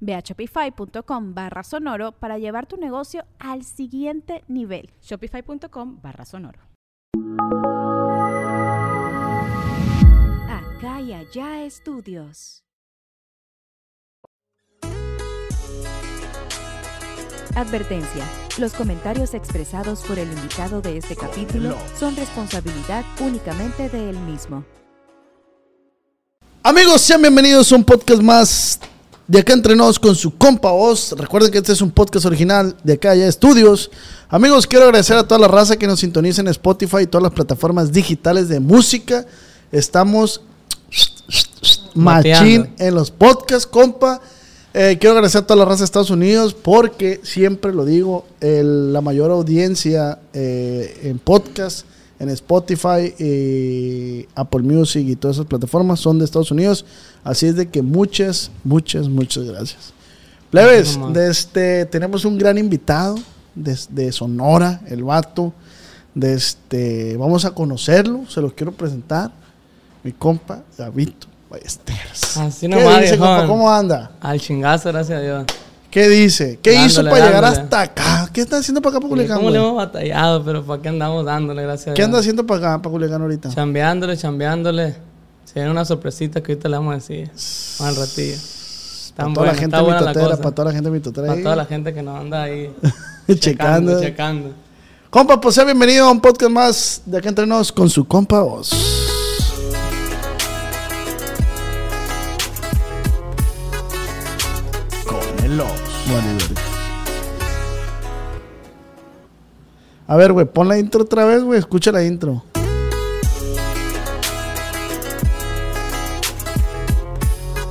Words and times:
Ve 0.00 0.14
a 0.14 0.20
shopify.com 0.20 1.34
barra 1.34 1.62
sonoro 1.62 2.12
para 2.12 2.38
llevar 2.38 2.66
tu 2.66 2.76
negocio 2.76 3.24
al 3.38 3.64
siguiente 3.64 4.44
nivel. 4.48 4.90
Shopify.com 5.02 6.00
barra 6.02 6.24
sonoro. 6.24 6.60
Acá 10.48 11.00
y 11.00 11.12
allá 11.12 11.64
estudios. 11.64 12.64
Advertencia. 17.54 18.24
Los 18.58 18.72
comentarios 18.72 19.34
expresados 19.34 20.02
por 20.02 20.18
el 20.18 20.30
invitado 20.30 20.80
de 20.80 20.98
este 20.98 21.16
capítulo 21.16 21.76
son 21.98 22.14
responsabilidad 22.14 23.04
únicamente 23.20 23.88
de 23.88 24.10
él 24.10 24.18
mismo. 24.20 24.64
Amigos, 26.62 27.00
sean 27.00 27.22
bienvenidos 27.22 27.72
a 27.72 27.76
un 27.76 27.84
podcast 27.84 28.22
más 28.22 28.78
de 29.28 29.38
acá 29.38 29.52
entre 29.52 29.76
nos 29.76 29.98
con 29.98 30.16
su 30.16 30.36
compa 30.36 30.72
voz. 30.72 31.12
Recuerden 31.16 31.52
que 31.52 31.58
este 31.58 31.72
es 31.72 31.80
un 31.82 31.90
podcast 31.90 32.24
original 32.26 32.74
de 32.82 32.94
acá 32.94 33.14
ya 33.14 33.26
estudios. 33.28 33.90
Amigos, 34.28 34.66
quiero 34.66 34.86
agradecer 34.86 35.16
a 35.16 35.28
toda 35.28 35.38
la 35.40 35.48
raza 35.48 35.76
que 35.76 35.86
nos 35.86 36.00
sintoniza 36.00 36.40
en 36.40 36.48
Spotify 36.48 37.02
y 37.02 37.06
todas 37.06 37.22
las 37.22 37.32
plataformas 37.32 37.92
digitales 37.92 38.48
de 38.48 38.58
música. 38.58 39.26
Estamos 39.70 40.40
machín 41.94 42.70
en 42.78 42.94
los 42.94 43.10
podcasts, 43.10 43.66
compa. 43.66 44.20
Eh, 44.74 44.96
quiero 45.00 45.12
agradecer 45.14 45.42
a 45.42 45.46
toda 45.46 45.58
la 45.58 45.64
raza 45.64 45.78
de 45.80 45.84
Estados 45.86 46.10
Unidos 46.10 46.54
porque 46.54 47.20
siempre 47.24 47.72
lo 47.72 47.84
digo, 47.84 48.26
el- 48.40 48.92
la 48.92 49.00
mayor 49.00 49.30
audiencia 49.30 50.18
eh, 50.32 51.00
en 51.04 51.18
podcast, 51.18 51.84
en 52.18 52.28
Spotify, 52.30 53.14
y 53.18 54.26
Apple 54.34 54.62
Music 54.62 55.06
y 55.06 55.16
todas 55.16 55.36
esas 55.36 55.46
plataformas 55.46 56.00
son 56.00 56.18
de 56.18 56.24
Estados 56.24 56.50
Unidos. 56.50 56.84
Así 57.24 57.46
es 57.46 57.56
de 57.56 57.68
que 57.68 57.82
muchas, 57.82 58.50
muchas, 58.64 59.08
muchas 59.08 59.44
gracias. 59.44 59.92
Plebes, 60.50 60.96
No, 60.96 61.08
no, 61.08 61.12
de 61.12 61.30
este, 61.30 61.84
tenemos 61.86 62.24
un 62.24 62.38
gran 62.38 62.56
invitado 62.58 63.16
desde 63.54 64.10
Sonora, 64.12 64.80
el 64.86 65.04
vato. 65.04 65.52
De 66.14 66.34
este, 66.34 67.16
vamos 67.16 67.44
a 67.44 67.52
conocerlo, 67.52 68.24
se 68.28 68.40
los 68.40 68.52
quiero 68.54 68.72
presentar. 68.72 69.30
Mi 70.02 70.12
compa, 70.12 70.62
Gavito 70.76 71.26
Ballesteros. 71.50 72.36
Así 72.38 72.68
¿Qué 72.68 72.74
nomás, 72.74 73.02
dice, 73.02 73.18
compa? 73.18 73.38
viejón. 73.38 73.48
¿Cómo 73.48 73.70
anda? 73.70 74.10
Al 74.20 74.40
chingazo, 74.40 74.88
gracias 74.88 75.18
a 75.18 75.22
Dios. 75.22 75.44
¿Qué 75.90 76.08
dice? 76.08 76.58
¿Qué 76.62 76.74
hizo 76.74 77.02
Dándole, 77.02 77.10
para 77.10 77.26
llegar 77.26 77.44
hasta 77.46 77.80
acá? 77.80 78.30
¿Qué 78.32 78.42
está 78.42 78.58
haciendo 78.58 78.82
para 78.82 78.96
acá, 78.96 79.00
para 79.00 79.08
Culiacán? 79.08 79.36
¿Cómo 79.38 79.50
le 79.50 79.58
hemos 79.58 79.74
batallado? 79.76 80.44
Pero 80.44 80.62
¿para 80.62 80.82
qué 80.82 80.88
andamos 80.90 81.24
dándole, 81.24 81.62
gracias 81.62 81.88
a 81.88 81.94
¿Qué 81.94 82.02
anda 82.02 82.18
haciendo 82.18 82.46
para 82.46 82.58
acá, 82.74 82.82
para 82.82 82.92
Culiacán 82.92 83.22
ahorita? 83.22 83.48
Chambeándole, 83.48 84.16
chambeándole. 84.16 84.96
Se 85.44 85.54
viene 85.54 85.70
una 85.70 85.86
sorpresita 85.86 86.42
que 86.42 86.52
ahorita 86.52 86.68
le 86.68 86.76
vamos 86.76 86.92
a 86.92 86.94
decir. 86.96 87.30
Al 87.80 87.96
ratillo. 87.96 88.36
Para 89.16 89.32
toda 89.32 89.46
la 89.46 89.52
buena, 89.52 89.54
gente 89.54 89.64
está 89.64 89.80
buena 89.80 90.00
la 90.00 90.06
mitotera, 90.10 90.30
cosa. 90.30 90.42
para 90.42 90.54
toda 90.54 90.64
la 90.68 90.74
gente 90.74 90.90
mitotera 90.90 91.26
Para 91.26 91.42
toda 91.42 91.56
la 91.56 91.64
gente 91.64 91.94
que 91.94 92.02
nos 92.02 92.20
anda 92.20 92.42
ahí 92.42 92.70
Checando. 93.40 94.00
checando. 94.00 94.50
Compa, 95.10 95.40
pues 95.40 95.54
sea 95.54 95.64
bienvenido 95.64 96.06
a 96.06 96.12
un 96.12 96.20
podcast 96.20 96.52
más 96.52 97.02
de 97.06 97.18
acá 97.18 97.30
entre 97.30 97.46
nos 97.46 97.72
con 97.72 97.88
su 97.88 98.06
compa 98.06 98.42
voz. 98.42 98.97
Verga. 105.56 106.60
A 110.06 110.16
ver, 110.16 110.32
güey, 110.32 110.46
pon 110.46 110.68
la 110.68 110.78
intro 110.78 111.02
otra 111.02 111.24
vez, 111.24 111.42
güey. 111.42 111.58
Escucha 111.58 111.92
la 111.92 112.04
intro. 112.04 112.42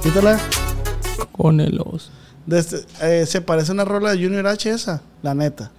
Quítala. 0.04 0.40
Con 1.32 1.60
el 1.60 1.80
os. 1.82 2.12
De 2.46 2.60
este- 2.60 2.86
eh, 3.02 3.26
se 3.26 3.42
parece 3.42 3.72
a 3.72 3.74
una 3.74 3.86
rola 3.86 4.12
de 4.12 4.24
Junior 4.24 4.48
H 4.48 4.70
esa, 4.70 5.02
la 5.22 5.34
neta. 5.34 5.72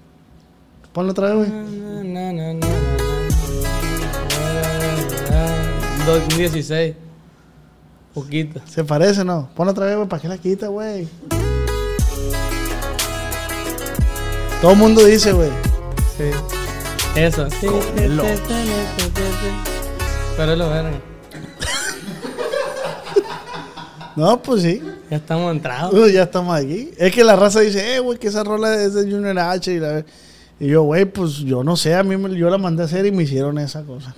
Ponla 0.93 1.13
otra 1.13 1.35
vez, 1.35 1.37
güey. 1.49 1.51
Na, 1.51 2.03
na, 2.05 2.33
na, 2.33 2.33
na, 2.33 2.55
na, 2.55 2.67
na. 2.67 2.67
2016. 6.07 6.95
Poquito. 8.15 8.61
Se 8.67 8.85
parece, 8.85 9.25
¿no? 9.25 9.49
Ponla 9.55 9.73
otra 9.73 9.87
vez, 9.87 9.97
güey, 9.97 10.09
¿para 10.09 10.21
qué 10.23 10.29
la 10.29 10.39
quita, 10.39 10.69
güey? 10.69 11.09
Todo 14.61 14.73
el 14.73 14.79
mundo 14.79 15.05
dice, 15.05 15.33
güey. 15.33 15.51
Sí. 16.17 16.25
Eso. 17.15 17.45
os. 17.47 17.55
Pero 20.37 20.57
lo 20.57 20.69
verga. 20.71 20.91
No, 24.17 24.43
pues 24.43 24.63
sí. 24.63 24.83
Ya 25.11 25.17
estamos 25.19 25.53
entrados. 25.53 25.95
Uh, 25.95 26.09
ya 26.09 26.25
estamos 26.25 26.57
aquí. 26.57 26.91
Es 26.99 27.15
que 27.15 27.23
la 27.23 27.37
raza 27.37 27.61
dice, 27.61 27.95
eh, 27.97 28.01
güey, 28.01 28.19
que 28.19 28.27
esa 28.29 28.43
rola 28.43 28.75
es 28.83 28.95
de 28.95 29.03
Junior 29.11 29.39
H. 29.39 29.73
Y, 29.73 29.79
la- 29.79 30.05
y 30.59 30.67
yo, 30.67 30.83
güey, 30.83 31.05
pues 31.05 31.37
yo 31.37 31.63
no 31.63 31.77
sé, 31.77 31.95
a 31.95 32.03
mí 32.03 32.17
me- 32.17 32.35
yo 32.37 32.51
la 32.51 32.59
mandé 32.59 32.83
a 32.83 32.87
hacer 32.87 33.07
y 33.07 33.13
me 33.13 33.23
hicieron 33.23 33.59
esa 33.59 33.83
cosa. 33.85 34.15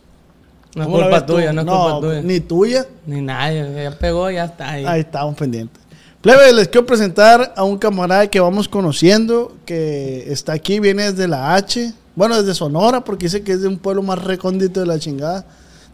No 0.74 0.82
es 0.82 0.86
¿Cómo 0.88 0.98
la 1.00 1.04
culpa 1.10 1.26
tuya, 1.26 1.52
no 1.52 1.60
es 1.60 1.66
culpa 1.66 2.00
tuya. 2.00 2.22
Ni 2.22 2.40
tuya. 2.40 2.86
Ni 3.06 3.20
nadie. 3.20 3.82
Ya 3.84 3.90
pegó, 3.98 4.30
ya 4.30 4.44
está 4.46 4.70
ahí. 4.70 4.86
Ahí 4.86 5.00
estamos 5.00 5.34
pendientes. 5.36 5.79
Plebe, 6.20 6.52
les 6.52 6.68
quiero 6.68 6.86
presentar 6.86 7.54
a 7.56 7.64
un 7.64 7.78
camarada 7.78 8.26
que 8.26 8.40
vamos 8.40 8.68
conociendo, 8.68 9.56
que 9.64 10.30
está 10.30 10.52
aquí, 10.52 10.78
viene 10.78 11.10
desde 11.10 11.26
la 11.26 11.54
H. 11.54 11.94
Bueno, 12.14 12.36
desde 12.36 12.54
Sonora, 12.54 13.02
porque 13.02 13.26
dice 13.26 13.42
que 13.42 13.52
es 13.52 13.62
de 13.62 13.68
un 13.68 13.78
pueblo 13.78 14.02
más 14.02 14.22
recóndito 14.22 14.80
de 14.80 14.86
la 14.86 14.98
chingada. 14.98 15.46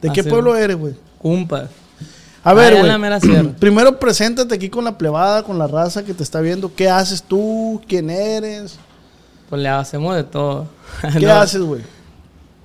¿De 0.03 0.11
qué 0.11 0.21
Así 0.23 0.29
pueblo 0.29 0.57
es. 0.57 0.65
eres, 0.65 0.77
güey? 0.77 0.95
Cumpa. 1.19 1.69
A 2.43 2.55
ver, 2.55 2.77
güey. 2.77 3.53
Primero 3.61 3.99
preséntate 4.01 4.55
aquí 4.55 4.69
con 4.69 4.85
la 4.85 4.99
plebada, 4.99 5.45
con 5.45 5.59
la 5.59 5.69
raza 5.69 6.05
que 6.05 6.13
te 6.13 6.25
está 6.25 6.41
viendo. 6.41 6.75
¿Qué 6.75 6.89
haces 6.89 7.23
tú? 7.23 7.81
¿Quién 7.87 8.11
eres? 8.11 8.77
Pues 9.49 9.63
le 9.63 9.69
hacemos 9.69 10.17
de 10.17 10.25
todo. 10.25 10.67
¿Qué 11.13 11.25
No, 11.27 11.35
haces, 11.35 11.61
güey? 11.61 11.83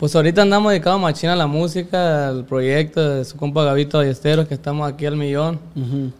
Pues 0.02 0.16
ahorita 0.16 0.42
andamos 0.42 0.72
dedicados 0.72 1.00
machina 1.00 1.34
a 1.34 1.36
la 1.36 1.46
música, 1.46 2.30
al 2.30 2.44
proyecto 2.44 3.08
de 3.08 3.24
su 3.24 3.38
compa 3.38 3.64
Gavito 3.64 4.00
Ballesteros, 4.00 4.48
que 4.48 4.56
estamos 4.56 4.92
aquí 4.92 5.06
al 5.06 5.16
millón. 5.16 5.60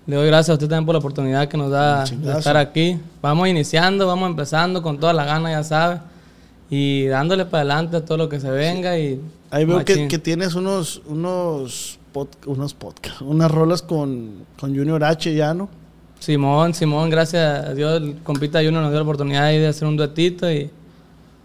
Le 0.06 0.16
doy 0.18 0.28
gracias 0.28 0.50
a 0.50 0.54
usted 0.54 0.68
también 0.68 0.86
por 0.86 0.94
la 0.94 1.00
oportunidad 1.00 1.48
que 1.48 1.58
nos 1.58 1.72
da 1.72 2.06
de 2.06 2.32
estar 2.38 2.58
aquí. 2.58 3.00
Vamos 3.24 3.48
iniciando, 3.48 4.06
vamos 4.06 4.30
empezando 4.30 4.84
con 4.84 5.00
toda 5.00 5.14
la 5.14 5.26
gana, 5.26 5.50
ya 5.50 5.64
sabes. 5.64 6.00
Y 6.70 7.08
dándole 7.08 7.46
para 7.46 7.62
adelante 7.62 7.98
a 7.98 8.06
todo 8.06 8.20
lo 8.20 8.30
que 8.30 8.40
se 8.40 8.52
venga 8.52 9.00
y... 9.00 9.20
Ahí 9.50 9.66
veo 9.66 9.84
que, 9.84 10.08
que 10.08 10.20
tienes 10.20 10.54
unos, 10.54 11.02
unos, 11.08 11.98
pod- 12.14 12.28
unos 12.46 12.76
podcasts, 12.76 13.22
unas 13.22 13.50
rolas 13.50 13.82
con, 13.82 14.46
con 14.60 14.78
Junior 14.78 15.04
H 15.04 15.34
ya, 15.34 15.56
¿no? 15.56 15.70
Simón, 16.20 16.76
Simón, 16.76 17.10
gracias 17.10 17.66
a 17.66 17.74
Dios, 17.74 18.00
el 18.00 18.18
compita 18.22 18.60
Junior 18.60 18.84
nos 18.84 18.92
dio 18.92 19.00
la 19.00 19.04
oportunidad 19.06 19.46
ahí 19.46 19.58
de 19.58 19.70
hacer 19.70 19.88
un 19.88 19.98
duetito 19.98 20.52
y 20.52 20.70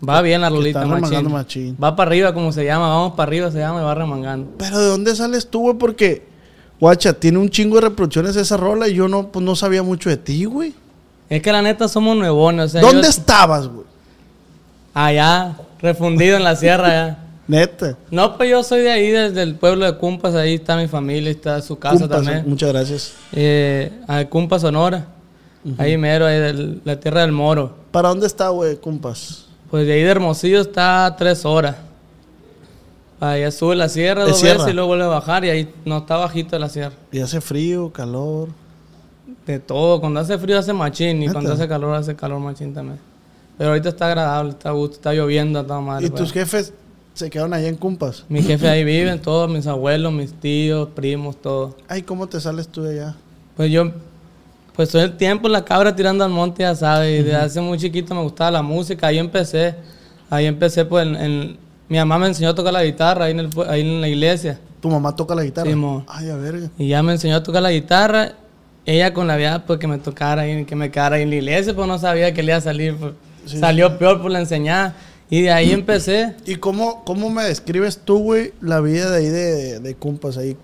va 0.06 0.20
bien 0.22 0.40
la 0.40 0.50
rolita, 0.50 0.80
remangando 0.82 1.30
machín. 1.30 1.68
machín. 1.70 1.76
Va 1.82 1.94
para 1.96 2.08
arriba, 2.10 2.34
como 2.34 2.52
se 2.52 2.64
llama, 2.64 2.88
vamos 2.88 3.12
para 3.14 3.28
arriba, 3.28 3.50
se 3.50 3.58
llama 3.58 3.80
y 3.80 3.84
va 3.84 3.94
remangando. 3.94 4.50
Pero 4.58 4.78
¿de 4.78 4.86
dónde 4.88 5.14
sales 5.16 5.48
tú, 5.48 5.60
güey? 5.62 5.74
Porque, 5.76 6.26
guacha, 6.80 7.12
tiene 7.12 7.38
un 7.38 7.48
chingo 7.50 7.76
de 7.76 7.82
reproducciones 7.82 8.36
esa 8.36 8.56
rola 8.56 8.88
y 8.88 8.94
yo 8.94 9.08
no, 9.08 9.28
pues, 9.28 9.44
no 9.44 9.54
sabía 9.56 9.82
mucho 9.82 10.10
de 10.10 10.16
ti, 10.16 10.44
güey. 10.44 10.74
Es 11.28 11.42
que 11.42 11.50
la 11.52 11.62
neta 11.62 11.88
somos 11.88 12.16
nuevones, 12.16 12.66
o 12.66 12.68
sea, 12.68 12.80
¿Dónde 12.80 13.02
yo- 13.02 13.08
estabas, 13.08 13.66
güey? 13.68 13.86
Allá, 14.94 15.56
refundido 15.80 16.36
en 16.36 16.44
la 16.44 16.56
sierra 16.56 16.88
ya. 16.88 17.22
Neta. 17.48 17.96
No, 18.10 18.36
pues 18.36 18.50
yo 18.50 18.62
soy 18.64 18.80
de 18.80 18.90
ahí, 18.90 19.08
desde 19.10 19.42
el 19.42 19.54
pueblo 19.54 19.84
de 19.84 19.96
Cumpas, 19.98 20.34
ahí 20.34 20.54
está 20.54 20.76
mi 20.76 20.88
familia, 20.88 21.30
está 21.30 21.60
su 21.62 21.78
casa 21.78 21.98
Cumpas, 22.00 22.22
también. 22.24 22.44
Muchas 22.48 22.72
gracias. 22.72 23.12
Eh, 23.32 23.92
a 24.08 24.24
Cumpas, 24.24 24.62
Sonora. 24.62 25.06
Ahí 25.78 25.96
mero, 25.96 26.26
ahí 26.26 26.38
de 26.38 26.78
la 26.84 26.98
tierra 27.00 27.22
del 27.22 27.32
Moro. 27.32 27.74
¿Para 27.90 28.08
dónde 28.10 28.26
está, 28.28 28.48
güey, 28.50 28.76
compas? 28.76 29.45
Pues 29.70 29.86
de 29.86 29.92
ahí 29.94 30.02
de 30.02 30.10
Hermosillo 30.10 30.60
está 30.60 31.06
a 31.06 31.16
tres 31.16 31.44
horas. 31.44 31.76
Ahí 33.18 33.50
sube 33.50 33.74
la 33.76 33.88
sierra 33.88 34.24
¿De 34.24 34.30
dos 34.30 34.40
sierra? 34.40 34.58
veces 34.58 34.72
y 34.72 34.74
luego 34.74 34.88
vuelve 34.88 35.04
a 35.04 35.08
bajar 35.08 35.44
y 35.44 35.48
ahí 35.50 35.74
no 35.84 35.98
está 35.98 36.16
bajito 36.16 36.58
la 36.58 36.68
sierra. 36.68 36.94
Y 37.10 37.20
hace 37.20 37.40
frío, 37.40 37.90
calor. 37.92 38.48
De 39.46 39.58
todo, 39.58 40.00
cuando 40.00 40.20
hace 40.20 40.36
frío 40.38 40.58
hace 40.58 40.72
machín 40.72 41.18
y 41.18 41.20
¿Neta? 41.20 41.34
cuando 41.34 41.52
hace 41.52 41.68
calor 41.68 41.94
hace 41.94 42.14
calor 42.14 42.40
machín 42.40 42.74
también. 42.74 42.98
Pero 43.56 43.70
ahorita 43.70 43.88
está 43.88 44.08
agradable, 44.08 44.50
está 44.50 44.70
gusto, 44.72 44.96
está 44.96 45.14
lloviendo 45.14 45.64
toda 45.64 45.80
madre. 45.80 46.06
¿Y 46.06 46.10
pues. 46.10 46.22
tus 46.22 46.32
jefes 46.32 46.72
se 47.14 47.30
quedaron 47.30 47.54
allá 47.54 47.68
en 47.68 47.76
Cumpas? 47.76 48.24
Mis 48.28 48.46
jefes 48.46 48.68
ahí 48.68 48.84
viven, 48.84 49.20
todos 49.22 49.48
mis 49.50 49.66
abuelos, 49.66 50.12
mis 50.12 50.32
tíos, 50.34 50.88
primos, 50.94 51.40
todos. 51.40 51.74
Ay, 51.88 52.02
¿cómo 52.02 52.26
te 52.26 52.40
sales 52.40 52.68
tú 52.68 52.82
de 52.82 53.00
allá? 53.00 53.16
Pues 53.56 53.70
yo, 53.70 53.92
pues 54.76 54.90
todo 54.90 55.02
el 55.02 55.16
tiempo 55.16 55.48
la 55.48 55.64
cabra 55.64 55.96
tirando 55.96 56.22
al 56.24 56.30
monte, 56.30 56.62
ya 56.62 56.74
sabes. 56.74 57.20
Y 57.20 57.22
desde 57.22 57.36
hace 57.36 57.60
muy 57.60 57.78
chiquito 57.78 58.14
me 58.14 58.22
gustaba 58.22 58.50
la 58.50 58.62
música. 58.62 59.06
Ahí 59.08 59.18
empecé. 59.18 59.74
Ahí 60.28 60.46
empecé, 60.46 60.84
pues, 60.84 61.06
en, 61.06 61.16
en- 61.16 61.56
mi 61.88 61.98
mamá 61.98 62.18
me 62.18 62.26
enseñó 62.26 62.50
a 62.50 62.54
tocar 62.54 62.72
la 62.72 62.84
guitarra 62.84 63.26
ahí 63.26 63.30
en, 63.30 63.38
el 63.40 63.48
pue- 63.50 63.66
ahí 63.68 63.80
en 63.80 64.00
la 64.00 64.08
iglesia. 64.08 64.58
¿Tu 64.80 64.88
mamá 64.90 65.14
toca 65.14 65.34
la 65.36 65.44
guitarra? 65.44 65.70
Simón. 65.70 66.04
Ay, 66.08 66.28
a 66.30 66.36
verga. 66.36 66.68
Y 66.76 66.88
ya 66.88 67.02
me 67.02 67.12
enseñó 67.12 67.36
a 67.36 67.42
tocar 67.42 67.62
la 67.62 67.70
guitarra. 67.70 68.32
Ella 68.84 69.14
con 69.14 69.26
la 69.28 69.36
vida, 69.36 69.64
pues, 69.64 69.78
que 69.78 69.86
me 69.86 69.98
tocara 69.98 70.42
ahí, 70.42 70.64
que 70.64 70.74
me 70.76 70.90
quedara 70.90 71.16
ahí 71.16 71.22
en 71.22 71.30
la 71.30 71.36
iglesia, 71.36 71.74
pues 71.74 71.86
no 71.88 71.98
sabía 71.98 72.34
que 72.34 72.42
le 72.42 72.50
iba 72.52 72.58
a 72.58 72.60
salir. 72.60 72.96
pues. 72.96 73.12
Salió 73.46 73.96
peor 73.98 74.20
por 74.20 74.30
la 74.32 74.40
enseñada. 74.40 74.96
Y 75.30 75.42
de 75.42 75.52
ahí 75.52 75.70
empecé. 75.72 76.34
¿Y 76.44 76.56
cómo, 76.56 77.04
cómo 77.04 77.30
me 77.30 77.44
describes 77.44 77.98
tú, 78.04 78.18
güey, 78.18 78.52
la 78.60 78.80
vida 78.80 79.10
de 79.10 79.18
ahí 79.18 79.28
de, 79.28 79.78
de 79.80 79.94
Cumpas 79.94 80.36
ahí? 80.36 80.56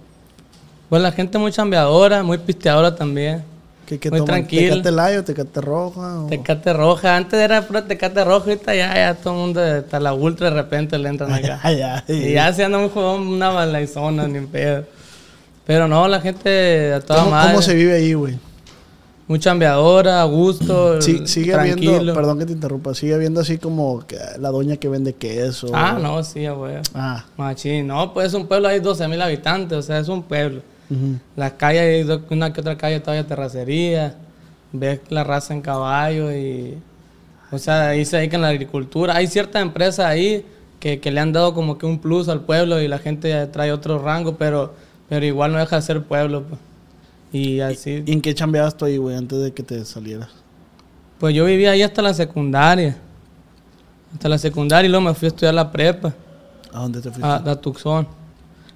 Pues 0.88 1.00
la 1.02 1.12
gente 1.12 1.38
muy 1.38 1.52
chambeadora, 1.52 2.22
muy 2.24 2.38
pisteadora 2.38 2.94
también. 2.94 3.42
¿Qué, 3.86 3.98
qué 3.98 4.10
Muy 4.10 4.20
toman? 4.20 4.34
tranquilo. 4.36 4.74
¿Tecate 4.76 4.90
layo, 4.92 5.24
tecate 5.24 5.60
roja? 5.60 6.20
o- 6.22 6.26
Tecate 6.28 6.72
roja. 6.72 7.16
Antes 7.16 7.40
era 7.40 7.62
pura 7.66 7.84
tecate 7.86 8.24
roja, 8.24 8.46
ahorita 8.50 8.74
ya, 8.74 8.94
ya 8.94 9.14
todo 9.14 9.34
el 9.34 9.40
mundo, 9.40 9.60
hasta 9.62 10.00
la 10.00 10.14
ultra 10.14 10.50
de 10.50 10.56
repente 10.56 10.98
le 10.98 11.08
entran 11.08 11.32
acá. 11.32 11.60
Ay, 11.64 11.80
ay, 11.82 12.02
y 12.08 12.32
ya 12.32 12.52
se 12.52 12.64
anda 12.64 12.78
un 12.78 12.88
jugón, 12.88 13.26
una 13.26 13.50
balaizona, 13.50 14.26
ni 14.28 14.40
pedo. 14.46 14.84
Pero 15.66 15.86
no, 15.88 16.08
la 16.08 16.20
gente 16.20 16.92
a 16.94 17.00
toda 17.00 17.20
¿Cómo, 17.20 17.30
madre. 17.32 17.50
cómo 17.52 17.62
se 17.62 17.74
vive 17.74 17.92
ahí, 17.94 18.14
güey? 18.14 18.38
Muy 19.28 19.38
chambeadora, 19.38 20.20
a 20.20 20.24
gusto, 20.24 21.00
Sí, 21.00 21.22
sigue 21.26 21.52
tranquilo. 21.52 21.92
habiendo, 21.92 22.14
perdón 22.14 22.38
que 22.38 22.46
te 22.46 22.52
interrumpa, 22.52 22.94
sigue 22.94 23.14
habiendo 23.14 23.40
así 23.40 23.58
como 23.58 24.04
que 24.06 24.18
la 24.38 24.50
doña 24.50 24.76
que 24.76 24.88
vende 24.88 25.12
queso. 25.14 25.68
Ah, 25.72 25.98
no, 26.00 26.22
sí, 26.24 26.46
güey. 26.48 26.76
Ah, 26.94 27.24
Machín. 27.36 27.86
No, 27.86 28.12
pues 28.12 28.28
es 28.28 28.34
un 28.34 28.46
pueblo, 28.46 28.68
hay 28.68 28.80
12 28.80 29.06
mil 29.08 29.22
habitantes, 29.22 29.78
o 29.78 29.82
sea, 29.82 29.98
es 29.98 30.08
un 30.08 30.22
pueblo. 30.22 30.62
Las 31.36 31.52
calles, 31.52 32.06
una 32.30 32.52
que 32.52 32.60
otra 32.60 32.76
calle 32.76 33.00
todavía 33.00 33.26
terracería. 33.26 34.16
Ves 34.72 35.00
la 35.10 35.24
raza 35.24 35.54
en 35.54 35.60
caballo 35.60 36.32
y... 36.32 36.78
O 37.50 37.58
sea, 37.58 37.88
ahí 37.88 38.04
se 38.04 38.16
dedican 38.16 38.40
a 38.40 38.44
la 38.44 38.48
agricultura. 38.48 39.14
Hay 39.14 39.26
ciertas 39.26 39.60
empresas 39.60 40.06
ahí 40.06 40.44
que, 40.80 41.00
que 41.00 41.10
le 41.10 41.20
han 41.20 41.32
dado 41.32 41.52
como 41.52 41.76
que 41.76 41.84
un 41.84 41.98
plus 41.98 42.28
al 42.28 42.40
pueblo 42.40 42.80
y 42.80 42.88
la 42.88 42.98
gente 42.98 43.46
trae 43.48 43.72
otro 43.72 43.98
rango, 43.98 44.36
pero, 44.36 44.74
pero 45.08 45.24
igual 45.26 45.52
no 45.52 45.58
deja 45.58 45.76
de 45.76 45.82
ser 45.82 46.02
pueblo. 46.02 46.44
pues. 46.44 46.60
Y 47.32 47.60
así... 47.60 48.02
¿Y 48.06 48.12
en 48.12 48.20
qué 48.20 48.34
chambeabas 48.34 48.76
tú 48.76 48.84
ahí, 48.84 48.96
güey, 48.96 49.16
antes 49.16 49.38
de 49.40 49.52
que 49.52 49.62
te 49.62 49.84
salieras? 49.84 50.30
Pues 51.18 51.34
yo 51.34 51.44
vivía 51.44 51.70
ahí 51.70 51.82
hasta 51.82 52.02
la 52.02 52.14
secundaria. 52.14 52.96
Hasta 54.12 54.28
la 54.28 54.38
secundaria 54.38 54.86
y 54.86 54.90
luego 54.90 55.06
me 55.06 55.14
fui 55.14 55.26
a 55.26 55.28
estudiar 55.28 55.54
la 55.54 55.70
prepa. 55.70 56.12
¿A 56.72 56.80
dónde 56.80 57.00
te 57.00 57.10
fuiste? 57.10 57.26
a, 57.26 57.36
a 57.36 57.56
Tucson. 57.56 58.06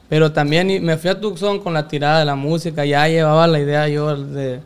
Pero 0.08 0.32
también 0.32 0.84
me 0.84 0.96
fui 0.96 1.10
a 1.10 1.20
Tucson 1.20 1.58
con 1.60 1.74
la 1.74 1.88
tirada 1.88 2.20
de 2.20 2.24
la 2.24 2.36
música. 2.36 2.84
Ya 2.84 3.08
llevaba 3.08 3.46
la 3.46 3.58
idea 3.58 3.88
yo 3.88 4.16
de 4.16 4.60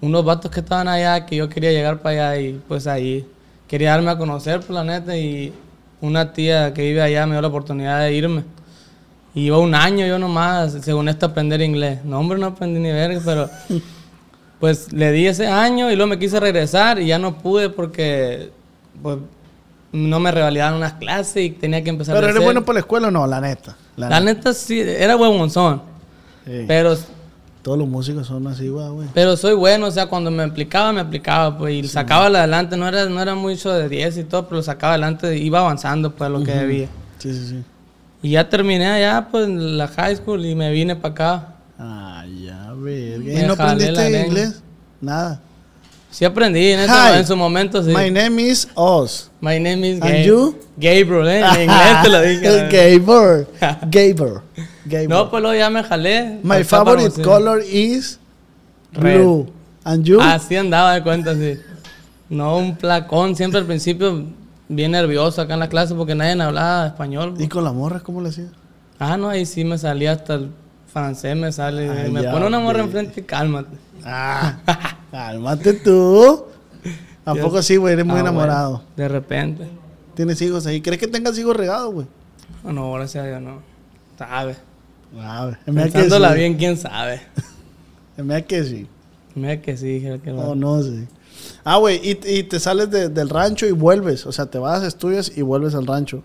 unos 0.00 0.24
vatos 0.24 0.50
que 0.50 0.60
estaban 0.60 0.88
allá, 0.88 1.26
que 1.26 1.36
yo 1.36 1.48
quería 1.48 1.70
llegar 1.70 2.00
para 2.00 2.30
allá 2.30 2.40
y 2.40 2.60
pues 2.66 2.86
ahí 2.86 3.26
quería 3.68 3.90
darme 3.90 4.10
a 4.10 4.18
conocer, 4.18 4.60
por 4.60 4.74
la 4.74 4.84
neta. 4.84 5.16
Y 5.16 5.52
una 6.00 6.32
tía 6.32 6.72
que 6.72 6.82
vive 6.82 7.02
allá 7.02 7.26
me 7.26 7.32
dio 7.32 7.42
la 7.42 7.48
oportunidad 7.48 8.00
de 8.00 8.14
irme. 8.14 8.44
Y 9.34 9.46
iba 9.46 9.58
un 9.58 9.74
año 9.74 10.06
yo 10.06 10.18
nomás, 10.18 10.72
según 10.82 11.08
esto, 11.08 11.26
a 11.26 11.28
aprender 11.30 11.60
inglés. 11.60 12.04
No, 12.04 12.20
hombre, 12.20 12.38
no 12.38 12.46
aprendí 12.46 12.80
ni 12.80 12.92
verga, 12.92 13.20
pero 13.24 13.50
pues 14.60 14.92
le 14.92 15.12
di 15.12 15.26
ese 15.26 15.46
año 15.46 15.90
y 15.90 15.96
luego 15.96 16.08
me 16.08 16.18
quise 16.18 16.40
regresar 16.40 16.98
y 17.00 17.08
ya 17.08 17.18
no 17.18 17.36
pude 17.38 17.68
porque 17.68 18.50
pues 19.02 19.18
no 19.94 20.20
me 20.20 20.30
revalidaron 20.30 20.76
unas 20.78 20.94
clases 20.94 21.44
y 21.44 21.50
tenía 21.50 21.82
que 21.82 21.90
empezar 21.90 22.14
¿Pero 22.14 22.26
de 22.26 22.32
eres 22.32 22.44
bueno 22.44 22.64
para 22.64 22.74
la 22.74 22.80
escuela 22.80 23.08
o 23.08 23.10
no? 23.10 23.26
La 23.26 23.40
neta. 23.40 23.76
La, 23.96 24.08
La 24.08 24.20
neta. 24.20 24.34
neta 24.50 24.54
sí, 24.54 24.80
era 24.80 25.16
huevonzón. 25.16 25.80
Sí. 26.44 26.64
Pero, 26.66 26.94
Todos 27.62 27.78
los 27.78 27.88
músicos 27.88 28.26
son 28.26 28.46
así, 28.46 28.68
güey, 28.68 28.88
güey. 28.88 29.08
pero 29.14 29.36
soy 29.36 29.54
bueno, 29.54 29.86
o 29.86 29.90
sea, 29.90 30.06
cuando 30.06 30.30
me 30.30 30.42
aplicaba, 30.42 30.92
me 30.92 31.00
aplicaba, 31.00 31.56
pues, 31.56 31.74
y 31.84 31.88
sacaba 31.88 32.26
adelante, 32.26 32.76
no 32.76 32.86
era, 32.86 33.06
no 33.06 33.22
era 33.22 33.34
mucho 33.34 33.72
de 33.72 33.88
10 33.88 34.18
y 34.18 34.24
todo, 34.24 34.44
pero 34.46 34.56
lo 34.56 34.62
sacaba 34.62 34.92
adelante, 34.94 35.36
iba 35.38 35.60
avanzando, 35.60 36.10
pues, 36.14 36.30
lo 36.30 36.42
que 36.42 36.52
debía. 36.52 36.88
Sí, 37.18 37.32
sí, 37.32 37.46
sí. 37.48 37.62
Y 38.22 38.30
ya 38.32 38.48
terminé 38.50 38.86
allá, 38.86 39.28
pues, 39.30 39.46
en 39.46 39.78
la 39.78 39.86
high 39.88 40.16
school 40.16 40.44
y 40.44 40.54
me 40.54 40.70
vine 40.72 40.96
para 40.96 41.12
acá. 41.12 41.48
Ah, 41.78 42.24
ya, 42.42 42.72
verga. 42.76 43.32
¿Y 43.42 43.46
no 43.46 43.52
aprendiste 43.54 44.26
inglés? 44.26 44.62
Nada. 45.00 45.40
Sí 46.14 46.24
aprendí 46.24 46.68
en, 46.70 46.78
ese- 46.78 46.92
Hi. 46.92 47.18
en 47.18 47.26
su 47.26 47.36
momento, 47.36 47.82
sí. 47.82 47.90
My 47.90 48.08
name 48.08 48.40
is 48.40 48.68
Oz. 48.76 49.30
My 49.40 49.58
name 49.58 49.88
is 49.88 49.94
And 50.00 50.10
Gabe- 50.12 50.24
you? 50.24 50.56
Gabriel, 50.76 51.26
¿eh? 51.26 51.40
En 51.40 51.62
inglés 51.68 52.02
te 52.04 52.08
lo 52.08 52.20
dije. 52.22 52.98
Gabor. 53.00 53.48
Gabor. 53.90 54.42
Gabor. 54.84 55.08
No, 55.08 55.28
pues 55.30 55.42
luego 55.42 55.58
ya 55.58 55.70
me 55.70 55.82
jalé. 55.82 56.38
My 56.44 56.62
favorite 56.62 57.20
color 57.20 57.62
is 57.68 58.20
Red. 58.92 59.18
blue. 59.22 59.52
And 59.82 60.04
you? 60.04 60.20
Así 60.20 60.54
andaba 60.54 60.94
de 60.94 61.02
cuenta, 61.02 61.34
sí. 61.34 61.58
No, 62.28 62.58
un 62.58 62.76
placón. 62.76 63.34
Siempre 63.34 63.58
al 63.58 63.66
principio 63.66 64.24
bien 64.68 64.92
nervioso 64.92 65.42
acá 65.42 65.54
en 65.54 65.60
la 65.60 65.68
clase 65.68 65.96
porque 65.96 66.14
nadie 66.14 66.40
hablaba 66.40 66.86
español. 66.86 67.34
¿Y 67.40 67.48
con 67.48 67.64
la 67.64 67.72
morra 67.72 67.98
cómo 67.98 68.20
le 68.20 68.28
hacía? 68.28 68.46
Ah, 69.00 69.16
no, 69.16 69.28
ahí 69.30 69.44
sí 69.46 69.64
me 69.64 69.78
salía 69.78 70.12
hasta 70.12 70.34
el 70.34 70.50
francés, 70.94 71.36
me 71.36 71.52
sale. 71.52 71.90
Ay, 71.90 72.10
me 72.10 72.22
ya, 72.22 72.32
pone 72.32 72.46
una 72.46 72.58
morra 72.60 72.80
enfrente 72.80 73.20
y 73.20 73.24
cálmate. 73.24 73.76
Ah, 74.04 74.58
cálmate 75.10 75.74
tú. 75.74 76.44
¿A 77.26 77.32
Dios. 77.34 77.44
poco 77.44 77.60
sí, 77.62 77.76
güey? 77.76 77.92
Eres 77.94 78.06
muy 78.06 78.16
Ah, 78.16 78.20
enamorado. 78.20 78.70
bueno, 78.70 78.84
de 78.96 79.08
repente. 79.08 79.68
Tienes 80.14 80.40
hijos 80.40 80.66
ahí. 80.66 80.80
¿Crees 80.80 80.98
que 80.98 81.06
tengas 81.08 81.36
hijos 81.38 81.54
regados, 81.56 81.92
güey? 81.92 82.06
No, 82.62 82.72
no, 82.72 82.92
gracias 82.92 83.24
a 83.24 83.26
Dios, 83.28 83.42
no. 83.42 83.60
Sabe. 84.18 84.56
Me 85.12 85.20
da 85.22 85.58
que 85.66 85.72
Pensándola 85.72 86.30
sí. 86.32 86.38
bien, 86.38 86.54
quién 86.56 86.76
sabe. 86.76 87.20
Me 88.16 88.34
da 88.34 88.42
que 88.42 88.64
sí. 88.64 88.86
Mira 89.34 89.60
que 89.60 89.76
sí, 89.76 90.00
que 90.22 90.30
O 90.30 90.54
no 90.54 90.82
sé. 90.82 91.08
Ah, 91.64 91.76
güey, 91.78 92.00
y, 92.02 92.18
y 92.38 92.42
te 92.44 92.60
sales 92.60 92.90
de- 92.90 93.08
del 93.08 93.28
rancho 93.28 93.66
y 93.66 93.72
vuelves. 93.72 94.24
O 94.26 94.32
sea, 94.32 94.46
te 94.46 94.58
vas, 94.58 94.82
estudias 94.84 95.32
y 95.36 95.42
vuelves 95.42 95.74
al 95.74 95.86
rancho. 95.86 96.22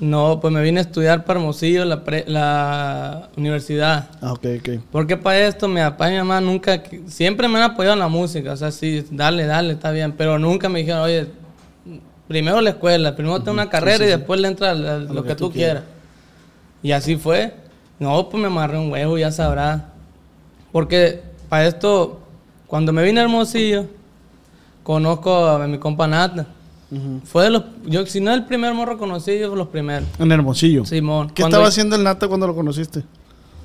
No, 0.00 0.40
pues 0.40 0.52
me 0.52 0.62
vine 0.62 0.80
a 0.80 0.82
estudiar 0.82 1.24
para 1.24 1.40
Hermosillo, 1.40 1.84
la, 1.84 2.04
pre- 2.04 2.24
la 2.26 3.28
universidad. 3.36 4.08
Ah, 4.20 4.32
ok, 4.32 4.46
ok. 4.58 4.68
Porque 4.90 5.16
para 5.16 5.46
esto 5.46 5.68
mi 5.68 5.80
papá 5.80 6.08
y 6.08 6.12
mi 6.12 6.18
mamá 6.18 6.40
nunca, 6.40 6.82
siempre 7.06 7.48
me 7.48 7.58
han 7.58 7.70
apoyado 7.70 7.94
en 7.94 8.00
la 8.00 8.08
música, 8.08 8.52
o 8.52 8.56
sea, 8.56 8.70
sí, 8.70 9.04
dale, 9.10 9.46
dale, 9.46 9.72
está 9.74 9.90
bien, 9.90 10.12
pero 10.12 10.38
nunca 10.38 10.68
me 10.68 10.80
dijeron, 10.80 11.02
oye, 11.02 11.26
primero 12.28 12.60
la 12.60 12.70
escuela, 12.70 13.14
primero 13.14 13.40
ten 13.42 13.52
una 13.52 13.68
carrera 13.68 14.04
y 14.04 14.08
después 14.08 14.40
le 14.40 14.48
entra 14.48 14.74
lo, 14.74 15.24
que, 15.24 15.34
tú 15.34 15.50
quieras. 15.50 15.84
Y 16.82 16.92
así 16.92 17.16
fue. 17.16 17.54
No, 17.98 18.28
pues 18.28 18.40
me 18.40 18.48
amarré 18.48 18.78
un 18.78 18.90
huevo, 18.90 19.16
ya 19.16 19.30
sabrás. 19.30 19.82
Porque 20.72 21.22
para 21.48 21.66
esto, 21.66 22.20
cuando 22.66 22.92
me 22.92 23.02
vine 23.04 23.20
a 23.20 23.24
Hermosillo, 23.24 23.86
conozco 24.82 25.46
a 25.46 25.66
mi 25.66 25.78
compa 25.78 26.06
Nata. 26.06 26.46
Fue 27.24 27.44
de 27.44 27.50
los, 27.50 27.62
yo, 27.86 28.06
si 28.06 28.20
no 28.20 28.32
el 28.32 28.44
primer 28.44 28.72
morro 28.74 28.98
conocido, 28.98 29.38
yo 29.38 29.48
fue 29.48 29.56
los 29.58 29.68
primeros. 29.68 30.06
En 30.18 30.30
Hermosillo. 30.30 30.84
Simón. 30.84 31.28
¿Qué 31.28 31.42
Cuando- 31.42 31.56
estaba 31.56 31.68
haciendo 31.68 31.96
el 31.96 32.04
Nata 32.04 32.28
cuando 32.28 32.46
lo 32.46 32.54
conociste? 32.54 33.02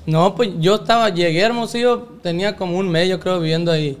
no, 0.06 0.34
pues 0.34 0.50
yo 0.58 0.76
estaba, 0.76 1.10
llegué 1.10 1.42
a 1.44 1.46
Hermosillo, 1.46 2.08
tenía 2.22 2.56
como 2.56 2.76
un 2.78 2.88
mes, 2.88 3.08
yo 3.08 3.20
creo, 3.20 3.38
viviendo 3.38 3.70
ahí. 3.70 3.96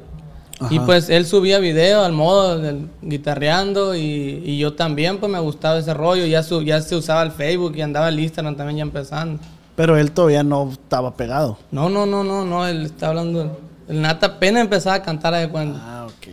Y 0.68 0.78
pues 0.80 1.08
él 1.08 1.24
subía 1.24 1.58
videos 1.58 2.04
al 2.04 2.12
modo 2.12 2.58
del 2.58 2.86
guitarreando 3.00 3.94
y, 3.94 4.42
y 4.44 4.58
yo 4.58 4.74
también, 4.74 5.16
pues 5.18 5.32
me 5.32 5.38
gustaba 5.38 5.78
ese 5.78 5.94
rollo. 5.94 6.26
Ya, 6.26 6.42
su- 6.42 6.62
ya 6.62 6.82
se 6.82 6.96
usaba 6.96 7.22
el 7.22 7.30
Facebook 7.30 7.74
y 7.76 7.80
andaba 7.82 8.08
el 8.10 8.18
Instagram 8.20 8.56
también 8.56 8.76
ya 8.78 8.82
empezando. 8.82 9.40
Pero 9.76 9.96
él 9.96 10.10
todavía 10.12 10.42
no 10.42 10.70
estaba 10.70 11.14
pegado. 11.16 11.56
No, 11.70 11.88
no, 11.88 12.04
no, 12.04 12.24
no, 12.24 12.44
no, 12.44 12.66
él 12.66 12.82
está 12.84 13.08
hablando. 13.08 13.58
El 13.88 14.02
Nata 14.02 14.26
apenas 14.26 14.62
empezaba 14.64 14.96
a 14.96 15.02
cantar 15.02 15.32
de 15.34 15.48
cuando. 15.48 15.78
Ah, 15.80 16.06
ok, 16.06 16.28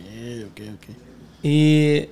ok, 0.50 0.60
ok. 0.74 0.96
Y 1.42 2.08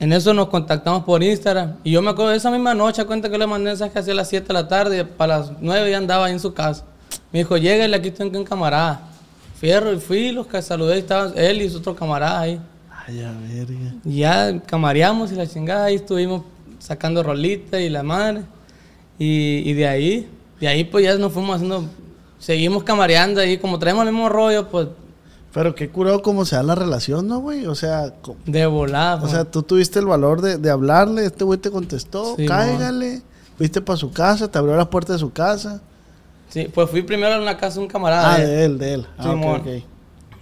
en 0.00 0.14
eso 0.14 0.32
nos 0.32 0.48
contactamos 0.48 1.04
por 1.04 1.22
Instagram. 1.22 1.74
Y 1.84 1.90
yo 1.90 2.00
me 2.00 2.10
acuerdo 2.10 2.30
de 2.30 2.38
esa 2.38 2.50
misma 2.50 2.72
noche, 2.72 3.04
cuenta 3.04 3.28
que 3.28 3.36
le 3.36 3.46
mandé 3.46 3.68
mensaje 3.68 3.98
hacia 3.98 4.14
las 4.14 4.30
7 4.30 4.46
de 4.48 4.54
la 4.54 4.66
tarde, 4.66 5.04
para 5.04 5.38
las 5.38 5.52
9 5.60 5.90
ya 5.90 5.98
andaba 5.98 6.24
ahí 6.24 6.32
en 6.32 6.40
su 6.40 6.54
casa. 6.54 6.84
Me 7.30 7.40
dijo, 7.40 7.58
lléguele, 7.58 7.94
aquí 7.94 8.10
tengo 8.10 8.38
un 8.38 8.44
camarada. 8.44 9.02
Fierro, 9.56 9.92
y 9.92 10.00
fui, 10.00 10.32
los 10.32 10.46
que 10.46 10.62
saludé, 10.62 10.98
estaban 10.98 11.34
él 11.36 11.60
y 11.60 11.68
su 11.68 11.78
otro 11.78 11.94
camarada 11.94 12.40
ahí. 12.40 12.58
Ay, 13.06 13.20
a 13.20 13.32
verga. 13.32 13.94
Y 14.06 14.20
ya 14.20 14.58
camareamos 14.60 15.32
y 15.32 15.34
la 15.34 15.46
chingada, 15.46 15.84
ahí 15.84 15.96
estuvimos 15.96 16.44
sacando 16.78 17.22
rolitas 17.22 17.78
y 17.78 17.90
la 17.90 18.02
madre. 18.02 18.44
Y, 19.18 19.68
y 19.68 19.74
de 19.74 19.86
ahí, 19.86 20.30
de 20.60 20.68
ahí 20.68 20.84
pues 20.84 21.04
ya 21.04 21.14
nos 21.16 21.30
fuimos 21.30 21.56
haciendo, 21.56 21.84
seguimos 22.38 22.84
camareando 22.84 23.38
ahí, 23.42 23.58
como 23.58 23.78
traemos 23.78 24.06
el 24.06 24.12
mismo 24.14 24.30
rollo, 24.30 24.66
pues 24.68 24.88
Pero 25.52 25.74
qué 25.74 25.88
curado 25.90 26.22
cómo 26.22 26.44
se 26.44 26.54
da 26.56 26.62
la 26.62 26.74
relación, 26.74 27.26
¿no, 27.26 27.40
güey? 27.40 27.66
O 27.66 27.74
sea, 27.74 28.12
de 28.46 28.66
volada. 28.66 29.22
o 29.22 29.28
sea, 29.28 29.44
tú 29.44 29.62
tuviste 29.62 29.98
el 29.98 30.06
valor 30.06 30.40
de, 30.42 30.58
de 30.58 30.70
hablarle, 30.70 31.24
este 31.24 31.44
güey 31.44 31.58
te 31.58 31.70
contestó, 31.70 32.36
Sí, 32.36 32.46
cáigale, 32.46 33.22
Fuiste 33.58 33.82
para 33.82 33.98
su 33.98 34.10
casa, 34.10 34.50
te 34.50 34.56
abrió 34.56 34.74
la 34.76 34.88
puerta 34.88 35.12
de 35.12 35.18
su 35.18 35.32
casa. 35.32 35.82
Sí, 36.48 36.68
pues 36.72 36.88
fui 36.88 37.02
primero 37.02 37.34
a 37.34 37.38
una 37.40 37.58
casa 37.58 37.74
de 37.74 37.80
un 37.82 37.88
camarada. 37.88 38.34
Ah, 38.34 38.38
de 38.38 38.64
él. 38.64 38.78
de 38.78 38.94
él. 38.94 39.06
Ah, 39.18 39.26
ok, 39.26 39.30
Simón. 39.32 39.60
ok. 39.60 39.66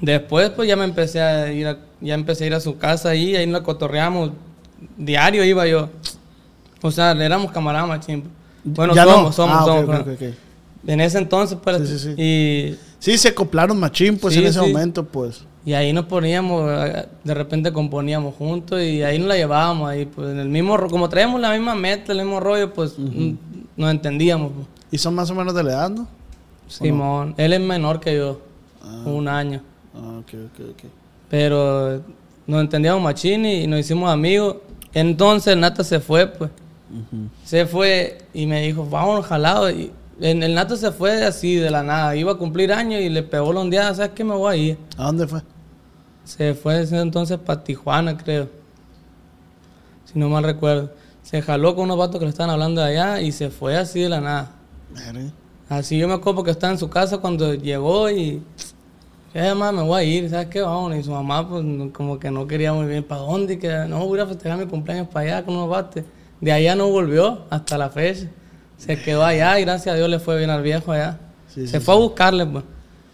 Después, 0.01 0.51
pues 0.51 0.69
ya 0.69 0.77
me 0.77 0.85
empecé 0.85 1.21
a 1.21 1.51
ir 1.53 1.67
a, 1.67 1.79
ya 2.01 2.15
empecé 2.15 2.45
a 2.45 2.47
ir 2.47 2.55
a 2.55 2.61
su 2.61 2.79
casa 2.79 3.09
ahí, 3.09 3.35
ahí 3.35 3.47
nos 3.47 3.63
cotorreamos. 3.63 4.31
Diario 4.97 5.43
iba 5.45 5.67
yo. 5.67 5.89
O 6.81 6.91
sea, 6.93 7.11
éramos 7.13 7.51
camaradas 7.51 7.89
machín. 7.89 8.25
Bueno, 8.63 8.95
Ya 8.95 9.05
somos, 9.05 9.23
no. 9.25 9.33
somos, 9.33 9.57
Ah, 9.61 9.65
somos. 9.65 10.07
En 10.87 11.01
ese 11.01 11.19
entonces, 11.19 11.59
pues. 11.63 11.89
Sí, 11.89 11.99
sí, 11.99 12.15
sí. 12.15 12.23
Y, 12.23 12.79
Sí, 12.99 13.17
se 13.17 13.29
acoplaron 13.29 13.79
machín, 13.79 14.19
pues, 14.19 14.35
Sí, 14.35 14.41
en 14.41 14.47
ese 14.47 14.61
sí. 14.61 14.67
momento, 14.73 15.05
pues. 15.05 15.45
y 15.65 15.73
ahí 15.75 15.93
nos 15.93 16.07
poníamos, 16.07 16.69
de 17.25 17.35
repente 17.35 17.73
componíamos 17.73 18.35
juntos 18.35 18.81
y 18.83 19.03
ahí 19.03 19.19
nos 19.19 19.29
la 19.29 19.37
llevábamos. 19.37 19.89
Ahí, 19.89 20.05
pues, 20.07 20.31
en 20.31 20.39
el 20.39 20.49
mismo, 20.49 20.77
como 20.89 21.09
traíamos 21.09 21.41
la 21.41 21.53
misma 21.53 21.75
meta, 21.75 22.13
el 22.13 22.19
mismo 22.19 22.41
rollo, 22.41 22.73
pues 22.73 22.95
nos 23.77 23.91
entendíamos. 23.91 24.53
pues. 24.55 24.67
¿Y 24.91 24.99
son 24.99 25.15
más 25.15 25.31
o 25.31 25.35
menos 25.35 25.55
de 25.55 25.63
la 25.63 25.71
edad, 25.73 25.91
no? 25.91 26.09
Simón, 26.67 27.35
él 27.39 27.53
es 27.53 27.61
menor 27.61 28.01
que 28.01 28.17
yo, 28.17 28.41
un 29.05 29.29
año. 29.29 29.63
Ah, 29.95 30.19
ok, 30.21 30.35
ok, 30.47 30.61
ok. 30.71 30.91
Pero 31.31 32.03
nos 32.47 32.61
entendíamos 32.63 33.03
machín 33.03 33.45
y 33.47 33.67
nos 33.67 33.81
hicimos 33.81 34.11
amigos. 34.11 34.57
Entonces 34.95 35.57
Nata 35.57 35.85
se 35.85 36.01
fue, 36.01 36.27
pues. 36.27 36.51
Se 37.45 37.67
fue 37.67 38.19
y 38.33 38.47
me 38.47 38.63
dijo, 38.63 38.85
vámonos 38.87 39.27
jalado. 39.27 39.71
Y 39.71 39.91
en- 40.21 40.43
el 40.43 40.55
Nata 40.55 40.77
se 40.77 40.91
fue 40.93 41.25
así 41.25 41.57
de 41.57 41.71
la 41.71 41.83
nada. 41.83 42.15
Iba 42.17 42.33
a 42.33 42.35
cumplir 42.37 42.73
años 42.73 43.01
y 43.01 43.09
le 43.09 43.23
pegó 43.23 43.53
la 43.53 43.61
ondeada. 43.61 43.95
¿Sabes 43.95 44.13
qué? 44.15 44.25
Me 44.25 44.35
voy 44.35 44.53
a 44.53 44.57
ir. 44.57 44.79
¿A 44.97 45.05
dónde 45.07 45.27
fue? 45.27 45.41
Se 46.25 46.55
fue 46.55 46.83
ese 46.83 46.99
entonces 47.01 47.39
para 47.39 47.63
Tijuana, 47.65 48.17
creo. 48.17 48.49
Si 50.05 50.19
no 50.19 50.29
mal 50.29 50.45
recuerdo. 50.45 50.91
Se 51.23 51.43
jaló 51.43 51.75
con 51.75 51.85
unos 51.85 51.99
vatos 51.99 52.19
que 52.19 52.25
le 52.25 52.31
estaban 52.31 52.51
hablando 52.51 52.81
de 52.83 52.89
allá 52.91 53.21
y 53.21 53.33
se 53.33 53.51
fue 53.51 53.77
así 53.77 54.01
de 54.01 54.09
la 54.09 54.21
nada. 54.21 54.51
Verga. 54.95 55.31
Así 55.69 55.99
yo 55.99 56.09
me 56.09 56.15
acuerdo 56.15 56.43
que 56.43 56.51
estaba 56.51 56.73
en 56.73 56.79
su 56.79 56.89
casa 56.89 57.19
cuando 57.19 57.53
llegó 57.55 58.09
y... 58.11 58.43
Ya 59.35 59.55
mamá, 59.55 59.73
me 59.83 59.87
voy 59.87 60.01
a 60.01 60.05
ir, 60.05 60.31
¿sabes 60.31 60.47
qué? 60.49 60.63
Vamos. 60.63 60.97
Y 60.97 61.03
su 61.03 61.11
mamá 61.11 61.47
pues 61.47 61.63
como 61.93 62.19
que 62.19 62.31
no 62.31 62.47
quería 62.47 62.73
muy 62.73 62.87
bien. 62.87 63.05
¿Para 63.05 63.21
dónde? 63.21 63.55
Y 63.55 63.59
Que 63.59 63.85
no, 63.87 64.07
voy 64.07 64.19
a 64.21 64.27
festejar 64.27 64.59
mi 64.59 64.67
cumpleaños 64.67 65.09
para 65.09 65.37
allá 65.37 65.45
con 65.45 65.55
unos 65.55 65.69
bates. 65.69 66.05
De 66.41 66.51
allá 66.51 66.75
no 66.75 66.89
volvió 66.89 67.45
hasta 67.51 67.77
la 67.77 67.91
fecha. 67.91 68.29
Se 68.79 69.01
quedó 69.01 69.25
allá 69.25 69.59
y 69.59 69.65
gracias 69.65 69.95
a 69.95 69.97
Dios 69.97 70.09
le 70.09 70.19
fue 70.19 70.39
bien 70.39 70.51
al 70.51 70.63
viejo 70.63 70.93
allá. 70.93 71.19
Sí, 71.53 71.67
Se 71.67 71.79
sí, 71.79 71.85
fue 71.85 71.95
a 71.95 71.99
buscarle, 71.99 72.47
pues. 72.47 72.65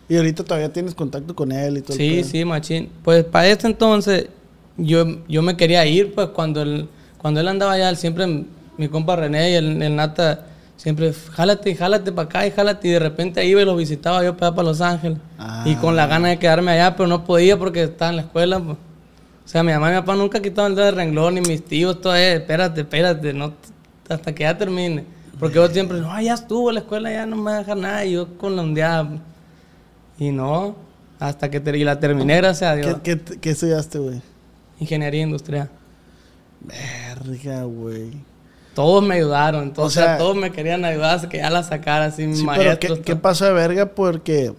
Y 0.09 0.17
ahorita 0.17 0.45
todavía 0.45 0.73
tienes 0.73 0.95
contacto 0.95 1.35
con 1.35 1.51
él 1.51 1.79
y 1.79 1.81
todo 1.81 1.95
el 1.95 1.99
Sí, 1.99 2.25
sí, 2.25 2.45
machín. 2.45 2.91
Pues 3.03 3.25
para 3.25 3.49
este 3.49 3.67
entonces 3.67 4.29
yo, 4.77 5.05
yo 5.27 5.43
me 5.43 5.57
quería 5.57 5.85
ir, 5.87 6.15
pues 6.15 6.29
cuando 6.29 6.63
él, 6.63 6.89
cuando 7.19 7.41
él 7.41 7.49
andaba 7.49 7.73
allá, 7.73 7.89
él 7.89 7.97
siempre, 7.97 8.45
mi 8.77 8.89
compa 8.89 9.17
René 9.17 9.53
y 9.53 9.55
el, 9.55 9.83
el 9.83 9.97
Nata, 9.97 10.47
siempre, 10.77 11.13
jálate 11.13 11.71
y 11.71 11.75
jálate 11.75 12.13
para 12.13 12.27
acá 12.27 12.47
y 12.47 12.51
jálate. 12.51 12.89
Y 12.89 12.91
de 12.91 12.99
repente 12.99 13.45
iba 13.47 13.63
y 13.63 13.65
lo 13.65 13.77
visitaba 13.77 14.23
yo 14.23 14.37
para, 14.37 14.55
para 14.55 14.69
Los 14.69 14.83
Ángeles. 14.83 15.19
Ah. 15.39 15.65
Y 15.67 15.77
con 15.77 15.97
la 15.97 16.07
gana 16.07 16.29
de 16.29 16.39
quedarme 16.39 16.73
allá, 16.73 16.95
pero 16.97 17.09
no 17.09 17.25
podía 17.25 17.59
porque 17.59 17.85
estaba 17.85 18.11
en 18.11 18.17
la 18.17 18.23
escuela. 18.23 18.61
Pues. 18.61 18.77
O 18.77 19.49
sea, 19.49 19.63
mi 19.63 19.73
mamá 19.73 19.91
y 19.91 19.95
mi 19.95 20.01
papá 20.01 20.17
nunca 20.17 20.41
quitaron 20.41 20.73
el 20.73 20.77
dedo 20.77 20.87
de 20.87 20.93
renglón, 20.93 21.35
ni 21.35 21.41
mis 21.41 21.65
tíos, 21.65 22.01
todo 22.01 22.15
es, 22.15 22.41
espérate, 22.41 22.81
espérate, 22.83 23.33
no, 23.33 23.53
hasta 24.09 24.35
que 24.35 24.43
ya 24.43 24.57
termine. 24.57 25.05
Porque 25.39 25.57
yo 25.57 25.69
siempre, 25.69 26.01
no, 26.01 26.21
ya 26.21 26.35
estuvo 26.35 26.71
la 26.73 26.81
escuela, 26.81 27.11
ya 27.11 27.27
no 27.27 27.37
me 27.37 27.43
va 27.51 27.57
a 27.57 27.59
dejar 27.59 27.77
nada. 27.77 28.05
Y 28.05 28.13
yo 28.13 28.37
con 28.39 28.57
la 28.57 28.63
ondeada. 28.63 29.09
Y 30.19 30.31
no, 30.31 30.77
hasta 31.19 31.51
que 31.51 31.63
y 31.77 31.85
la 31.85 31.99
terminé, 31.99 32.37
gracias 32.37 32.71
a 32.71 32.77
Dios. 32.77 32.97
¿Qué, 33.03 33.19
qué, 33.21 33.39
qué 33.41 33.51
estudiaste, 33.51 33.99
güey? 33.99 34.21
Ingeniería 34.79 35.23
industrial. 35.23 35.69
Verga, 36.61 37.65
güey. 37.65 38.13
Todos 38.75 39.05
me 39.05 39.15
ayudaron, 39.17 39.63
entonces 39.65 40.03
O 40.03 40.05
sea- 40.05 40.19
todos 40.19 40.35
me 40.37 40.51
querían 40.51 40.85
ayudar 40.85 41.17
hasta 41.17 41.29
que 41.29 41.39
ya 41.39 41.51
la 41.51 41.63
sacara 41.63 42.07
así, 42.07 42.23
Sí, 42.35 42.45
pero 42.45 42.47
maestros. 42.47 42.99
¿qué, 42.99 43.05
qué 43.05 43.13
todo. 43.13 43.23
pasó 43.23 43.45
de 43.45 43.53
verga? 43.53 43.87
Porque 43.87 44.53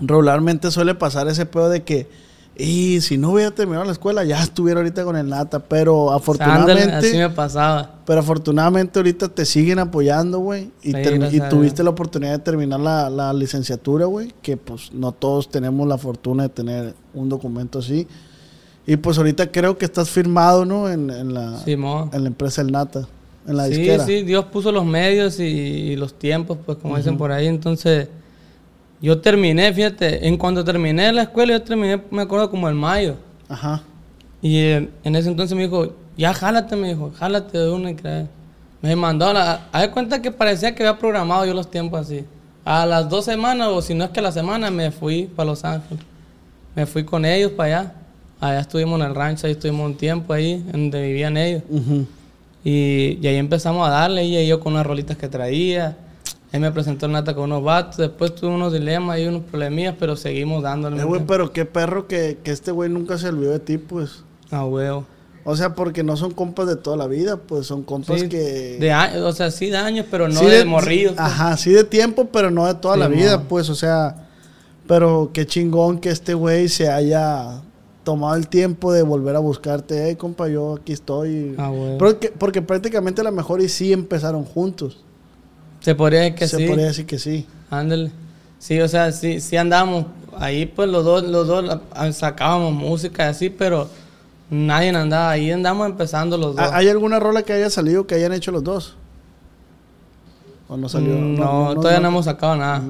regularmente 0.00 0.70
suele 0.70 0.94
pasar 0.94 1.26
ese 1.28 1.44
pedo 1.46 1.68
de 1.68 1.82
que, 1.82 2.08
y 2.56 3.00
si 3.00 3.16
no 3.16 3.30
hubiera 3.30 3.50
terminado 3.52 3.86
la 3.86 3.92
escuela, 3.92 4.22
ya 4.24 4.42
estuviera 4.42 4.80
ahorita 4.80 5.04
con 5.04 5.16
el 5.16 5.28
nata. 5.28 5.60
Pero 5.60 6.12
afortunadamente, 6.12 6.82
ándale, 6.82 7.06
así 7.08 7.16
me 7.16 7.30
pasaba. 7.30 7.94
pero 8.04 8.20
afortunadamente 8.20 8.98
ahorita 8.98 9.28
te 9.28 9.46
siguen 9.46 9.78
apoyando, 9.78 10.40
güey. 10.40 10.70
Y, 10.82 10.92
Sí, 10.92 11.40
tuviste 11.48 11.82
la 11.82 11.90
oportunidad 11.90 12.32
de 12.32 12.38
terminar 12.40 12.78
la, 12.80 13.08
la 13.08 13.32
licenciatura, 13.32 14.04
güey. 14.06 14.34
Que 14.42 14.56
pues 14.58 14.92
no 14.92 15.12
todos 15.12 15.48
tenemos 15.48 15.88
la 15.88 15.96
fortuna 15.96 16.42
de 16.42 16.48
tener 16.50 16.94
un 17.14 17.28
documento 17.30 17.78
así. 17.78 18.06
Y 18.86 18.96
pues 18.96 19.16
ahorita 19.16 19.50
creo 19.50 19.78
que 19.78 19.86
estás 19.86 20.10
firmado, 20.10 20.64
¿no? 20.66 20.90
En, 20.90 21.08
en 21.10 21.32
la, 21.32 21.58
Simón. 21.60 22.10
en 22.12 22.22
la 22.24 22.28
empresa 22.28 22.60
El 22.60 22.72
Nata, 22.72 23.06
en 23.46 23.56
la 23.56 23.66
sí, 23.66 23.70
disquera. 23.74 24.04
sí, 24.04 24.22
Dios 24.22 24.46
puso 24.46 24.70
los 24.72 24.84
medios 24.84 25.38
y, 25.38 25.44
y 25.44 25.96
los 25.96 26.12
tiempos, 26.18 26.58
pues 26.66 26.76
como 26.78 26.96
dicen 26.96 27.16
por 27.16 27.30
ahí. 27.32 27.46
Entonces, 27.46 28.08
yo 29.00 29.20
terminé, 29.20 29.72
fíjate, 29.72 30.26
en 30.26 30.36
cuanto 30.36 30.64
terminé 30.64 31.12
la 31.12 31.22
escuela, 31.22 31.54
yo 31.54 31.62
terminé, 31.62 32.00
me 32.10 32.22
acuerdo, 32.22 32.50
como 32.50 32.68
en 32.68 32.76
mayo. 32.76 33.16
Ajá. 33.48 33.82
Y 34.42 34.58
en, 34.58 34.90
en 35.04 35.16
ese 35.16 35.28
entonces 35.28 35.56
me 35.56 35.64
dijo, 35.64 35.94
ya 36.16 36.34
jálate, 36.34 36.76
me 36.76 36.88
dijo, 36.88 37.10
jálate 37.18 37.58
de 37.58 37.70
una 37.70 37.90
y 37.90 37.94
creer. 37.94 38.26
Me 38.82 38.96
mandó 38.96 39.26
a 39.28 39.32
la... 39.34 39.68
A 39.72 39.80
ver 39.80 39.90
cuenta 39.90 40.22
que 40.22 40.30
parecía 40.30 40.74
que 40.74 40.86
había 40.86 40.98
programado 40.98 41.44
yo 41.44 41.54
los 41.54 41.70
tiempos 41.70 42.00
así. 42.00 42.24
A 42.64 42.86
las 42.86 43.08
dos 43.08 43.24
semanas, 43.24 43.68
o 43.68 43.82
si 43.82 43.94
no 43.94 44.04
es 44.04 44.10
que 44.10 44.20
a 44.20 44.22
la 44.22 44.32
semana, 44.32 44.70
me 44.70 44.90
fui 44.90 45.24
para 45.24 45.50
Los 45.50 45.64
Ángeles. 45.64 46.02
Me 46.74 46.86
fui 46.86 47.04
con 47.04 47.24
ellos 47.24 47.52
para 47.52 47.80
allá. 47.80 47.94
Allá 48.40 48.60
estuvimos 48.60 48.98
en 49.00 49.06
el 49.06 49.14
rancho, 49.14 49.46
ahí 49.46 49.52
estuvimos 49.52 49.84
un 49.84 49.96
tiempo 49.96 50.32
ahí, 50.32 50.64
donde 50.72 51.02
vivían 51.02 51.36
ellos. 51.36 51.62
Ujú. 51.68 52.06
Y, 52.64 53.18
y 53.20 53.26
ahí 53.26 53.36
empezamos 53.36 53.86
a 53.86 53.90
darle, 53.90 54.24
y 54.24 54.46
yo 54.46 54.60
con 54.60 54.74
unas 54.74 54.86
rolitas 54.86 55.16
que 55.16 55.28
traía. 55.28 55.96
Él 56.52 56.60
me 56.60 56.72
presentó 56.72 57.06
el 57.06 57.12
nata 57.12 57.34
con 57.34 57.44
unos 57.44 57.62
vatos. 57.62 57.96
Después 57.98 58.34
tuve 58.34 58.50
unos 58.50 58.72
dilemas 58.72 59.18
y 59.20 59.26
unos 59.26 59.42
problemillas, 59.42 59.94
pero 59.98 60.16
seguimos 60.16 60.62
dándole. 60.62 60.96
Eh, 60.96 60.98
¿me 61.00 61.04
güey, 61.04 61.22
pero 61.26 61.52
qué 61.52 61.64
perro 61.64 62.08
que, 62.08 62.38
que 62.42 62.50
este 62.50 62.72
güey 62.72 62.90
nunca 62.90 63.18
se 63.18 63.28
olvidó 63.28 63.52
de 63.52 63.60
ti, 63.60 63.78
pues. 63.78 64.24
Ah, 64.50 64.64
huevo. 64.64 65.06
O 65.44 65.56
sea, 65.56 65.74
porque 65.74 66.02
no 66.02 66.16
son 66.16 66.32
compas 66.32 66.66
de 66.66 66.76
toda 66.76 66.96
la 66.96 67.06
vida, 67.06 67.36
pues 67.38 67.66
son 67.66 67.82
compas 67.82 68.20
Sí, 68.20 68.28
que... 68.28 68.76
de 68.78 68.92
años, 68.92 69.22
o 69.22 69.32
sea, 69.32 69.50
sí 69.50 69.70
de 69.70 69.78
años, 69.78 70.04
pero 70.10 70.28
no 70.28 70.38
Sí 70.38 70.44
de, 70.44 70.64
morridos. 70.66 71.14
pues. 71.14 71.26
Ajá, 71.26 71.56
sí 71.56 71.70
de 71.72 71.82
tiempo, 71.84 72.26
pero 72.30 72.50
no 72.50 72.66
de 72.66 72.74
toda 72.74 72.96
la 72.96 73.08
vida, 73.08 73.42
pues, 73.48 73.70
o 73.70 73.74
sea... 73.74 74.26
Pero 74.86 75.30
qué 75.32 75.46
chingón 75.46 75.98
que 75.98 76.10
este 76.10 76.34
güey 76.34 76.68
se 76.68 76.90
haya 76.90 77.62
tomado 78.02 78.34
el 78.34 78.48
tiempo 78.48 78.92
de 78.92 79.02
volver 79.02 79.36
a 79.36 79.38
buscarte. 79.38 80.06
Hey, 80.06 80.16
compa, 80.16 80.48
yo 80.48 80.74
aquí 80.74 80.92
estoy. 80.92 81.54
Ah, 81.58 81.68
güey. 81.68 81.96
porque, 81.96 82.32
porque 82.36 82.60
prácticamente 82.60 83.20
a 83.20 83.24
lo 83.24 83.30
mejor 83.30 83.60
y 83.62 83.68
sí 83.68 83.92
empezaron 83.92 84.44
juntos. 84.44 85.04
Se 85.80 85.94
podría 85.94 86.20
decir 86.20 86.34
que 86.36 86.48
se 86.48 86.56
sí. 86.58 86.66
podría 86.66 86.86
decir 86.86 87.06
que 87.06 87.18
sí. 87.18 87.46
Ándale. 87.70 88.10
Sí, 88.58 88.78
o 88.80 88.88
sea, 88.88 89.12
sí, 89.12 89.40
sí 89.40 89.56
andábamos. 89.56 90.06
Ahí 90.38 90.66
pues 90.66 90.88
los 90.88 91.04
dos, 91.04 91.22
los 91.24 91.46
dos 91.46 91.64
la- 91.64 91.80
ah, 91.92 92.12
sacábamos 92.12 92.72
música 92.72 93.26
y 93.26 93.28
así, 93.28 93.50
pero 93.50 93.88
nadie 94.50 94.90
andaba. 94.90 95.30
Ahí 95.30 95.50
andamos 95.50 95.86
empezando 95.88 96.36
los 96.36 96.54
dos. 96.56 96.64
¿Ha- 96.64 96.76
¿Hay 96.76 96.88
alguna 96.88 97.18
rola 97.18 97.42
que 97.42 97.52
haya 97.52 97.70
salido 97.70 98.06
que 98.06 98.14
hayan 98.16 98.32
hecho 98.32 98.52
los 98.52 98.62
dos? 98.62 98.96
¿O 100.68 100.76
no 100.76 100.88
salió? 100.88 101.14
Mm, 101.14 101.34
No, 101.36 101.74
todavía 101.74 102.00
no. 102.00 102.08
hemos 102.08 102.26
sacado 102.26 102.56
nada. 102.56 102.82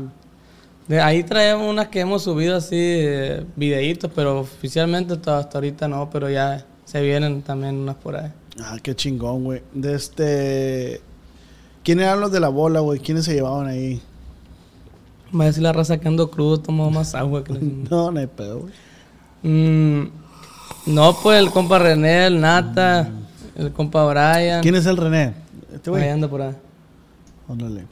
De 0.88 1.00
ahí 1.00 1.22
traemos 1.22 1.68
unas 1.70 1.88
que 1.88 2.00
hemos 2.00 2.22
subido 2.24 2.56
así, 2.56 2.74
eh, 2.76 3.44
videitos, 3.56 4.10
pero 4.14 4.40
oficialmente 4.40 5.14
hasta 5.14 5.48
ahorita 5.54 5.86
no, 5.86 6.10
pero 6.10 6.28
ya 6.28 6.66
se 6.84 7.00
vienen 7.00 7.42
también 7.42 7.76
unas 7.76 7.94
por 7.94 8.16
ahí. 8.16 8.30
Ah, 8.60 8.76
qué 8.82 8.94
chingón, 8.94 9.44
güey. 9.44 9.62
De 9.72 9.94
este... 9.94 11.00
¿Quiénes 11.84 12.04
eran 12.06 12.20
los 12.20 12.32
de 12.32 12.40
la 12.40 12.48
bola, 12.48 12.80
güey? 12.80 13.00
¿Quiénes 13.00 13.24
se 13.24 13.34
llevaban 13.34 13.66
ahí? 13.66 14.00
Va 15.38 15.44
a 15.44 15.46
decir 15.46 15.62
la 15.62 15.72
raza 15.72 15.98
que 15.98 16.08
ando 16.08 16.30
crudo, 16.30 16.58
tomo 16.60 16.90
más 16.90 17.14
agua 17.14 17.44
que 17.44 17.52
No, 17.90 18.10
no 18.10 18.20
hay 18.20 18.26
pedo, 18.26 18.60
güey. 18.60 18.72
Mm, 19.42 20.10
No, 20.86 21.16
pues 21.22 21.38
el 21.40 21.50
compa 21.50 21.78
René, 21.78 22.26
el 22.26 22.40
Nata, 22.40 23.10
el 23.56 23.72
compa 23.72 24.04
Brian. 24.06 24.62
¿Quién 24.62 24.74
es 24.74 24.86
el 24.86 24.96
René? 24.96 25.34
Este 25.72 25.90
Ahí 25.90 25.96
güey. 25.96 26.08
anda 26.08 26.28
por 26.28 26.42
ahí. 26.42 26.54
Órale. 27.48 27.86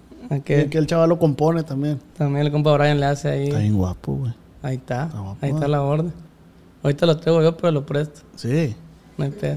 Que, 0.44 0.68
que 0.68 0.78
el 0.78 0.86
chaval 0.86 1.08
lo 1.08 1.18
compone 1.18 1.62
también. 1.62 2.00
También 2.16 2.46
el 2.46 2.52
compa 2.52 2.76
Brian 2.76 3.00
le 3.00 3.06
hace 3.06 3.28
ahí. 3.30 3.48
Está 3.48 3.60
bien 3.60 3.76
guapo, 3.76 4.14
güey. 4.14 4.32
Ahí 4.62 4.76
está. 4.76 5.04
Está 5.06 5.20
guapo. 5.20 5.38
Ahí 5.40 5.50
está 5.50 5.68
la 5.68 5.82
orden. 5.82 6.12
Ahorita 6.82 7.06
lo 7.06 7.16
traigo 7.16 7.42
yo, 7.42 7.56
pero 7.56 7.72
lo 7.72 7.86
presto. 7.86 8.20
Sí. 8.36 8.74
No 9.16 9.24
hay 9.24 9.30
pedo. 9.30 9.56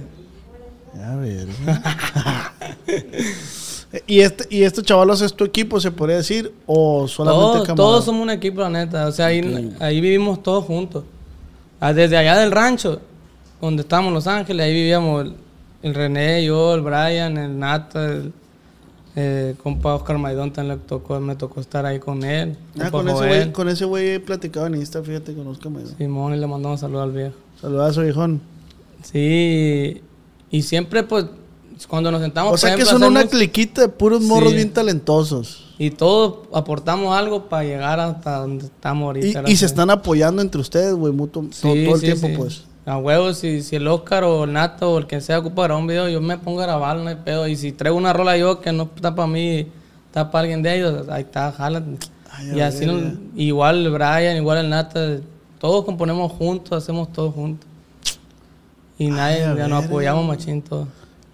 Ya 0.96 1.16
ver. 1.16 1.48
¿Y 4.08 4.22
este, 4.22 4.46
¿Y 4.50 4.64
este 4.64 4.82
chavalos 4.82 5.22
es 5.22 5.34
tu 5.34 5.44
equipo, 5.44 5.80
se 5.80 5.92
podría 5.92 6.18
decir? 6.18 6.54
¿O 6.66 7.08
solamente 7.08 7.42
Todos, 7.42 7.68
camarada? 7.68 7.76
todos 7.76 8.06
somos 8.06 8.22
un 8.22 8.30
equipo, 8.30 8.62
la 8.62 8.70
neta. 8.70 9.08
O 9.08 9.12
sea, 9.12 9.28
ahí, 9.28 9.76
ahí 9.80 10.00
vivimos 10.00 10.42
todos 10.42 10.64
juntos. 10.64 11.04
Ah, 11.80 11.94
Desde 11.94 12.16
allá 12.16 12.38
del 12.38 12.52
rancho, 12.52 13.02
donde 13.60 13.82
estábamos 13.82 14.10
en 14.10 14.14
Los 14.14 14.28
Ángeles, 14.28 14.66
ahí 14.66 14.74
vivíamos 14.74 15.26
el, 15.26 15.34
el 15.82 15.94
René, 15.94 16.46
yo, 16.46 16.74
el 16.76 16.82
Brian, 16.82 17.38
el 17.38 17.60
Nata, 17.60 18.06
el 18.06 18.34
eh, 19.16 19.56
compa 19.62 19.96
Oscar 19.96 20.18
Maidón 20.18 20.54
también 20.54 20.78
le 20.78 20.86
tocó, 20.86 21.20
me 21.20 21.36
tocó 21.36 21.60
estar 21.60 21.86
ahí 21.86 22.00
con 22.00 22.24
él. 22.24 22.56
Ah, 22.80 22.90
con, 22.90 23.10
ese 23.10 23.28
güey, 23.28 23.52
con 23.52 23.68
ese 23.68 23.86
güey 23.86 24.10
he 24.12 24.20
platicado 24.20 24.68
en 24.68 24.76
Insta, 24.76 25.04
fíjate, 25.04 25.34
conozco 25.34 25.70
medio. 25.70 25.88
Simón 25.98 26.34
y 26.34 26.38
le 26.38 26.48
mandamos 26.48 26.80
saludos 26.80 27.04
al 27.04 27.12
viejo. 27.12 27.36
Saludazo, 27.60 28.02
viejón. 28.04 28.42
Sí, 29.04 30.02
y 30.50 30.62
siempre 30.62 31.04
pues, 31.04 31.26
cuando 31.88 32.12
nos 32.12 32.22
sentamos, 32.22 32.54
O 32.54 32.58
sea 32.58 32.76
que 32.76 32.86
son 32.86 33.04
una 33.04 33.26
cliquita 33.26 33.82
de 33.82 33.90
puros 33.90 34.22
morros 34.22 34.50
Sí. 34.52 34.56
bien 34.56 34.74
talentosos. 34.74 35.66
y 35.78 35.90
todos 35.90 36.48
aportamos 36.54 37.16
algo 37.18 37.46
para 37.50 37.64
llegar 37.64 38.00
hasta 38.00 38.38
donde 38.38 38.66
estamos 38.66 39.04
ahorita. 39.08 39.44
Y, 39.48 39.56
se 39.56 39.66
están 39.66 39.90
apoyando 39.90 40.42
entre 40.42 40.62
ustedes, 40.62 40.94
güey, 40.94 41.12
Sí, 41.12 41.18
todo, 41.32 41.52
todo 41.62 41.74
el 41.74 42.00
sí, 42.00 42.06
tiempo, 42.06 42.28
sí. 42.28 42.34
pues. 42.38 42.64
A 42.86 42.98
huevos, 42.98 43.38
si, 43.38 43.62
si 43.64 43.76
el 43.78 43.88
Oscar 43.88 44.24
o 44.24 44.44
el 44.44 44.54
Nato 44.54 44.92
o 44.94 44.98
el 45.00 45.08
que 45.08 45.22
sea 45.22 45.40
ocupa 45.40 45.64
grabar 45.64 45.82
un 45.82 45.88
video, 45.88 46.08
yo 46.10 46.22
me 46.22 46.38
pongo 46.38 46.60
a 46.62 46.64
grabarlo, 46.66 47.04
no 47.04 47.10
hay 47.10 47.16
pedo. 47.16 47.48
Y 47.48 47.56
si 47.56 47.72
traigo 47.72 47.98
una 47.98 48.14
rola 48.14 48.38
yo 48.38 48.60
que 48.60 48.72
no 48.72 48.90
está 48.96 49.16
para 49.16 49.28
mí, 49.28 49.68
está 50.08 50.30
para 50.30 50.42
alguien 50.42 50.62
de 50.62 50.76
ellos, 50.78 51.08
ahí 51.10 51.22
está, 51.24 51.52
jala. 51.52 51.84
Ay, 52.32 52.52
y 52.58 52.60
así, 52.60 52.86
nos- 52.86 53.14
igual 53.36 53.86
el 53.86 53.92
Brian, 53.92 54.38
igual 54.38 54.60
el 54.60 54.70
Nata, 54.70 55.18
todos 55.60 55.84
componemos 55.86 56.32
juntos, 56.34 56.78
hacemos 56.84 57.12
todo 57.12 57.32
juntos. 57.32 57.68
Y 58.98 59.08
nadie, 59.08 59.40
ya 59.58 59.68
nos 59.68 59.86
apoyamos 59.86 60.26
machín 60.28 60.62
todos. 60.62 60.88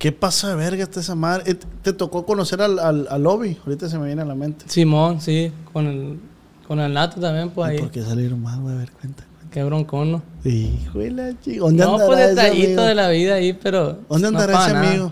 ¿Qué 0.08 0.14
pasa 0.14 0.48
de 0.48 0.56
verga 0.56 0.84
está 0.84 1.02
esa 1.02 1.16
madre? 1.16 1.52
Eh, 1.52 1.56
¿Te 1.82 1.92
tocó 1.92 2.26
conocer 2.26 2.62
al, 2.62 2.80
al, 2.80 3.08
al 3.10 3.22
lobby? 3.24 3.58
Ahorita 3.66 3.90
se 3.90 4.00
me 4.00 4.06
viene 4.06 4.22
a 4.22 4.26
la 4.26 4.36
mente. 4.36 4.64
Simón, 4.70 5.20
sí, 5.20 5.52
con 5.74 5.86
el, 5.86 6.18
con 6.66 6.80
el 6.80 6.94
Nato 6.94 7.20
también, 7.20 7.50
pues 7.50 7.68
¿Y 7.68 7.74
ahí. 7.74 7.80
¿Por 7.80 7.92
qué 7.92 8.02
salieron 8.04 8.42
mal, 8.42 8.58
güey? 8.62 8.74
A 8.74 8.78
ver, 8.78 8.92
cuenta. 8.92 9.26
Qué 9.52 9.62
broncón, 9.66 10.14
¿no? 10.14 10.22
Hijo 10.46 11.00
de 11.00 11.12
la 11.12 11.38
chica. 11.42 11.60
¿Dónde 11.60 11.84
No, 11.84 11.92
andará 11.96 12.08
pues 12.08 12.20
detallito 12.30 12.84
de 12.84 12.96
la 12.96 13.10
vida 13.10 13.34
ahí, 13.36 13.52
pero. 13.52 13.98
¿Dónde 14.08 14.30
andará 14.30 14.64
ese 14.64 14.74
nada. 14.76 14.90
amigo? 14.90 15.12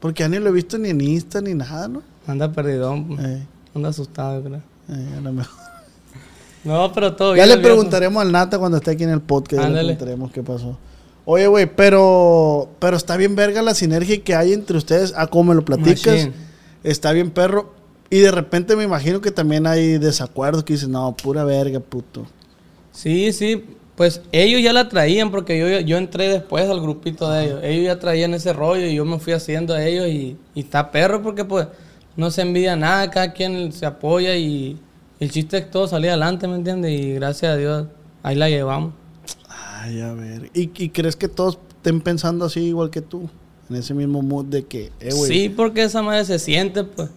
Porque 0.00 0.22
ya 0.22 0.28
ni 0.28 0.38
lo 0.38 0.50
he 0.50 0.52
visto 0.52 0.76
ni 0.76 0.90
en 0.90 1.00
Insta 1.00 1.40
ni 1.40 1.54
nada, 1.54 1.88
¿no? 1.88 2.02
Anda 2.26 2.52
perdidón, 2.52 3.06
pues. 3.06 3.20
Eh, 3.24 3.46
anda 3.74 3.88
asustado, 3.88 4.42
creo. 4.42 4.60
eh, 4.90 5.14
a 5.16 5.20
lo 5.22 5.32
mejor. 5.32 5.54
No, 6.64 6.92
pero 6.92 7.16
todo 7.16 7.34
Ya 7.36 7.44
bien. 7.44 7.48
le 7.48 7.54
el 7.54 7.60
viejo. 7.60 7.74
preguntaremos 7.76 8.20
al 8.20 8.32
Nata 8.32 8.58
cuando 8.58 8.76
esté 8.76 8.90
aquí 8.90 9.04
en 9.04 9.10
el 9.10 9.22
podcast. 9.22 9.62
Ya 9.62 9.68
le 9.70 9.80
preguntaremos 9.80 10.30
qué 10.30 10.42
pasó. 10.42 10.76
Oye, 11.30 11.46
güey, 11.46 11.66
pero, 11.66 12.70
pero 12.78 12.96
está 12.96 13.18
bien 13.18 13.36
verga 13.36 13.60
la 13.60 13.74
sinergia 13.74 14.18
que 14.24 14.34
hay 14.34 14.54
entre 14.54 14.78
ustedes. 14.78 15.12
Ah, 15.14 15.26
como 15.26 15.50
me 15.50 15.54
lo 15.54 15.62
platicas. 15.62 16.30
Está 16.82 17.12
bien 17.12 17.30
perro. 17.32 17.74
Y 18.08 18.20
de 18.20 18.30
repente 18.30 18.74
me 18.76 18.84
imagino 18.84 19.20
que 19.20 19.30
también 19.30 19.66
hay 19.66 19.98
desacuerdos 19.98 20.64
que 20.64 20.72
dicen, 20.72 20.90
no, 20.90 21.14
pura 21.14 21.44
verga, 21.44 21.80
puto. 21.80 22.24
Sí, 22.92 23.34
sí. 23.34 23.62
Pues 23.94 24.22
ellos 24.32 24.62
ya 24.62 24.72
la 24.72 24.88
traían 24.88 25.30
porque 25.30 25.58
yo, 25.58 25.80
yo 25.80 25.98
entré 25.98 26.30
después 26.30 26.66
al 26.70 26.80
grupito 26.80 27.30
de 27.30 27.44
ellos. 27.44 27.60
Ellos 27.62 27.84
ya 27.84 27.98
traían 27.98 28.32
ese 28.32 28.54
rollo 28.54 28.86
y 28.86 28.94
yo 28.94 29.04
me 29.04 29.18
fui 29.18 29.34
haciendo 29.34 29.74
a 29.74 29.84
ellos 29.84 30.06
y, 30.06 30.38
y 30.54 30.60
está 30.60 30.90
perro 30.90 31.22
porque 31.22 31.44
pues 31.44 31.66
no 32.16 32.30
se 32.30 32.40
envidia 32.40 32.74
nada, 32.74 33.10
cada 33.10 33.34
quien 33.34 33.70
se 33.72 33.84
apoya 33.84 34.34
y 34.34 34.78
el 35.20 35.30
chiste 35.30 35.58
es 35.58 35.64
que 35.66 35.70
todo 35.72 35.88
salía 35.88 36.12
adelante, 36.12 36.48
¿me 36.48 36.54
entiendes? 36.54 36.90
Y 36.90 37.12
gracias 37.12 37.52
a 37.52 37.56
Dios 37.58 37.86
ahí 38.22 38.34
la 38.34 38.48
llevamos. 38.48 38.94
Ay, 39.88 40.00
a 40.00 40.12
ver. 40.12 40.50
¿Y, 40.54 40.70
y 40.82 40.88
crees 40.90 41.16
que 41.16 41.28
todos 41.28 41.58
estén 41.76 42.00
pensando 42.00 42.44
así 42.44 42.60
igual 42.60 42.90
que 42.90 43.00
tú? 43.00 43.28
En 43.70 43.76
ese 43.76 43.92
mismo 43.94 44.22
mood 44.22 44.46
de 44.46 44.64
que, 44.64 44.92
eh, 45.00 45.12
güey. 45.14 45.30
Sí, 45.30 45.48
porque 45.50 45.82
esa 45.82 46.02
madre 46.02 46.24
se 46.24 46.38
siente, 46.38 46.84
pues. 46.84 47.10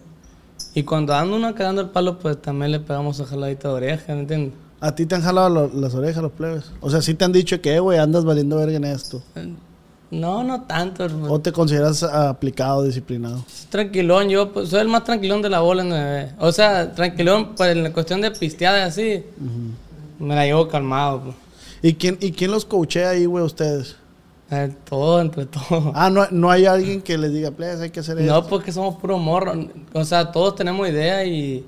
Y 0.74 0.82
cuando 0.84 1.14
anda 1.14 1.36
uno 1.36 1.54
cagando 1.54 1.80
el 1.82 1.88
palo, 1.90 2.18
pues 2.18 2.40
también 2.40 2.70
le 2.72 2.80
pegamos 2.80 3.20
a 3.20 3.24
jaladita 3.24 3.68
de 3.68 3.74
oreja, 3.74 4.14
¿me 4.14 4.20
entiendes? 4.20 4.54
A 4.80 4.94
ti 4.94 5.06
te 5.06 5.14
han 5.14 5.22
jalado 5.22 5.48
lo- 5.48 5.80
las 5.80 5.94
orejas 5.94 6.22
los 6.22 6.32
plebes. 6.32 6.64
O 6.80 6.90
sea, 6.90 7.00
sí 7.02 7.14
te 7.14 7.24
han 7.24 7.32
dicho 7.32 7.60
que, 7.60 7.74
eh, 7.74 7.80
güey, 7.80 7.98
andas 7.98 8.24
valiendo 8.24 8.56
verga 8.56 8.76
en 8.76 8.84
esto. 8.84 9.22
No, 10.10 10.44
no 10.44 10.62
tanto. 10.62 11.04
hermano. 11.04 11.32
O 11.32 11.40
te 11.40 11.52
consideras 11.52 12.02
aplicado, 12.02 12.82
disciplinado. 12.84 13.44
Tranquilón, 13.70 14.28
yo 14.28 14.52
pues, 14.52 14.68
soy 14.68 14.80
el 14.80 14.88
más 14.88 15.04
tranquilón 15.04 15.40
de 15.40 15.48
la 15.48 15.60
bola 15.60 15.84
bebé. 15.84 16.32
O 16.38 16.52
sea, 16.52 16.92
tranquilón, 16.92 17.54
pues 17.56 17.70
en 17.72 17.82
la 17.82 17.92
cuestión 17.92 18.20
de 18.20 18.30
pisteada 18.30 18.80
y 18.80 18.82
así, 18.82 19.24
me 20.18 20.34
la 20.34 20.44
llevo 20.44 20.68
calmado. 20.68 21.20
Pues. 21.22 21.36
¿Y 21.82 21.94
quién, 21.94 22.16
¿Y 22.20 22.32
quién 22.32 22.50
los 22.50 22.64
coachea 22.64 23.10
ahí, 23.10 23.26
güey, 23.26 23.44
ustedes? 23.44 23.96
Eh, 24.50 24.72
Todo, 24.88 25.20
entre 25.20 25.46
todo. 25.46 25.92
Ah, 25.94 26.10
no, 26.10 26.26
no 26.30 26.50
hay 26.50 26.66
alguien 26.66 27.00
que 27.02 27.16
les 27.18 27.32
diga, 27.32 27.50
plebes, 27.50 27.80
hay 27.80 27.90
que 27.90 28.00
hacer 28.00 28.20
No, 28.20 28.38
esto. 28.38 28.48
porque 28.48 28.70
somos 28.70 28.96
puro 28.96 29.18
morro. 29.18 29.52
O 29.94 30.04
sea, 30.04 30.30
todos 30.30 30.54
tenemos 30.54 30.88
ideas 30.88 31.26
y... 31.26 31.64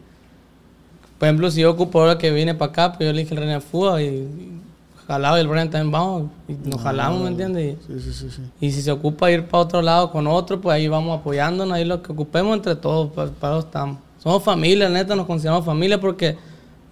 Por 1.19 1.29
ejemplo, 1.29 1.51
si 1.51 1.61
yo 1.63 1.71
ocupo 1.71 2.01
ahora 2.01 2.19
que 2.19 2.31
vine 2.31 2.55
para 2.55 2.71
acá, 2.73 2.93
pues 2.93 3.07
yo 3.09 3.13
le 3.13 3.21
dije 3.23 3.35
al 3.35 3.41
René 3.41 3.61
Fuga 3.61 4.03
y, 4.03 4.07
y 4.07 4.61
jalaba 5.07 5.39
y 5.39 5.41
el 5.41 5.49
Brian 5.49 5.71
también 5.71 5.91
vamos. 5.93 6.31
Y 6.49 6.55
nos 6.69 6.81
jalamos, 6.83 7.23
¿me 7.23 7.29
entiendes? 7.29 7.77
Sí, 7.87 7.95
sí, 8.01 8.13
sí, 8.13 8.31
sí. 8.31 8.43
Y, 8.61 8.67
y 8.67 8.73
si 8.73 8.83
se 8.83 8.91
ocupa 8.91 9.31
ir 9.31 9.47
para 9.47 9.63
otro 9.63 9.81
lado 9.81 10.11
con 10.11 10.27
otro, 10.27 10.61
pues 10.61 10.75
ahí 10.75 10.87
vamos 10.89 11.19
apoyándonos. 11.19 11.73
Ahí 11.75 11.85
lo 11.85 12.03
que 12.03 12.13
ocupemos 12.13 12.55
entre 12.57 12.75
todos, 12.77 13.11
pa- 13.13 13.31
para, 13.41 13.57
eso 13.59 13.67
estamos. 13.67 13.99
Somos 14.23 14.43
familia, 14.43 14.89
neta, 14.91 15.15
nos 15.17 15.27
consideramos 15.27 15.65
familia 15.65 15.99
porque 16.01 16.37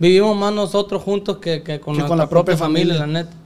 vivimos 0.02 0.36
más 0.36 0.52
nosotros 0.52 1.00
juntos 1.02 1.38
que, 1.38 1.62
que 1.62 1.78
con 1.80 1.94
Que 1.94 2.00
con 2.02 2.08
nuestra 2.08 2.16
la 2.16 2.28
propia 2.28 2.54
propia 2.54 2.56
familia, 2.56 2.98
familia. 2.98 3.06
la 3.06 3.24
neta. 3.24 3.36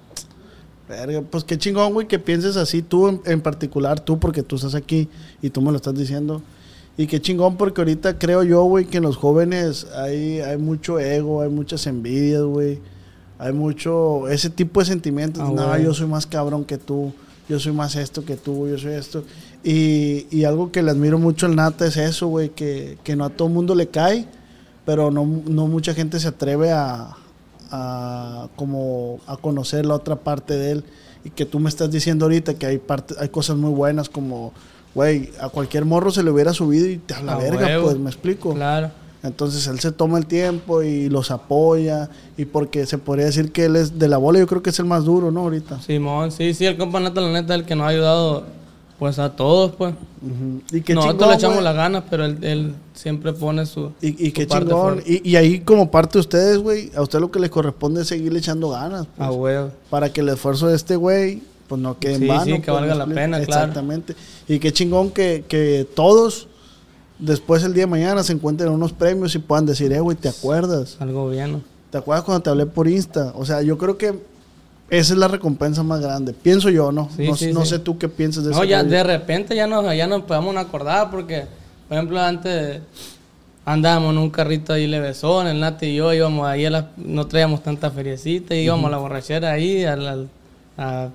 Verga, 0.89 1.23
pues 1.23 1.45
qué 1.45 1.59
chingón, 1.59 1.93
güey, 1.93 2.07
que 2.09 2.19
pienses 2.19 2.57
así 2.57 2.81
tú 2.81 3.09
en, 3.09 3.21
en 3.27 3.41
particular, 3.41 4.01
tú, 4.01 4.19
porque 4.19 4.43
tú 4.43 4.57
estás 4.57 4.75
aquí 4.75 5.09
y 5.43 5.51
tú 5.51 5.61
me 5.61 5.71
lo 5.71 5.77
estás 5.77 5.95
diciendo. 5.95 6.43
Y 6.97 7.07
qué 7.09 7.21
chingón, 7.21 7.57
porque 7.57 7.81
ahorita 7.83 8.19
creo 8.19 8.43
yo, 8.43 8.63
güey, 8.65 8.87
que 8.87 8.97
en 8.99 9.03
los 9.03 9.17
jóvenes 9.17 9.87
hay, 9.95 10.41
hay 10.41 10.57
mucho 10.57 10.99
ego, 10.99 11.43
hay 11.43 11.51
muchas 11.51 11.87
envidias, 11.87 12.43
güey. 12.43 12.79
Hay 13.39 13.53
mucho, 13.53 14.29
ese 14.29 14.49
tipo 14.49 14.81
de 14.81 14.87
sentimientos. 14.87 15.43
Ah, 15.45 15.53
no, 15.55 15.69
güey. 15.69 15.85
yo 15.85 15.93
soy 15.93 16.07
más 16.07 16.27
cabrón 16.27 16.65
que 16.65 16.79
tú, 16.79 17.13
yo 17.51 17.61
soy 17.61 17.73
más 17.73 17.97
esto 17.97 18.25
que 18.25 18.37
tú, 18.37 18.67
yo 18.67 18.79
soy 18.79 18.95
esto. 18.95 19.25
Y, 19.63 20.27
y 20.31 20.45
algo 20.45 20.73
que 20.73 20.83
le 20.83 20.93
admiro 20.93 21.19
mucho 21.19 21.45
al 21.47 21.57
Nata 21.57 21.87
es 21.87 21.99
eso, 21.99 22.29
güey, 22.29 22.49
que, 22.51 22.97
que 23.05 23.15
no 23.15 23.25
a 23.25 23.31
todo 23.31 23.49
mundo 23.49 23.75
le 23.75 23.89
cae, 23.89 24.27
pero 24.87 25.11
no, 25.11 25.27
no 25.47 25.67
mucha 25.67 25.93
gente 25.93 26.19
se 26.21 26.29
atreve 26.29 26.73
a, 26.73 27.15
a 27.71 28.49
como 28.57 29.19
a 29.27 29.37
conocer 29.37 29.85
la 29.85 29.95
otra 29.95 30.17
parte 30.17 30.57
de 30.57 30.71
él 30.73 30.85
y 31.25 31.31
que 31.31 31.45
tú 31.45 31.59
me 31.59 31.69
estás 31.69 31.91
diciendo 31.91 32.25
ahorita 32.27 32.55
que 32.55 32.67
hay 32.67 32.79
parte, 32.79 33.15
hay 33.19 33.29
cosas 33.29 33.57
muy 33.57 33.71
buenas 33.73 34.09
como 34.09 34.53
güey 34.95 35.31
a 35.41 35.49
cualquier 35.49 35.85
morro 35.85 36.11
se 36.11 36.23
le 36.23 36.31
hubiera 36.31 36.55
subido 36.55 36.89
y 36.89 36.97
te 36.99 37.15
a 37.15 37.23
la 37.23 37.37
verga 37.37 37.67
huevo. 37.67 37.85
pues 37.87 37.99
me 37.99 38.09
explico 38.09 38.55
Claro. 38.55 38.91
entonces 39.23 39.67
él 39.67 39.81
se 39.81 39.91
toma 39.93 40.17
el 40.19 40.27
tiempo 40.27 40.83
y 40.83 41.09
los 41.11 41.31
apoya 41.33 42.09
y 42.37 42.45
porque 42.45 42.87
se 42.87 42.97
podría 42.97 43.27
decir 43.27 43.51
que 43.53 43.65
él 43.65 43.77
es 43.77 43.99
de 43.99 44.09
la 44.09 44.17
bola 44.19 44.39
yo 44.39 44.47
creo 44.47 44.63
que 44.63 44.71
es 44.71 44.79
el 44.79 44.87
más 44.87 45.05
duro 45.05 45.31
no 45.33 45.41
ahorita 45.41 45.81
Simón, 45.83 46.31
sí, 46.31 46.55
sí, 46.55 46.65
el 46.65 46.77
compa 46.79 47.01
Nata, 47.01 47.21
la 47.21 47.33
neta, 47.33 47.55
el 47.57 47.65
que 47.65 47.75
nos 47.75 47.87
ha 47.87 47.91
ayudado, 47.91 48.45
pues 48.99 49.19
a 49.19 49.37
todos, 49.37 49.73
pues. 49.73 49.95
Y 50.73 50.81
qué 50.81 50.95
Nosotros 50.95 51.19
chingón, 51.19 51.31
le 51.31 51.37
echamos 51.37 51.63
las 51.63 51.75
ganas, 51.75 52.05
pero 52.09 52.25
él, 52.25 52.39
él 52.43 52.75
siempre 52.95 53.33
pone 53.33 53.67
su. 53.67 53.93
y, 54.01 54.09
y 54.25 54.29
su 54.29 54.33
qué 54.35 54.47
parte 54.47 54.67
chingón 54.67 55.03
y, 55.07 55.29
y 55.29 55.37
ahí 55.37 55.61
como 55.61 55.91
parte 55.91 56.15
de 56.15 56.21
ustedes 56.21 56.59
güey 56.59 56.91
a 56.97 57.03
usted 57.03 57.21
lo 57.21 57.31
que 57.31 57.39
les 57.39 57.51
corresponde 57.51 58.03
es 58.03 58.09
seguirle 58.09 58.39
echando 58.39 58.71
ganas 58.71 59.07
pues. 59.17 59.29
A 59.29 59.33
huevo. 59.33 59.71
para 59.91 60.13
que 60.13 60.23
el 60.23 60.31
esfuerzo 60.31 60.69
de 60.69 60.77
este 60.77 60.97
güey 60.97 61.43
pues 61.69 61.81
no 61.81 61.99
quede 61.99 62.15
en 62.15 62.29
vano. 62.29 62.45
sí, 62.45 62.53
que 62.53 62.71
pues, 62.71 62.81
valga 62.81 62.95
¿me 62.95 62.99
la 62.99 63.07
pena, 63.07 63.41
claro. 63.45 63.63
Exactamente. 63.63 64.15
Y 64.49 64.59
qué 64.59 64.73
chingón 64.73 65.11
que, 65.11 65.45
que 65.49 65.87
todos 65.95 66.49
después 67.19 67.63
el 67.65 67.75
día 67.75 67.85
de 67.85 67.91
mañana 67.91 68.23
se 68.23 68.33
encuentren 68.33 68.71
unos 68.71 68.93
premios 68.93 69.35
y 69.35 69.39
puedan 69.39 69.67
decir, 69.67 69.93
eh, 69.93 70.01
güey, 70.01 70.17
¿te 70.17 70.29
acuerdas? 70.29 70.97
Algo 71.01 71.29
bien. 71.29 71.63
¿Te 71.91 71.99
acuerdas 71.99 72.25
cuando 72.25 72.43
te 72.43 72.51
hablé 72.51 72.67
por 72.67 72.89
Insta? 72.89 73.33
O 73.37 73.45
sea, 73.45 73.63
yo 73.63 73.79
creo 73.79 73.97
que 73.97 74.15
esa 74.91 75.13
es 75.15 75.19
la 75.19 75.29
recompensa 75.29 75.83
más 75.83 76.01
grande. 76.01 76.33
Pienso 76.33 76.71
yo, 76.71 76.93
¿no? 76.93 77.09
Sí, 77.17 77.27
no 77.27 77.37
sí, 77.37 77.53
no 77.53 77.63
sí. 77.65 77.71
sé 77.71 77.79
tú 77.81 77.99
qué 77.99 78.09
piensas 78.09 78.45
de 78.45 78.51
No, 78.51 78.57
eso. 78.57 78.65
ya 78.65 78.83
de 78.85 79.03
repente 79.03 79.55
ya 79.57 79.67
nos, 79.67 79.85
ya 79.97 80.07
nos 80.07 80.23
podemos 80.23 80.57
acordar 80.57 81.11
porque, 81.11 81.45
por 81.89 81.97
ejemplo, 81.97 82.21
antes 82.21 82.81
andábamos 83.65 84.13
en 84.13 84.19
un 84.19 84.31
carrito 84.31 84.73
ahí 84.73 84.87
levesón, 84.87 85.49
el 85.49 85.59
Nati 85.59 85.87
y 85.87 85.97
yo 85.97 86.13
íbamos 86.15 86.47
ahí, 86.47 86.65
a 86.67 86.71
la- 86.71 86.91
no 86.97 87.27
traíamos 87.27 87.63
tanta 87.63 87.91
feriecita, 87.91 88.55
íbamos 88.55 88.87
a 88.87 88.91
la 88.91 88.99
borrachera 88.99 89.51
ahí, 89.53 89.85
a 89.85 89.97
la 89.97 90.19
a 90.79 91.09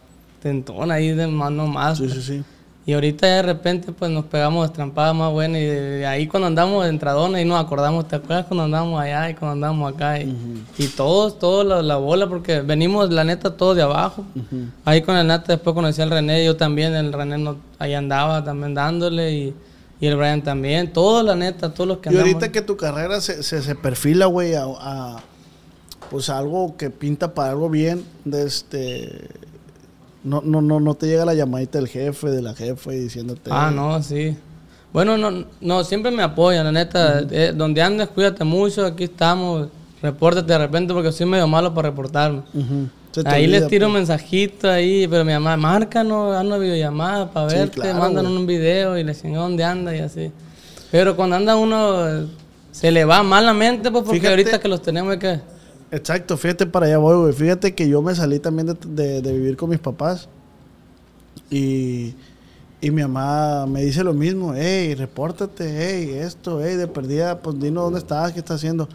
ahí 0.90 1.10
de 1.12 1.28
mano 1.28 1.68
más. 1.68 2.00
Sí, 2.00 2.10
sí, 2.10 2.22
sí. 2.22 2.44
Y 2.84 2.94
ahorita 2.94 3.28
ya 3.28 3.36
de 3.36 3.42
repente 3.44 3.92
pues 3.92 4.10
nos 4.10 4.26
pegamos 4.26 4.66
estrampadas 4.66 5.14
más 5.16 5.32
buenas 5.32 5.62
y 5.62 5.66
de, 5.66 6.08
ahí 6.08 6.26
cuando 6.26 6.48
andamos 6.48 6.84
de 6.84 6.90
entradona 6.90 7.40
y 7.40 7.46
nos 7.46 7.64
acordamos, 7.64 8.08
¿te 8.08 8.16
acuerdas 8.16 8.48
cuando 8.48 8.64
andamos 8.64 9.00
allá 9.00 9.30
y 9.30 9.36
cuando 9.36 9.54
andamos 9.54 9.94
acá? 9.94 10.20
Y, 10.20 10.36
y 10.80 10.88
todos, 10.88 11.38
todos 11.38 11.64
la, 11.64 11.84
la 11.84 11.98
bola 11.98 12.28
porque 12.28 12.62
venimos 12.62 13.12
la 13.12 13.24
neta 13.24 13.56
todos 13.56 13.76
de 13.76 13.84
abajo. 13.84 14.26
Ahí 14.84 15.04
con 15.04 15.16
el 15.16 15.28
Nata 15.28 15.54
después 15.54 15.76
conocí 15.76 16.02
al 16.02 16.10
René, 16.10 16.44
yo 16.44 16.58
también, 16.58 16.96
el 16.96 17.14
René 17.14 17.38
no, 17.38 17.58
ahí 17.78 17.94
andaba 17.94 18.44
también 18.44 18.74
dándole 18.74 19.32
y, 19.32 19.54
y 20.00 20.08
el 20.08 20.16
Brian 20.18 20.42
también, 20.42 20.92
todos 20.92 21.24
la 21.24 21.36
neta, 21.36 21.72
todos 21.76 21.88
los 21.88 21.98
que 22.00 22.10
Y 22.10 22.14
andamos. 22.18 22.34
ahorita 22.34 22.52
que 22.52 22.62
tu 22.64 22.78
carrera 22.78 23.22
se, 23.22 23.44
se, 23.44 23.62
se 23.62 23.76
perfila, 23.76 24.26
güey, 24.26 24.56
a, 24.56 24.64
a, 24.66 25.18
pues 26.10 26.30
algo 26.30 26.76
que 26.78 26.90
pinta 26.90 27.36
para 27.36 27.52
algo 27.52 27.70
bien, 27.70 28.04
de 28.26 28.48
este 28.48 29.30
no, 30.24 30.42
no, 30.44 30.62
no, 30.62 30.80
no 30.80 30.94
te 30.96 31.08
llega 31.08 31.26
la 31.26 31.34
llamadita 31.34 31.78
del 31.80 31.88
jefe, 31.88 32.30
de 32.30 32.42
la 32.42 32.54
jefe 32.54 32.92
diciéndote 32.92 33.50
Ah, 33.52 33.72
no, 33.74 34.02
sí. 34.02 34.36
Bueno, 34.94 35.18
no, 35.18 35.46
no, 35.62 35.84
siempre 35.84 36.12
me 36.12 36.22
apoyan, 36.22 36.66
la 36.66 36.72
neta. 36.72 37.22
Eh, 37.32 37.54
donde 37.56 37.82
andes, 37.82 38.10
cuídate 38.10 38.44
mucho, 38.44 38.86
aquí 38.86 39.06
estamos. 39.06 39.70
Repórtate 40.02 40.52
de 40.52 40.58
repente 40.58 40.94
porque 40.94 41.12
soy 41.12 41.26
medio 41.28 41.48
malo 41.48 41.74
para 41.74 41.90
reportarme. 41.90 42.42
Ahí 43.26 43.44
olvida, 43.46 43.60
les 43.60 43.68
tiro 43.68 43.88
un 43.88 43.94
pues. 43.94 44.08
mensajito 44.08 44.70
ahí, 44.70 45.08
pero 45.08 45.24
mi 45.26 45.34
mamá, 45.34 45.56
márcanos, 45.58 46.36
haznos 46.36 46.60
videollamada 46.60 47.30
para 47.32 47.50
Sí, 47.50 47.56
verte, 47.58 47.82
claro, 47.82 48.00
mandan 48.00 48.26
un 48.26 48.46
video 48.48 48.98
y 48.98 49.04
le 49.04 49.14
dicen 49.14 49.34
dónde 49.34 49.64
anda 49.64 49.96
y 49.96 50.00
así. 50.00 50.32
Pero 50.92 51.16
cuando 51.16 51.36
anda 51.36 51.56
uno, 51.56 52.28
se 52.72 52.90
le 52.92 53.06
va 53.06 53.22
mal 53.24 53.46
la 53.46 53.54
mente, 53.54 53.92
pues 53.92 54.04
porque 54.04 54.20
Fíjate- 54.20 54.30
ahorita 54.30 54.60
que 54.60 54.68
los 54.68 54.82
tenemos 54.82 55.16
que... 55.18 55.40
Exacto, 55.92 56.38
fíjate 56.38 56.66
para 56.66 56.86
allá 56.86 56.98
voy, 56.98 57.18
güey. 57.18 57.34
Fíjate 57.34 57.76
que 57.76 57.88
yo 57.90 58.02
me 58.02 58.16
salí 58.16 58.40
también 58.40 58.68
de, 58.68 58.76
de- 58.88 59.22
de 59.22 59.34
vivir 59.34 59.58
con 59.58 59.70
mis 59.70 59.80
papás. 59.80 60.30
Y, 61.50 62.14
Y 62.84 62.90
mi 62.90 63.02
mamá 63.04 63.68
me 63.68 63.84
dice 63.84 64.04
lo 64.04 64.14
mismo, 64.14 64.54
hey, 64.56 64.96
repórtate, 64.96 65.66
hey, 65.70 66.16
esto, 66.20 66.60
hey, 66.64 66.76
de 66.78 66.88
perdida, 66.88 67.40
pues 67.40 67.60
dinos 67.60 67.84
dónde 67.84 68.00
estás, 68.00 68.32
qué 68.32 68.40
estás 68.40 68.56
haciendo. 68.56 68.88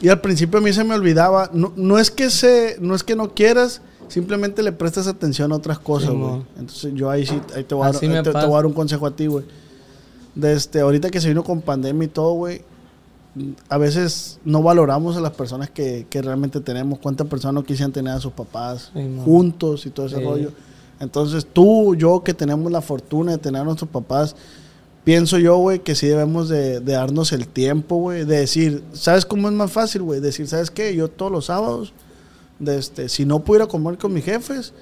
Y 0.00 0.08
al 0.08 0.20
principio 0.20 0.58
a 0.58 0.62
mí 0.62 0.72
se 0.72 0.84
me 0.84 0.94
olvidaba, 0.94 1.50
no, 1.52 1.72
no 1.74 1.98
es 1.98 2.10
que 2.12 2.30
se, 2.30 2.76
no 2.80 2.94
es 2.94 3.02
que 3.02 3.16
no 3.16 3.34
quieras, 3.34 3.80
simplemente 4.08 4.62
le 4.62 4.70
prestas 4.70 5.08
atención 5.08 5.50
a 5.52 5.56
otras 5.56 5.78
cosas, 5.80 6.10
güey. 6.10 6.42
Entonces 6.60 6.92
yo 6.94 7.10
ahí 7.10 7.26
sí, 7.26 7.40
ahí 7.56 7.64
te 7.64 7.74
voy, 7.74 7.84
a 7.84 7.86
dar, 7.86 8.00
te- 8.22 8.30
voy 8.46 8.52
a 8.54 8.56
dar 8.58 8.66
un 8.66 8.72
consejo 8.72 9.04
a 9.06 9.10
ti, 9.16 9.26
güey. 9.26 9.44
Desde 10.36 10.80
ahorita 10.80 11.10
que 11.10 11.20
se 11.20 11.28
vino 11.28 11.42
con 11.42 11.62
pandemia 11.62 12.04
y 12.04 12.08
todo, 12.08 12.34
güey, 12.34 12.62
a 13.68 13.78
veces 13.78 14.38
no 14.44 14.62
valoramos 14.62 15.16
a 15.16 15.20
las 15.20 15.32
personas 15.32 15.70
que, 15.70 16.06
que 16.08 16.22
realmente 16.22 16.60
tenemos. 16.60 16.98
¿Cuántas 16.98 17.26
personas 17.26 17.54
no 17.54 17.64
quisieran 17.64 17.92
tener 17.92 18.14
a 18.14 18.20
sus 18.20 18.32
papás 18.32 18.90
Sí, 18.94 19.00
juntos 19.24 19.84
y 19.86 19.90
todo 19.90 20.06
ese 20.06 20.16
Sí. 20.16 20.24
rollo? 20.24 20.52
Entonces 21.00 21.46
tú, 21.52 21.94
yo 21.94 22.22
que 22.22 22.32
tenemos 22.32 22.72
la 22.72 22.80
fortuna 22.80 23.32
de 23.32 23.38
tener 23.38 23.60
a 23.60 23.64
nuestros 23.64 23.90
papás, 23.90 24.34
pienso 25.04 25.38
yo, 25.38 25.58
güey, 25.58 25.80
que 25.80 25.94
sí 25.94 26.06
debemos 26.06 26.48
de, 26.48 26.80
de 26.80 26.92
darnos 26.94 27.32
el 27.32 27.46
tiempo, 27.46 27.96
güey, 27.96 28.24
de 28.24 28.38
decir, 28.38 28.82
¿sabes 28.94 29.26
cómo 29.26 29.48
es 29.48 29.54
más 29.54 29.70
fácil, 29.70 30.02
güey? 30.02 30.20
Decir, 30.20 30.48
¿sabes 30.48 30.70
qué? 30.70 30.94
Yo 30.96 31.08
todos 31.08 31.30
los 31.30 31.44
sábados, 31.46 31.92
de 32.58 32.78
este, 32.78 33.10
si 33.10 33.26
no 33.26 33.40
pudiera 33.40 33.66
comer 33.66 33.98
con 33.98 34.14
mis 34.14 34.24
jefes, 34.24 34.72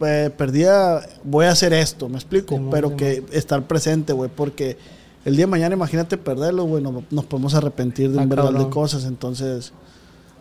pues 0.00 0.30
perdía, 0.30 1.00
voy 1.22 1.46
a 1.46 1.52
hacer 1.52 1.72
esto, 1.72 2.08
¿me 2.08 2.16
explico? 2.16 2.56
Simón, 2.56 2.70
Pero 2.72 2.96
que 2.96 3.22
estar 3.32 3.62
presente, 3.68 4.12
güey, 4.12 4.28
porque 4.34 4.76
el 5.24 5.36
día 5.36 5.44
de 5.46 5.50
mañana, 5.50 5.74
imagínate 5.74 6.16
perderlo, 6.16 6.64
güey, 6.64 6.82
no- 6.82 7.02
nos 7.10 7.24
podemos 7.24 7.54
arrepentir 7.54 8.10
de 8.10 8.18
Ah, 8.18 8.22
un 8.22 8.28
verdad 8.28 8.52
de 8.52 8.68
cosas, 8.70 9.04
entonces... 9.04 9.72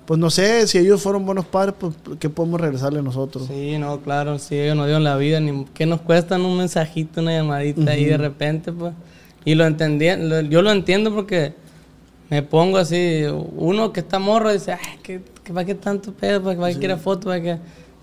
Pues 0.05 0.19
no 0.19 0.31
sé, 0.31 0.65
si 0.65 0.79
ellos 0.79 1.03
fueron 1.03 1.23
buenos 1.23 1.45
padres, 1.45 1.75
pues 1.79 1.93
¿qué 2.19 2.29
podemos 2.31 2.59
regresarle 2.59 2.99
nosotros? 3.03 3.45
Sí, 3.47 3.77
no, 3.77 3.99
claro, 4.01 4.39
si 4.39 4.57
ellos 4.57 4.75
nos 4.75 4.87
dieron 4.87 5.03
la 5.03 5.15
vida, 5.17 5.39
ni 5.39 5.65
¿qué 5.75 5.85
nos 5.85 6.01
cuestan 6.01 6.41
un 6.41 6.57
mensajito, 6.57 7.21
una 7.21 7.31
llamadita 7.37 7.91
ahí 7.91 8.05
de 8.05 8.17
repente, 8.17 8.71
pues? 8.71 8.93
Y 9.45 9.53
lo 9.53 9.67
entendí, 9.67 10.07
lo- 10.17 10.41
yo 10.41 10.63
lo 10.63 10.71
entiendo 10.71 11.13
porque 11.13 11.53
me 12.31 12.41
pongo 12.41 12.79
así, 12.79 13.21
uno 13.55 13.93
que 13.93 13.99
está 13.99 14.17
morro 14.17 14.51
dice, 14.51 14.71
ay, 14.73 14.97
¿qué, 15.03 15.21
qué, 15.43 15.53
¿para 15.53 15.65
qué 15.65 15.75
tanto 15.75 16.11
pedo? 16.11 16.41
¿Para, 16.41 16.57
para 16.57 16.73
qué 16.73 16.79
quiere 16.79 16.97
foto? 16.97 17.25
¿Para 17.27 17.41
qué? 17.43 17.57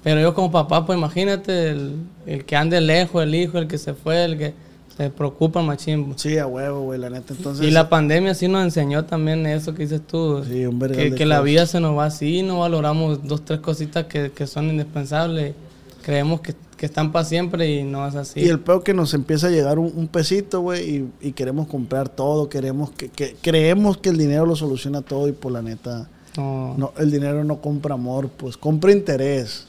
Pero 0.05 0.21
yo 0.21 0.33
como 0.33 0.53
papá, 0.53 0.87
pues 0.87 0.97
imagínate, 0.97 1.71
el, 1.71 1.97
el 2.27 2.45
que 2.45 2.55
ande 2.55 2.81
lejos, 2.81 3.21
el 3.25 3.35
hijo, 3.35 3.59
el 3.59 3.67
que 3.67 3.79
se 3.79 3.95
fue, 3.95 4.25
el 4.25 4.39
que 4.39 4.55
se 4.97 5.11
preocupa 5.11 5.63
machín. 5.63 6.07
pues. 6.07 6.23
Sí, 6.23 6.39
a 6.39 6.47
huevo, 6.47 6.81
güey, 6.83 6.99
la 6.99 7.11
neta. 7.11 7.35
Entonces, 7.35 7.67
Y 7.67 7.71
la 7.71 7.89
pandemia 7.89 8.35
sí 8.35 8.49
nos 8.49 8.65
enseñó 8.65 9.05
también 9.05 9.45
eso 9.47 9.75
que 9.75 9.83
dices 9.83 10.01
tú. 10.07 10.43
Sí, 10.45 10.65
un 10.67 10.79
que 10.81 11.15
que 11.15 11.27
la 11.27 11.41
vida 11.43 11.67
se 11.67 11.81
nos 11.81 11.97
va 11.97 12.07
así, 12.07 12.43
no 12.43 12.61
valoramos 12.61 13.27
dos, 13.27 13.45
tres 13.45 13.61
cositas 13.61 14.07
que, 14.07 14.31
que 14.33 14.47
son 14.47 14.71
indispensables. 14.71 15.55
Creemos 16.03 16.41
que, 16.41 16.55
que 16.77 16.87
están 16.87 17.11
para 17.13 17.25
siempre 17.25 17.69
y 17.75 17.83
no 17.83 18.07
es 18.07 18.15
así. 18.15 18.41
Y 18.41 18.49
el 18.49 18.61
peor 18.61 18.83
que 18.85 18.95
nos 18.95 19.13
empieza 19.13 19.49
a 19.49 19.51
llegar 19.51 19.79
un, 19.79 19.93
un 19.97 20.07
pesito, 20.09 20.61
güey, 20.61 20.89
y, 21.21 21.29
y 21.29 21.33
queremos 21.33 21.67
comprar 21.67 22.09
todo, 22.09 22.49
queremos 22.49 22.91
que, 22.93 23.09
que- 23.09 23.35
creemos 23.43 23.97
que 23.99 24.11
el 24.11 24.17
dinero 24.17 24.47
lo 24.47 24.55
soluciona 24.57 25.03
todo 25.03 25.27
y 25.29 25.33
por 25.33 25.51
la 25.53 25.63
neta, 25.63 26.09
No, 26.37 26.75
no, 26.79 26.93
el 26.99 27.11
dinero 27.11 27.43
no 27.45 27.61
compra 27.61 27.95
amor, 27.95 28.29
pues 28.29 28.57
compra 28.57 28.93
interés, 28.93 29.67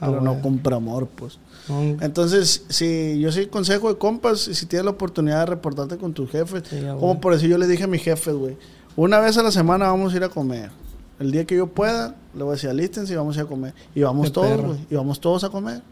Ah, 0.00 0.06
pero 0.08 0.20
no 0.22 0.40
compra 0.40 0.76
amor, 0.76 1.06
pues. 1.14 1.38
Entonces, 2.00 2.64
si 2.68 3.18
yo 3.20 3.32
sí 3.32 3.46
consejo 3.46 3.88
de 3.88 3.98
compas, 3.98 4.40
si 4.40 4.66
tienes 4.66 4.84
la 4.84 4.90
oportunidad 4.92 5.40
de 5.40 5.46
reportarte 5.46 5.96
con 5.96 6.12
tus 6.12 6.30
jefes, 6.30 6.64
Sí, 6.68 6.76
como 6.98 7.20
por 7.20 7.34
eso 7.34 7.46
yo 7.46 7.58
les 7.58 7.68
dije 7.68 7.84
a 7.84 7.86
mis 7.86 8.02
jefes, 8.02 8.34
güey, 8.34 8.56
una 8.96 9.18
vez 9.20 9.38
a 9.38 9.42
la 9.42 9.50
semana 9.50 9.86
vamos 9.86 10.12
a 10.12 10.16
ir 10.16 10.24
a 10.24 10.28
comer. 10.28 10.70
El 11.18 11.30
día 11.30 11.44
que 11.44 11.56
yo 11.56 11.66
pueda, 11.66 12.16
le 12.34 12.42
voy 12.42 12.52
a 12.52 12.54
decir, 12.54 12.70
alístense 12.70 13.12
y 13.12 13.16
vamos 13.16 13.36
a 13.36 13.40
ir 13.40 13.46
a 13.46 13.48
comer. 13.48 13.74
Y 13.94 14.02
vamos 14.02 14.26
Qué 14.26 14.32
todos, 14.32 14.60
güey, 14.60 14.78
y 14.90 14.94
vamos 14.94 15.20
todos 15.20 15.44
a 15.44 15.50
comer. 15.50 15.82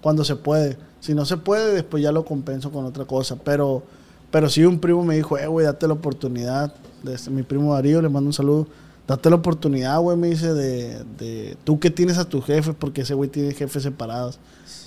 Cuando 0.00 0.24
se 0.24 0.36
puede. 0.36 0.78
Si 1.00 1.12
no 1.14 1.24
se 1.24 1.36
puede, 1.36 1.74
después 1.74 2.02
ya 2.02 2.12
lo 2.12 2.24
compenso 2.24 2.70
con 2.70 2.84
otra 2.84 3.04
cosa. 3.04 3.36
Pero, 3.36 3.82
pero 4.30 4.48
sí 4.48 4.64
un 4.64 4.78
primo 4.78 5.04
me 5.04 5.16
dijo, 5.16 5.36
eh, 5.38 5.46
güey, 5.48 5.66
date 5.66 5.88
la 5.88 5.94
oportunidad. 5.94 6.72
Desde 7.02 7.30
mi 7.32 7.42
primo 7.42 7.74
Darío, 7.74 8.00
le 8.00 8.08
mando 8.08 8.28
un 8.28 8.32
saludo. 8.32 8.68
Date 9.08 9.28
la 9.28 9.36
oportunidad, 9.36 9.98
güey, 10.00 10.16
me 10.16 10.28
dice, 10.28 10.52
de, 10.54 11.04
de 11.18 11.56
tú 11.64 11.78
que 11.80 11.90
tienes 11.90 12.18
a 12.18 12.28
tu 12.28 12.40
jefe, 12.40 12.72
porque 12.72 13.02
ese 13.02 13.14
güey 13.14 13.28
tiene 13.28 13.54
jefes 13.54 13.82
separados. 13.82 14.38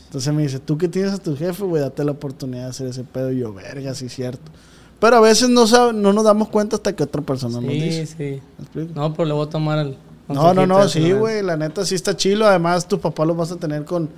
Entonces 0.10 0.34
me 0.34 0.41
dice, 0.41 0.58
tú 0.60 0.76
que 0.78 0.88
tienes 0.88 1.13
a 1.13 1.17
tu 1.19 1.38
jefe, 1.38 1.63
güey, 1.63 1.84
date 1.84 2.04
la 2.04 2.12
oportunidad 2.13 2.63
de 2.63 2.69
hacer 2.72 2.88
ese 2.88 3.04
pedo. 3.04 3.32
Y 3.32 3.39
yo, 3.39 3.54
verga, 3.54 3.93
sí, 3.93 4.10
cierto. 4.10 4.52
Pero 5.00 5.17
a 5.17 5.19
veces 5.22 5.50
no, 5.50 5.67
sab- 5.67 5.93
no 5.93 6.12
nos 6.13 6.24
damos 6.24 6.50
cuenta 6.50 6.76
hasta 6.78 6.93
que 6.95 7.04
otra 7.04 7.22
persona 7.22 7.62
nos 7.62 7.72
sí, 7.72 7.80
dice. 7.80 8.06
sí. 8.08 8.15
¿Me 8.58 8.63
explico? 8.63 8.91
No, 8.95 9.13
pero 9.13 9.26
le 9.26 9.34
voy 9.34 9.45
a 9.45 9.50
tomar 9.50 9.78
el. 9.80 9.98
No, 10.28 10.54
no, 10.54 10.65
no, 10.67 10.88
sí, 10.89 11.12
güey, 11.12 11.41
la 11.43 11.58
neta 11.58 11.86
sí 11.86 11.95
está 11.95 12.15
chilo. 12.17 12.45
Además, 12.48 12.88
tu 12.88 13.00
papá 13.00 13.24
lo 13.26 13.34
vas 13.36 13.52
a 13.52 13.56
tener 13.58 13.86
con, 13.86 14.10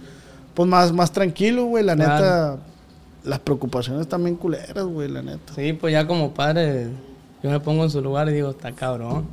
pues 0.53 0.67
más, 0.67 0.91
más 0.93 1.11
tranquilo, 1.11 1.65
güey. 1.65 1.83
La 1.83 1.95
Claro. 1.95 2.13
neta, 2.15 2.57
las 3.25 3.39
preocupaciones 3.39 4.07
también 4.07 4.35
culeras, 4.37 4.85
güey, 4.85 5.07
la 5.09 5.21
neta. 5.21 5.53
Sí, 5.55 5.73
pues 5.73 5.91
ya 5.93 6.07
como 6.07 6.33
padre, 6.33 6.87
yo 7.43 7.49
me 7.49 7.59
pongo 7.59 7.83
en 7.83 7.89
su 7.89 8.01
lugar 8.01 8.29
y 8.29 8.33
digo, 8.33 8.49
está 8.51 8.71
cabrón. 8.71 9.25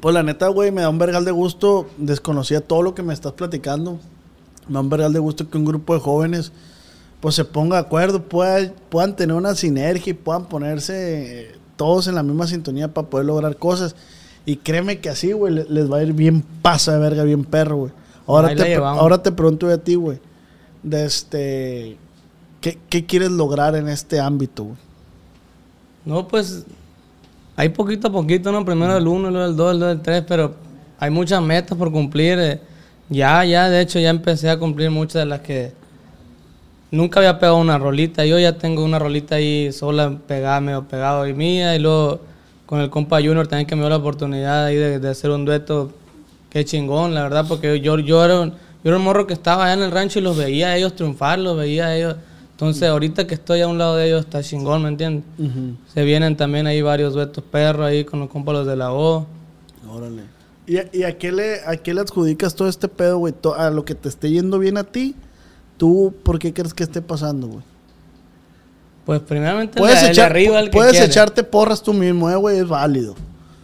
Pues 0.00 0.14
la 0.14 0.22
neta, 0.22 0.48
güey, 0.48 0.70
me 0.70 0.82
da 0.82 0.88
un 0.88 0.98
vergal 0.98 1.24
de 1.24 1.30
gusto. 1.32 1.86
Desconocía 1.96 2.60
todo 2.60 2.82
lo 2.82 2.94
que 2.94 3.02
me 3.02 3.14
estás 3.14 3.32
platicando. 3.32 3.98
Me 4.68 4.74
da 4.74 4.80
un 4.80 4.88
vergal 4.90 5.12
de 5.12 5.18
gusto 5.18 5.48
que 5.50 5.58
un 5.58 5.64
grupo 5.64 5.94
de 5.94 6.00
jóvenes, 6.00 6.52
pues 7.20 7.34
se 7.34 7.44
ponga 7.44 7.76
de 7.76 7.82
acuerdo, 7.82 8.22
pueda- 8.22 8.72
puedan 8.88 9.14
tener 9.16 9.34
una 9.36 9.54
sinergia 9.54 10.10
y 10.10 10.14
puedan 10.14 10.46
ponerse 10.46 11.42
eh, 11.50 11.54
todos 11.76 12.06
en 12.08 12.14
la 12.14 12.22
misma 12.22 12.46
sintonía 12.46 12.92
para 12.92 13.08
poder 13.08 13.26
lograr 13.26 13.56
cosas. 13.56 13.94
Y 14.44 14.56
créeme 14.56 14.98
que 14.98 15.08
así, 15.08 15.32
güey, 15.32 15.54
le- 15.54 15.64
les 15.68 15.90
va 15.90 15.98
a 15.98 16.02
ir 16.02 16.12
bien 16.12 16.42
pasa 16.62 16.92
de 16.94 16.98
verga, 16.98 17.22
bien 17.24 17.44
perro, 17.44 17.76
güey. 17.76 17.92
Ahora, 18.26 18.48
te, 18.64 18.74
ahora 19.00 19.22
te 19.22 19.32
pregunto 19.32 19.68
a 19.68 19.78
ti, 19.78 19.94
güey. 19.96 20.18
De 20.82 21.04
este, 21.04 21.96
¿qué, 22.60 22.78
¿Qué 22.88 23.06
quieres 23.06 23.30
lograr 23.30 23.76
en 23.76 23.88
este 23.88 24.18
ámbito, 24.20 24.64
güey? 24.64 24.76
No, 26.04 26.26
pues 26.26 26.64
hay 27.56 27.68
poquito 27.68 28.08
a 28.08 28.12
poquito, 28.12 28.50
¿no? 28.50 28.64
Primero 28.64 28.96
el 28.96 29.06
1, 29.06 29.30
luego 29.30 29.46
el 29.46 29.56
2, 29.56 29.76
luego 29.76 29.92
el 29.92 30.02
3, 30.02 30.24
pero 30.26 30.54
hay 30.98 31.10
muchas 31.10 31.40
metas 31.42 31.76
por 31.78 31.92
cumplir. 31.92 32.38
eh. 32.40 32.60
Ya, 33.12 33.44
ya, 33.44 33.68
de 33.68 33.80
hecho, 33.80 33.98
ya 33.98 34.10
empecé 34.10 34.48
a 34.48 34.58
cumplir 34.58 34.90
muchas 34.90 35.22
de 35.22 35.26
las 35.26 35.40
que 35.40 35.72
nunca 36.90 37.20
había 37.20 37.38
pegado 37.38 37.58
una 37.58 37.78
rolita. 37.78 38.24
Yo 38.24 38.38
ya 38.38 38.56
tengo 38.56 38.84
una 38.84 38.98
rolita 38.98 39.36
ahí 39.36 39.70
sola, 39.72 40.18
pegada, 40.26 40.60
medio 40.60 40.84
pegado 40.88 41.26
y 41.26 41.34
mía. 41.34 41.76
Y 41.76 41.78
luego 41.78 42.20
con 42.64 42.80
el 42.80 42.88
compa 42.90 43.18
Junior 43.18 43.46
también 43.46 43.66
que 43.66 43.76
me 43.76 43.82
dio 43.82 43.90
la 43.90 43.96
oportunidad 43.96 44.64
ahí 44.64 44.76
de, 44.76 44.98
de 44.98 45.08
hacer 45.08 45.30
un 45.30 45.44
dueto. 45.44 45.92
Qué 46.48 46.64
chingón, 46.64 47.14
la 47.14 47.22
verdad, 47.22 47.46
porque 47.48 47.80
yo, 47.80 47.98
yo, 47.98 48.24
era 48.24 48.40
un, 48.40 48.50
yo 48.50 48.90
era 48.90 48.96
un 48.96 49.04
morro 49.04 49.26
que 49.26 49.32
estaba 49.32 49.64
allá 49.64 49.74
en 49.74 49.82
el 49.82 49.90
rancho 49.90 50.18
y 50.18 50.22
los 50.22 50.36
veía 50.36 50.68
a 50.68 50.76
ellos 50.76 50.94
triunfar, 50.94 51.38
los 51.38 51.56
veía 51.56 51.86
a 51.86 51.96
ellos. 51.96 52.16
Entonces, 52.50 52.88
ahorita 52.88 53.26
que 53.26 53.34
estoy 53.34 53.62
a 53.62 53.68
un 53.68 53.78
lado 53.78 53.96
de 53.96 54.06
ellos, 54.06 54.20
está 54.20 54.42
chingón, 54.42 54.82
¿me 54.82 54.88
entiendes? 54.88 55.24
Se 55.92 56.04
vienen 56.04 56.36
también 56.36 56.66
ahí 56.66 56.80
varios 56.80 57.14
duetos 57.14 57.42
perros 57.42 57.86
ahí 57.86 58.04
con 58.04 58.20
los 58.20 58.28
compas 58.28 58.54
los 58.54 58.66
de 58.66 58.76
la 58.76 58.92
O. 58.92 59.26
Órale. 59.88 60.41
¿Y, 60.66 60.76
a- 60.78 60.88
y 60.92 61.02
a, 61.02 61.18
qué 61.18 61.32
le, 61.32 61.60
a 61.66 61.76
qué 61.76 61.92
le 61.94 62.00
adjudicas 62.02 62.54
todo 62.54 62.68
este 62.68 62.88
pedo, 62.88 63.18
güey? 63.18 63.34
A 63.56 63.70
lo 63.70 63.84
que 63.84 63.94
te 63.94 64.08
esté 64.08 64.30
yendo 64.30 64.58
bien 64.58 64.76
a 64.78 64.84
ti, 64.84 65.14
¿tú 65.76 66.14
por 66.22 66.38
qué 66.38 66.52
crees 66.52 66.72
que 66.74 66.84
esté 66.84 67.02
pasando, 67.02 67.48
güey? 67.48 67.62
Pues 69.04 69.20
primeramente 69.20 69.78
Puedes, 69.78 70.00
de 70.00 70.10
echar, 70.10 70.30
arriba, 70.30 70.60
el 70.60 70.66
que 70.66 70.72
puedes 70.76 70.92
quiere. 70.92 71.06
echarte 71.06 71.42
porras 71.42 71.82
tú 71.82 71.92
mismo, 71.92 72.30
eh, 72.30 72.36
güey, 72.36 72.58
es 72.58 72.68
válido. 72.68 73.16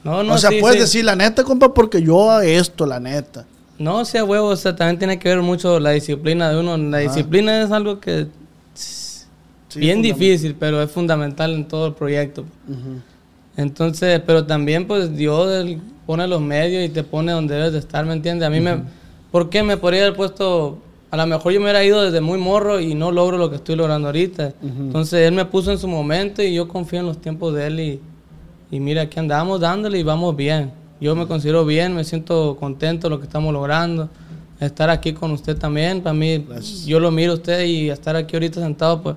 No, 0.02 0.22
no, 0.24 0.34
o 0.34 0.38
sea, 0.38 0.50
sí, 0.50 0.58
puedes 0.60 0.76
sí. 0.76 0.82
decir 0.82 1.04
la 1.04 1.14
neta, 1.14 1.44
compa, 1.44 1.72
porque 1.72 2.02
yo 2.02 2.30
a 2.30 2.44
esto, 2.44 2.86
la 2.86 2.98
neta. 2.98 3.46
No, 3.78 4.04
sea 4.04 4.24
huevo, 4.24 4.48
o 4.48 4.56
sea, 4.56 4.74
también 4.74 4.98
tiene 4.98 5.18
que 5.20 5.28
ver 5.28 5.40
mucho 5.40 5.78
la 5.78 5.90
disciplina 5.90 6.50
de 6.50 6.58
uno. 6.58 6.76
La 6.76 6.98
disciplina 6.98 7.62
es 7.62 7.70
algo 7.70 8.00
que 8.00 8.26
Sí, 8.74 9.80
bien 9.80 10.00
difícil, 10.02 10.56
pero 10.58 10.82
es 10.82 10.90
fundamental 10.90 11.52
en 11.54 11.68
todo 11.68 11.86
el 11.88 11.92
proyecto. 11.94 12.42
Ujú. 12.68 13.00
Entonces, 13.58 14.22
pero 14.24 14.46
también 14.46 14.86
pues 14.86 15.16
Dios 15.16 15.50
él 15.50 15.80
pone 16.06 16.28
los 16.28 16.40
medios 16.40 16.84
y 16.84 16.88
te 16.90 17.02
pone 17.02 17.32
donde 17.32 17.56
debes 17.56 17.72
de 17.72 17.80
estar, 17.80 18.06
¿me 18.06 18.12
entiendes? 18.12 18.46
A 18.46 18.50
mí 18.50 18.60
me... 18.60 18.82
¿Por 19.32 19.50
qué 19.50 19.64
me 19.64 19.76
podría 19.76 20.02
haber 20.04 20.16
puesto... 20.16 20.78
A 21.10 21.16
lo 21.16 21.26
mejor 21.26 21.52
yo 21.52 21.58
me 21.58 21.64
hubiera 21.64 21.82
ido 21.82 22.00
desde 22.02 22.20
muy 22.20 22.38
morro 22.38 22.78
y 22.78 22.94
no 22.94 23.10
logro 23.10 23.36
lo 23.36 23.50
que 23.50 23.56
estoy 23.56 23.74
logrando 23.74 24.08
ahorita. 24.08 24.52
Entonces 24.62 25.26
él 25.26 25.34
me 25.34 25.44
puso 25.44 25.72
en 25.72 25.78
su 25.78 25.88
momento 25.88 26.40
y 26.40 26.54
yo 26.54 26.68
confío 26.68 27.00
en 27.00 27.06
los 27.06 27.20
tiempos 27.20 27.52
de 27.52 27.66
él 27.66 27.80
y, 27.80 28.00
y 28.70 28.78
mira, 28.78 29.02
aquí 29.02 29.18
andamos 29.18 29.58
dándole 29.58 29.98
y 29.98 30.02
vamos 30.04 30.36
bien. 30.36 30.70
Yo 31.00 31.16
me 31.16 31.26
considero 31.26 31.64
bien, 31.64 31.94
me 31.96 32.04
siento 32.04 32.56
contento 32.60 33.08
de 33.08 33.10
lo 33.10 33.18
que 33.18 33.26
estamos 33.26 33.52
logrando. 33.52 34.08
Estar 34.60 34.88
aquí 34.88 35.14
con 35.14 35.32
usted 35.32 35.56
también, 35.56 36.00
para 36.00 36.14
mí, 36.14 36.46
yo 36.86 37.00
lo 37.00 37.10
miro 37.10 37.32
a 37.32 37.34
usted 37.36 37.64
y 37.64 37.90
estar 37.90 38.14
aquí 38.14 38.36
ahorita 38.36 38.60
sentado, 38.60 39.02
pues 39.02 39.16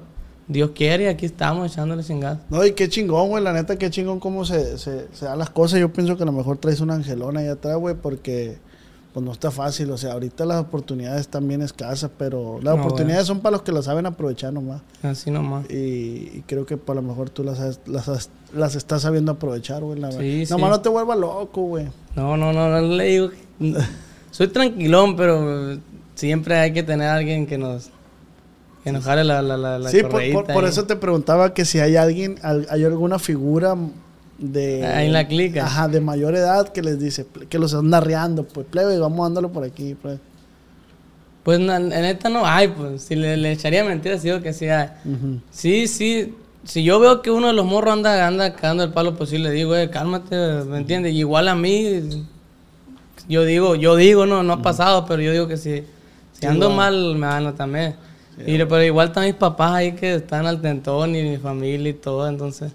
Dios 0.51 0.71
quiere 0.75 1.07
aquí 1.09 1.25
estamos 1.25 1.71
echándole 1.71 2.03
sin 2.03 2.19
gas. 2.19 2.39
No, 2.49 2.65
y 2.65 2.73
qué 2.73 2.89
chingón, 2.89 3.29
güey, 3.29 3.43
la 3.43 3.53
neta, 3.53 3.77
qué 3.77 3.89
chingón 3.89 4.19
cómo 4.19 4.43
se, 4.45 4.77
se, 4.77 5.07
se 5.13 5.25
dan 5.25 5.39
las 5.39 5.49
cosas. 5.49 5.79
Yo 5.79 5.91
pienso 5.93 6.17
que 6.17 6.23
a 6.23 6.25
lo 6.25 6.31
mejor 6.31 6.57
traes 6.57 6.81
una 6.81 6.95
angelona 6.95 7.39
ahí 7.39 7.47
atrás, 7.47 7.77
güey, 7.77 7.95
porque 7.95 8.57
pues 9.13 9.25
no 9.25 9.31
está 9.31 9.51
fácil. 9.51 9.91
O 9.91 9.97
sea, 9.97 10.13
ahorita 10.13 10.45
las 10.45 10.61
oportunidades 10.61 11.21
están 11.21 11.47
bien 11.47 11.61
escasas, 11.61 12.09
pero 12.17 12.59
las 12.61 12.75
No, 12.75 12.81
oportunidades 12.83 13.27
son 13.27 13.39
para 13.41 13.53
los 13.53 13.61
que 13.61 13.71
las 13.71 13.85
saben 13.85 14.05
aprovechar 14.05 14.53
nomás. 14.53 14.81
Así 15.03 15.31
nomás. 15.31 15.69
Y, 15.69 15.73
y 16.33 16.43
creo 16.47 16.65
que 16.65 16.77
por 16.77 16.95
lo 16.95 17.01
mejor 17.01 17.29
tú 17.29 17.43
las, 17.43 17.79
las, 17.85 18.07
has- 18.09 18.29
las 18.53 18.75
estás 18.75 19.01
sabiendo 19.03 19.31
aprovechar, 19.33 19.81
güey. 19.83 19.99
la 19.99 20.11
Sí, 20.11 20.17
verdad. 20.17 20.45
sí. 20.45 20.51
Nomás 20.51 20.69
no 20.71 20.81
te 20.81 20.89
vuelvas 20.89 21.17
loco, 21.17 21.61
güey. 21.63 21.87
No, 22.15 22.35
no, 22.37 22.51
no, 22.53 22.69
no 22.69 22.81
le 22.81 23.03
digo. 23.05 23.29
que- 23.29 23.75
Soy 24.31 24.47
tranquilón, 24.47 25.15
pero 25.17 25.77
siempre 26.15 26.55
hay 26.57 26.71
que 26.71 26.83
tener 26.83 27.07
a 27.07 27.15
alguien 27.15 27.47
que 27.47 27.57
nos 27.57 27.89
Que 28.83 28.91
nos 28.91 29.03
jale 29.03 29.23
la, 29.23 29.41
la, 29.41 29.57
la, 29.57 29.77
la 29.79 29.89
sí, 29.89 30.01
por, 30.01 30.21
por- 30.53 30.65
eso 30.65 30.85
te 30.85 30.95
preguntaba 30.95 31.53
que 31.53 31.65
si 31.65 31.79
hay 31.79 31.95
alguien, 31.95 32.39
al- 32.41 32.65
hay 32.69 32.83
alguna 32.83 33.19
figura 33.19 33.75
de... 34.39 34.85
Ahí 34.85 35.05
en 35.07 35.13
la 35.13 35.27
clica. 35.27 35.65
Ajá, 35.65 35.87
de 35.87 36.01
mayor 36.01 36.35
edad 36.35 36.67
que 36.69 36.81
les 36.81 36.99
dice, 36.99 37.27
que 37.47 37.59
los 37.59 37.73
anda 37.75 37.99
arreando, 37.99 38.43
pues 38.43 38.65
plebe, 38.65 38.97
vamos 38.97 39.25
dándolo 39.27 39.51
por 39.51 39.63
aquí, 39.63 39.93
plebe. 39.93 40.19
Pues 41.43 41.59
na- 41.59 41.77
en 41.77 41.91
esta 42.05 42.29
no 42.29 42.45
hay, 42.45 42.69
pues. 42.69 43.03
Si 43.03 43.15
le, 43.15 43.37
le 43.37 43.51
echaría 43.51 43.83
mentiras, 43.83 44.21
digo 44.23 44.41
que 44.41 44.53
sí 44.53 44.67
hay. 44.67 44.89
Ujú. 45.05 45.39
Sí, 45.51 45.87
sí. 45.87 46.35
Si 46.63 46.83
yo 46.83 46.99
veo 46.99 47.21
que 47.23 47.31
uno 47.31 47.47
de 47.47 47.53
los 47.53 47.65
morros 47.65 47.93
anda, 47.93 48.27
anda 48.27 48.53
cagando 48.55 48.83
el 48.83 48.91
palo, 48.91 49.15
pues 49.15 49.31
sí 49.31 49.37
le 49.39 49.49
digo, 49.51 49.75
eh, 49.75 49.89
cálmate, 49.89 50.35
¿me 50.67 50.77
entiendes? 50.77 51.13
Y 51.13 51.19
igual 51.19 51.47
a 51.47 51.55
mí, 51.55 52.01
yo 53.27 53.43
digo, 53.45 53.75
yo 53.75 53.95
digo, 53.95 54.25
no, 54.27 54.43
no 54.43 54.53
ha 54.53 54.61
pasado, 54.61 55.05
pero 55.07 55.21
yo 55.21 55.31
digo 55.31 55.47
que 55.47 55.57
si, 55.57 55.83
si 56.33 56.45
ando 56.45 56.69
mal, 56.69 57.15
me 57.15 57.25
van 57.27 57.55
también. 57.55 57.95
Y, 58.45 58.57
pero 58.57 58.83
igual 58.83 59.09
están 59.09 59.25
mis 59.25 59.35
papás 59.35 59.71
ahí 59.73 59.91
que 59.93 60.15
están 60.15 60.45
al 60.47 60.61
tentón 60.61 61.15
y 61.15 61.21
mi 61.23 61.37
familia 61.37 61.89
y 61.89 61.93
todo, 61.93 62.27
entonces. 62.27 62.71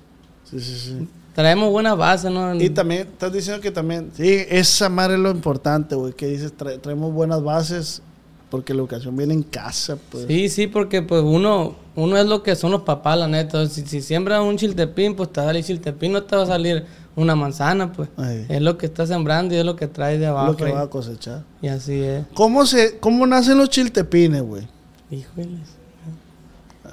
Sí, 0.51 0.61
sí, 0.61 0.75
sí. 0.79 1.09
Traemos 1.35 1.71
buenas 1.71 1.97
bases, 1.97 2.31
¿no? 2.31 2.55
Y 2.55 2.71
también, 2.71 3.09
estás 3.09 3.33
diciendo 3.33 3.61
que 3.61 3.71
también, 3.71 4.11
sí, 4.17 4.39
esa 4.49 4.89
madre 4.89 5.15
es 5.15 5.21
lo 5.21 5.31
importante, 5.31 5.95
güey, 5.95 6.13
que 6.15 6.27
dices, 6.29 6.53
tra- 6.57 6.81
traemos 6.81 7.13
buenas 7.13 7.43
bases 7.43 8.01
porque 8.49 8.73
la 8.73 8.81
educación 8.81 9.17
viene 9.17 9.35
en 9.35 9.43
casa, 9.43 9.99
pues. 10.11 10.27
Sí, 10.29 10.49
sí, 10.49 10.67
porque 10.67 11.03
pues 11.03 11.23
uno, 11.23 11.75
uno 11.97 12.17
es 12.17 12.27
lo 12.27 12.43
que 12.43 12.55
son 12.55 12.71
los 12.71 12.83
papás, 12.83 13.19
la 13.19 13.27
neta. 13.29 13.67
Si, 13.67 13.85
si 13.87 14.01
siembras 14.01 14.41
un 14.41 14.57
chiltepín, 14.57 15.15
pues 15.17 15.33
te 15.33 15.41
va 15.41 15.47
a 15.47 15.49
salir 15.51 15.65
chiltepín, 15.65 16.13
no 16.13 16.23
te 16.23 16.37
va 16.37 16.45
a 16.45 16.47
salir 16.47 16.85
una 17.17 17.35
manzana, 17.35 17.93
pues. 17.93 18.09
Es 18.49 18.63
lo 18.63 18.79
que 18.79 18.87
está 18.87 19.05
sembrando 19.07 19.55
y 19.55 19.59
es 19.59 19.65
lo 19.65 19.75
que 19.75 19.89
traes 19.89 20.19
de 20.21 20.27
Es 20.27 20.31
abajo. 20.31 20.53
lo 20.53 20.57
que 20.57 20.71
va 20.73 20.83
a 20.83 20.87
cosechar. 20.91 21.43
Y 21.61 21.69
así 21.69 22.01
es. 22.01 22.25
¿Cómo, 22.35 22.65
se, 22.67 22.99
¿Cómo 22.99 23.27
nacen 23.27 23.59
los 23.59 23.69
chiltepines, 23.69 24.43
güey? 24.43 24.67
Híjoles. 25.11 25.77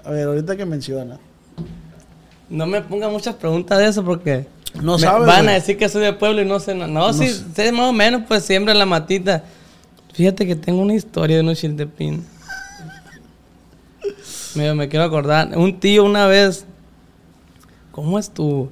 A 0.06 0.10
ver, 0.12 0.28
ahorita 0.28 0.56
que 0.56 0.66
menciona. 0.66 1.20
No 2.50 2.66
me 2.68 2.82
ponga 2.82 3.10
muchas 3.10 3.36
preguntas 3.36 3.78
de 3.80 3.88
eso 3.88 4.04
porque 4.04 4.48
No 4.82 5.00
sabes, 5.00 5.28
van 5.28 5.50
a 5.50 5.54
decir 5.54 5.78
que 5.78 5.90
soy 5.90 6.04
de 6.04 6.14
pueblo 6.14 6.42
y 6.42 6.46
no 6.46 6.60
sé. 6.60 6.76
No, 6.76 6.88
no, 6.88 7.14
sí, 7.14 7.28
sé 7.56 7.72
más 7.72 7.90
o 7.90 7.94
menos, 7.94 8.24
pues 8.28 8.44
siembra 8.44 8.74
la 8.74 8.86
matita. 8.86 9.44
Fíjate 10.14 10.46
que 10.46 10.56
tengo 10.56 10.82
una 10.82 10.94
historia 10.94 11.38
de 11.38 11.42
unos 11.42 11.60
chiltepín. 11.60 12.24
me, 14.56 14.74
me 14.74 14.88
quiero 14.88 15.06
acordar. 15.06 15.58
Un 15.58 15.80
tío 15.80 16.04
una 16.04 16.28
vez, 16.28 16.66
¿cómo 17.92 18.20
estuvo? 18.20 18.72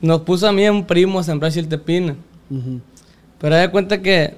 Nos 0.00 0.22
puso 0.22 0.48
a 0.48 0.52
mí 0.52 0.62
y 0.62 0.66
a 0.66 0.72
un 0.72 0.84
primo 0.84 1.18
a 1.18 1.24
sembrar 1.24 1.52
chiltepines. 1.52 2.16
Ujú. 2.50 2.80
Pero 3.40 3.54
da 3.54 3.70
cuenta 3.70 4.00
que, 4.00 4.34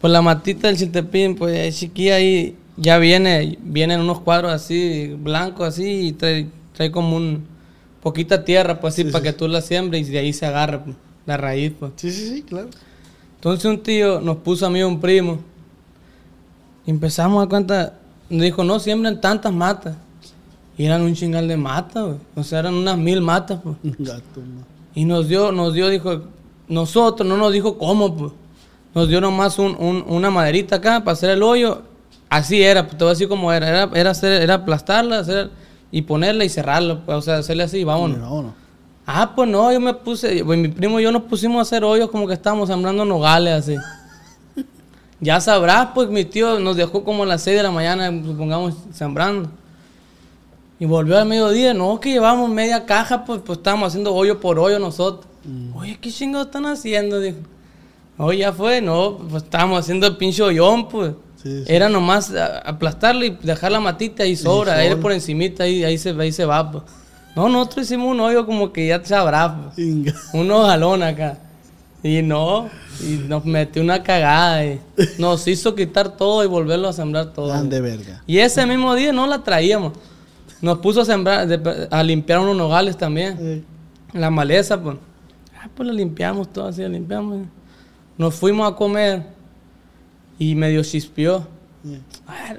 pues 0.00 0.12
la 0.12 0.22
matita 0.22 0.68
del 0.68 0.76
chiltepín, 0.76 1.36
pues 1.36 1.56
es 1.56 1.78
chiquilla 1.78 2.16
ahí, 2.16 2.56
ya 2.76 2.98
viene, 2.98 3.58
vienen 3.62 4.00
unos 4.00 4.20
cuadros 4.20 4.52
así, 4.52 5.14
blancos 5.18 5.68
así, 5.68 6.08
y 6.08 6.12
trae, 6.12 6.48
trae 6.72 6.90
como 6.90 7.16
un 7.16 7.44
poquita 8.02 8.44
tierra, 8.44 8.80
pues 8.80 8.94
así, 8.94 9.04
para 9.04 9.22
que 9.22 9.32
tú 9.32 9.46
la 9.46 9.60
siembres 9.60 10.08
y 10.08 10.10
de 10.10 10.18
ahí 10.18 10.32
se 10.32 10.46
agarre 10.46 10.78
pues, 10.78 10.96
la 11.26 11.36
raíz, 11.36 11.72
pues. 11.78 11.92
Sí, 11.96 12.10
sí, 12.10 12.28
sí, 12.28 12.42
claro. 12.42 12.68
Entonces 13.36 13.64
un 13.66 13.82
tío 13.82 14.20
nos 14.20 14.38
puso 14.38 14.66
a 14.66 14.70
mí 14.70 14.82
un 14.82 15.00
primo, 15.00 15.40
y 16.86 16.90
empezamos 16.90 17.44
a 17.44 17.48
cuenta, 17.48 17.94
nos 18.28 18.42
dijo, 18.42 18.64
no 18.64 18.78
siembren 18.80 19.20
tantas 19.20 19.52
matas. 19.52 19.96
Y 20.78 20.86
eran 20.86 21.02
un 21.02 21.14
chingal 21.14 21.46
de 21.46 21.58
matas, 21.58 22.04
güey. 22.06 22.18
O 22.34 22.42
sea, 22.42 22.60
eran 22.60 22.74
unas 22.74 22.96
mil 22.96 23.20
matas, 23.20 23.60
pues. 23.62 23.76
Gato, 23.98 24.40
no. 24.40 24.64
Y 24.94 25.04
nos 25.04 25.28
dio, 25.28 25.52
nos 25.52 25.74
dio, 25.74 25.88
dijo, 25.88 26.22
nosotros, 26.68 27.28
no 27.28 27.36
nos 27.36 27.52
dijo 27.52 27.76
cómo, 27.76 28.16
pues. 28.16 28.32
Nos 28.94 29.08
dio 29.08 29.20
nomás 29.20 29.58
un, 29.58 29.76
un- 29.78 30.04
una 30.08 30.30
maderita 30.30 30.76
acá 30.76 31.00
para 31.00 31.12
hacer 31.12 31.30
el 31.30 31.42
hoyo. 31.42 31.82
Así 32.28 32.62
era, 32.62 32.84
pues 32.84 32.96
te 32.98 33.04
voy 33.04 33.10
a 33.10 33.14
decir 33.14 33.28
cómo 33.28 33.52
era. 33.52 33.68
Era, 33.68 33.90
era, 33.94 34.10
hacer, 34.10 34.42
era 34.42 34.54
aplastarla, 34.54 35.18
hacer, 35.20 35.50
y 35.92 36.02
ponerla 36.02 36.44
y 36.44 36.48
cerrarla, 36.48 37.00
pues, 37.04 37.18
o 37.18 37.22
sea, 37.22 37.36
hacerle 37.38 37.64
así, 37.64 37.82
vámonos. 37.84 38.18
No, 38.18 38.24
vámonos. 38.24 38.52
Ah, 39.06 39.32
pues 39.34 39.48
no, 39.48 39.72
yo 39.72 39.80
me 39.80 39.92
puse, 39.94 40.44
pues, 40.44 40.58
mi 40.58 40.68
primo 40.68 41.00
y 41.00 41.02
yo 41.02 41.10
nos 41.10 41.22
pusimos 41.22 41.58
a 41.58 41.62
hacer 41.62 41.82
hoyos 41.82 42.10
como 42.10 42.26
que 42.28 42.34
estábamos 42.34 42.68
sembrando 42.68 43.04
nogales 43.04 43.54
así. 43.54 43.76
Ya 45.22 45.38
sabrás, 45.40 45.88
pues 45.94 46.08
mi 46.08 46.24
tío 46.24 46.58
nos 46.60 46.76
dejó 46.76 47.04
como 47.04 47.24
a 47.24 47.26
las 47.26 47.42
6 47.42 47.58
de 47.58 47.62
la 47.62 47.70
mañana, 47.70 48.10
supongamos, 48.24 48.74
sembrando. 48.92 49.50
Y 50.78 50.86
volvió 50.86 51.18
al 51.18 51.26
mediodía, 51.26 51.74
no, 51.74 52.00
que 52.00 52.10
llevamos 52.10 52.48
media 52.48 52.86
caja, 52.86 53.24
pues, 53.26 53.40
pues 53.44 53.58
estábamos 53.58 53.88
haciendo 53.88 54.14
hoyo 54.14 54.40
por 54.40 54.58
hoyo 54.58 54.78
nosotros. 54.78 55.26
Oye, 55.74 55.98
¿qué 56.00 56.10
chingados 56.10 56.46
están 56.46 56.64
haciendo? 56.64 57.20
Dijo. 57.20 57.36
No, 58.20 58.32
ya 58.34 58.52
fue, 58.52 58.82
no, 58.82 59.16
pues 59.30 59.44
estábamos 59.44 59.80
haciendo 59.80 60.06
el 60.06 60.16
pinche 60.16 60.42
hoyón, 60.42 60.88
pues. 60.88 61.12
Sí, 61.42 61.64
sí. 61.64 61.72
Era 61.72 61.88
nomás 61.88 62.30
aplastarlo 62.66 63.24
y 63.24 63.30
dejar 63.42 63.72
la 63.72 63.80
matita 63.80 64.24
ahí 64.24 64.36
sobra, 64.36 64.74
ahí 64.74 64.94
por 64.96 65.10
encimita, 65.12 65.64
ahí, 65.64 65.82
ahí, 65.84 65.96
se, 65.96 66.10
ahí 66.10 66.30
se 66.30 66.44
va, 66.44 66.70
pues. 66.70 66.84
No, 67.34 67.48
nosotros 67.48 67.86
hicimos 67.86 68.08
un 68.10 68.20
hoyo 68.20 68.44
como 68.44 68.72
que 68.72 68.86
ya 68.88 69.02
sabrás, 69.04 69.52
pues. 69.74 70.14
Un 70.34 70.50
hojalón 70.50 71.02
acá. 71.02 71.38
Y 72.02 72.20
no, 72.22 72.68
y 73.02 73.12
nos 73.28 73.44
metió 73.46 73.82
una 73.82 74.02
cagada 74.02 74.64
y 74.66 74.80
nos 75.18 75.46
hizo 75.48 75.74
quitar 75.74 76.16
todo 76.16 76.44
y 76.44 76.46
volverlo 76.46 76.88
a 76.88 76.92
sembrar 76.92 77.32
todo. 77.32 77.48
Dan 77.48 77.70
de 77.70 77.80
verga. 77.80 78.22
Y 78.26 78.38
ese 78.38 78.66
mismo 78.66 78.94
día 78.94 79.12
no 79.12 79.26
la 79.26 79.42
traíamos. 79.42 79.94
Nos 80.60 80.78
puso 80.78 81.00
a 81.00 81.04
sembrar, 81.06 81.48
a 81.90 82.02
limpiar 82.02 82.40
unos 82.40 82.56
nogales 82.56 82.98
también. 82.98 83.36
Eh, 83.40 83.62
La 84.12 84.28
maleza, 84.30 84.78
pues. 84.78 84.96
Ah, 85.58 85.68
pues 85.74 85.86
la 85.86 85.92
limpiamos 85.94 86.52
todo 86.52 86.66
así, 86.68 86.82
la 86.82 86.88
limpiamos. 86.88 87.46
Nos 88.20 88.34
fuimos 88.34 88.70
a 88.70 88.76
comer 88.76 89.22
y 90.38 90.54
medio 90.54 90.82
chispió. 90.84 91.48
eh. 91.86 91.98
Ah, 92.28 92.54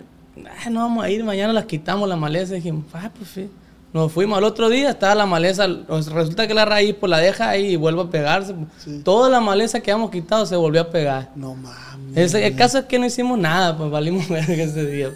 ah, 0.65 0.69
no 0.71 0.79
vamos 0.79 1.03
a 1.03 1.09
ir, 1.11 1.23
mañana 1.23 1.53
las 1.53 1.65
quitamos 1.65 2.09
la 2.09 2.15
maleza. 2.15 2.53
Y 2.53 2.55
dijimos, 2.55 2.85
ah, 2.93 3.11
pues 3.15 3.29
sí. 3.29 3.47
Nos 3.93 4.11
fuimos 4.11 4.39
al 4.39 4.43
otro 4.45 4.69
día, 4.69 4.89
estaba 4.89 5.13
la 5.13 5.27
maleza. 5.27 5.67
Resulta 5.67 6.47
que 6.47 6.55
la 6.55 6.65
raíz 6.65 6.95
pues 6.99 7.11
la 7.11 7.19
deja 7.19 7.47
ahí 7.49 7.73
y 7.73 7.75
vuelve 7.75 8.01
a 8.01 8.09
pegarse. 8.09 8.55
pues. 8.55 9.03
Toda 9.03 9.29
la 9.29 9.39
maleza 9.39 9.81
que 9.81 9.91
habíamos 9.91 10.09
quitado 10.09 10.47
se 10.47 10.55
volvió 10.55 10.81
a 10.81 10.89
pegar. 10.89 11.29
No 11.35 11.53
mames. 11.53 12.17
Ese- 12.17 12.47
el 12.47 12.55
caso 12.55 12.79
es 12.79 12.85
que 12.85 12.97
no 12.97 13.05
hicimos 13.05 13.37
nada, 13.37 13.77
pues 13.77 13.91
valimos 13.91 14.27
verga 14.29 14.63
ese 14.63 14.83
día. 14.87 15.09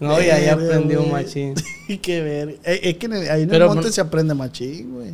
No, 0.00 0.20
y 0.20 0.30
ahí 0.30 0.48
aprendí 0.48 0.96
un 0.96 1.12
machín. 1.12 1.54
Qué 2.02 2.20
verga. 2.22 2.54
Eh, 2.64 2.80
Es 2.82 2.96
que 2.96 3.06
en 3.06 3.12
el- 3.12 3.30
ahí 3.30 3.42
en 3.42 3.48
Pero 3.50 3.66
el 3.66 3.70
monte 3.70 3.86
no- 3.86 3.92
se 3.92 4.00
aprende 4.00 4.34
machín, 4.34 4.92
güey. 4.94 5.12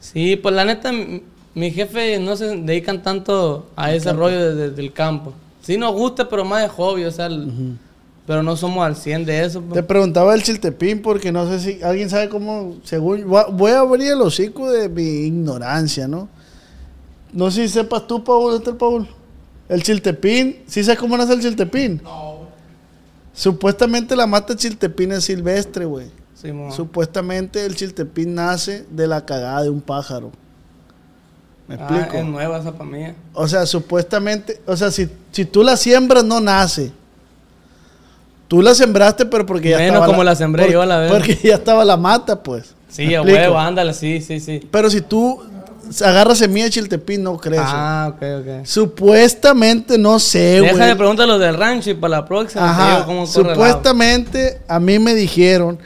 Sí, 0.00 0.34
pues 0.34 0.52
la 0.56 0.64
neta, 0.64 0.90
mi, 1.56 1.70
jefe 1.72 2.18
no 2.20 2.36
se 2.36 2.56
dedican 2.56 3.02
tanto 3.02 3.66
a 3.74 3.92
ese 3.92 4.12
rollo 4.12 4.38
de- 4.38 4.54
de- 4.54 4.70
del 4.70 4.92
campo. 4.92 5.32
Sí 5.62 5.76
nos 5.76 5.92
gusta, 5.94 6.28
pero 6.28 6.44
más 6.44 6.62
de 6.62 6.68
hobby, 6.68 7.04
o 7.04 7.10
sea, 7.10 7.26
el- 7.26 7.76
pero 8.26 8.42
no 8.42 8.56
somos 8.56 8.84
al 8.86 8.94
100 8.96 9.24
de 9.24 9.44
eso. 9.44 9.60
pues. 9.62 9.74
Te 9.74 9.82
preguntaba 9.82 10.34
el 10.34 10.42
chiltepín 10.42 11.02
porque 11.02 11.32
no 11.32 11.48
sé 11.48 11.58
si 11.60 11.82
alguien 11.82 12.08
sabe 12.10 12.28
cómo, 12.28 12.76
según, 12.84 13.24
voy 13.28 13.70
a- 13.72 13.78
abrir 13.80 14.12
el 14.12 14.20
hocico 14.22 14.70
de 14.70 14.88
mi 14.88 15.02
ignorancia, 15.26 16.06
¿no? 16.06 16.28
No 17.32 17.50
sé 17.50 17.66
si 17.66 17.74
sepas 17.74 18.06
tú, 18.06 18.22
Paul, 18.22 18.42
¿dónde 18.44 18.58
está 18.58 18.70
el 18.70 18.76
Paul? 18.76 19.08
El 19.68 19.82
chiltepín, 19.82 20.58
¿sí 20.66 20.84
sabes 20.84 20.98
cómo 21.00 21.16
nace 21.16 21.32
el 21.32 21.40
chiltepín? 21.40 22.00
No. 22.04 22.46
Supuestamente 23.32 24.16
la 24.16 24.26
mata 24.26 24.56
chiltepín 24.56 25.12
es 25.12 25.24
silvestre, 25.24 25.84
güey. 25.84 26.06
Sí, 26.34 26.52
mo. 26.52 26.72
Supuestamente 26.72 27.64
el 27.64 27.74
chiltepín 27.74 28.34
nace 28.34 28.86
de 28.90 29.06
la 29.06 29.24
cagada 29.26 29.62
de 29.62 29.70
un 29.70 29.80
pájaro. 29.80 30.32
¿Me 31.68 31.74
Ah, 31.74 31.78
explico? 31.80 32.16
es 32.18 32.24
nueva 32.24 32.58
esa 32.58 32.70
mí. 32.84 33.06
O 33.32 33.48
sea, 33.48 33.66
supuestamente, 33.66 34.60
o 34.66 34.76
sea, 34.76 34.90
si, 34.90 35.08
si 35.32 35.44
tú 35.44 35.62
la 35.64 35.76
siembras, 35.76 36.24
no 36.24 36.40
nace. 36.40 36.92
Tú 38.48 38.62
la 38.62 38.74
sembraste, 38.74 39.26
pero 39.26 39.44
porque 39.44 39.70
ya 39.70 39.78
Menos 39.78 39.94
estaba. 39.94 40.06
como 40.06 40.22
la 40.22 40.36
sembré 40.36 40.70
yo, 40.70 40.80
a 40.82 40.86
la 40.86 40.98
vez. 40.98 41.10
Porque 41.12 41.36
ya 41.42 41.54
estaba 41.56 41.84
la 41.84 41.96
mata, 41.96 42.40
pues. 42.42 42.74
Sí, 42.88 43.06
¿Me 43.08 43.16
a 43.16 43.22
huevo, 43.22 43.58
ándale, 43.58 43.92
sí, 43.92 44.20
sí, 44.20 44.38
sí. 44.38 44.60
Pero 44.70 44.88
si 44.88 45.00
tú 45.00 45.42
agarras 46.04 46.38
semilla 46.38 46.66
de 46.66 46.70
chiltepín, 46.70 47.24
no 47.24 47.36
crece. 47.38 47.62
Ah, 47.64 48.12
ok, 48.14 48.22
ok. 48.40 48.64
Supuestamente, 48.64 49.98
no 49.98 50.20
sé, 50.20 50.60
güey. 50.60 50.72
Deja 50.72 50.86
de 50.86 50.94
preguntar 50.96 51.26
los 51.26 51.40
del 51.40 51.56
rancho 51.56 51.90
y 51.90 51.94
para 51.94 52.18
la 52.20 52.24
próxima 52.26 52.70
Ajá. 52.70 53.04
cómo. 53.04 53.26
Supuestamente, 53.26 54.60
a 54.68 54.78
mí 54.78 55.00
me 55.00 55.14
dijeron 55.14 55.80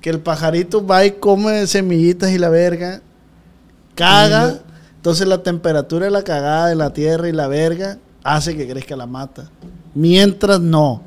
que 0.00 0.08
el 0.08 0.18
pajarito 0.20 0.84
va 0.86 1.04
y 1.04 1.12
come 1.12 1.66
semillitas 1.66 2.30
y 2.30 2.38
la 2.38 2.48
verga, 2.48 3.02
caga. 3.94 4.60
Entonces, 5.02 5.26
la 5.26 5.42
temperatura 5.42 6.04
de 6.04 6.12
la 6.12 6.22
cagada 6.22 6.68
de 6.68 6.76
la 6.76 6.92
tierra 6.92 7.28
y 7.28 7.32
la 7.32 7.48
verga 7.48 7.98
hace 8.22 8.56
que 8.56 8.68
crezca 8.68 8.94
la 8.94 9.06
mata. 9.08 9.50
Mientras 9.94 10.60
no. 10.60 11.02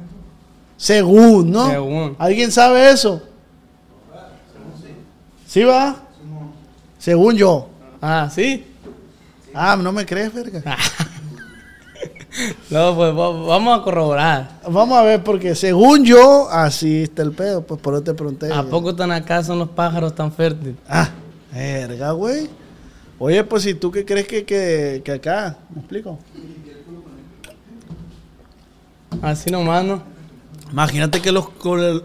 Según, 0.75 1.49
¿no? 1.49 1.69
Según. 1.69 2.15
¿Alguien 2.19 2.51
sabe 2.51 2.91
eso? 2.91 3.21
¿Sí 5.47 5.63
va? 5.63 5.95
Según 6.99 7.35
yo. 7.37 7.69
Ah, 8.01 8.29
sí. 8.29 8.65
Ah, 9.53 9.77
no 9.81 9.93
me 9.93 10.05
crees, 10.05 10.33
verga. 10.33 10.61
No, 12.69 12.93
pues 12.97 13.11
va- 13.17 13.45
vamos 13.47 13.79
a 13.79 13.81
corroborar. 13.81 14.59
Vamos 14.69 14.97
a 14.97 15.03
ver, 15.03 15.23
porque 15.23 15.55
según 15.55 16.03
yo, 16.03 16.49
así 16.49 17.03
está 17.03 17.21
el 17.21 17.31
pedo. 17.31 17.61
Pues 17.61 17.79
por 17.79 17.93
eso 17.93 18.03
te 18.03 18.13
pregunté. 18.13 18.51
¿A 18.51 18.61
poco 18.63 18.93
tan 18.93 19.09
acá 19.13 19.41
son 19.41 19.57
los 19.59 19.69
pájaros 19.69 20.13
tan 20.13 20.33
fértiles? 20.33 20.75
Ah, 20.89 21.11
verga, 21.53 22.11
güey. 22.11 22.49
Oye, 23.17 23.43
pues 23.43 23.63
si 23.63 23.73
tú 23.75 23.91
qué 23.91 24.03
crees 24.05 24.27
que, 24.27 24.43
que, 24.45 25.01
que 25.03 25.11
acá, 25.13 25.57
¿me 25.73 25.79
explico? 25.79 26.19
Así 29.21 29.49
nomás, 29.49 29.83
¿no? 29.83 30.01
Imagínate 30.71 31.21
que 31.21 31.31
los, 31.31 31.45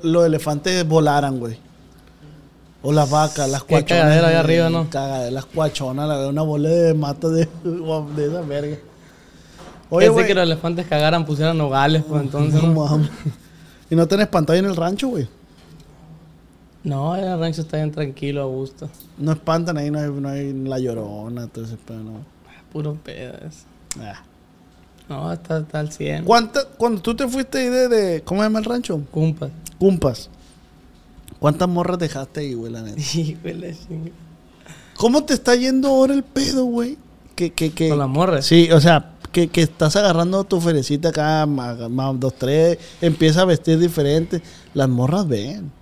los 0.02 0.26
elefantes 0.26 0.86
volaran, 0.86 1.38
güey. 1.38 1.58
O 2.82 2.92
las 2.92 3.10
vacas, 3.10 3.50
las 3.50 3.62
cuachonas. 3.64 4.02
cagadera 4.02 4.28
allá 4.28 4.40
arriba, 4.40 4.70
¿no? 4.70 4.88
cagadera, 4.88 5.30
las 5.30 5.44
cuachonas, 5.44 6.08
la 6.08 6.28
una 6.28 6.42
bola 6.42 6.68
de 6.68 6.94
mata 6.94 7.28
de, 7.28 7.46
de 7.64 8.26
esa 8.26 8.40
verga. 8.42 8.76
Oye, 9.90 10.06
Pensé 10.06 10.12
güey. 10.12 10.26
que 10.28 10.34
los 10.34 10.44
elefantes 10.44 10.86
cagaran, 10.86 11.26
pusieran 11.26 11.58
nogales, 11.58 12.04
pues 12.08 12.22
entonces. 12.22 12.62
No 12.62 12.72
No. 12.72 13.08
¿Y 13.90 13.96
no 13.96 14.06
tenés 14.06 14.28
pantalla 14.28 14.60
en 14.60 14.66
el 14.66 14.76
rancho, 14.76 15.08
güey? 15.08 15.26
No 16.84 17.16
el 17.16 17.38
rancho 17.38 17.62
está 17.62 17.76
bien 17.78 17.90
tranquilo, 17.92 18.42
a 18.42 18.46
gusto. 18.46 18.88
No 19.18 19.32
espantan 19.32 19.76
ahí, 19.78 19.90
no 19.90 19.98
hay, 19.98 20.10
no 20.10 20.28
hay 20.28 20.52
la 20.52 20.78
llorona, 20.78 21.46
todo 21.48 21.64
ese 21.64 21.76
pedo, 21.76 22.02
no. 22.02 22.24
Puro 22.72 22.94
pedo 22.94 23.34
eso. 23.38 23.64
Ah. 24.00 24.22
No, 25.08 25.32
está, 25.32 25.58
está 25.58 25.80
al 25.80 25.90
100. 25.92 26.24
¿Cuánta- 26.24 26.64
cuando 26.78 27.02
tú 27.02 27.14
te 27.16 27.26
fuiste 27.26 27.58
ahí 27.58 27.68
de, 27.68 27.88
de- 27.88 28.22
¿cómo 28.22 28.40
se 28.40 28.46
llama 28.46 28.60
el 28.60 28.64
rancho? 28.64 29.00
Cumpas. 29.10 29.50
Cumpas. 29.78 30.30
¿Cuántas 31.40 31.68
morras 31.68 31.98
dejaste 31.98 32.40
ahí, 32.40 32.54
güey, 32.54 32.70
la 32.72 32.82
neta? 32.82 32.96
La 33.44 33.74
chinga. 33.74 34.10
¿Cómo 34.96 35.24
te 35.24 35.34
está 35.34 35.54
yendo 35.56 35.88
ahora 35.88 36.14
el 36.14 36.22
pedo, 36.22 36.64
güey? 36.66 36.96
Que, 37.34 37.52
que, 37.52 37.72
que... 37.72 37.88
Con 37.88 37.98
las 37.98 38.08
morras. 38.08 38.44
Sí, 38.46 38.70
o 38.70 38.80
sea, 38.80 39.12
que, 39.32 39.48
que 39.48 39.62
estás 39.62 39.96
agarrando 39.96 40.44
tu 40.44 40.60
ferecita 40.60 41.08
acá, 41.08 41.46
más, 41.46 41.78
más 41.90 42.20
dos, 42.20 42.34
tres, 42.34 42.78
empieza 43.00 43.40
a 43.40 43.44
vestir 43.46 43.78
diferente. 43.78 44.42
Las 44.74 44.88
morras 44.90 45.26
ven. 45.26 45.72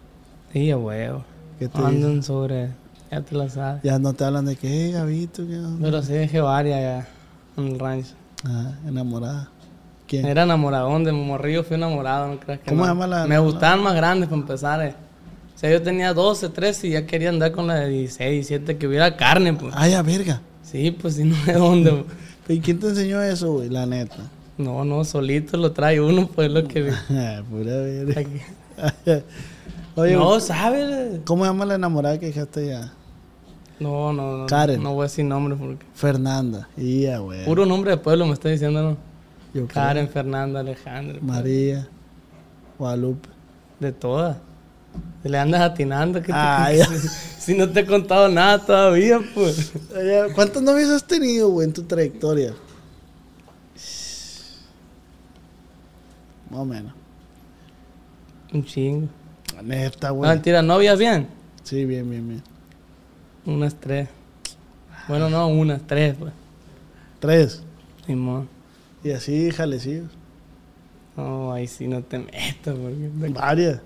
Sí, 0.53 0.73
huevo. 0.73 1.25
¿Qué 1.59 1.69
te 1.69 1.79
Andan 1.81 2.23
sobre. 2.23 2.71
Ya 3.11 3.21
te 3.23 3.35
la 3.35 3.49
sabes. 3.49 3.83
Ya 3.83 3.99
no 3.99 4.13
te 4.13 4.25
hablan 4.25 4.45
de 4.47 4.57
que, 4.57 4.89
"Eh, 4.89 4.93
Gabito, 4.93 5.47
¿qué 5.47 5.57
onda?". 5.59 5.79
Pero 5.81 6.03
sí 6.03 6.13
dejé 6.13 6.41
varias 6.41 6.81
ya 6.81 7.09
en 7.63 7.69
el 7.73 7.79
rancho. 7.79 8.15
Ah, 8.45 8.73
enamorada. 8.87 9.49
¿Quién? 10.07 10.27
Era 10.27 10.45
enamoradón 10.45 11.05
de 11.05 11.13
morrillo, 11.13 11.65
fui 11.65 11.77
enamorado, 11.77 12.29
no 12.29 12.41
creas 12.41 12.61
que 12.61 12.67
¿Cómo 12.71 12.81
no. 12.81 12.85
se 12.87 12.91
llama 12.91 13.07
la- 13.07 13.27
Me 13.27 13.39
gustaban 13.39 13.83
más 13.83 13.95
grandes 13.95 14.29
para 14.29 14.41
empezar. 14.41 14.83
eh. 14.87 14.95
O 15.55 15.59
sea, 15.59 15.71
yo 15.71 15.83
tenía 15.83 16.15
12, 16.15 16.49
13 16.51 16.87
y 16.87 16.91
ya 16.93 17.05
quería 17.07 17.31
andar 17.31 17.51
con 17.53 17.67
la 17.67 17.75
de 17.81 17.89
16, 17.89 18.31
17, 18.49 18.79
que 18.79 18.87
hubiera 18.87 19.17
carne, 19.17 19.53
pues. 19.55 19.75
Ay, 19.77 19.93
a 19.95 20.03
verga. 20.03 20.41
Sí, 20.63 20.91
pues 20.93 21.15
si 21.17 21.25
no 21.25 21.37
de 21.45 21.53
dónde. 21.55 22.05
pues. 22.47 22.59
¿Y 22.59 22.61
quién 22.61 22.79
te 22.79 22.89
enseñó 22.89 23.21
eso, 23.23 23.53
güey? 23.55 23.69
La 23.69 23.85
neta. 23.85 24.17
No, 24.57 24.85
no, 24.85 25.05
solito 25.05 25.57
lo 25.57 25.73
trae 25.73 26.01
uno, 26.01 26.27
pues 26.29 26.51
lo 26.51 26.67
que 26.69 26.83
vi. 26.83 26.91
Pura 27.51 27.77
verga. 27.77 28.23
Oye, 29.99 30.15
no, 30.15 30.39
¿sabes? 30.39 31.21
¿cómo 31.25 31.43
se 31.43 31.51
llama 31.51 31.67
la 31.67 31.75
enamorada 31.75 32.21
que 32.21 32.27
dejaste 32.27 32.69
ya? 32.69 32.93
No, 33.81 34.13
no, 34.13 34.39
no. 34.39 34.47
Karen. 34.47 34.81
No 34.81 34.95
voy 34.95 35.03
a 35.03 35.05
decir 35.05 35.25
nombre 35.25 35.57
porque. 35.57 35.85
Fernanda. 35.93 36.69
Ya, 36.77 37.19
güey. 37.19 37.45
Puro 37.45 37.67
nombre 37.67 37.91
de 37.91 37.97
pueblo 37.97 38.25
me 38.25 38.33
está 38.33 38.49
diciendo, 38.49 38.81
¿no? 38.81 38.91
Yo 39.53 39.67
creo. 39.67 39.69
Karen, 39.69 40.09
Fernanda, 40.09 40.61
Alejandra. 40.61 41.19
María. 41.21 41.89
Guadalupe. 42.79 43.29
De 43.81 43.91
todas. 43.91 44.37
Le 45.25 45.37
andas 45.37 45.61
atinando, 45.63 46.21
¿qué 46.21 46.29
te 46.29 46.33
Ah, 46.33 46.71
si, 47.39 47.57
no 47.57 47.69
te 47.69 47.81
he 47.81 47.87
contado 47.87 48.29
nada 48.29 48.65
todavía, 48.65 49.21
pues. 49.35 49.73
¿Cuántos 50.35 50.63
novios 50.63 50.91
has 50.91 51.05
tenido, 51.05 51.51
güey, 51.51 51.67
en 51.67 51.73
tu 51.73 51.83
trayectoria? 51.83 52.55
Más 56.51 56.61
o 56.61 56.65
menos. 56.65 56.93
Un 58.53 58.65
chingo. 58.65 59.09
Neta, 59.63 60.09
No, 60.09 60.15
güey. 60.15 60.31
mentira, 60.31 60.63
novias 60.63 60.99
bien. 60.99 61.29
Sí, 61.65 61.85
bien, 61.85 62.09
bien, 62.09 62.29
bien. 62.29 62.43
Unas 63.47 63.75
tres. 63.75 64.09
Bueno, 65.09 65.29
no, 65.31 65.49
unas 65.49 65.83
tres, 65.87 66.17
pues. 66.19 66.33
Tres. 67.21 67.63
Simón. 68.07 68.49
Y 69.05 69.11
así, 69.11 69.51
jalecillos. 69.51 70.09
No, 71.17 71.53
ahí 71.53 71.67
sí 71.67 71.89
no 71.89 72.03
te 72.03 72.19
metas, 72.19 72.75
porque. 72.77 73.11
Varias. 73.33 73.81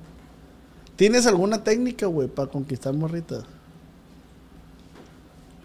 ¿Tienes 0.97 1.27
alguna 1.27 1.63
técnica, 1.65 2.07
güey, 2.07 2.29
para 2.29 2.49
conquistar 2.51 2.93
morritas? 2.93 3.45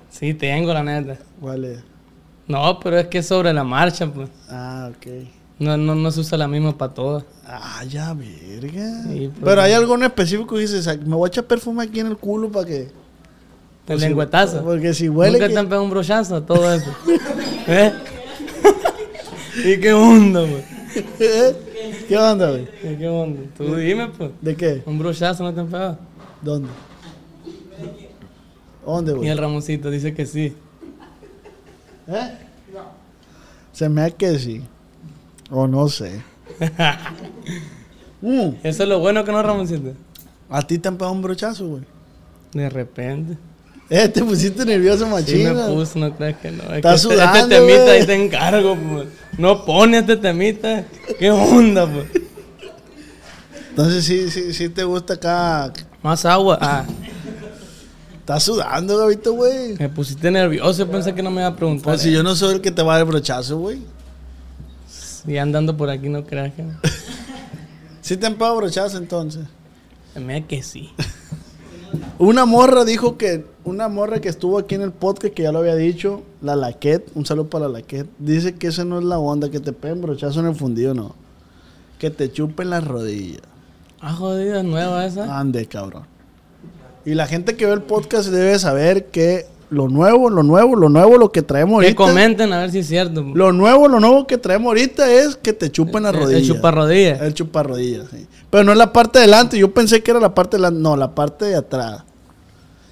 Sí, 0.10 0.34
tengo, 0.34 0.74
la 0.74 0.84
neta. 0.84 1.17
Vale. 1.41 1.80
No, 2.48 2.80
pero 2.80 2.98
es 2.98 3.08
que 3.08 3.20
es 3.20 3.28
sobre 3.28 3.54
la 3.54 3.63
marcha, 3.63 4.12
pues. 4.12 4.30
Ah, 4.50 4.89
ok. 4.91 5.08
No, 5.60 5.76
no, 5.76 5.96
no 5.96 6.12
se 6.12 6.20
usa 6.20 6.38
la 6.38 6.48
misma 6.48 6.78
para 6.78 6.93
todas. 6.93 7.24
Ah, 7.46 7.84
ya, 7.89 8.13
verga. 8.13 9.04
Sí, 9.04 9.32
pues, 9.34 9.43
Pero 9.43 9.62
hay 9.62 9.74
algo 9.74 9.96
en 9.96 10.04
específico 10.04 10.54
que 10.56 10.62
dices, 10.62 10.88
"Ay, 10.88 11.00
me 11.04 11.15
voy 11.15 11.28
a 11.28 11.30
echar 11.30 11.46
perfume 11.46 11.84
aquí 11.84 12.00
en 12.00 12.08
el 12.08 12.17
culo 12.17 12.52
para 12.52 12.65
que... 12.67 12.78
El 12.82 12.91
Pues 13.86 14.00
si- 14.02 14.06
lengüetazo. 14.08 14.63
Porque 14.63 14.93
si 14.93 15.10
huele... 15.10 15.34
Nunca 15.34 15.48
que- 15.48 15.54
te 15.54 15.60
han 15.60 15.65
pegado 15.67 15.84
un 15.84 15.89
brochazo 15.89 16.43
todo 16.43 16.72
eso. 16.74 16.91
¿Eh? 17.67 17.91
¿Y 19.65 19.80
qué 19.80 19.93
onda, 19.93 20.46
pues? 20.46 20.65
¿Qué 22.08 22.17
onda, 22.17 22.50
güey? 22.52 22.67
¿Y 22.84 22.96
qué 22.98 23.08
onda? 23.08 23.41
Tú 23.58 23.76
dime, 23.76 24.08
pues. 24.10 24.30
¿De 24.41 24.56
qué? 24.56 24.84
Un 24.86 25.00
brochazo 25.00 25.43
no 25.43 25.54
te 25.54 25.60
han 25.62 25.67
pegado. 25.67 25.98
¿Dónde? 26.41 26.70
¿Dónde, 28.86 29.12
Y 29.12 29.15
güey? 29.15 29.30
el 29.30 29.38
Ramoncito 29.38 29.89
dice 29.89 30.13
que 30.13 30.26
sí. 30.26 30.56
¿Eh? 32.08 32.38
Se 33.74 33.89
me 33.89 34.02
hace 34.02 34.13
que 34.15 34.38
sí. 34.39 34.63
O 35.49 35.67
no 35.67 35.88
sé. 35.89 36.21
Mm, 38.19 38.49
Eso 38.63 38.81
es 38.83 38.89
lo 38.89 38.97
bueno 38.99 39.23
que 39.23 39.31
no, 39.31 39.43
Ramoncito. 39.43 39.93
A 40.49 40.63
ti 40.63 40.79
te 40.79 40.88
han 40.88 40.97
pegado 40.97 41.12
un 41.13 41.21
brochazo, 41.21 41.67
güey. 41.67 41.83
De 42.51 42.67
repente. 42.67 43.38
Eh, 43.91 44.10
te 44.10 44.23
pusiste 44.23 44.65
nervioso, 44.65 45.05
Sí 45.05 45.12
machina. 45.12 45.53
me 45.53 45.73
puso, 45.73 45.99
no 45.99 46.12
crees 46.15 46.36
que 46.38 46.49
no. 46.51 46.63
Es 46.63 46.71
Estás 46.77 47.05
que 47.05 47.13
este- 47.13 47.21
sudando, 47.23 47.38
Este 47.38 47.55
temita 47.55 47.91
ahí 47.91 48.05
te 48.07 48.15
encargo, 48.15 48.75
pues. 48.75 49.07
No 49.38 49.63
pone 49.65 49.99
este 49.99 50.17
temita. 50.17 50.83
¿Qué 51.19 51.29
onda, 51.29 51.86
pues? 51.86 52.07
Entonces 53.69 54.03
sí, 54.03 54.31
sí, 54.31 54.51
sí 54.53 54.69
te 54.69 54.83
gusta 54.83 55.13
acá. 55.13 55.71
Más 56.01 56.25
agua. 56.25 56.57
Ah, 56.60 56.86
Estás 58.19 58.43
sudando, 58.43 58.97
Gabito, 58.97 59.33
güey. 59.33 59.75
me 59.77 59.89
pusiste 59.89 60.31
nervioso. 60.31 60.88
Pensé 60.89 61.13
que 61.13 61.21
no 61.21 61.29
me 61.29 61.41
iba 61.41 61.47
a 61.49 61.55
preguntar. 61.55 61.83
Pues 61.86 62.01
si 62.01 62.12
yo 62.12 62.23
no 62.23 62.36
soy 62.36 62.55
el 62.55 62.62
que 62.62 62.71
te 62.71 62.81
va 62.81 62.93
a 62.93 62.97
dar 62.97 63.05
el 63.05 63.12
brochazo, 63.12 63.60
güey. 63.60 63.79
Y 65.28 65.38
andando 65.38 65.76
por 65.76 65.90
aquí, 65.90 66.10
no 66.10 66.26
creas 66.26 66.54
que. 66.54 66.63
Sí 68.02 68.16
te 68.16 68.26
han 68.26 68.36
pegado 68.36 68.56
brochazo, 68.56 68.98
entonces. 68.98 69.48
Da 70.16 70.42
que 70.48 70.63
sí. 70.63 70.92
Una 72.20 72.46
morra 72.46 72.86
dijo 72.86 73.18
que, 73.18 73.46
una 73.66 73.90
morra 73.90 74.22
que 74.22 74.30
estuvo 74.30 74.58
aquí 74.58 74.76
en 74.76 74.82
el 74.82 74.94
podcast, 74.94 75.34
que 75.34 75.44
ya 75.44 75.52
lo 75.52 75.60
había 75.60 75.76
dicho, 75.76 76.24
la 76.42 76.56
Laquet, 76.56 77.12
un 77.16 77.26
saludo 77.26 77.50
para 77.50 77.68
la 77.68 77.80
Laquet, 77.80 78.08
dice 78.18 78.56
que 78.56 78.68
esa 78.68 78.86
no 78.86 78.98
es 79.00 79.04
la 79.04 79.20
onda, 79.20 79.52
que 79.52 79.60
te 79.60 79.74
peguen 79.74 80.02
brochazo 80.02 80.40
en 80.40 80.46
el 80.46 80.56
fundido, 80.56 80.94
no. 80.94 81.16
Que 82.00 82.10
te 82.10 82.32
chupen 82.32 82.70
las 82.70 82.88
rodillas. 82.88 83.42
Ah, 84.00 84.13
jodida, 84.13 84.63
nueva 84.63 85.06
esa. 85.06 85.38
Ande, 85.38 85.66
cabrón. 85.66 86.04
Y 87.06 87.13
la 87.13 87.28
gente 87.28 87.58
que 87.58 87.66
ve 87.66 87.74
el 87.74 87.82
podcast 87.82 88.30
debe 88.30 88.58
saber 88.58 89.08
que 89.08 89.46
lo 89.69 89.89
nuevo, 89.89 90.30
lo 90.30 90.43
nuevo, 90.43 90.75
lo 90.75 90.88
nuevo, 90.89 91.17
lo 91.17 91.32
que 91.32 91.41
traemos 91.41 91.80
que 91.82 91.88
ahorita. 91.88 92.03
comenten 92.03 92.53
a 92.53 92.60
ver 92.62 92.71
si 92.71 92.80
es 92.80 92.88
cierto. 92.88 93.23
pues. 93.23 93.36
Lo 93.36 93.51
nuevo, 93.51 93.88
lo 93.88 93.99
nuevo 93.99 94.25
que 94.25 94.38
traemos 94.38 94.67
ahorita 94.67 95.12
es 95.12 95.36
que 95.36 95.51
te 95.53 95.69
chupen 95.71 96.03
las 96.03 96.13
El- 96.13 96.19
el 96.19 96.25
rodillas. 96.25 96.47
chuparrodillas. 96.47 97.21
El 97.21 97.34
chuparrodillas, 97.34 98.06
sí. 98.12 98.27
Pero 98.49 98.63
no 98.63 98.71
es 98.71 98.77
la 98.77 98.93
parte 98.93 99.19
de 99.19 99.23
adelante. 99.25 99.58
Yo 99.58 99.73
pensé 99.73 100.01
que 100.01 100.12
era 100.12 100.19
la 100.19 100.34
parte 100.34 100.58
de 100.58 100.63
adelante. 100.63 100.82
No, 100.82 100.95
la 100.95 101.13
parte 101.13 101.45
de 101.45 101.56
atrás. 101.56 102.03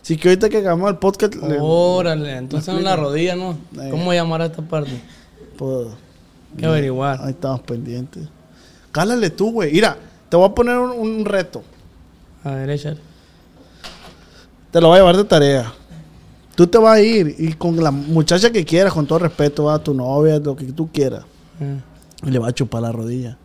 Así 0.02 0.18
que 0.18 0.28
ahorita 0.30 0.50
que 0.50 0.58
hagamos 0.58 0.90
el 0.90 0.98
podcast, 0.98 1.34
le- 1.36 1.58
Órale, 1.60 2.36
entonces 2.38 2.74
en 2.76 2.84
la 2.84 2.96
rodilla, 2.96 3.36
¿no? 3.36 3.52
Eh. 3.82 3.88
¿Cómo 3.90 4.14
llamar 4.14 4.42
a 4.42 4.46
esta 4.48 4.62
parte? 4.62 4.92
puedo- 5.58 5.90
Hay 6.56 6.60
que 6.60 6.66
averiguar. 6.66 7.20
Ahí 7.24 7.32
estamos 7.32 7.62
pendientes. 7.62 8.28
Cálale 8.92 9.30
tú, 9.30 9.52
güey. 9.52 9.72
Mira, 9.72 9.98
te 10.30 10.38
voy 10.38 10.48
a 10.50 10.54
poner 10.54 10.78
un, 10.78 10.92
un 10.92 11.26
reto. 11.26 11.64
A 12.44 12.52
ver, 12.52 12.70
échale. 12.70 12.98
Te 14.72 14.82
lo 14.82 14.90
voy 14.90 14.98
a 14.98 15.00
llevar 15.00 15.18
de 15.18 15.24
tarea. 15.24 15.74
Tú 16.56 16.66
te 16.68 16.78
vas 16.78 16.98
a 16.98 17.02
ir 17.02 17.36
y 17.38 17.54
con 17.54 17.82
la 17.84 17.92
muchacha 17.92 18.50
que 18.52 18.64
quieras, 18.64 18.94
con 18.94 19.06
todo 19.06 19.20
respeto, 19.20 19.70
a 19.70 19.78
tu 19.80 19.94
novia, 19.94 20.40
lo 20.40 20.56
que 20.56 20.66
tú 20.66 20.90
quieras. 20.92 21.24
Y 22.26 22.30
le 22.32 22.40
va 22.40 22.48
a 22.48 22.52
chupar 22.54 22.82
la 22.82 22.92
rodilla. 22.92 23.38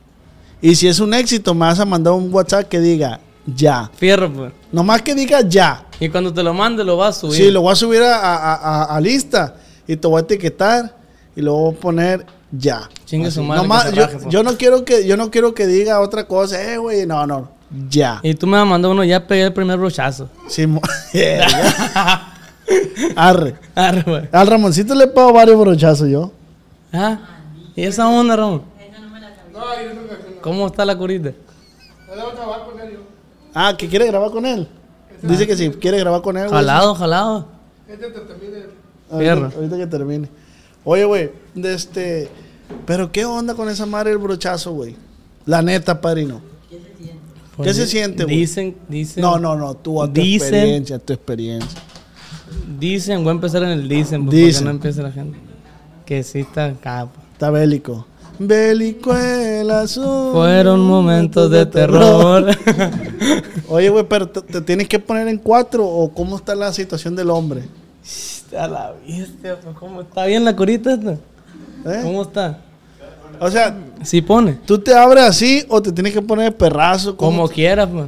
Y 0.62 0.74
si 0.74 0.86
es 0.88 1.00
un 1.00 1.12
éxito, 1.14 1.52
me 1.54 1.61
vas 1.66 1.80
a 1.80 1.84
mandar 1.84 2.12
un 2.12 2.32
WhatsApp 2.32 2.68
que 2.68 2.78
diga 2.80 3.20
ya. 3.46 3.90
Fierro, 3.96 4.32
pues. 4.32 4.52
Nomás 4.70 5.02
que 5.02 5.14
diga 5.14 5.40
ya. 5.40 5.86
Y 5.98 6.08
cuando 6.08 6.32
te 6.32 6.42
lo 6.42 6.54
mande, 6.54 6.84
lo 6.84 6.96
vas 6.96 7.16
a 7.16 7.20
subir. 7.20 7.34
Sí, 7.36 7.50
lo 7.50 7.62
voy 7.62 7.72
a 7.72 7.76
subir 7.76 8.02
a, 8.02 8.16
a, 8.16 8.54
a- 8.54 8.96
a 8.96 9.00
lista 9.00 9.56
y 9.88 9.96
te 9.96 10.06
voy 10.06 10.18
a 10.18 10.22
etiquetar 10.22 10.94
y 11.34 11.40
lo 11.40 11.54
voy 11.54 11.74
a 11.74 11.78
poner 11.80 12.26
ya. 12.52 12.88
Chingue 13.06 13.30
su 13.30 13.42
madre 13.42 13.62
Nomás, 13.62 13.92
yo, 13.92 14.02
raje, 14.02 14.16
pues. 14.18 14.28
yo 14.28 14.42
no 14.42 14.56
quiero 14.56 14.84
que 14.84 15.06
yo 15.06 15.16
no 15.16 15.30
quiero 15.30 15.52
que 15.54 15.66
diga 15.66 16.00
otra 16.00 16.24
cosa, 16.28 16.62
eh, 16.62 16.76
güey, 16.78 17.06
no, 17.06 17.26
no, 17.26 17.48
ya. 17.88 18.20
Y 18.22 18.34
tú 18.34 18.46
me 18.46 18.52
vas 18.52 18.62
a 18.62 18.66
mandar 18.66 18.90
uno, 18.92 19.02
ya 19.04 19.26
pegué 19.26 19.44
el 19.44 19.52
primer 19.52 19.78
brochazo. 19.78 20.28
Sí, 20.48 20.66
mo- 20.66 20.80
Arre. 23.16 23.54
Arre, 23.74 24.02
güey. 24.02 24.28
Al 24.32 24.46
Ramoncito 24.46 24.94
le 24.94 25.06
pago 25.06 25.32
varios 25.32 25.58
brochazos 25.58 26.08
yo. 26.08 26.32
Ah, 26.92 27.18
¿y 27.76 27.82
esa 27.84 28.08
onda, 28.08 28.36
Ramón? 28.36 28.62
¿Cómo 30.40 30.66
está 30.66 30.84
la 30.84 30.96
curita? 30.96 31.32
Ah, 33.54 33.74
que 33.76 33.88
quiere 33.88 34.06
grabar 34.06 34.30
con 34.30 34.46
él. 34.46 34.68
Dice 35.22 35.46
que 35.46 35.56
si 35.56 35.70
quiere 35.70 35.98
grabar 35.98 36.22
con 36.22 36.36
él. 36.36 36.44
güey. 36.48 36.54
Jalado, 36.54 36.94
jalado. 36.94 37.46
Ahorita, 37.88 39.18
Fierro. 39.18 39.52
ahorita 39.56 39.76
que 39.76 39.86
termine. 39.86 40.28
Oye, 40.84 41.04
güey, 41.04 41.30
de 41.54 41.74
este. 41.74 42.28
Pero 42.86 43.10
qué 43.10 43.24
onda 43.24 43.54
con 43.54 43.68
esa 43.68 43.84
madre 43.86 44.10
del 44.10 44.18
brochazo, 44.18 44.72
güey. 44.72 44.96
La 45.46 45.60
neta, 45.62 46.00
padrino. 46.00 46.40
Pues 47.56 47.68
¿Qué 47.68 47.74
se 47.74 47.82
di- 47.82 47.88
siente, 47.90 48.24
güey? 48.24 48.36
Dicen, 48.36 48.76
dicen. 48.88 49.20
No, 49.20 49.38
no, 49.38 49.56
no, 49.56 49.74
tú 49.74 50.00
a 50.02 50.06
tu 50.06 50.12
Dicen- 50.20 50.46
experiencia, 50.54 50.98
tu 50.98 51.12
experiencia. 51.12 51.80
Dicen, 52.78 53.22
voy 53.22 53.30
a 53.30 53.34
empezar 53.34 53.62
en 53.62 53.70
el 53.70 53.88
dicen, 53.88 54.24
pues, 54.26 54.36
Dicen. 54.36 54.64
no 54.64 54.70
empiece 54.70 55.03
la 55.03 55.12
gente. 55.12 55.38
Que 56.07 56.22
sí 56.22 56.40
está 56.40 56.66
acá, 56.66 57.09
pues. 57.12 57.26
Está 57.32 57.51
bélico. 57.51 58.07
Bélico 58.38 59.14
el 59.16 59.70
azul. 59.70 60.32
Fueron 60.32 60.80
momentos 60.80 61.51
de 61.51 61.66
terror. 61.66 62.46
Oye, 63.68 63.90
güey, 63.90 64.05
pero 64.09 64.28
te, 64.28 64.40
te 64.40 64.61
tienes 64.62 64.88
que 64.88 64.98
poner 64.98 65.28
en 65.28 65.36
cuatro 65.38 65.86
o 65.86 66.11
cómo 66.12 66.36
está 66.36 66.55
la 66.55 66.72
situación 66.72 67.14
del 67.14 67.30
hombre. 67.30 67.64
A 68.59 68.66
la 68.66 68.94
bestia, 69.07 69.59
pues, 69.61 69.76
¿cómo 69.76 70.01
está 70.01 70.24
bien 70.24 70.44
la 70.44 70.57
curita 70.57 70.94
esta? 70.94 71.12
¿Eh? 71.12 72.01
¿Cómo 72.03 72.22
está? 72.22 72.59
O 73.38 73.51
sea, 73.51 73.76
Sí 74.03 74.20
pone. 74.22 74.59
tú 74.66 74.78
te 74.78 74.94
abres 74.94 75.24
así 75.24 75.64
o 75.68 75.80
te 75.80 75.92
tienes 75.92 76.12
que 76.12 76.22
poner 76.22 76.46
de 76.46 76.53
perrazo. 76.53 77.16
¿cómo 77.16 77.42
Como 77.42 77.48
quieras, 77.48 77.88
pues. 77.92 78.07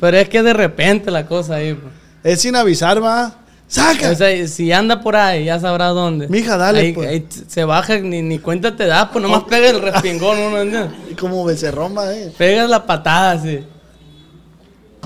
Pero 0.00 0.16
es 0.16 0.28
que 0.28 0.42
de 0.42 0.52
repente 0.54 1.10
la 1.10 1.26
cosa 1.26 1.56
ahí, 1.56 1.74
pues. 1.74 1.92
Es 2.24 2.40
sin 2.42 2.56
avisar, 2.56 3.02
va. 3.02 3.34
¡Saca! 3.68 4.10
O 4.10 4.14
sea, 4.16 4.48
si 4.48 4.72
anda 4.72 5.00
por 5.00 5.14
ahí, 5.14 5.44
ya 5.44 5.60
sabrá 5.60 5.88
dónde. 5.88 6.28
Mija, 6.28 6.56
dale, 6.56 6.80
Ahí, 6.80 6.92
pues. 6.92 7.08
ahí 7.08 7.26
se 7.46 7.64
baja, 7.64 7.98
ni, 7.98 8.20
ni 8.20 8.40
cuenta 8.40 8.74
te 8.74 8.84
da, 8.86 9.10
pues 9.12 9.22
nomás 9.22 9.44
pega 9.44 9.70
el 9.70 9.80
respingón, 9.80 10.38
¿no? 10.50 10.58
¿Entiendes? 10.58 10.90
Y 11.10 11.14
como 11.20 11.44
becerrón, 11.44 11.96
va, 11.96 12.12
eh. 12.12 12.32
Pega 12.36 12.66
la 12.66 12.84
patada, 12.84 13.32
así. 13.32 13.60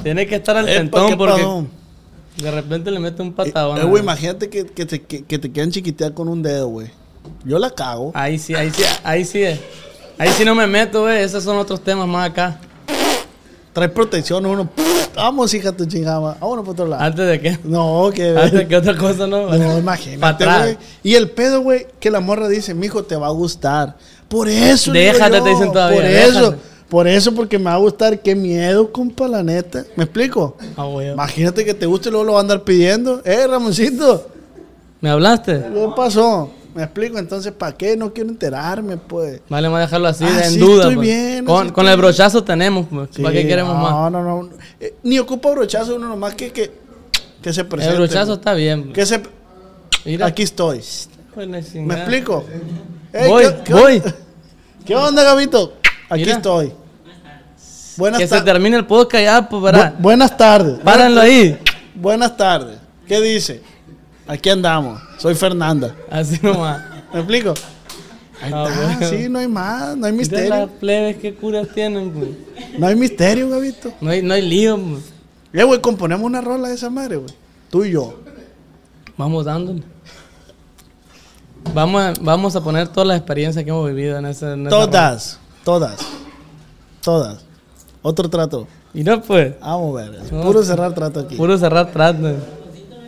Tiene 0.02 0.26
que 0.26 0.36
estar 0.36 0.56
al 0.56 0.66
¿qué 0.66 1.14
porque 1.16 1.66
de 2.36 2.50
repente 2.50 2.90
le 2.90 2.98
mete 2.98 3.22
un 3.22 3.28
Eh, 3.28 3.34
patadón. 3.36 3.78
eh, 3.80 3.84
güey, 3.84 4.02
imagínate 4.02 4.48
que, 4.50 4.66
que 4.66 4.86
te, 4.86 5.02
que, 5.02 5.24
que 5.24 5.38
te 5.38 5.52
quieran 5.52 5.70
chiquitear 5.70 6.14
con 6.14 6.28
un 6.28 6.42
dedo, 6.42 6.68
güey. 6.68 6.88
Yo 7.44 7.58
la 7.58 7.70
cago. 7.70 8.10
Ahí 8.14 8.38
sí, 8.38 8.54
ahí 8.54 8.70
sí, 8.70 8.82
ahí 9.04 9.24
sí 9.24 9.42
es. 9.42 9.60
Ahí 10.18 10.30
sí 10.30 10.44
no 10.44 10.54
me 10.54 10.66
meto, 10.66 11.02
güey. 11.02 11.22
Esos 11.22 11.44
son 11.44 11.56
otros 11.58 11.82
temas 11.84 12.08
más 12.08 12.30
acá. 12.30 12.58
Trae 13.74 13.88
protección 13.88 14.46
uno. 14.46 14.68
Vamos, 15.16 15.52
hija, 15.52 15.72
tu 15.72 15.84
chingada. 15.84 16.20
Vámonos 16.40 16.64
por 16.64 16.74
otro 16.74 16.86
lado. 16.86 17.02
Antes 17.02 17.26
de 17.26 17.40
qué. 17.40 17.58
No, 17.64 18.08
que. 18.14 18.28
Antes 18.38 18.68
que 18.68 18.76
otra 18.76 18.96
cosa, 18.96 19.26
¿no? 19.26 19.48
No, 19.50 19.78
imagínate, 19.78 20.24
atrás. 20.44 20.62
güey. 20.62 20.78
Y 21.02 21.16
el 21.16 21.28
pedo, 21.30 21.60
güey, 21.60 21.88
que 21.98 22.08
la 22.08 22.20
morra 22.20 22.48
dice, 22.48 22.72
mijo, 22.72 23.02
te 23.02 23.16
va 23.16 23.26
a 23.26 23.30
gustar. 23.30 23.96
Por 24.28 24.48
eso. 24.48 24.92
Déjate, 24.92 25.38
yo, 25.38 25.42
te 25.42 25.50
dicen 25.50 25.72
todavía, 25.72 25.96
Por 26.00 26.06
eso. 26.06 26.54
Por 26.88 27.08
eso, 27.08 27.34
porque 27.34 27.58
me 27.58 27.64
va 27.64 27.74
a 27.74 27.78
gustar. 27.78 28.20
Qué 28.20 28.36
miedo, 28.36 28.92
compa, 28.92 29.26
la 29.26 29.42
neta. 29.42 29.84
¿Me 29.96 30.04
explico? 30.04 30.56
Ah, 30.76 30.84
güey. 30.84 31.10
Imagínate 31.10 31.64
que 31.64 31.74
te 31.74 31.86
guste 31.86 32.10
y 32.10 32.12
luego 32.12 32.24
lo 32.26 32.32
va 32.34 32.38
a 32.38 32.42
andar 32.42 32.62
pidiendo. 32.62 33.20
Eh, 33.24 33.44
Ramoncito, 33.48 34.28
¿Me 35.00 35.10
hablaste? 35.10 35.58
¿qué 35.58 35.88
pasó? 35.96 36.48
Me 36.74 36.82
explico, 36.82 37.18
entonces, 37.18 37.52
¿para 37.52 37.76
qué? 37.76 37.96
No 37.96 38.12
quiero 38.12 38.30
enterarme, 38.30 38.96
pues. 38.96 39.40
Vale, 39.48 39.68
vamos 39.68 39.78
a 39.78 39.82
dejarlo 39.82 40.08
así, 40.08 40.24
Ah, 40.24 40.44
en 40.44 40.50
sí, 40.50 40.58
duda. 40.58 40.82
estoy 40.82 40.94
pues. 40.96 41.06
bien, 41.06 41.44
con 41.46 41.86
el 41.86 41.96
brochazo 41.96 42.42
tenemos, 42.42 42.86
pues. 42.90 43.10
¿Para 43.22 43.32
qué 43.32 43.46
queremos 43.46 43.74
no, 43.76 43.80
más? 43.82 44.10
No, 44.12 44.22
no, 44.22 44.50
Eh, 44.80 44.94
ni 45.04 45.18
ocupa 45.20 45.50
brochazo 45.52 45.94
uno 45.96 46.08
nomás 46.08 46.34
que, 46.34 46.50
que, 46.52 46.72
que 47.40 47.52
se 47.52 47.64
presente. 47.64 47.92
El 47.94 47.98
brochazo 48.02 48.26
güey. 48.26 48.38
está 48.38 48.54
bien. 48.54 48.92
Que 48.92 49.06
se... 49.06 49.22
Mira. 50.04 50.26
Aquí 50.26 50.42
estoy. 50.42 50.82
¿Me 51.36 51.94
explico? 51.94 52.44
Ey, 53.12 53.28
Voy, 53.30 53.44
¿qué- 53.44 53.56
qué 53.64 53.72
voy. 53.74 53.96
onda? 53.98 54.14
¿Qué 54.84 54.96
onda, 54.96 55.22
Gabito? 55.22 55.74
Aquí 56.10 56.24
Mira. 56.24 56.36
estoy. 56.36 56.72
Buenas 57.96 58.18
Que 58.20 58.26
se 58.26 58.30
tardes. 58.30 58.44
termine 58.52 58.76
el 58.76 58.86
podcast 58.86 59.22
ya, 59.24 59.48
pues, 59.48 59.62
verá. 59.62 59.94
buenas 59.98 60.36
tardes. 60.36 60.80
Párenlo 60.82 61.20
ahí. 61.20 61.56
Buenas 61.94 62.36
tardes. 62.36 62.78
¿Qué 63.06 63.20
dice? 63.20 63.62
Aquí 64.26 64.48
andamos. 64.50 65.00
Soy 65.18 65.34
Fernanda. 65.34 65.94
Así 66.10 66.38
nomás. 66.42 66.82
¿Me 67.12 67.20
explico? 67.20 67.54
Ahí 68.42 68.50
Ah, 68.54 68.66
está. 68.68 68.86
bueno. 68.86 69.08
Sí, 69.08 69.28
no 69.28 69.38
hay 69.38 69.48
más. 69.48 69.96
No 69.96 70.06
hay 70.06 70.12
misterio. 70.12 70.48
las 70.50 70.68
plebes 70.70 71.16
qué 71.18 71.34
curas 71.34 71.68
tienen, 71.74 72.10
pues. 72.10 72.28
No 72.78 72.86
hay 72.86 72.96
misterio, 72.96 73.48
Gabito. 73.50 73.92
No 74.00 74.10
hay, 74.10 74.22
no 74.22 74.34
hay 74.34 74.42
lío, 74.42 74.78
pues. 74.78 75.04
Eh, 75.52 75.62
güey, 75.64 75.80
componemos 75.80 76.24
una 76.24 76.40
rola 76.40 76.68
de 76.68 76.74
esa 76.74 76.90
madre, 76.90 77.16
güey. 77.16 77.30
Tú 77.70 77.84
y 77.84 77.92
yo. 77.92 78.18
Vamos 79.16 79.44
dándole. 79.44 79.82
Vamos 81.72 82.02
a, 82.02 82.12
vamos 82.20 82.56
a 82.56 82.60
poner 82.62 82.88
todas 82.88 83.06
las 83.06 83.16
experiencias 83.18 83.64
que 83.64 83.70
hemos 83.70 83.86
vivido 83.88 84.18
en 84.18 84.26
esa. 84.26 84.54
Todas. 84.68 85.38
Todas. 85.64 85.98
Todas. 87.02 87.44
Otro 88.02 88.28
trato. 88.28 88.66
Y 88.92 89.02
no, 89.04 89.20
pues. 89.22 89.54
Vamos 89.60 90.00
a 90.00 90.10
ver. 90.10 90.20
Puro 90.28 90.62
cerrar 90.62 90.94
trato 90.94 91.20
aquí. 91.20 91.36
Puro 91.36 91.56
cerrar 91.56 91.90
trato. 91.92 92.34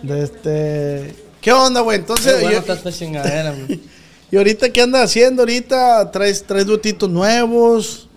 De 0.02 0.22
este... 0.22 1.16
¿Qué 1.40 1.52
onda, 1.52 1.80
güey? 1.80 1.98
Entonces, 1.98 2.34
bueno 2.40 2.52
yo- 2.52 2.58
está 2.58 2.72
esta 2.74 2.92
chingadera. 2.92 3.54
¿y 4.30 4.36
ahorita 4.36 4.70
qué 4.70 4.82
andas 4.82 5.04
haciendo? 5.04 5.42
Ahorita 5.42 6.10
traes, 6.10 6.42
traes 6.44 6.66
dutitos 6.66 7.08
nuevos. 7.08 8.08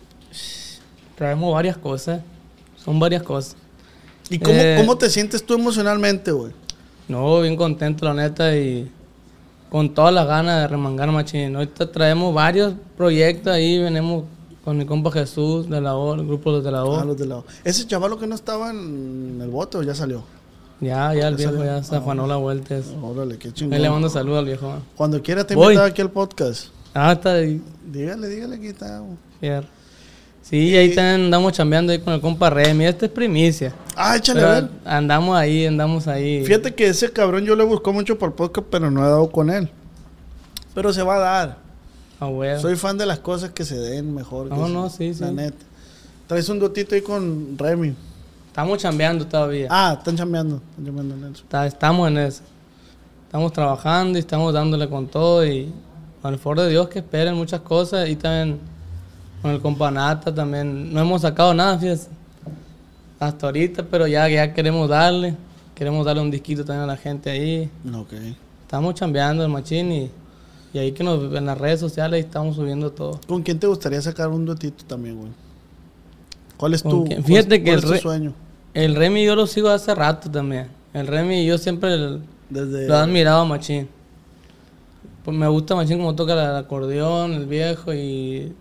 Traemos 1.15 1.53
varias 1.53 1.77
cosas. 1.77 2.21
Son 2.83 2.99
varias 2.99 3.23
cosas. 3.23 3.55
¿Y 4.29 4.39
cómo, 4.39 4.55
Eh. 4.57 4.75
cómo 4.79 4.97
te 4.97 5.09
sientes 5.09 5.43
tú 5.43 5.53
emocionalmente, 5.55 6.31
güey? 6.31 6.53
No, 7.07 7.41
bien 7.41 7.55
contento, 7.55 8.05
la 8.05 8.13
neta, 8.13 8.55
y 8.55 8.89
con 9.69 9.93
todas 9.93 10.13
las 10.13 10.27
ganas 10.27 10.61
de 10.61 10.67
remangar 10.67 11.11
machín. 11.11 11.55
Ahorita 11.55 11.91
traemos 11.91 12.33
varios 12.33 12.73
proyectos 12.95 13.51
ahí, 13.53 13.79
venimos 13.79 14.23
con 14.63 14.77
mi 14.77 14.85
compa 14.85 15.11
Jesús 15.11 15.67
de 15.69 15.81
la 15.81 15.95
O, 15.95 16.13
el 16.13 16.25
grupo 16.25 16.51
Los 16.51 16.63
de 16.63 16.71
la 16.71 16.85
O. 16.85 16.99
Ah, 16.99 17.05
los 17.05 17.17
de 17.17 17.25
lado. 17.25 17.45
Ese 17.63 17.85
chaval 17.87 18.17
que 18.19 18.27
no 18.27 18.35
estaba 18.35 18.69
en 18.69 19.39
el 19.41 19.49
bote 19.49 19.77
o 19.77 19.83
ya 19.83 19.95
salió. 19.95 20.23
Ya, 20.81 21.13
ya 21.13 21.27
el 21.27 21.35
viejo 21.35 21.51
salió. 21.53 21.65
ya 21.65 21.83
se 21.83 21.95
afanó 21.95 22.25
la 22.27 22.37
vuelta. 22.37 22.77
eso. 22.77 22.95
Órale, 23.03 23.37
qué 23.37 23.49
Ahí 23.49 23.53
le 23.53 23.55
chingón. 23.55 23.91
mando 23.91 24.09
saludos 24.09 24.39
al 24.39 24.45
viejo. 24.45 24.77
Cuando 24.95 25.21
quiera 25.21 25.45
te 25.45 25.55
Voy. 25.55 25.67
invitado 25.73 25.87
aquí 25.87 26.01
al 26.01 26.11
podcast. 26.11 26.67
Ah, 26.93 27.11
está 27.13 27.33
ahí. 27.33 27.61
Dígale, 27.91 28.27
dígale 28.29 28.55
aquí 28.55 28.67
está. 28.67 29.01
Sí, 30.41 30.75
ahí 30.75 30.95
también 30.95 31.25
andamos 31.25 31.53
chambeando 31.53 31.91
ahí 31.91 31.99
con 31.99 32.13
el 32.13 32.21
compa 32.21 32.49
Remy. 32.49 32.85
Este 32.85 33.05
es 33.05 33.11
primicia. 33.11 33.73
Ah, 33.95 34.15
échale 34.17 34.39
Pero 34.39 34.51
a 34.51 34.55
ver. 34.61 34.69
andamos 34.85 35.37
ahí, 35.37 35.65
andamos 35.65 36.07
ahí. 36.07 36.43
Fíjate 36.45 36.73
que 36.73 36.87
ese 36.87 37.11
cabrón 37.11 37.43
yo 37.45 37.55
le 37.55 37.63
busco 37.63 37.93
mucho 37.93 38.17
para 38.17 38.29
el 38.29 38.35
podcast, 38.35 38.67
pero 38.71 38.89
no 38.89 39.01
he 39.05 39.07
dado 39.09 39.29
con 39.31 39.49
él. 39.49 39.69
Pero 40.73 40.91
se 40.93 41.03
va 41.03 41.17
a 41.17 41.19
dar. 41.19 41.57
A 42.19 42.27
huevo. 42.27 42.59
Soy 42.61 42.75
fan 42.75 42.97
de 42.97 43.05
las 43.05 43.19
cosas 43.19 43.51
que 43.51 43.63
se 43.63 43.77
den 43.77 44.13
mejor. 44.15 44.49
que 44.49 44.55
No, 44.55 44.67
se- 44.67 44.73
no, 44.73 44.89
sí, 44.89 45.13
La 45.19 45.27
sí. 45.27 45.33
neta. 45.33 45.57
Traes 46.27 46.49
un 46.49 46.59
dotito 46.59 46.95
ahí 46.95 47.01
con 47.01 47.57
Remy. 47.57 47.93
Estamos 48.49 48.77
chambeando 48.79 49.25
todavía. 49.25 49.67
Ah, 49.69 49.95
están 49.97 50.17
chambeando. 50.17 50.61
Están 50.71 50.85
chambeando 50.85 51.15
en 51.15 51.33
eso. 51.33 51.43
Está- 51.43 51.65
estamos 51.67 52.07
en 52.09 52.17
eso. 52.17 52.41
Estamos 53.25 53.53
trabajando 53.53 54.17
y 54.17 54.21
estamos 54.21 54.53
dándole 54.53 54.89
con 54.89 55.07
todo 55.07 55.45
y 55.45 55.71
con 56.21 56.33
el 56.33 56.39
favor 56.39 56.61
de 56.61 56.69
Dios 56.69 56.89
que 56.89 56.99
esperen 56.99 57.35
muchas 57.35 57.61
cosas 57.61 58.09
y 58.09 58.15
también 58.15 58.59
con 59.41 59.51
el 59.51 59.61
companata 59.61 60.33
también. 60.33 60.91
No 60.93 60.99
hemos 60.99 61.21
sacado 61.21 61.53
nada, 61.53 61.77
fíjate. 61.77 62.07
Hasta 63.19 63.45
ahorita, 63.47 63.83
pero 63.89 64.07
ya, 64.07 64.27
ya 64.27 64.53
queremos 64.53 64.89
darle. 64.89 65.35
Queremos 65.75 66.05
darle 66.05 66.21
un 66.21 66.31
disquito 66.31 66.65
también 66.65 66.83
a 66.83 66.87
la 66.87 66.97
gente 66.97 67.29
ahí. 67.29 67.69
Ok. 67.95 68.13
Estamos 68.63 68.95
chambeando 68.95 69.43
el 69.43 69.49
machín 69.49 69.91
y, 69.91 70.11
y 70.73 70.77
ahí 70.79 70.91
que 70.91 71.03
nos 71.03 71.33
en 71.33 71.45
las 71.45 71.57
redes 71.57 71.79
sociales 71.79 72.25
estamos 72.25 72.55
subiendo 72.55 72.91
todo. 72.91 73.19
¿Con 73.27 73.43
quién 73.43 73.59
te 73.59 73.67
gustaría 73.67 74.01
sacar 74.01 74.29
un 74.29 74.45
dotito 74.45 74.83
también, 74.85 75.17
güey? 75.17 75.31
¿Cuál 76.59 76.73
es 76.75 76.83
¿Con 76.83 76.91
tu, 76.91 77.05
cuál- 77.05 77.23
Fíjate 77.23 77.63
que 77.63 77.71
el 77.71 77.79
es 77.79 77.85
tu 77.85 77.91
re- 77.91 77.99
sueño? 77.99 78.33
El 78.75 78.95
Remy 78.95 79.25
yo 79.25 79.35
lo 79.35 79.47
sigo 79.47 79.69
hace 79.69 79.95
rato 79.95 80.29
también. 80.29 80.67
El 80.93 81.07
Remy 81.07 81.45
yo 81.45 81.57
siempre 81.57 81.93
el- 81.93 82.21
Desde... 82.49 82.87
Lo 82.87 82.93
he 82.95 82.97
admirado 82.97 83.41
a 83.41 83.45
Machín. 83.45 83.87
Pues 85.23 85.35
me 85.35 85.47
gusta 85.47 85.75
Machín 85.75 85.97
como 85.97 86.15
toca 86.15 86.33
el 86.33 86.55
acordeón, 86.55 87.33
el 87.33 87.45
viejo 87.45 87.93
y 87.93 88.53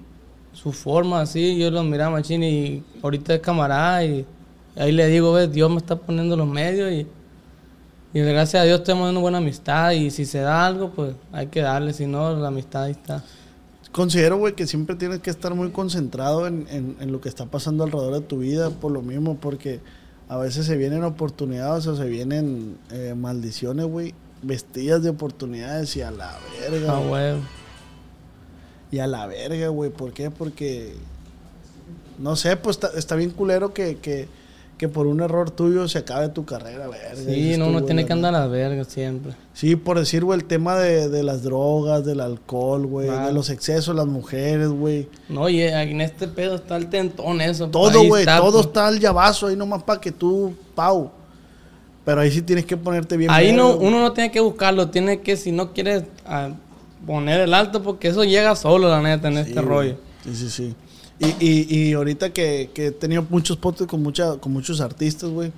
su 0.53 0.73
forma 0.73 1.21
así. 1.23 1.59
Yo 1.59 1.71
lo 1.71 1.81
admiraba 1.81 2.09
a 2.17 2.21
Machín 2.21 2.43
y 2.43 2.83
ahorita 3.03 3.35
es 3.35 3.41
camarada 3.41 4.05
y 4.05 4.25
ahí 4.77 4.93
le 4.93 5.07
digo, 5.09 5.33
ves, 5.33 5.51
Dios 5.53 5.71
me 5.71 5.77
está 5.79 5.97
poniendo 5.97 6.37
los 6.37 6.47
medios 6.47 6.91
y, 6.93 7.07
y 8.15 8.21
gracias 8.21 8.63
a 8.63 8.65
Dios 8.67 8.83
tenemos 8.85 9.11
una 9.11 9.21
buena 9.21 9.39
amistad 9.39 9.93
y 9.93 10.11
si 10.11 10.25
se 10.27 10.41
da 10.41 10.67
algo, 10.67 10.91
pues 10.91 11.13
hay 11.33 11.47
que 11.47 11.61
darle, 11.63 11.93
si 11.93 12.07
no, 12.07 12.35
la 12.37 12.49
amistad 12.49 12.85
ahí 12.85 12.93
está. 12.93 13.23
Considero, 13.93 14.37
güey, 14.37 14.55
que 14.55 14.67
siempre 14.67 14.97
tienes 14.97 15.21
que 15.21 15.31
estar 15.31 15.55
muy 15.55 15.71
concentrado 15.71 16.47
en, 16.47 16.67
en- 16.71 16.97
en 17.01 17.11
lo 17.13 17.21
que 17.21 17.29
está 17.29 17.47
pasando 17.47 17.85
alrededor 17.85 18.15
de 18.15 18.21
tu 18.21 18.39
vida, 18.39 18.71
por 18.71 18.93
lo 18.93 19.03
mismo, 19.03 19.37
porque 19.39 19.81
a 20.29 20.37
veces 20.37 20.67
se 20.67 20.77
vienen 20.77 21.05
oportunidades 21.05 21.87
o 21.87 21.97
se 21.97 22.05
vienen 22.07 22.77
eh, 22.91 23.15
maldiciones, 23.17 23.87
güey, 23.87 24.15
vestidas 24.43 25.03
de 25.03 25.09
oportunidades 25.11 25.97
y 25.97 26.03
a 26.03 26.11
la 26.11 26.39
verga. 26.61 26.97
Ah, 26.97 27.01
güey. 27.01 27.35
Y 28.91 28.99
a 29.01 29.07
la 29.07 29.27
verga, 29.27 29.69
güey. 29.69 29.91
¿Por 29.91 30.13
qué? 30.13 30.31
Porque, 30.31 30.95
no 32.19 32.37
sé, 32.37 32.57
pues 32.57 32.77
está, 32.77 32.89
está 32.97 33.17
bien 33.17 33.31
culero 33.31 33.73
que, 33.75 33.97
que, 33.97 34.29
que 34.79 34.89
por 34.89 35.09
un 35.09 35.21
error 35.21 35.51
tuyo 35.51 35.89
se 35.89 35.99
acabe 35.99 36.29
tu 36.29 36.45
carrera, 36.45 36.87
verga. 36.87 37.17
Sí, 37.17 37.57
no, 37.59 37.67
uno 37.67 37.83
tiene 37.83 38.07
que 38.07 38.13
andar 38.13 38.33
a 38.35 38.41
la 38.41 38.47
verga 38.47 38.85
siempre. 38.85 39.35
Sí, 39.53 39.75
por 39.75 39.99
decir, 39.99 40.25
güey, 40.25 40.39
el 40.39 40.47
tema 40.47 40.77
de, 40.77 41.09
de 41.09 41.25
las 41.25 41.43
drogas, 41.43 42.05
del 42.05 42.21
alcohol, 42.21 42.87
güey, 42.87 43.09
de 43.11 43.33
los 43.33 43.51
excesos, 43.51 43.95
las 43.97 44.07
mujeres, 44.07 44.69
güey. 44.69 45.09
No, 45.29 45.49
y 45.49 45.63
en 45.63 46.01
este 46.01 46.29
pedo 46.29 46.55
está 46.55 46.77
el 46.77 46.89
tentón 46.89 47.41
eso. 47.41 47.69
Todo, 47.69 48.05
güey, 48.05 48.25
todo 48.25 48.53
pues. 48.53 48.67
está 48.67 48.87
al 48.87 49.01
llavazo 49.01 49.49
ahí 49.49 49.57
nomás 49.57 49.83
para 49.83 50.01
que 50.01 50.13
tú, 50.13 50.55
pau. 50.77 51.11
Pero 52.05 52.21
ahí 52.21 52.31
sí 52.31 52.41
tienes 52.41 52.65
que 52.65 52.77
ponerte 52.77 53.17
bien. 53.17 53.31
Ahí 53.33 53.53
no, 53.53 53.77
uno 53.77 54.01
no 54.01 54.13
tiene 54.13 54.31
que 54.31 54.41
buscarlo, 54.41 54.89
tiene 54.89 55.21
que, 55.21 55.37
si 55.37 55.51
no 55.51 55.73
quieres 55.73 56.05
ah, 56.25 56.51
poner 57.05 57.41
el 57.41 57.53
alto, 57.53 57.83
porque 57.83 58.09
eso 58.09 58.23
llega 58.23 58.55
solo, 58.55 58.89
la 58.89 59.03
neta, 59.03 59.27
en 59.27 59.35
Sí, 59.35 59.41
este 59.41 59.61
rollo. 59.61 59.97
Sí, 60.23 60.35
sí, 60.37 60.51
sí. 60.51 60.75
Y, 61.21 61.35
y, 61.41 61.67
y 61.89 61.93
ahorita 61.95 62.31
que, 62.33 62.71
que 62.73 62.87
he 62.87 62.91
tenido 62.93 63.25
muchos 63.29 63.57
podcasts 63.57 63.91
con, 63.91 64.03
mucha, 64.03 64.37
con 64.37 64.53
muchos 64.53 64.81
artistas, 64.81 65.29
güey, 65.31 65.51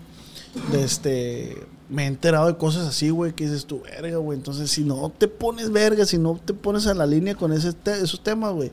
de 0.72 0.82
este, 0.84 1.56
me 1.90 2.04
he 2.04 2.06
enterado 2.06 2.46
de 2.46 2.56
cosas 2.56 2.86
así, 2.88 3.10
güey, 3.10 3.32
que 3.34 3.44
dices 3.44 3.66
tú, 3.66 3.82
verga, 3.82 4.16
güey. 4.16 4.38
Entonces, 4.38 4.70
si 4.70 4.84
no 4.84 5.12
te 5.16 5.28
pones 5.28 5.70
verga, 5.70 6.06
si 6.06 6.16
no 6.18 6.40
te 6.44 6.54
pones 6.54 6.86
a 6.86 6.94
la 6.94 7.06
línea 7.06 7.34
con 7.34 7.52
ese 7.52 7.72
te- 7.74 8.00
esos 8.02 8.22
temas, 8.22 8.52
güey, 8.54 8.72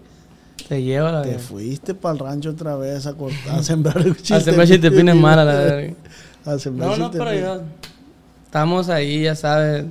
Te 0.70 0.82
lleva 0.82 1.12
la 1.12 1.24
te 1.24 1.30
verga. 1.32 1.44
fuiste 1.44 1.94
para 1.94 2.14
el 2.14 2.20
rancho 2.20 2.52
otra 2.52 2.78
vez 2.78 3.06
a, 3.06 3.14
cortar, 3.14 3.60
a 3.60 3.64
sembrar 3.64 3.98
el 3.98 4.12
A 4.32 4.40
sembrar 4.40 5.16
mal 5.16 5.40
a 5.40 5.46
la 5.46 5.54
verga. 5.60 5.94
A 6.46 6.58
sembrar 6.58 6.90
No, 6.92 6.98
no, 6.98 7.12
pero 7.12 7.34
yo... 7.34 7.62
Estamos 8.46 8.88
ahí, 8.88 9.24
ya 9.24 9.36
sabes. 9.36 9.86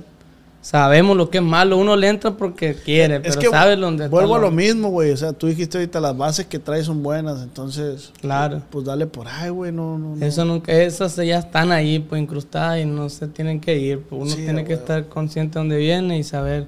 Sabemos 0.69 1.15
lo 1.15 1.29
que 1.29 1.37
es 1.37 1.43
malo. 1.45 1.77
Uno 1.77 1.95
le 1.95 2.09
entra 2.09 2.31
porque 2.35 2.75
quiere, 2.75 3.21
pero 3.21 3.29
Es 3.29 3.37
que 3.37 3.47
sabe 3.47 3.77
dónde 3.77 4.03
está 4.03 4.11
vuelvo 4.13 4.35
a 4.35 4.39
lo- 4.39 4.51
mismo, 4.51 4.89
güey. 4.89 5.11
O 5.11 5.15
sea, 5.15 5.31
tú 5.31 5.47
dijiste 5.47 5.77
ahorita 5.77 6.01
las 6.01 6.17
bases 6.17 6.45
que 6.47 6.59
traes 6.59 6.87
son 6.87 7.01
buenas, 7.01 7.41
entonces. 7.41 8.11
Claro. 8.19 8.61
Pues 8.69 8.83
dale 8.83 9.07
por 9.07 9.29
ahí, 9.29 9.49
güey. 9.49 9.71
No, 9.71 9.97
no, 9.97 10.17
no. 10.17 10.25
Eso 10.25 10.43
nunca, 10.43 10.73
esas 10.73 11.15
ya 11.15 11.39
están 11.39 11.71
ahí, 11.71 11.99
pues 11.99 12.21
incrustadas 12.21 12.81
y 12.81 12.85
no 12.85 13.07
se 13.07 13.29
tienen 13.29 13.61
que 13.61 13.77
ir. 13.77 14.01
pues, 14.01 14.21
uno 14.23 14.31
Sí, 14.31 14.43
tiene 14.43 14.65
que 14.65 14.73
estar 14.73 15.05
consciente 15.07 15.53
de 15.53 15.59
dónde 15.61 15.77
viene 15.77 16.17
y 16.19 16.23
saber. 16.25 16.67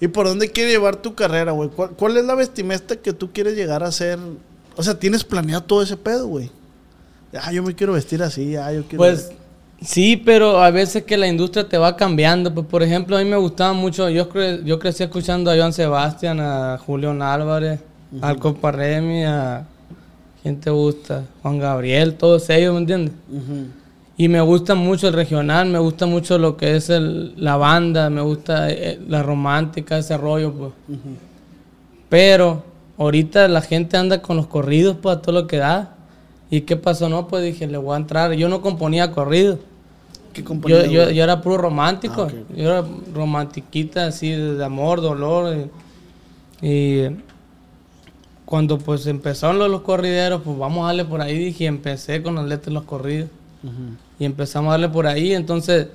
¿Y 0.00 0.08
por 0.08 0.26
dónde 0.26 0.50
quieres 0.50 0.72
llevar 0.72 0.96
tu 0.96 1.14
carrera, 1.14 1.52
güey? 1.52 1.68
¿Cuál, 1.68 1.90
cuál 1.90 2.16
es 2.16 2.24
la 2.24 2.34
vestimenta 2.34 2.96
que 2.96 3.12
tú 3.12 3.32
quieres 3.34 3.54
llegar 3.54 3.82
a 3.82 3.92
ser? 3.92 4.18
O 4.76 4.82
sea, 4.82 4.98
¿tienes 4.98 5.24
planeado 5.24 5.62
todo 5.62 5.82
ese 5.82 5.98
pedo, 5.98 6.26
güey? 6.26 6.50
Ah, 7.34 7.52
yo 7.52 7.62
me 7.62 7.74
quiero 7.74 7.92
vestir 7.92 8.22
así, 8.22 8.56
ah, 8.56 8.72
yo 8.72 8.82
quiero... 8.84 8.96
Pues 8.96 9.30
sí, 9.84 10.16
pero 10.16 10.60
a 10.62 10.70
veces 10.70 11.04
que 11.04 11.16
la 11.16 11.26
industria 11.28 11.68
te 11.68 11.78
va 11.78 11.96
cambiando. 11.96 12.52
Pues 12.52 12.66
por 12.66 12.82
ejemplo, 12.82 13.16
a 13.16 13.20
mí 13.22 13.28
me 13.28 13.36
gustaba 13.36 13.72
mucho, 13.72 14.08
yo, 14.10 14.28
cre- 14.28 14.62
yo 14.64 14.78
crecí 14.78 15.02
escuchando 15.02 15.50
a 15.50 15.56
Joan 15.56 15.72
Sebastián, 15.72 16.40
a 16.40 16.78
Julián 16.78 17.22
Álvarez, 17.22 17.80
al 18.20 18.38
Copa 18.38 18.70
Remy, 18.72 19.24
a... 19.24 19.66
¿Quién 20.42 20.60
te 20.60 20.70
gusta? 20.70 21.24
Juan 21.42 21.58
Gabriel, 21.58 22.14
todos 22.14 22.48
ellos, 22.50 22.74
¿me 22.74 22.80
entiendes? 22.80 23.14
Y 24.16 24.28
me 24.28 24.40
gusta 24.42 24.74
mucho 24.74 25.08
el 25.08 25.14
regional, 25.14 25.68
me 25.68 25.78
gusta 25.78 26.06
mucho 26.06 26.38
lo 26.38 26.56
que 26.56 26.76
es 26.76 26.90
el- 26.90 27.32
la 27.36 27.56
banda, 27.56 28.10
me 28.10 28.20
gusta 28.20 28.70
eh, 28.70 29.00
la 29.08 29.22
romántica, 29.22 29.98
ese 29.98 30.16
rollo, 30.16 30.52
pues. 30.52 30.72
Pero 32.08 32.62
ahorita 32.98 33.48
la 33.48 33.60
gente 33.62 33.96
anda 33.96 34.22
con 34.22 34.36
los 34.36 34.46
corridos, 34.46 34.96
pues, 35.02 35.16
a 35.16 35.22
todo 35.22 35.40
lo 35.40 35.46
que 35.46 35.56
da. 35.56 35.96
¿Y 36.50 36.60
qué 36.62 36.76
pasó? 36.76 37.08
No, 37.08 37.26
pues 37.26 37.42
dije, 37.42 37.66
le 37.66 37.78
voy 37.78 37.94
a 37.94 37.98
entrar. 37.98 38.32
Yo 38.34 38.48
no 38.48 38.60
componía 38.60 39.10
corridos. 39.10 39.58
¿Qué 40.34 40.44
compañía, 40.44 40.84
Yo, 40.84 41.04
yo, 41.04 41.10
yo 41.10 41.24
era 41.24 41.40
puro 41.40 41.56
romántico. 41.56 42.28
Ah. 42.30 42.54
Yo 42.54 42.70
era 42.70 42.84
romantiquita, 43.14 44.08
así, 44.08 44.30
de, 44.30 44.62
amor, 44.62 45.00
dolor. 45.00 45.56
Y, 46.60 46.68
y 46.68 47.16
cuando 48.44 48.78
pues 48.78 49.06
empezaron 49.06 49.58
los, 49.58 49.70
los 49.70 49.80
corrideros, 49.80 50.42
pues 50.42 50.58
vamos 50.58 50.84
a 50.84 50.88
darle 50.88 51.04
por 51.04 51.20
ahí. 51.22 51.38
Dije, 51.38 51.66
empecé 51.66 52.22
con 52.22 52.34
las 52.34 52.44
letras 52.44 52.66
de 52.66 52.72
los 52.72 52.84
corridos. 52.84 53.30
Y 54.18 54.26
empezamos 54.26 54.68
a 54.68 54.72
darle 54.72 54.90
por 54.90 55.06
ahí. 55.06 55.32
Entonces, 55.32 55.88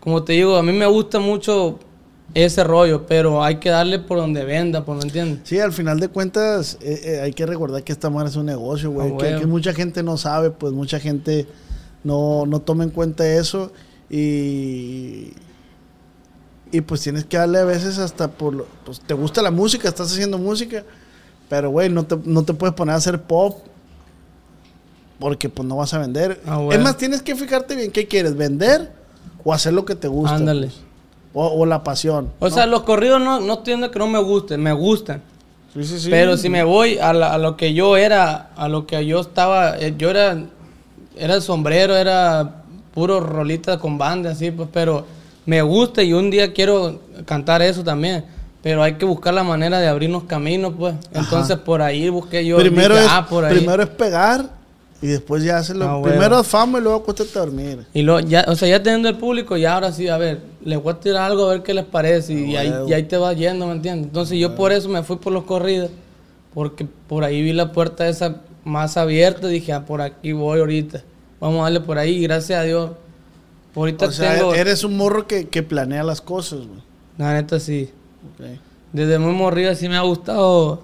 como 0.00 0.22
te 0.22 0.34
digo, 0.34 0.56
a 0.56 0.62
mí 0.62 0.72
me 0.72 0.86
gusta 0.86 1.18
mucho 1.18 1.78
ese 2.34 2.62
rollo, 2.62 3.06
pero 3.06 3.42
hay 3.42 3.56
que 3.56 3.70
darle 3.70 3.98
por 3.98 4.18
donde 4.18 4.44
venda, 4.44 4.84
¿por 4.84 4.96
me 4.96 5.02
entiendes? 5.02 5.40
Sí, 5.44 5.58
al 5.58 5.72
final 5.72 5.98
de 5.98 6.08
cuentas 6.08 6.78
eh, 6.82 7.00
eh, 7.04 7.20
hay 7.22 7.32
que 7.32 7.46
recordar 7.46 7.82
que 7.82 7.92
esta 7.92 8.10
madre 8.10 8.28
es 8.28 8.36
un 8.36 8.46
negocio, 8.46 8.90
güey. 8.90 9.14
Ah, 9.14 9.38
que 9.38 9.46
mucha 9.46 9.72
gente 9.72 10.02
no 10.02 10.18
sabe, 10.18 10.50
pues 10.50 10.72
mucha 10.72 11.00
gente 11.00 11.46
no, 12.08 12.46
no 12.46 12.60
toma 12.60 12.84
en 12.84 12.90
cuenta 12.90 13.26
eso. 13.26 13.70
Y, 14.10 15.32
y 16.72 16.80
pues 16.80 17.02
tienes 17.02 17.24
que 17.26 17.36
darle 17.36 17.58
a 17.58 17.64
veces 17.64 17.98
hasta 17.98 18.28
por... 18.28 18.54
lo- 18.54 18.66
Pues 18.84 19.00
te 19.00 19.14
gusta 19.14 19.42
la 19.42 19.50
música, 19.50 19.88
estás 19.88 20.10
haciendo 20.12 20.38
música, 20.38 20.84
pero 21.48 21.70
güey, 21.70 21.88
no 21.90 22.04
te, 22.06 22.16
no 22.24 22.42
te 22.44 22.54
puedes 22.54 22.74
poner 22.74 22.94
a 22.94 22.98
hacer 22.98 23.22
pop 23.22 23.58
porque 25.18 25.48
pues 25.48 25.66
no 25.68 25.76
vas 25.76 25.92
a 25.94 25.98
vender. 25.98 26.40
Ah. 26.46 26.60
Es 26.70 26.80
más, 26.80 26.96
tienes 26.96 27.22
que 27.22 27.34
fijarte 27.34 27.74
bien 27.74 27.90
qué 27.90 28.06
quieres, 28.06 28.36
vender 28.36 28.92
o 29.44 29.52
hacer 29.52 29.72
lo 29.72 29.84
que 29.84 29.94
te 29.94 30.08
gusta. 30.08 30.36
Ándale. 30.36 30.70
O, 31.34 31.46
o 31.46 31.66
la 31.66 31.82
pasión. 31.84 32.30
O 32.38 32.48
¿no? 32.48 32.54
sea, 32.54 32.66
los 32.66 32.82
corridos 32.82 33.20
no, 33.20 33.40
no 33.40 33.54
estoy 33.54 33.74
que 33.90 33.98
no 33.98 34.06
me 34.06 34.20
gusten, 34.20 34.62
me 34.62 34.72
gustan. 34.72 35.22
Sí, 35.74 35.84
sí, 35.84 36.00
sí. 36.00 36.10
Pero 36.10 36.36
si 36.36 36.48
me 36.48 36.62
voy 36.64 36.98
a, 36.98 37.12
la- 37.12 37.34
a 37.34 37.38
lo 37.38 37.56
que 37.56 37.74
yo 37.74 37.96
era, 37.96 38.50
a 38.56 38.68
lo 38.68 38.86
que 38.86 39.04
yo 39.06 39.20
estaba, 39.20 39.76
eh, 39.78 39.94
yo 39.98 40.08
era, 40.10 40.46
era 41.18 41.34
el 41.34 41.42
sombrero, 41.42 41.96
era 41.96 42.62
puro 42.94 43.20
rolita 43.20 43.78
con 43.78 43.98
banda, 43.98 44.30
así, 44.30 44.50
pues, 44.50 44.68
pero 44.72 45.04
me 45.46 45.62
gusta 45.62 46.02
y 46.02 46.12
un 46.12 46.30
día 46.30 46.52
quiero 46.52 47.00
cantar 47.24 47.62
eso 47.62 47.82
también. 47.82 48.24
Pero 48.62 48.82
hay 48.82 48.94
que 48.94 49.04
buscar 49.04 49.32
la 49.32 49.44
manera 49.44 49.78
de 49.78 49.86
abrirnos 49.86 50.24
caminos, 50.24 50.74
pues. 50.76 50.94
Entonces 51.12 51.56
por 51.58 51.80
ahí 51.80 52.08
busqué 52.08 52.44
yo. 52.44 52.56
primero, 52.58 52.94
dije, 52.94 53.06
es, 53.06 53.12
ah, 53.12 53.26
por 53.26 53.44
ahí. 53.44 53.56
primero 53.56 53.82
es 53.82 53.88
pegar 53.88 54.50
y 55.00 55.06
después 55.06 55.44
ya 55.44 55.58
hacerlo. 55.58 55.84
Ah, 55.84 55.96
huevo. 55.96 56.08
primero 56.08 56.40
es 56.40 56.46
fama 56.46 56.78
y 56.78 56.82
luego 56.82 56.98
acuéstate 56.98 57.38
a 57.38 57.42
dormir. 57.42 57.86
Y 57.94 58.02
lo, 58.02 58.18
ya, 58.18 58.44
o 58.48 58.56
sea, 58.56 58.68
ya 58.68 58.82
teniendo 58.82 59.08
el 59.08 59.16
público, 59.16 59.56
ya 59.56 59.74
ahora 59.74 59.92
sí, 59.92 60.08
a 60.08 60.18
ver, 60.18 60.40
les 60.64 60.82
voy 60.82 60.92
a 60.92 60.98
tirar 60.98 61.22
algo 61.22 61.46
a 61.46 61.50
ver 61.50 61.62
qué 61.62 61.72
les 61.72 61.84
parece. 61.84 62.32
Y, 62.34 62.56
ahí, 62.56 62.68
huevo. 62.68 62.88
y 62.88 62.92
ahí 62.94 63.04
te 63.04 63.16
vas 63.16 63.36
yendo, 63.36 63.66
¿me 63.66 63.72
entiendes? 63.72 64.06
Entonces 64.08 64.38
yo 64.38 64.56
por 64.56 64.72
eso 64.72 64.88
me 64.88 65.04
fui 65.04 65.16
por 65.16 65.32
los 65.32 65.44
corridos, 65.44 65.90
porque 66.52 66.84
por 67.06 67.22
ahí 67.22 67.40
vi 67.40 67.52
la 67.52 67.70
puerta 67.72 68.08
esa 68.08 68.42
más 68.68 68.96
abierta, 68.96 69.48
dije, 69.48 69.72
ah, 69.72 69.84
por 69.84 70.00
aquí 70.00 70.32
voy 70.32 70.60
ahorita. 70.60 71.02
Vamos 71.40 71.60
a 71.60 71.64
darle 71.64 71.80
por 71.80 71.98
ahí, 71.98 72.22
gracias 72.22 72.60
a 72.60 72.62
Dios. 72.62 72.90
Por 73.74 73.82
ahorita 73.88 74.06
O 74.06 74.10
sea, 74.12 74.34
tengo, 74.36 74.54
eres 74.54 74.84
un 74.84 74.96
morro 74.96 75.26
que, 75.26 75.48
que 75.48 75.62
planea 75.62 76.02
las 76.04 76.20
cosas, 76.20 76.60
güey. 76.60 76.80
la 77.16 77.34
neta 77.34 77.58
sí. 77.60 77.90
Ok. 78.34 78.46
Desde 78.92 79.18
muy 79.18 79.32
morrido 79.32 79.74
sí 79.74 79.88
me 79.88 79.96
ha 79.96 80.00
gustado. 80.02 80.82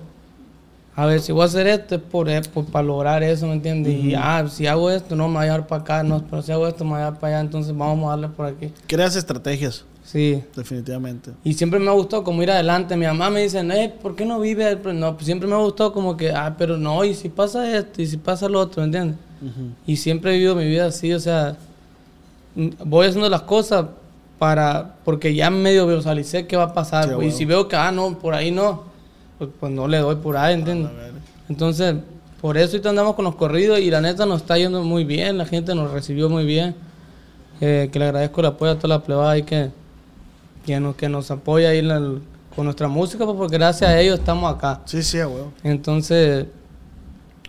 A 0.96 1.06
ver, 1.06 1.20
si 1.20 1.32
voy 1.32 1.42
a 1.42 1.46
hacer 1.46 1.66
esto 1.66 1.96
es 1.96 2.00
por, 2.02 2.28
es 2.28 2.46
por- 2.46 2.66
para 2.66 2.84
lograr 2.86 3.22
eso, 3.24 3.46
¿me 3.48 3.54
entiendes? 3.54 3.94
Y 3.94 4.14
ah, 4.14 4.46
si 4.48 4.66
hago 4.68 4.90
esto, 4.92 5.16
no 5.16 5.26
me 5.26 5.34
voy 5.38 5.42
a 5.42 5.46
llevar 5.46 5.66
para 5.66 5.82
acá, 5.82 6.02
no, 6.04 6.24
pero 6.30 6.40
si 6.40 6.52
hago 6.52 6.68
esto, 6.68 6.84
me 6.84 6.90
voy 6.90 7.00
a 7.00 7.04
llevar 7.06 7.18
para 7.18 7.32
allá, 7.36 7.40
entonces 7.40 7.76
vamos 7.76 8.06
a 8.06 8.10
darle 8.10 8.28
por 8.28 8.46
aquí. 8.46 8.72
Creas 8.86 9.16
estrategias, 9.16 9.84
Sí. 10.04 10.44
definitivamente. 10.54 11.32
Y 11.42 11.54
siempre 11.54 11.80
me 11.80 11.88
ha 11.88 11.92
gustado 11.92 12.22
como 12.22 12.42
ir 12.42 12.50
adelante. 12.50 12.96
Mi 12.96 13.06
mamá 13.06 13.30
me 13.30 13.42
dice, 13.42 13.60
eh, 13.60 13.92
¿por 14.02 14.14
qué 14.14 14.24
no 14.24 14.38
vive? 14.38 14.78
No, 14.92 15.14
pues 15.14 15.24
siempre 15.24 15.48
me 15.48 15.54
ha 15.54 15.58
gustado 15.58 15.92
como 15.92 16.16
que, 16.16 16.30
ah, 16.30 16.54
pero 16.56 16.76
no, 16.76 17.04
y 17.04 17.14
si 17.14 17.28
pasa 17.30 17.76
esto, 17.76 18.02
y 18.02 18.06
si 18.06 18.18
pasa 18.18 18.48
lo 18.48 18.60
otro, 18.60 18.82
¿me 18.82 18.86
entiendes? 18.86 19.16
Y 19.86 19.96
siempre 19.96 20.30
he 20.30 20.34
vivido 20.34 20.54
mi 20.54 20.66
vida 20.66 20.86
así, 20.86 21.12
o 21.12 21.20
sea, 21.20 21.56
voy 22.54 23.06
haciendo 23.06 23.28
las 23.28 23.42
cosas 23.42 23.86
para, 24.38 24.94
porque 25.04 25.34
ya 25.34 25.50
medio 25.50 25.86
visualicé 25.86 26.46
qué 26.46 26.56
va 26.56 26.64
a 26.64 26.74
pasar. 26.74 27.04
Sí, 27.04 27.10
pues, 27.14 27.28
y 27.28 27.30
si 27.32 27.44
veo 27.44 27.68
que, 27.68 27.76
ah, 27.76 27.90
no, 27.90 28.18
por 28.18 28.34
ahí 28.34 28.50
no, 28.50 28.84
pues, 29.38 29.50
pues 29.58 29.72
no 29.72 29.88
le 29.88 29.98
doy 29.98 30.16
por 30.16 30.36
ahí, 30.36 30.54
¿entiendes? 30.54 30.90
Entonces, 31.48 31.96
por 32.40 32.56
eso 32.56 32.72
ahorita 32.72 32.90
andamos 32.90 33.14
con 33.14 33.24
los 33.24 33.34
corridos 33.34 33.80
y 33.80 33.90
la 33.90 34.00
neta 34.00 34.26
nos 34.26 34.42
está 34.42 34.56
yendo 34.56 34.82
muy 34.82 35.04
bien, 35.04 35.38
la 35.38 35.46
gente 35.46 35.74
nos 35.74 35.90
recibió 35.90 36.28
muy 36.28 36.44
bien. 36.44 36.74
Eh, 37.60 37.88
que 37.92 37.98
le 37.98 38.06
agradezco 38.06 38.40
el 38.40 38.48
apoyo 38.48 38.72
a 38.72 38.76
toda 38.76 38.96
la 38.96 39.02
plebada 39.02 39.30
ahí 39.30 39.44
que, 39.44 39.70
que, 40.64 40.78
nos, 40.80 40.96
que 40.96 41.08
nos 41.08 41.30
apoya 41.30 41.70
ahí 41.70 41.82
con 42.54 42.64
nuestra 42.64 42.88
música, 42.88 43.24
pues, 43.24 43.36
porque 43.36 43.56
gracias 43.58 43.90
a 43.90 44.00
ellos 44.00 44.18
estamos 44.18 44.52
acá. 44.52 44.80
Sí, 44.84 45.02
sí, 45.02 45.18
huevo. 45.18 45.52
Entonces, 45.62 46.46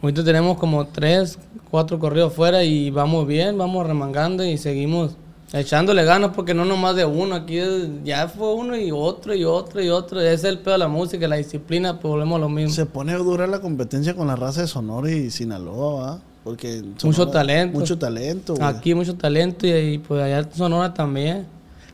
ahorita 0.02 0.24
tenemos 0.24 0.58
como 0.58 0.86
tres, 0.88 1.38
cuatro 1.70 2.00
corridos 2.00 2.34
fuera 2.34 2.64
y 2.64 2.90
vamos 2.90 3.28
bien, 3.28 3.58
vamos 3.58 3.86
remangando 3.86 4.44
y 4.44 4.58
seguimos 4.58 5.16
echándole 5.54 6.04
ganas 6.04 6.32
porque 6.36 6.54
no 6.54 6.66
nomás 6.66 6.96
de 6.96 7.06
uno, 7.06 7.36
aquí 7.36 7.58
es- 7.58 7.88
ya 8.04 8.28
fue 8.28 8.54
uno 8.54 8.76
y 8.76 8.92
otro 8.92 9.34
y 9.36 9.44
otro 9.46 9.82
y 9.82 9.90
otro. 9.90 10.20
Ese 10.20 10.34
es 10.34 10.44
el 10.46 10.60
pedo 10.60 10.74
de 10.74 10.80
la 10.80 10.88
música, 10.88 11.28
la 11.28 11.36
disciplina, 11.38 12.00
pues 12.00 12.10
volvemos 12.12 12.38
a 12.38 12.40
lo 12.40 12.50
mismo. 12.50 12.74
Se 12.74 12.86
pone 12.86 13.14
dura 13.14 13.48
la 13.48 13.60
competencia 13.62 14.16
con 14.16 14.28
la 14.28 14.36
raza 14.36 14.62
de 14.62 14.68
Sonora 14.68 15.10
y 15.12 15.30
Sinaloa, 15.30 16.02
¿va? 16.02 16.20
Porque 16.44 16.84
Mucho 17.04 17.28
talento. 17.30 17.80
Mucho 17.80 17.98
talento, 17.98 18.54
güey. 18.56 18.68
Aquí 18.68 18.94
mucho 18.94 19.16
talento 19.16 19.66
y, 19.66 19.72
y, 19.72 19.98
pues 19.98 20.22
allá 20.22 20.40
en 20.40 20.52
Sonora 20.54 20.94
también. 20.94 21.48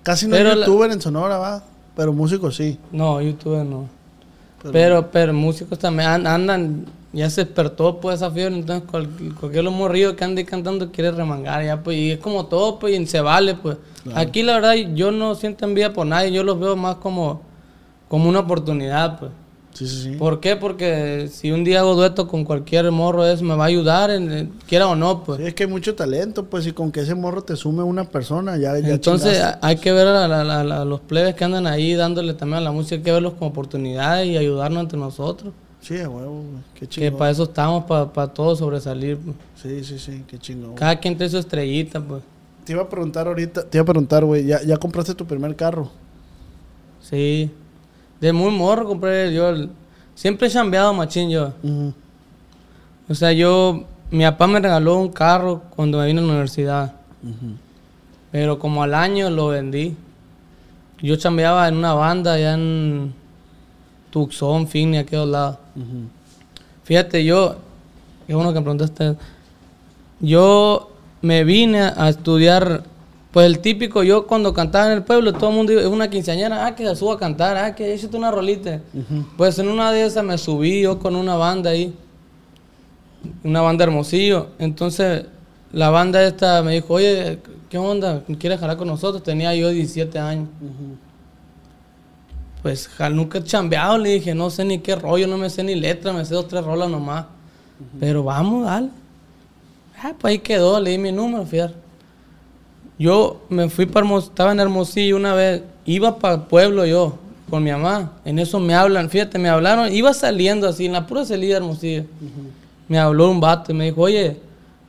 Casi 0.03 0.27
no 0.27 0.35
Pero 0.35 0.49
hay 0.51 0.55
la- 0.55 0.65
youtuber 0.65 0.91
en 0.91 1.01
Sonora, 1.01 1.37
¿va? 1.37 1.63
Pero 1.95 2.13
músicos 2.13 2.55
sí. 2.55 2.79
No, 2.91 3.21
YouTube 3.21 3.63
no. 3.63 3.87
Pero- 4.61 4.71
Pero, 4.73 5.11
pero, 5.11 5.33
músicos 5.33 5.77
también 5.79 6.09
an- 6.09 6.27
andan, 6.27 6.85
ya 7.13 7.29
se 7.29 7.43
despertó 7.45 7.99
pues 7.99 8.15
esa 8.17 8.31
fiebre, 8.31 8.55
entonces 8.55 8.87
cual- 8.89 9.09
cualquier 9.39 9.63
los 9.63 9.73
morrillos 9.73 10.13
que 10.13 10.23
ande 10.23 10.45
cantando 10.45 10.91
quiere 10.91 11.11
remangar 11.11 11.63
ya 11.65 11.81
pues, 11.83 11.97
y 11.97 12.11
es 12.11 12.19
como 12.19 12.45
todo 12.45 12.79
pues, 12.79 12.97
y 12.99 13.05
se 13.07 13.21
vale 13.21 13.55
pues. 13.55 13.77
Aquí 14.15 14.41
la 14.43 14.53
verdad 14.53 14.73
yo 14.95 15.11
no 15.11 15.35
siento 15.35 15.65
envidia 15.65 15.93
por 15.93 16.05
nadie, 16.07 16.31
yo 16.31 16.43
los 16.43 16.59
veo 16.59 16.75
más 16.75 16.95
como, 16.95 17.41
como 18.07 18.29
una 18.29 18.39
oportunidad 18.39 19.19
pues. 19.19 19.31
Sí, 19.73 19.87
sí, 19.87 20.01
sí. 20.03 20.09
¿Por 20.11 20.39
qué? 20.41 20.55
Porque 20.57 21.29
si 21.31 21.51
un 21.51 21.63
día 21.63 21.79
hago 21.79 21.95
dueto 21.95 22.27
con 22.27 22.43
cualquier 22.43 22.91
morro 22.91 23.25
eso 23.25 23.43
me 23.43 23.55
va 23.55 23.63
a 23.63 23.67
ayudar, 23.67 24.09
en- 24.11 24.51
quiera 24.67 24.87
o 24.87 24.95
no 24.95 25.23
pues. 25.23 25.39
Sí, 25.39 25.47
es 25.47 25.53
que 25.53 25.63
hay 25.63 25.69
mucho 25.69 25.95
talento, 25.95 26.45
pues, 26.45 26.67
y 26.67 26.73
con 26.73 26.91
que 26.91 26.99
ese 26.99 27.15
morro 27.15 27.41
te 27.43 27.55
sume 27.55 27.81
una 27.83 28.03
persona, 28.03 28.57
ya, 28.57 28.77
ya 28.79 28.89
Entonces 28.89 29.33
chingaste. 29.37 29.59
hay 29.65 29.77
que 29.77 29.91
ver 29.93 30.07
a, 30.07 30.27
la- 30.27 30.43
la- 30.43 30.63
la- 30.63 30.81
a 30.81 30.85
los 30.85 30.99
plebes 30.99 31.35
que 31.35 31.43
andan 31.45 31.67
ahí 31.67 31.93
dándole 31.93 32.33
también 32.33 32.57
a 32.57 32.61
la 32.61 32.71
música, 32.71 32.95
hay 32.95 33.01
que 33.01 33.11
verlos 33.11 33.33
como 33.33 33.49
oportunidades 33.51 34.27
y 34.27 34.37
ayudarnos 34.37 34.83
entre 34.83 34.99
nosotros. 34.99 35.53
Sí, 35.81 35.95
huevo. 35.95 36.43
Qué 36.75 36.81
Que 36.81 36.87
chingón. 36.87 37.17
para 37.17 37.31
eso 37.31 37.43
estamos, 37.43 37.85
para 37.85 38.27
todos 38.27 38.59
sobresalir. 38.59 39.17
pues. 39.17 39.35
Sí, 39.55 39.83
sí, 39.83 39.97
sí, 39.99 40.23
qué 40.27 40.37
chingón. 40.37 40.75
Cada 40.75 40.99
quien 40.99 41.17
trae 41.17 41.29
su 41.29 41.37
estrellita, 41.37 41.99
pues. 41.99 42.21
Te 42.65 42.73
iba 42.73 42.83
a 42.83 42.89
preguntar 42.89 43.25
ahorita, 43.27 43.63
te 43.63 43.77
iba 43.77 43.83
a 43.83 43.85
preguntar, 43.85 44.23
güey, 44.25 44.45
¿ya, 44.45 44.61
¿ya 44.63 44.77
compraste 44.77 45.15
tu 45.15 45.25
primer 45.25 45.55
carro? 45.55 45.89
Sí. 47.01 47.49
De 48.21 48.31
muy 48.31 48.51
morro 48.51 48.87
compré 48.87 49.33
yo 49.33 49.49
el... 49.49 49.69
Siempre 50.15 50.47
he 50.47 50.51
chambeado 50.51 50.93
machín 50.93 51.29
yo. 51.29 51.51
O 53.09 53.15
sea, 53.15 53.33
yo, 53.33 53.83
mi 54.11 54.23
papá 54.23 54.47
me 54.47 54.59
regaló 54.59 54.97
un 54.97 55.09
carro 55.09 55.63
cuando 55.75 55.97
me 55.97 56.05
vine 56.05 56.19
a 56.19 56.23
la 56.23 56.29
universidad. 56.29 56.93
Pero 58.31 58.59
como 58.59 58.83
al 58.83 58.93
año 58.93 59.29
lo 59.29 59.47
vendí. 59.47 59.97
Yo 61.01 61.15
chambeaba 61.15 61.67
en 61.67 61.77
una 61.77 61.93
banda 61.95 62.33
allá 62.33 62.53
en 62.53 63.13
Tucson, 64.11 64.67
Fini, 64.67 64.99
aquellos 64.99 65.27
lados. 65.27 65.57
Fíjate, 66.83 67.25
yo, 67.25 67.55
es 68.27 68.35
bueno 68.35 68.53
que 68.53 68.59
me 68.59 68.63
preguntaste. 68.63 69.15
Yo 70.19 70.91
me 71.21 71.43
vine 71.43 71.81
a 71.81 72.09
estudiar, 72.09 72.83
pues 73.31 73.45
el 73.45 73.59
típico, 73.59 74.03
yo 74.03 74.27
cuando 74.27 74.53
cantaba 74.53 74.87
en 74.87 74.91
el 74.91 75.03
pueblo, 75.03 75.31
todo 75.31 75.51
el 75.51 75.55
mundo 75.55 75.71
es 75.71 75.85
una 75.85 76.09
quinceañera, 76.09 76.65
ah, 76.65 76.75
que 76.75 76.85
se 76.85 76.95
suba 76.97 77.13
a 77.13 77.17
cantar, 77.17 77.55
ah, 77.55 77.73
que 77.73 77.93
échate 77.93 78.17
una 78.17 78.29
rolita. 78.29 78.81
Pues 79.37 79.57
en 79.57 79.69
una 79.69 79.91
de 79.91 80.05
esas 80.05 80.23
me 80.23 80.37
subí 80.37 80.81
yo 80.81 80.99
con 80.99 81.15
una 81.15 81.35
banda 81.35 81.69
ahí, 81.69 81.95
una 83.43 83.61
banda 83.61 83.85
hermosillo. 83.85 84.49
Entonces 84.59 85.25
la 85.71 85.89
banda 85.89 86.21
esta 86.23 86.61
me 86.61 86.73
dijo, 86.73 86.95
oye, 86.95 87.39
¿qué 87.69 87.77
onda? 87.77 88.21
¿Quieres 88.37 88.59
jalar 88.59 88.75
con 88.75 88.89
nosotros? 88.89 89.23
Tenía 89.23 89.55
yo 89.55 89.69
17 89.69 90.19
años. 90.19 90.49
Pues 92.61 92.89
nunca 93.11 93.39
he 93.39 93.43
chambeado, 93.43 93.97
le 93.97 94.09
dije, 94.09 94.35
no 94.35 94.49
sé 94.49 94.65
ni 94.65 94.79
qué 94.79 94.95
rollo, 94.95 95.25
no 95.27 95.37
me 95.37 95.49
sé 95.49 95.63
ni 95.63 95.75
letra, 95.75 96.11
me 96.11 96.25
sé 96.25 96.33
dos, 96.33 96.49
tres 96.49 96.65
rolas 96.65 96.89
nomás. 96.89 97.27
Pero 97.97 98.23
vamos, 98.23 98.65
dale. 98.65 98.89
Ah, 100.03 100.13
pues 100.19 100.31
ahí 100.31 100.39
quedó, 100.39 100.81
le 100.81 100.91
di 100.91 100.97
mi 100.97 101.13
número, 101.13 101.45
fíjate. 101.45 101.80
Yo 103.01 103.41
me 103.49 103.67
fui 103.67 103.87
para 103.87 104.05
Hermosillo, 104.05 104.29
estaba 104.31 104.51
en 104.51 104.59
Hermosillo 104.59 105.15
una 105.15 105.33
vez, 105.33 105.63
iba 105.85 106.19
para 106.19 106.35
el 106.35 106.41
pueblo 106.41 106.85
yo, 106.85 107.15
con 107.49 107.63
mi 107.63 107.71
mamá. 107.71 108.11
En 108.25 108.37
eso 108.37 108.59
me 108.59 108.75
hablan, 108.75 109.09
fíjate, 109.09 109.39
me 109.39 109.49
hablaron, 109.49 109.91
iba 109.91 110.13
saliendo 110.13 110.67
así, 110.67 110.85
en 110.85 110.91
la 110.93 111.07
pura 111.07 111.25
salida 111.25 111.53
de 111.53 111.57
Hermosillo. 111.57 112.03
Me 112.87 112.99
habló 112.99 113.31
un 113.31 113.39
vato 113.39 113.71
y 113.71 113.75
me 113.75 113.85
dijo, 113.85 114.01
oye, 114.01 114.37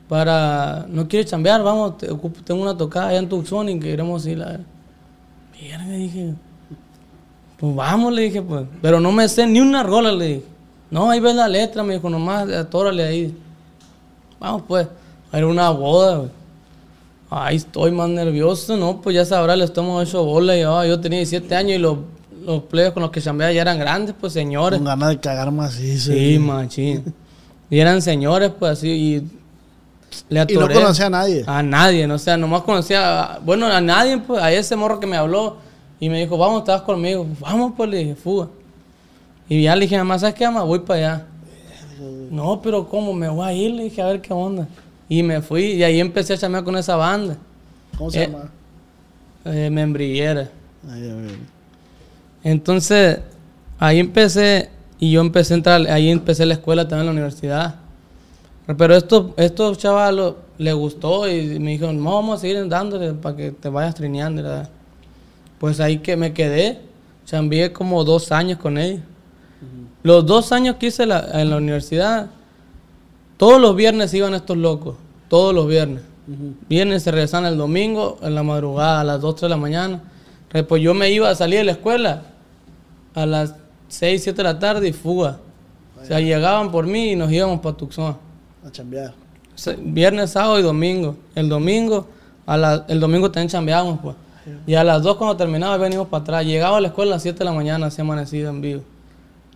para, 0.07 0.85
¿no 0.89 1.07
quieres 1.07 1.31
chambear? 1.31 1.63
Vamos, 1.63 1.97
te 1.97 2.11
ocupo- 2.11 2.43
tengo 2.43 2.61
una 2.61 2.77
tocada 2.77 3.07
allá 3.07 3.17
en 3.17 3.29
Tucson 3.29 3.67
y 3.69 3.79
queremos 3.79 4.27
ir 4.27 4.43
a... 4.43 4.59
Mierda, 5.59 5.85
dije, 5.89 6.33
pues 7.57 7.75
vamos, 7.75 8.13
le 8.13 8.23
dije, 8.23 8.41
pues. 8.43 8.65
Pero 8.81 8.99
no 8.99 9.11
me 9.11 9.27
sé 9.27 9.47
ni 9.47 9.59
una 9.59 9.81
rola, 9.81 10.11
le 10.11 10.27
dije. 10.27 10.43
No, 10.91 11.09
ahí 11.09 11.19
ves 11.19 11.33
la 11.35 11.47
letra, 11.47 11.81
me 11.81 11.95
dijo, 11.95 12.09
nomás 12.11 12.47
atórale 12.51 13.03
ahí. 13.03 13.35
Vamos, 14.39 14.63
pues. 14.67 14.87
Era 15.31 15.47
una 15.47 15.71
boda, 15.71 16.17
güey. 16.17 16.29
Ahí 17.35 17.55
estoy 17.57 17.91
más 17.91 18.09
nervioso, 18.09 18.77
¿no? 18.77 19.01
Pues 19.01 19.15
ya 19.15 19.25
sabrá, 19.25 19.55
le 19.55 19.65
estamos 19.65 20.07
hecho 20.07 20.23
bola. 20.23 20.55
Y, 20.55 20.61
yo 20.61 20.99
tenía 20.99 21.19
17 21.19 21.55
años 21.55 21.71
y 21.73 21.77
los, 21.79 21.97
los 22.45 22.63
plebes 22.63 22.91
con 22.91 23.01
los 23.01 23.11
que 23.11 23.21
chambeaba 23.21 23.51
ya 23.51 23.61
eran 23.61 23.79
grandes, 23.79 24.15
pues 24.19 24.33
señores. 24.33 24.77
Con 24.79 24.85
ganas 24.85 25.09
de 25.09 25.19
cagar 25.19 25.51
macizo. 25.51 26.11
Sí, 26.11 26.37
machín. 26.39 27.03
Y 27.69 27.79
eran 27.79 28.01
señores, 28.01 28.51
pues 28.57 28.73
así. 28.73 28.89
Y 28.89 29.13
le 30.29 30.45
Y 30.47 30.53
no 30.55 30.61
atoré. 30.61 30.75
conocía 30.75 31.07
a 31.07 31.09
nadie. 31.09 31.43
A 31.47 31.63
nadie, 31.63 32.05
no 32.05 32.15
o 32.15 32.19
sea, 32.19 32.37
nomás 32.37 32.61
conocía, 32.61 33.23
a- 33.23 33.39
bueno, 33.39 33.65
a 33.65 33.81
nadie, 33.81 34.17
pues, 34.19 34.41
a 34.41 34.51
ese 34.51 34.75
morro 34.75 34.99
que 34.99 35.07
me 35.07 35.17
habló 35.17 35.57
y 35.99 36.09
me 36.09 36.19
dijo, 36.19 36.37
vamos, 36.37 36.59
estás 36.59 36.81
conmigo. 36.83 37.25
Vamos, 37.39 37.73
pues, 37.75 37.89
le 37.89 37.97
dije, 37.97 38.15
fuga. 38.15 38.47
Y 39.49 39.63
ya 39.63 39.75
le 39.75 39.81
dije, 39.85 39.97
mamá, 39.97 40.19
¿sabes 40.19 40.35
qué, 40.35 40.45
mamá? 40.45 40.63
Voy 40.63 40.79
para 40.79 40.99
allá. 40.99 41.25
No, 42.29 42.61
pero 42.61 42.87
¿cómo? 42.87 43.13
Me 43.13 43.29
voy 43.29 43.47
a 43.47 43.53
ir, 43.53 43.71
le 43.71 43.83
dije, 43.85 44.01
a 44.01 44.07
ver 44.07 44.21
qué 44.21 44.33
onda. 44.33 44.67
Y 45.13 45.21
me 45.21 45.41
fui 45.41 45.63
y 45.73 45.83
ahí 45.83 45.99
empecé 45.99 46.33
a 46.33 46.37
chamear 46.37 46.63
con 46.63 46.75
esa 46.77 46.95
banda, 46.95 47.37
¿Cómo 47.97 48.09
se 48.09 48.23
Eh. 48.23 48.27
llama? 48.27 48.49
eh, 49.45 49.69
Membrillera. 49.69 50.49
Ay, 50.89 51.09
a 51.09 51.13
ver. 51.15 51.35
Entonces, 52.43 53.19
ahí 53.77 53.99
empecé 53.99 54.69
y 54.99 55.11
yo 55.11 55.21
empecé 55.21 55.53
a 55.53 55.57
entrar, 55.57 55.81
ahí 55.91 56.09
empecé 56.09 56.45
la 56.45 56.55
escuela 56.55 56.87
también 56.87 57.01
en 57.01 57.05
la 57.07 57.11
universidad. 57.21 57.75
Pero 58.77 58.95
esto, 58.95 59.33
estos 59.37 59.77
chavalos 59.77 60.35
les 60.57 60.73
gustó 60.73 61.29
y 61.29 61.59
me 61.59 61.71
dijeron, 61.71 62.01
no, 62.01 62.13
vamos 62.15 62.37
a 62.37 62.41
seguir 62.41 62.67
dándole 62.67 63.13
para 63.13 63.35
que 63.35 63.51
te 63.51 63.69
vayas 63.69 63.93
trineando. 63.95 64.41
Pues 65.59 65.79
ahí 65.79 65.97
que 65.99 66.15
me 66.15 66.33
quedé, 66.33 66.79
chambié 67.25 67.71
como 67.73 68.03
dos 68.03 68.31
años 68.31 68.57
con 68.59 68.77
ellos. 68.77 69.01
Los 70.01 70.25
dos 70.25 70.51
años 70.51 70.77
que 70.77 70.87
hice 70.87 71.05
la- 71.05 71.29
en 71.41 71.49
la 71.49 71.57
universidad, 71.57 72.27
todos 73.37 73.59
los 73.61 73.75
viernes 73.75 74.13
iban 74.13 74.33
estos 74.33 74.57
locos, 74.57 74.95
todos 75.33 75.51
los 75.55 75.67
viernes. 75.67 76.03
Viernes 76.69 77.01
se 77.01 77.09
regresaban 77.11 77.51
el 77.51 77.57
domingo, 77.57 78.19
en 78.21 78.35
la 78.35 78.43
madrugada, 78.43 79.01
a 79.01 79.03
las 79.03 79.19
2, 79.19 79.35
3 79.35 79.41
de 79.41 79.49
la 79.49 79.57
mañana. 79.57 79.99
Pues 80.67 80.79
yo 80.83 80.93
me 80.93 81.09
iba 81.09 81.27
a 81.27 81.33
salir 81.33 81.57
de 81.57 81.63
la 81.63 81.71
escuela 81.71 82.21
a 83.15 83.25
las 83.25 83.55
6, 83.87 84.21
7 84.25 84.37
de 84.37 84.43
la 84.43 84.59
tarde 84.59 84.87
y 84.89 84.93
fuga. 84.93 85.39
O 85.99 86.05
sea, 86.05 86.19
llegaban 86.19 86.69
por 86.71 86.85
mí 86.85 87.13
y 87.13 87.15
nos 87.15 87.31
íbamos 87.31 87.61
para 87.61 87.75
Tucson. 87.75 88.15
A 88.63 88.69
chambear. 88.71 89.15
Viernes, 89.79 90.29
sábado 90.29 90.59
y 90.59 90.61
domingo. 90.61 91.15
El 91.33 91.49
domingo, 91.49 92.05
a 92.45 92.55
la- 92.55 92.85
el 92.87 92.99
domingo 92.99 93.31
también 93.31 93.49
chambeábamos, 93.49 93.99
pues. 94.03 94.15
Y 94.67 94.75
a 94.75 94.83
las 94.83 95.01
2 95.01 95.17
cuando 95.17 95.35
terminaba 95.35 95.77
venimos 95.77 96.09
para 96.09 96.21
atrás. 96.21 96.45
Llegaba 96.45 96.77
a 96.77 96.81
la 96.81 96.89
escuela 96.89 97.13
a 97.13 97.15
las 97.15 97.23
7 97.23 97.39
de 97.39 97.45
la 97.45 97.53
mañana, 97.53 97.87
así 97.87 98.01
amanecido 98.01 98.51
en 98.51 98.61
vivo. 98.61 98.83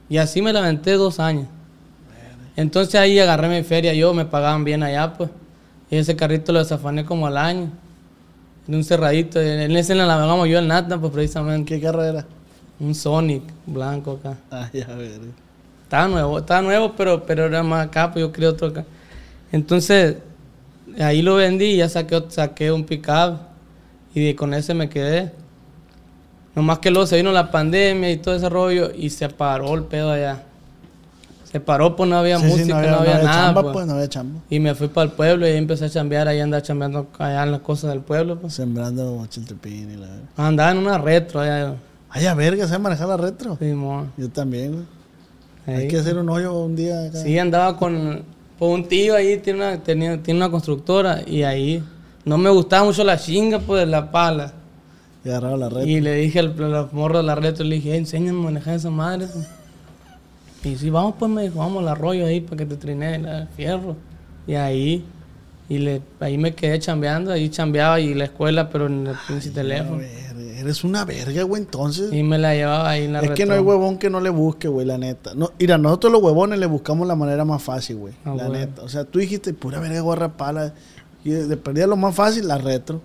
Y 0.10 0.18
así 0.18 0.42
me 0.42 0.52
lamenté 0.52 0.94
dos 0.94 1.20
años. 1.20 1.46
Entonces 2.56 2.96
ahí 2.96 3.20
agarré 3.20 3.48
mi 3.48 3.64
feria 3.64 3.94
yo, 3.94 4.16
me 4.16 4.26
pagaban 4.26 4.64
bien 4.64 4.82
allá, 4.82 5.14
pues. 5.14 5.30
Y 5.90 5.98
ese 5.98 6.16
carrito 6.16 6.52
lo 6.52 6.60
desafané 6.60 7.06
como 7.06 7.28
al 7.28 7.38
año. 7.38 7.72
En 8.68 8.76
un 8.76 8.84
cerradito. 8.84 9.40
En 9.42 9.76
ese 9.78 9.96
le 9.96 10.06
navegamos 10.06 10.48
yo 10.50 10.60
el 10.60 10.68
Nata, 10.68 10.98
pues 11.00 11.12
precisamente. 11.14 11.76
¿Qué 11.76 11.82
carrera? 11.82 12.26
Un 12.80 12.94
Sonic 12.94 13.44
blanco 13.66 14.20
acá. 14.20 14.38
Ay, 14.52 14.82
a 14.82 14.94
ver. 14.96 15.20
Estaba 15.84 16.08
nuevo, 16.10 16.40
estaba 16.40 16.62
nuevo, 16.62 16.94
pero, 16.98 17.24
pero 17.26 17.46
era 17.46 17.64
más 17.64 17.88
acá, 17.88 18.12
pues 18.12 18.22
yo 18.26 18.32
quería 18.32 18.50
otro 18.50 18.68
acá. 18.68 18.86
Entonces, 19.54 20.18
ahí 21.00 21.22
lo 21.22 21.36
vendí 21.36 21.66
y 21.66 21.78
ya 21.78 21.88
saqué, 21.88 22.22
saqué 22.28 22.72
un 22.74 22.84
pickup 22.84 23.38
y 24.14 24.26
de- 24.26 24.36
con 24.36 24.54
ese 24.54 24.74
me 24.74 24.90
quedé. 24.90 25.32
Nomás 26.56 26.80
que 26.80 26.92
luego 26.92 27.08
se 27.08 27.16
vino 27.16 27.32
la 27.32 27.50
pandemia 27.52 28.12
y 28.12 28.18
todo 28.18 28.36
ese 28.36 28.50
rollo 28.50 28.92
y 28.94 29.10
se 29.12 29.30
paró 29.30 29.74
el 29.76 29.84
pedo 29.84 30.12
allá. 30.12 30.44
Se 31.52 31.60
paró, 31.62 31.96
pues 31.96 32.10
no 32.10 32.18
había 32.18 32.38
Sí, 32.40 32.46
sí, 32.46 32.52
música, 32.52 32.82
no 32.82 32.98
había, 33.00 33.18
nada. 33.20 33.32
chamba, 33.32 33.62
pues. 33.62 33.74
pues. 33.74 33.88
no 33.88 33.94
había 33.94 34.10
chamba. 34.10 34.42
Y 34.50 34.60
me 34.60 34.76
fui 34.76 34.88
para 34.90 35.06
el 35.06 35.12
pueblo 35.14 35.48
y 35.48 35.52
ahí 35.52 35.58
empecé 35.58 35.86
a 35.86 35.90
chambear, 35.90 36.28
ahí 36.28 36.40
andaba 36.42 36.62
chambeando 36.62 37.08
allá 37.18 37.44
en 37.44 37.52
las 37.52 37.62
cosas 37.62 37.92
del 37.92 38.02
pueblo. 38.02 38.38
Pues. 38.40 38.54
Sembrando 38.54 39.26
chiltepín 39.30 39.92
y 39.92 39.96
la 39.98 40.08
verga. 40.08 40.28
Andaba 40.36 40.72
en 40.72 40.78
una 40.80 40.98
retro 40.98 41.40
allá. 41.40 41.76
Ay, 42.10 42.26
a 42.26 42.34
verga, 42.34 42.66
¿sabes 42.68 42.82
manejar 42.82 43.08
la 43.08 43.18
retro? 43.18 43.58
Simón. 43.58 44.12
Yo 44.18 44.30
también, 44.30 44.74
güey. 44.74 45.78
Hay 45.78 45.88
que 45.90 45.98
hacer 45.98 46.18
un 46.18 46.30
hoyo 46.30 46.54
un 46.60 46.76
día 46.76 47.06
acá. 47.06 47.18
Sí, 47.22 47.38
andaba 47.38 47.76
con, 47.78 48.24
con 48.58 48.70
un 48.70 48.88
tío 48.88 49.16
ahí, 49.16 49.38
tiene 49.38 49.60
una, 49.60 49.84
tenía, 49.84 50.22
tiene 50.24 50.40
una 50.40 50.50
constructora 50.50 51.22
y 51.28 51.44
ahí 51.44 51.84
no 52.24 52.38
me 52.38 52.50
gustaba 52.50 52.86
mucho 52.86 53.04
la 53.04 53.18
chinga, 53.18 53.60
pues, 53.60 53.88
la 53.88 54.10
pala. 54.12 54.54
Y 55.26 55.30
agarraba 55.30 55.58
la 55.58 55.70
retro. 55.70 55.86
Y 55.86 56.00
le 56.00 56.14
dije 56.16 56.40
al, 56.40 56.56
al 56.74 56.88
morro 56.94 57.18
de 57.18 57.24
la 57.24 57.36
retro, 57.36 57.66
le 57.66 57.76
dije, 57.76 57.94
"Eh, 57.94 57.98
enséñame 57.98 58.40
a 58.40 58.44
manejar 58.44 58.76
esa 58.76 58.90
madre. 58.90 59.28
pues". 59.28 59.46
Y 60.64 60.76
sí, 60.76 60.90
vamos 60.90 61.16
pues, 61.18 61.32
me 61.32 61.44
dijo, 61.44 61.60
vamos 61.60 61.84
al 61.84 61.90
arroyo 61.90 62.26
ahí 62.26 62.42
para 62.42 62.58
que 62.58 62.66
te 62.66 62.78
trine 62.78 63.16
el 63.16 63.48
fierro. 63.56 63.96
Y 64.46 64.56
ahí, 64.56 65.06
y 65.70 65.78
le, 65.78 66.02
ahí 66.20 66.38
me 66.38 66.54
quedé 66.54 66.80
chambeando, 66.80 67.32
ahí 67.32 67.50
chambeaba 67.50 68.00
y 68.00 68.14
la 68.14 68.26
escuela, 68.26 68.70
pero 68.70 68.88
en 68.88 69.08
el 69.08 69.16
pinche 69.28 69.52
teléfono. 69.52 69.98
ver, 69.98 70.58
eres 70.58 70.84
una 70.84 71.06
verga, 71.06 71.44
güey, 71.44 71.62
entonces. 71.62 72.12
Y 72.14 72.24
me 72.24 72.38
la 72.38 72.54
llevaba 72.54 72.90
ahí 72.90 73.06
en 73.06 73.14
la 73.14 73.20
Es 73.20 73.32
que 73.32 73.46
no 73.46 73.54
hay 73.54 73.60
huevón 73.60 73.98
que 73.98 74.10
no 74.10 74.20
le 74.20 74.30
busque, 74.30 74.68
güey, 74.68 74.86
la 74.86 74.98
neta. 74.98 75.34
No, 75.36 75.52
mira, 75.60 75.78
nosotros 75.78 76.12
los 76.12 76.22
huevones 76.22 76.60
le 76.60 76.66
buscamos 76.66 77.08
la 77.08 77.16
manera 77.16 77.46
más 77.46 77.62
fácil, 77.62 77.98
güey. 77.98 78.14
Ah, 78.26 78.34
la 78.36 78.50
neta. 78.50 78.82
O 78.82 78.90
sea, 78.90 79.04
tú 79.04 79.20
dijiste, 79.20 79.54
pura 79.54 79.80
verga, 79.80 80.00
guarra 80.02 80.36
pala. 80.36 80.74
Y 81.24 81.32
de 81.32 81.48
de 81.48 81.58
perdida 81.58 81.88
lo 81.88 81.98
más 81.98 82.16
fácil, 82.16 82.48
la 82.48 82.58
retro. 82.58 83.02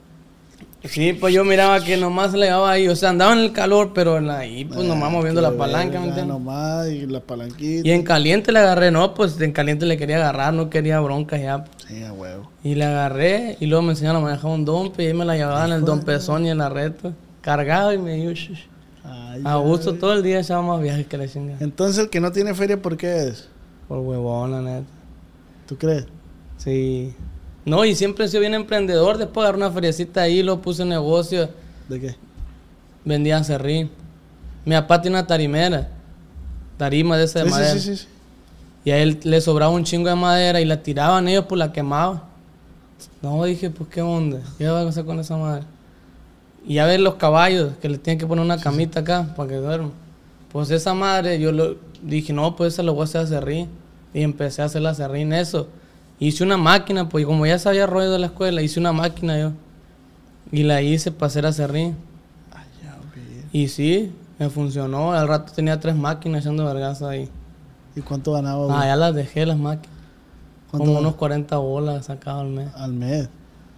Sí, 0.84 1.12
pues 1.12 1.32
yo 1.32 1.44
miraba 1.44 1.80
que 1.80 1.96
nomás 1.96 2.32
le 2.32 2.46
llevaba 2.46 2.72
ahí, 2.72 2.88
o 2.88 2.96
sea, 2.96 3.10
andaba 3.10 3.32
en 3.34 3.38
el 3.38 3.52
calor, 3.52 3.92
pero 3.94 4.18
en 4.18 4.26
la- 4.26 4.38
ahí 4.38 4.64
pues 4.64 4.80
nomás 4.84 5.12
moviendo 5.12 5.40
Qué 5.40 5.46
la 5.50 5.56
palanca, 5.56 6.00
¿me 6.00 6.06
verga, 6.06 6.20
entiendes? 6.20 6.26
Nomás, 6.26 6.88
y 6.88 7.06
la 7.06 7.20
palanquita. 7.20 7.86
Y 7.88 7.92
en 7.92 8.02
caliente 8.02 8.50
le 8.50 8.58
agarré, 8.58 8.90
no, 8.90 9.14
pues 9.14 9.40
en 9.40 9.52
caliente 9.52 9.86
le 9.86 9.96
quería 9.96 10.16
agarrar, 10.16 10.52
no 10.54 10.70
quería 10.70 10.98
broncas 11.00 11.40
ya. 11.40 11.64
Sí, 11.86 12.02
a 12.02 12.12
huevo. 12.12 12.50
Y 12.64 12.74
le 12.74 12.84
agarré 12.84 13.56
y 13.60 13.66
luego 13.66 13.82
me 13.82 13.90
enseñaron 13.92 14.22
a 14.22 14.24
manejar 14.24 14.50
un 14.50 14.64
dompe 14.64 15.04
y 15.04 15.06
ahí 15.06 15.14
me 15.14 15.24
la 15.24 15.36
llevaba 15.36 15.64
en 15.66 15.72
el 15.72 15.84
dompezón 15.84 16.46
y 16.46 16.50
en 16.50 16.58
la 16.58 16.68
reta. 16.68 17.12
Cargado 17.42 17.92
y 17.92 17.98
me 17.98 18.16
dio 18.16 18.32
A 19.44 19.56
gusto 19.56 19.94
todo 19.94 20.12
el 20.14 20.22
día 20.22 20.40
echaba 20.40 20.62
más 20.62 20.80
viajes 20.82 21.06
que 21.06 21.16
la 21.16 21.28
chinga. 21.28 21.56
Entonces, 21.60 21.98
el 22.04 22.10
que 22.10 22.20
no 22.20 22.32
tiene 22.32 22.54
feria, 22.54 22.80
¿por 22.80 22.96
qué 22.96 23.28
es? 23.28 23.48
Por 23.88 23.98
huevón, 23.98 24.50
la 24.52 24.60
neta. 24.60 24.86
¿Tú 25.66 25.76
crees? 25.76 26.06
Sí. 26.56 27.14
No, 27.64 27.84
y 27.84 27.94
siempre 27.94 28.24
he 28.24 28.28
sido 28.28 28.40
bien 28.40 28.54
emprendedor. 28.54 29.18
Después 29.18 29.44
agarré 29.44 29.58
una 29.58 29.70
feriecita 29.70 30.22
ahí, 30.22 30.42
lo 30.42 30.60
puse 30.60 30.82
en 30.82 30.88
negocio. 30.88 31.48
¿De 31.88 32.00
qué? 32.00 32.16
Vendía 33.04 33.42
serrín. 33.44 33.90
Mi 34.64 34.74
papá 34.74 35.00
tiene 35.00 35.16
una 35.18 35.26
tarimera. 35.26 35.88
Tarima 36.76 37.16
de 37.16 37.24
esa 37.24 37.40
de 37.40 37.44
Sí, 37.46 37.50
madera. 37.50 37.72
sí, 37.74 37.80
sí, 37.80 37.96
sí. 37.96 38.06
Y 38.84 38.90
a 38.90 38.98
él 38.98 39.20
le 39.22 39.40
sobraba 39.40 39.70
un 39.72 39.84
chingo 39.84 40.08
de 40.08 40.16
madera 40.16 40.60
y 40.60 40.64
la 40.64 40.82
tiraban 40.82 41.28
ellos, 41.28 41.44
pues 41.48 41.58
la 41.58 41.72
quemaban. 41.72 42.22
No, 43.20 43.44
dije, 43.44 43.70
pues 43.70 43.88
qué 43.90 44.02
onda, 44.02 44.40
¿qué 44.58 44.66
va 44.68 44.80
a 44.80 44.88
hacer 44.88 45.04
con 45.04 45.18
esa 45.20 45.36
madre? 45.36 45.64
Y 46.66 46.74
ya 46.74 46.86
ves 46.86 46.98
los 47.00 47.14
caballos, 47.14 47.72
que 47.80 47.88
le 47.88 47.98
tienen 47.98 48.18
que 48.18 48.26
poner 48.26 48.44
una 48.44 48.58
camita 48.58 49.00
acá 49.00 49.32
para 49.36 49.48
que 49.48 49.56
duerman. 49.56 49.92
Pues 50.52 50.70
esa 50.70 50.94
madre, 50.94 51.38
yo 51.40 51.52
lo, 51.52 51.76
dije, 52.02 52.32
no, 52.32 52.54
pues 52.56 52.74
esa 52.74 52.82
lo 52.82 52.94
voy 52.94 53.02
a 53.02 53.04
hacer 53.04 53.20
a 53.22 53.26
serrín. 53.26 53.68
Y 54.14 54.22
empecé 54.22 54.62
a 54.62 54.66
hacer 54.66 54.82
la 54.82 54.94
serrín, 54.94 55.32
eso. 55.32 55.68
Hice 56.22 56.44
una 56.44 56.56
máquina, 56.56 57.08
pues 57.08 57.26
como 57.26 57.44
ya 57.46 57.58
sabía 57.58 57.84
rollo 57.84 58.12
de 58.12 58.20
la 58.20 58.26
escuela, 58.26 58.62
hice 58.62 58.78
una 58.78 58.92
máquina 58.92 59.40
yo. 59.40 59.50
Y 60.52 60.62
la 60.62 60.80
hice 60.80 61.10
para 61.10 61.26
hacer 61.26 61.46
a 61.46 61.52
serrín. 61.52 61.96
Y 63.52 63.66
sí, 63.66 64.12
me 64.38 64.48
funcionó. 64.48 65.14
Al 65.14 65.26
rato 65.26 65.52
tenía 65.52 65.80
tres 65.80 65.96
máquinas 65.96 66.42
echando 66.42 66.64
vergas 66.64 67.02
ahí. 67.02 67.28
¿Y 67.96 68.02
cuánto 68.02 68.34
ganaba, 68.34 68.66
güey? 68.66 68.76
Ah, 68.78 68.86
ya 68.86 68.94
las 68.94 69.16
dejé 69.16 69.44
las 69.46 69.58
máquinas. 69.58 69.96
¿Cuánto 70.70 70.84
Como 70.84 70.92
ganaba? 70.92 71.00
unos 71.08 71.14
40 71.16 71.56
bolas 71.56 72.06
sacaba 72.06 72.42
al 72.42 72.50
mes. 72.50 72.68
Al 72.76 72.92
mes. 72.92 73.28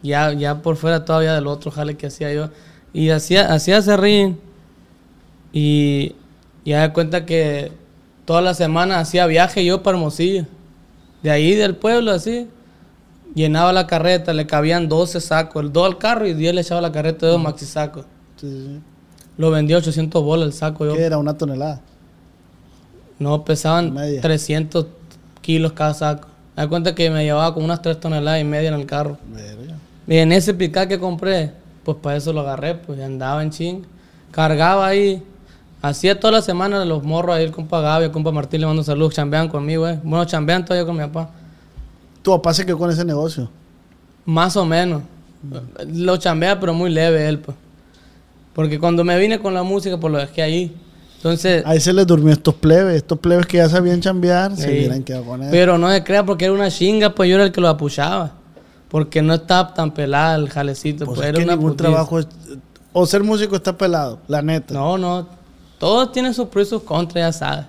Ya, 0.02 0.30
ya 0.34 0.60
por 0.60 0.76
fuera 0.76 1.02
todavía 1.06 1.32
del 1.32 1.46
otro 1.46 1.70
jale 1.70 1.96
que 1.96 2.08
hacía 2.08 2.30
yo. 2.34 2.50
Y 2.92 3.08
hacía, 3.08 3.54
hacía 3.54 3.80
serrín. 3.80 4.38
Y 5.50 6.14
ya 6.66 6.82
de 6.82 6.92
cuenta 6.92 7.24
que 7.24 7.72
toda 8.26 8.42
la 8.42 8.52
semana 8.52 8.98
hacía 8.98 9.24
viaje 9.26 9.64
yo 9.64 9.82
para 9.82 9.96
Hermosillo. 9.96 10.44
De 11.24 11.30
ahí 11.30 11.54
del 11.54 11.74
pueblo 11.74 12.12
así. 12.12 12.48
Llenaba 13.34 13.72
la 13.72 13.88
carreta, 13.88 14.32
le 14.32 14.46
cabían 14.46 14.88
12 14.88 15.20
sacos. 15.20 15.64
El 15.64 15.72
2 15.72 15.86
al 15.86 15.98
carro 15.98 16.26
y 16.26 16.34
10 16.34 16.54
le 16.54 16.60
echaba 16.60 16.80
la 16.80 16.92
carreta 16.92 17.26
de 17.26 17.32
dos 17.32 17.42
maxi 17.42 17.64
sacos. 17.64 18.04
Sí, 18.36 18.48
sí. 18.48 18.80
Lo 19.36 19.50
vendía 19.50 19.76
a 19.76 19.78
800 19.80 20.22
bolas 20.22 20.46
el 20.46 20.52
saco 20.52 20.84
yo. 20.84 20.94
¿Qué 20.94 21.02
era? 21.02 21.18
¿Una 21.18 21.36
tonelada? 21.36 21.80
No, 23.18 23.44
pesaban 23.44 23.94
Media. 23.94 24.20
300 24.20 24.86
kilos 25.40 25.72
cada 25.72 25.94
saco. 25.94 26.28
Me 26.56 26.62
da 26.62 26.68
cuenta 26.68 26.94
que 26.94 27.10
me 27.10 27.24
llevaba 27.24 27.52
como 27.54 27.64
unas 27.64 27.80
3 27.82 27.98
toneladas 27.98 28.40
y 28.40 28.44
media 28.44 28.68
en 28.68 28.74
el 28.74 28.86
carro. 28.86 29.18
Verga. 29.32 29.76
Y 30.06 30.18
en 30.18 30.30
ese 30.30 30.52
picar 30.52 30.86
que 30.86 31.00
compré, 31.00 31.52
pues 31.84 31.96
para 32.02 32.16
eso 32.16 32.32
lo 32.32 32.42
agarré, 32.42 32.74
pues 32.74 33.00
andaba 33.00 33.42
en 33.42 33.50
ching. 33.50 33.82
Cargaba 34.30 34.86
ahí. 34.86 35.22
Hacía 35.84 36.18
toda 36.18 36.32
la 36.32 36.40
semana 36.40 36.82
los 36.86 37.02
morros 37.02 37.36
ahí, 37.36 37.44
el 37.44 37.52
compa 37.52 37.78
Gaby, 37.82 38.06
el 38.06 38.10
compa 38.10 38.32
Martín 38.32 38.62
le 38.62 38.66
mando 38.66 38.82
saludos, 38.82 39.12
chambean 39.12 39.50
conmigo, 39.50 39.86
eh. 39.86 40.00
Bueno, 40.02 40.24
chambean 40.24 40.64
todavía 40.64 40.86
con 40.86 40.96
mi 40.96 41.02
papá. 41.02 41.28
Tu 42.22 42.30
papá 42.30 42.54
se 42.54 42.64
quedó 42.64 42.78
con 42.78 42.90
ese 42.90 43.04
negocio. 43.04 43.50
Más 44.24 44.56
o 44.56 44.64
menos. 44.64 45.02
Lo 45.92 46.16
chambea, 46.16 46.58
pero 46.58 46.72
muy 46.72 46.88
leve 46.88 47.28
él, 47.28 47.38
pues. 47.38 47.54
Porque 48.54 48.78
cuando 48.78 49.04
me 49.04 49.18
vine 49.18 49.38
con 49.40 49.52
la 49.52 49.62
música, 49.62 50.00
pues 50.00 50.10
lo 50.10 50.18
dejé 50.18 50.40
ahí. 50.40 50.74
Entonces, 51.16 51.62
Ahí 51.66 51.80
se 51.80 51.92
les 51.92 52.06
durmió 52.06 52.32
estos 52.32 52.54
plebes. 52.54 52.96
Estos 52.96 53.18
plebes 53.18 53.44
que 53.44 53.58
ya 53.58 53.68
sabían 53.68 54.00
chambear, 54.00 54.56
se 54.56 54.70
hubieran 54.70 55.02
quedado 55.02 55.24
con 55.24 55.42
él. 55.42 55.48
Pero 55.50 55.76
no 55.76 55.90
se 55.90 56.02
crea 56.02 56.24
porque 56.24 56.46
era 56.46 56.54
una 56.54 56.70
chinga, 56.70 57.14
pues 57.14 57.28
yo 57.28 57.34
era 57.34 57.44
el 57.44 57.52
que 57.52 57.60
lo 57.60 57.68
apuchaba. 57.68 58.32
Porque 58.88 59.20
no 59.20 59.34
estaba 59.34 59.74
tan 59.74 59.92
pelada 59.92 60.36
el 60.36 60.48
jalecito, 60.48 61.04
pues 61.04 61.18
pues, 61.18 61.26
es 61.26 61.28
era 61.28 61.38
que 61.40 61.44
una 61.44 61.56
ningún 61.56 61.72
putiza. 61.72 61.90
trabajo 61.90 62.20
es... 62.20 62.28
O 62.94 63.04
ser 63.04 63.22
músico 63.22 63.54
está 63.54 63.76
pelado, 63.76 64.20
la 64.28 64.40
neta. 64.40 64.72
No, 64.72 64.96
no. 64.96 65.43
Todos 65.78 66.12
tienen 66.12 66.34
sus 66.34 66.48
pros 66.48 66.66
y 66.68 66.70
sus 66.70 66.82
contras, 66.82 67.14
ya 67.24 67.32
sabes. 67.32 67.66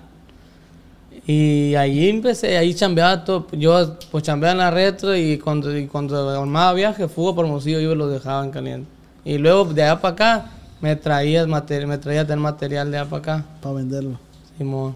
Y 1.26 1.74
ahí 1.74 2.08
empecé, 2.08 2.56
ahí 2.56 2.72
chambeaba 2.72 3.24
todo. 3.24 3.46
Yo 3.52 3.98
pues 4.10 4.22
chambeaba 4.22 4.52
en 4.52 4.58
la 4.58 4.70
retro 4.70 5.16
y 5.16 5.38
cuando, 5.38 5.76
y 5.76 5.86
cuando 5.88 6.30
armaba 6.30 6.72
viaje, 6.72 7.08
fuga 7.08 7.34
por 7.34 7.46
Hermosillo, 7.46 7.80
yo 7.80 7.94
los 7.96 8.12
dejaba 8.12 8.44
en 8.44 8.52
caliente. 8.52 8.88
Y 9.24 9.38
luego 9.38 9.64
de 9.64 9.82
allá 9.82 10.00
para 10.00 10.14
acá, 10.14 10.50
me 10.80 10.94
traía, 10.94 11.44
material, 11.46 11.88
me 11.88 11.98
traía 11.98 12.24
del 12.24 12.38
material 12.38 12.92
de 12.92 12.98
allá 12.98 13.10
para 13.10 13.20
acá. 13.20 13.44
Para 13.60 13.74
venderlo. 13.74 14.18
Simón. 14.56 14.94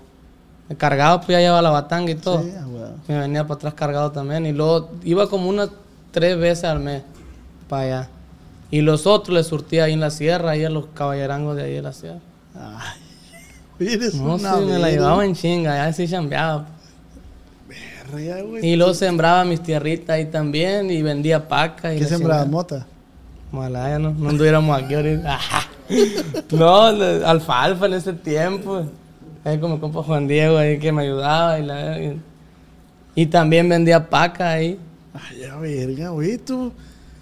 Me 0.68 0.76
cargaba, 0.76 1.20
pues 1.20 1.30
ya 1.30 1.40
llevaba 1.40 1.62
la 1.62 1.70
batanga 1.70 2.12
y 2.12 2.14
todo. 2.14 2.42
Sí, 2.42 2.52
ah, 2.56 2.66
weón. 2.68 2.94
Me 3.08 3.18
venía 3.18 3.42
para 3.42 3.54
atrás 3.54 3.74
cargado 3.74 4.12
también. 4.12 4.46
Y 4.46 4.52
luego 4.52 4.90
iba 5.02 5.28
como 5.28 5.48
unas 5.48 5.70
tres 6.12 6.38
veces 6.38 6.64
al 6.64 6.78
mes 6.78 7.02
para 7.68 7.82
allá. 7.82 8.08
Y 8.70 8.82
los 8.82 9.04
otros 9.04 9.34
les 9.34 9.48
surtía 9.48 9.84
ahí 9.84 9.94
en 9.94 10.00
la 10.00 10.10
sierra, 10.10 10.50
ahí 10.50 10.64
a 10.64 10.70
los 10.70 10.86
caballerangos 10.94 11.56
de 11.56 11.64
ahí 11.64 11.72
de 11.72 11.82
la 11.82 11.92
sierra. 11.92 12.20
Ay, 13.80 13.88
eres 13.94 14.14
No, 14.14 14.38
sí, 14.38 14.44
una 14.44 14.56
me 14.58 14.78
la 14.78 14.90
llevaba 14.90 15.24
en 15.24 15.34
chinga, 15.34 15.74
ya 15.76 15.92
sí 15.92 16.06
chambeaba. 16.06 16.66
Verga, 18.12 18.42
güey. 18.42 18.66
Y 18.66 18.76
luego 18.76 18.94
sembraba 18.94 19.44
mis 19.44 19.62
tierritas 19.62 20.10
ahí 20.10 20.26
también 20.26 20.90
y 20.90 21.02
vendía 21.02 21.46
paca. 21.48 21.94
Y 21.94 22.00
¿Qué 22.00 22.06
chingada. 22.06 22.44
mota? 22.44 22.86
Malaya, 23.52 23.98
no, 23.98 24.12
no 24.12 24.28
anduviéramos 24.28 24.80
aquí 24.80 24.94
ahorita. 24.94 25.38
no, 26.52 26.84
alfalfa 27.26 27.86
en 27.86 27.94
ese 27.94 28.12
tiempo. 28.12 28.84
Ahí 29.44 29.58
con 29.58 29.72
mi 29.72 29.78
compa 29.78 30.02
Juan 30.02 30.28
Diego 30.28 30.58
ahí 30.58 30.78
que 30.78 30.92
me 30.92 31.02
ayudaba. 31.02 31.58
Y, 31.58 31.64
la, 31.64 32.00
y, 32.00 32.20
y 33.14 33.26
también 33.26 33.68
vendía 33.68 34.08
paca 34.08 34.50
ahí. 34.50 34.78
Ay, 35.14 35.40
ya, 35.40 35.56
verga, 35.56 36.10
güey, 36.10 36.38
tú... 36.38 36.72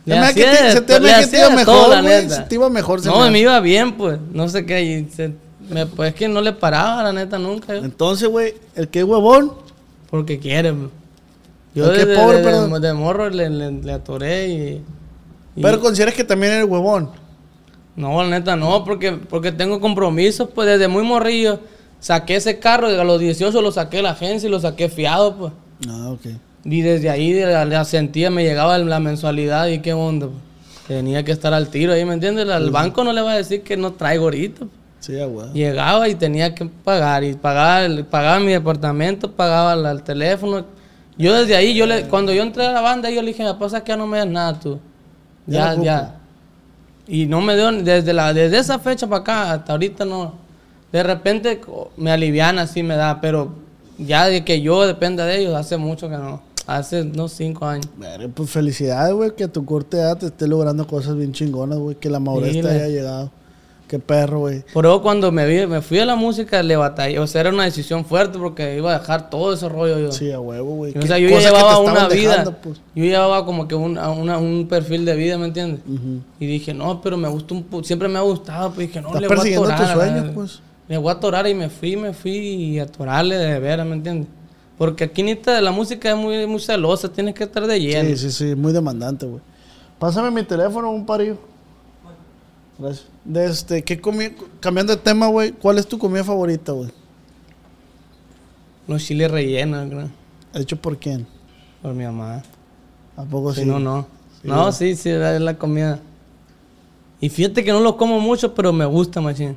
Le 0.08 0.14
Se 0.14 0.20
me 0.20 0.34
que 0.34 0.42
te- 0.44 0.62
de 0.64 0.72
se 0.72 0.80
te 0.80 0.94
to- 0.94 1.00
me 1.00 1.06
le 1.08 1.14
hace 1.14 1.24
que 1.24 1.30
te 1.30 1.36
hacía 1.36 1.48
iba 1.52 1.56
de 1.58 1.64
todo, 1.64 1.88
mejor, 1.88 2.02
güey. 2.02 2.30
Se 2.30 2.40
te 2.42 2.54
iba 2.54 2.70
mejor. 2.70 3.00
se 3.00 3.08
No, 3.08 3.20
me 3.20 3.30
me 3.30 3.38
iba 3.40 3.60
bien, 3.60 3.96
pues. 3.96 4.18
No 4.32 4.48
sé 4.48 4.64
qué. 4.66 4.82
y 4.82 5.08
se- 5.14 5.32
me- 5.68 5.86
pues 5.86 6.10
es 6.10 6.14
que 6.14 6.28
no 6.28 6.40
le 6.40 6.52
paraba, 6.52 7.02
la 7.02 7.12
neta, 7.12 7.38
nunca. 7.38 7.74
yo. 7.74 7.84
Entonces, 7.84 8.28
güey, 8.28 8.54
el 8.74 8.88
que 8.88 9.00
es 9.00 9.04
huevón, 9.04 9.52
Porque 10.10 10.38
quiere. 10.38 10.72
pues. 10.72 10.90
Yo 11.74 11.84
¿El 11.92 11.98
qué 11.98 12.06
desde 12.06 12.20
pobre, 12.22 12.38
de, 12.38 12.44
perdón? 12.44 12.80
de 12.82 12.92
morro 12.94 13.28
le, 13.30 13.50
le, 13.50 13.70
le 13.72 13.92
atoré 13.92 14.48
y... 14.48 14.82
y- 15.56 15.62
pero 15.62 15.78
consideras 15.80 16.14
que 16.14 16.24
también 16.24 16.54
eres 16.54 16.64
huevón. 16.66 17.10
No, 17.94 18.22
la 18.22 18.28
neta 18.30 18.56
no, 18.56 18.84
porque, 18.84 19.12
porque 19.12 19.52
tengo 19.52 19.80
compromisos, 19.80 20.48
pues 20.54 20.66
desde 20.68 20.88
muy 20.88 21.02
morrillo. 21.02 21.60
Saqué 22.00 22.36
ese 22.36 22.58
carro, 22.60 22.86
a 22.86 23.04
los 23.04 23.18
18 23.20 23.60
lo 23.60 23.72
saqué 23.72 23.98
de 23.98 24.04
la 24.04 24.10
agencia 24.10 24.46
y 24.46 24.50
lo 24.50 24.60
saqué 24.60 24.88
fiado, 24.88 25.36
pues. 25.36 25.52
Ah, 25.88 26.10
ok. 26.10 26.26
Y 26.70 26.82
desde 26.82 27.08
ahí 27.08 27.32
la, 27.34 27.64
la 27.64 27.84
sentía, 27.84 28.30
me 28.30 28.44
llegaba 28.44 28.76
la 28.78 29.00
mensualidad 29.00 29.66
y 29.68 29.78
qué 29.80 29.92
onda, 29.94 30.26
pues. 30.26 30.38
Tenía 30.86 31.22
que 31.22 31.32
estar 31.32 31.52
al 31.52 31.68
tiro 31.68 31.92
ahí, 31.92 32.04
¿me 32.04 32.14
entiendes? 32.14 32.48
Al 32.48 32.70
banco 32.70 33.04
no 33.04 33.12
le 33.12 33.20
va 33.20 33.32
a 33.32 33.36
decir 33.36 33.62
que 33.62 33.76
no 33.76 33.92
traigo 33.92 34.24
ahorita. 34.24 34.60
pues. 34.60 34.70
Sí, 35.00 35.16
güey. 35.22 35.52
Llegaba 35.52 36.08
y 36.08 36.14
tenía 36.14 36.54
que 36.54 36.64
pagar, 36.66 37.24
y 37.24 37.34
pagaba, 37.34 37.84
el- 37.84 38.04
pagaba 38.04 38.38
mi 38.40 38.52
departamento, 38.52 39.30
pagaba 39.32 39.76
la- 39.76 39.90
el 39.92 40.02
teléfono. 40.02 40.64
Yo 41.16 41.34
desde 41.34 41.56
ahí, 41.56 41.74
yo 41.74 41.86
le, 41.86 42.04
cuando 42.04 42.32
yo 42.32 42.42
entré 42.42 42.66
a 42.66 42.72
la 42.72 42.80
banda, 42.80 43.10
yo 43.10 43.20
le 43.22 43.28
dije, 43.28 43.44
me 43.44 43.54
pasa 43.54 43.82
que 43.84 43.90
ya 43.92 43.96
no 43.96 44.06
me 44.06 44.18
das 44.18 44.26
nada 44.26 44.58
tú. 44.58 44.78
Ya 45.46 45.74
Ya. 45.84 46.14
Y 47.06 47.26
no 47.26 47.40
me 47.40 47.54
dio, 47.56 47.70
desde, 47.72 48.12
la, 48.12 48.32
desde 48.34 48.58
esa 48.58 48.78
fecha 48.78 49.06
para 49.06 49.20
acá, 49.22 49.52
hasta 49.52 49.72
ahorita 49.72 50.04
no. 50.04 50.34
De 50.92 51.02
repente 51.02 51.60
me 51.96 52.10
aliviana, 52.10 52.62
así 52.62 52.82
me 52.82 52.96
da, 52.96 53.20
pero 53.20 53.52
ya 53.98 54.26
de 54.26 54.44
que 54.44 54.60
yo 54.60 54.86
dependa 54.86 55.24
de 55.26 55.38
ellos, 55.40 55.54
hace 55.54 55.76
mucho 55.76 56.08
que 56.08 56.16
no. 56.16 56.42
Hace 56.68 57.00
unos 57.02 57.32
cinco 57.32 57.64
años. 57.66 57.86
Verga, 57.96 58.28
Pues 58.34 58.50
felicidades, 58.50 59.14
güey, 59.14 59.34
que 59.34 59.44
a 59.44 59.48
tu 59.48 59.64
corta 59.64 59.96
edad 59.96 60.18
te 60.18 60.26
esté 60.26 60.46
logrando 60.46 60.86
cosas 60.86 61.16
bien 61.16 61.32
chingonas, 61.32 61.78
güey. 61.78 61.96
Que 61.96 62.10
la 62.10 62.20
madurez 62.20 62.60
te 62.60 62.68
haya 62.68 62.88
llegado. 62.88 63.30
Qué 63.88 63.98
perro, 63.98 64.40
güey. 64.40 64.62
Por 64.74 64.84
eso 64.84 65.00
cuando 65.00 65.32
me, 65.32 65.46
vi, 65.46 65.66
me 65.66 65.80
fui 65.80 65.98
a 65.98 66.04
la 66.04 66.14
música, 66.14 66.62
le 66.62 66.76
batallé. 66.76 67.18
O 67.20 67.26
sea, 67.26 67.40
era 67.40 67.48
una 67.48 67.64
decisión 67.64 68.04
fuerte 68.04 68.38
porque 68.38 68.76
iba 68.76 68.94
a 68.94 68.98
dejar 68.98 69.30
todo 69.30 69.54
ese 69.54 69.66
rollo 69.66 69.98
yo. 69.98 70.12
Sí, 70.12 70.30
a 70.30 70.38
huevo, 70.40 70.74
güey. 70.76 70.92
O 70.98 71.00
sea, 71.06 71.18
yo 71.18 71.30
ya 71.30 71.40
llevaba 71.40 71.78
una 71.78 72.06
vida. 72.06 72.30
dejando, 72.32 72.52
pues. 72.58 72.82
Yo 72.94 73.02
llevaba 73.04 73.46
como 73.46 73.66
que 73.66 73.74
un, 73.74 73.96
una- 73.96 74.36
un 74.36 74.68
perfil 74.68 75.06
de 75.06 75.16
vida, 75.16 75.38
¿me 75.38 75.46
entiendes? 75.46 75.80
Ujú. 75.88 76.20
Y 76.38 76.46
dije, 76.46 76.74
no, 76.74 77.00
pero 77.00 77.16
me 77.16 77.28
gusta 77.28 77.54
un 77.54 77.82
siempre 77.82 78.08
me 78.08 78.18
ha 78.18 78.22
gustado. 78.22 78.72
Pues 78.72 78.88
dije, 78.88 79.00
no, 79.00 79.08
Estás 79.08 79.22
le 79.22 79.26
voy 79.28 79.34
a 79.34 79.36
persiguiendo 79.38 79.68
atorar. 79.70 79.80
tus 79.80 79.90
a 79.90 79.96
la 79.96 80.04
sueños, 80.12 80.30
pues. 80.34 80.60
Le 80.86 80.98
voy 80.98 81.08
a 81.08 81.12
atorar 81.12 81.46
y 81.48 81.54
me 81.54 81.70
fui, 81.70 81.96
me 81.96 82.12
fui 82.12 82.36
y 82.36 82.78
atorarle 82.78 83.36
de 83.38 83.58
veras, 83.58 83.86
¿me 83.86 83.94
entiendes? 83.94 84.28
Porque 84.78 85.04
aquí 85.04 85.24
neta, 85.24 85.60
la 85.60 85.72
música 85.72 86.10
es 86.10 86.16
muy, 86.16 86.46
muy 86.46 86.60
celosa, 86.60 87.12
tienes 87.12 87.34
que 87.34 87.44
estar 87.44 87.66
de 87.66 87.80
lleno. 87.80 88.08
Sí, 88.10 88.16
sí, 88.16 88.30
sí, 88.30 88.54
muy 88.54 88.72
demandante, 88.72 89.26
güey. 89.26 89.42
Pásame 89.98 90.30
mi 90.30 90.44
teléfono, 90.44 90.90
un 90.90 91.04
parillo. 91.04 91.36
Gracias. 92.78 93.06
De 93.24 93.44
este, 93.44 93.82
¿qué 93.82 94.00
comi 94.00 94.30
Cambiando 94.60 94.94
de 94.94 95.02
tema, 95.02 95.26
güey, 95.26 95.50
¿cuál 95.50 95.78
es 95.78 95.86
tu 95.88 95.98
comida 95.98 96.22
favorita, 96.22 96.70
güey? 96.72 96.90
Los 98.86 99.04
chiles 99.04 99.30
rellenos, 99.30 99.88
creo, 99.88 100.08
¿Hecho 100.54 100.76
por 100.80 100.96
quién? 100.96 101.26
por 101.82 101.92
mi 101.94 102.04
mamá. 102.04 102.42
¿A 103.16 103.24
poco 103.24 103.52
Si 103.52 103.62
sí? 103.62 103.66
no, 103.66 103.80
no. 103.80 104.06
Sí, 104.40 104.48
no, 104.48 104.62
güey. 104.62 104.72
sí, 104.72 104.96
sí, 104.96 105.10
es 105.10 105.40
la 105.40 105.58
comida. 105.58 106.00
Y 107.20 107.28
fíjate 107.28 107.64
que 107.64 107.72
no 107.72 107.80
lo 107.80 107.96
como 107.96 108.20
mucho, 108.20 108.54
pero 108.54 108.72
me 108.72 108.84
gusta, 108.86 109.20
machín. 109.20 109.56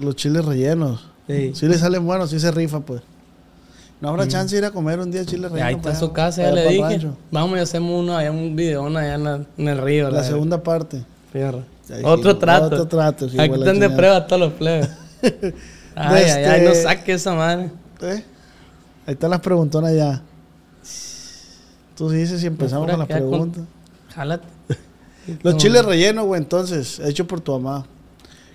Los 0.00 0.14
chiles 0.14 0.44
rellenos. 0.44 1.08
Sí. 1.26 1.52
Sí 1.54 1.66
le 1.66 1.76
salen 1.76 2.06
buenos, 2.06 2.30
sí 2.30 2.38
se 2.38 2.50
rifa, 2.52 2.80
pues. 2.80 3.02
¿No 4.02 4.08
habrá 4.08 4.26
chance 4.28 4.54
de 4.54 4.58
ir 4.58 4.64
a 4.66 4.70
comer 4.72 4.98
un 4.98 5.10
día 5.10 5.24
chiles 5.24 5.50
Y 5.50 5.54
rellenos? 5.54 5.68
ahí 5.68 5.74
está 5.76 5.82
para 5.90 5.98
su 5.98 6.12
casa, 6.12 6.42
ya 6.42 6.50
le 6.50 6.68
dije. 6.68 6.82
rancho? 6.82 7.16
Vamos 7.30 7.56
y 7.56 7.60
hacemos 7.62 8.00
uno 8.02 8.16
allá, 8.16 8.30
un 8.32 8.54
video 8.56 8.84
allá 8.86 9.14
en, 9.14 9.24
la- 9.24 9.44
en 9.56 9.68
el 9.68 9.78
río. 9.78 10.10
La 10.10 10.18
la- 10.18 10.24
segunda 10.24 10.62
parte. 10.62 11.04
Fierro. 11.32 11.62
Ahí 11.88 12.02
Otro 12.04 12.36
trato. 12.36 12.66
otro 12.66 12.86
trato, 12.88 13.26
Aquí 13.26 13.52
están 13.54 13.78
de 13.78 13.88
prueba 13.90 14.26
todos 14.26 14.40
los 14.40 14.52
plebes. 14.54 14.88
ay, 15.94 16.24
ay, 16.24 16.44
ay, 16.44 16.60
no 16.62 16.70
Este- 16.70 16.82
saque 16.82 17.12
esa 17.12 17.32
madre. 17.34 17.70
¿Eh? 18.02 18.24
Ahí 19.06 19.14
están 19.14 19.30
las 19.30 19.40
preguntonas 19.40 19.94
ya. 19.94 20.20
Tú 21.96 22.10
dices 22.10 22.40
si 22.40 22.46
empezamos 22.48 22.88
con 22.90 22.98
las 22.98 23.06
con- 23.08 23.16
preguntas. 23.16 23.62
Jálate. 24.14 24.48
Los 25.44 25.56
chiles 25.58 25.84
rellenos, 25.84 26.26
güey, 26.26 26.40
entonces, 26.42 26.98
hecho 26.98 27.24
por 27.28 27.40
tu 27.40 27.52
mamá. 27.52 27.86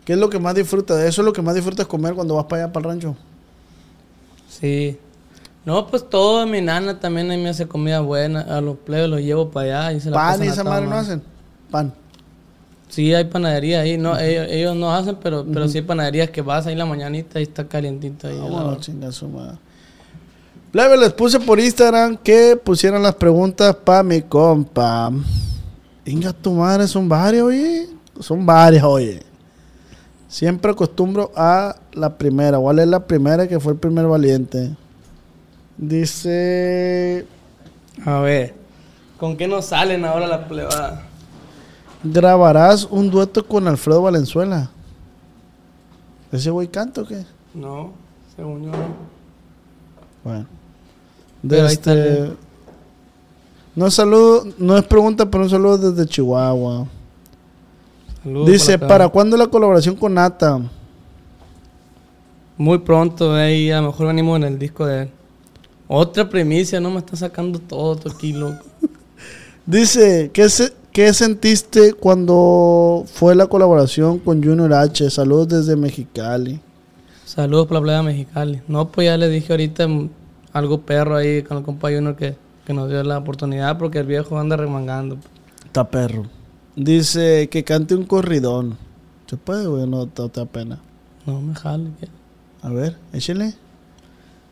¿Qué 0.03 0.11
es 0.13 0.19
lo 0.19 0.29
que 0.29 0.37
más 0.39 0.53
disfrutas? 0.53 0.99
Eso 1.03 1.21
es 1.21 1.25
lo 1.25 1.31
que 1.31 1.41
más 1.41 1.55
disfrutas 1.55 1.87
comer 1.87 2.13
cuando 2.13 2.35
vas 2.35 2.43
para 2.45 2.63
allá, 2.65 2.73
para 2.73 2.83
el 2.85 2.91
rancho. 2.93 3.15
Sí. 4.49 4.97
No, 5.67 5.85
pues 5.85 6.09
todo, 6.09 6.47
mi 6.47 6.61
nana 6.61 6.97
también 6.97 7.29
ahí 7.29 7.37
me 7.37 7.49
hace 7.49 7.67
comida 7.67 7.99
buena. 7.99 8.39
A 8.39 8.61
los 8.61 8.77
plebes 8.77 9.09
los 9.09 9.19
llevo 9.19 9.49
para 9.49 9.89
allá 9.89 9.97
y 9.97 9.99
se 9.99 10.09
la 10.09 10.15
Pan 10.15 10.41
y 10.41 10.47
esa 10.47 10.63
madre 10.63 10.87
no 10.87 10.95
hacen. 10.95 11.21
Pan. 11.69 11.93
Sí, 12.87 13.13
hay 13.13 13.25
panadería 13.25 13.81
ahí. 13.81 13.97
No, 13.97 14.17
ellos, 14.17 14.47
ellos 14.49 14.77
no 14.77 14.93
hacen, 14.93 15.17
pero, 15.21 15.45
pero 15.45 15.67
sí 15.67 15.79
hay 15.79 15.83
panaderías 15.83 16.29
que 16.29 16.41
vas 16.41 16.67
ahí 16.67 16.75
la 16.75 16.85
mañanita 16.85 17.41
y 17.41 17.43
está 17.43 17.67
calientito 17.67 18.29
ahí. 18.29 18.37
lado. 18.37 18.49
Vámonos, 18.49 18.79
chinga 18.79 19.11
su 19.11 19.27
madre. 19.27 19.57
Plebe, 20.71 20.95
les 20.95 21.11
puse 21.11 21.37
por 21.37 21.59
Instagram 21.59 22.15
que 22.15 22.55
pusieran 22.55 23.03
las 23.03 23.15
preguntas 23.15 23.75
para 23.75 24.03
mi 24.03 24.21
compa. 24.21 25.11
Inga, 26.05 26.31
tu 26.31 26.53
madre, 26.53 26.87
son 26.87 27.09
varias, 27.09 27.43
oye. 27.43 27.89
Son 28.21 28.45
varias, 28.45 28.85
oye. 28.85 29.21
Siempre 30.29 30.71
acostumbro 30.71 31.29
a 31.35 31.75
la 31.91 32.17
primera. 32.17 32.57
¿Cuál 32.57 32.79
es 32.79 32.87
la 32.87 33.05
primera 33.05 33.49
que 33.49 33.59
fue 33.59 33.73
el 33.73 33.79
primer 33.79 34.05
valiente? 34.05 34.71
Dice. 35.77 37.25
A 38.05 38.19
ver, 38.19 38.55
¿con 39.19 39.37
qué 39.37 39.47
nos 39.47 39.65
salen 39.67 40.05
ahora 40.05 40.27
la 40.27 40.47
plebada? 40.47 41.03
¿Grabarás 42.03 42.85
un 42.89 43.09
dueto 43.09 43.45
con 43.45 43.67
Alfredo 43.67 44.01
Valenzuela? 44.03 44.69
¿Ese 46.31 46.49
güey 46.49 46.67
canta 46.67 47.01
o 47.01 47.05
qué? 47.05 47.23
No, 47.53 47.91
según 48.35 48.65
yo 48.65 48.71
no. 48.71 48.77
Bueno. 50.23 50.45
Desde- 51.41 51.91
el- 51.91 52.37
no 53.75 53.87
es 53.87 53.93
saludo, 53.93 54.45
no 54.57 54.75
es 54.77 54.83
pregunta, 54.83 55.29
pero 55.29 55.43
un 55.43 55.49
saludo 55.49 55.77
desde 55.91 56.09
Chihuahua. 56.09 56.87
Saludos 58.23 58.47
Dice. 58.51 58.79
¿para 58.79 59.07
cuándo 59.09 59.37
la 59.37 59.47
colaboración 59.47 59.95
con 59.95 60.15
Nata? 60.15 60.59
Muy 62.57 62.79
pronto, 62.79 63.33
ahí 63.35 63.69
a 63.71 63.79
lo 63.81 63.87
mejor 63.87 64.07
venimos 64.07 64.37
en 64.37 64.43
el 64.43 64.57
disco 64.59 64.85
de 64.85 65.03
él. 65.03 65.09
Otra 65.87 66.29
primicia, 66.29 66.79
no 66.79 66.91
me 66.91 66.99
está 66.99 67.15
sacando 67.15 67.59
todo, 67.59 67.99
aquí, 68.11 68.33
loco. 68.33 68.63
Dice, 69.65 70.31
¿qué, 70.33 70.49
se- 70.49 70.73
¿qué 70.91 71.13
sentiste 71.13 71.93
cuando 71.93 73.03
fue 73.07 73.35
la 73.35 73.47
colaboración 73.47 74.19
con 74.19 74.43
Junior 74.43 74.73
H? 74.73 75.09
Saludos 75.09 75.47
desde 75.49 75.75
Mexicali. 75.75 76.59
Saludos 77.25 77.67
para 77.67 77.79
la 77.79 77.83
playa 77.83 78.03
Mexicali. 78.03 78.61
No, 78.67 78.89
pues 78.89 79.05
ya 79.05 79.17
le 79.17 79.29
dije 79.29 79.51
ahorita 79.53 79.87
mm, 79.87 80.09
algo 80.53 80.81
perro 80.81 81.15
ahí 81.17 81.43
con 81.43 81.57
el 81.57 81.63
compa 81.63 81.89
Junior 81.89 82.15
que, 82.15 82.35
que 82.65 82.73
nos 82.73 82.89
dio 82.89 83.03
la 83.03 83.17
oportunidad 83.17 83.77
porque 83.77 83.99
el 83.99 84.07
viejo 84.07 84.39
anda 84.39 84.55
remangando. 84.57 85.17
Está 85.65 85.89
perro. 85.89 86.25
Dice 86.75 87.49
que 87.49 87.63
cante 87.63 87.95
un 87.95 88.05
corridón. 88.05 88.77
¿Se 89.25 89.35
puede, 89.35 89.67
güey? 89.67 89.85
No 89.87 90.07
te, 90.07 90.27
te 90.29 90.39
da 90.39 90.45
pena. 90.45 90.79
No 91.25 91.41
me 91.41 91.53
jale. 91.55 91.89
¿qué? 91.99 92.07
A 92.61 92.69
ver, 92.69 92.95
échale. 93.11 93.53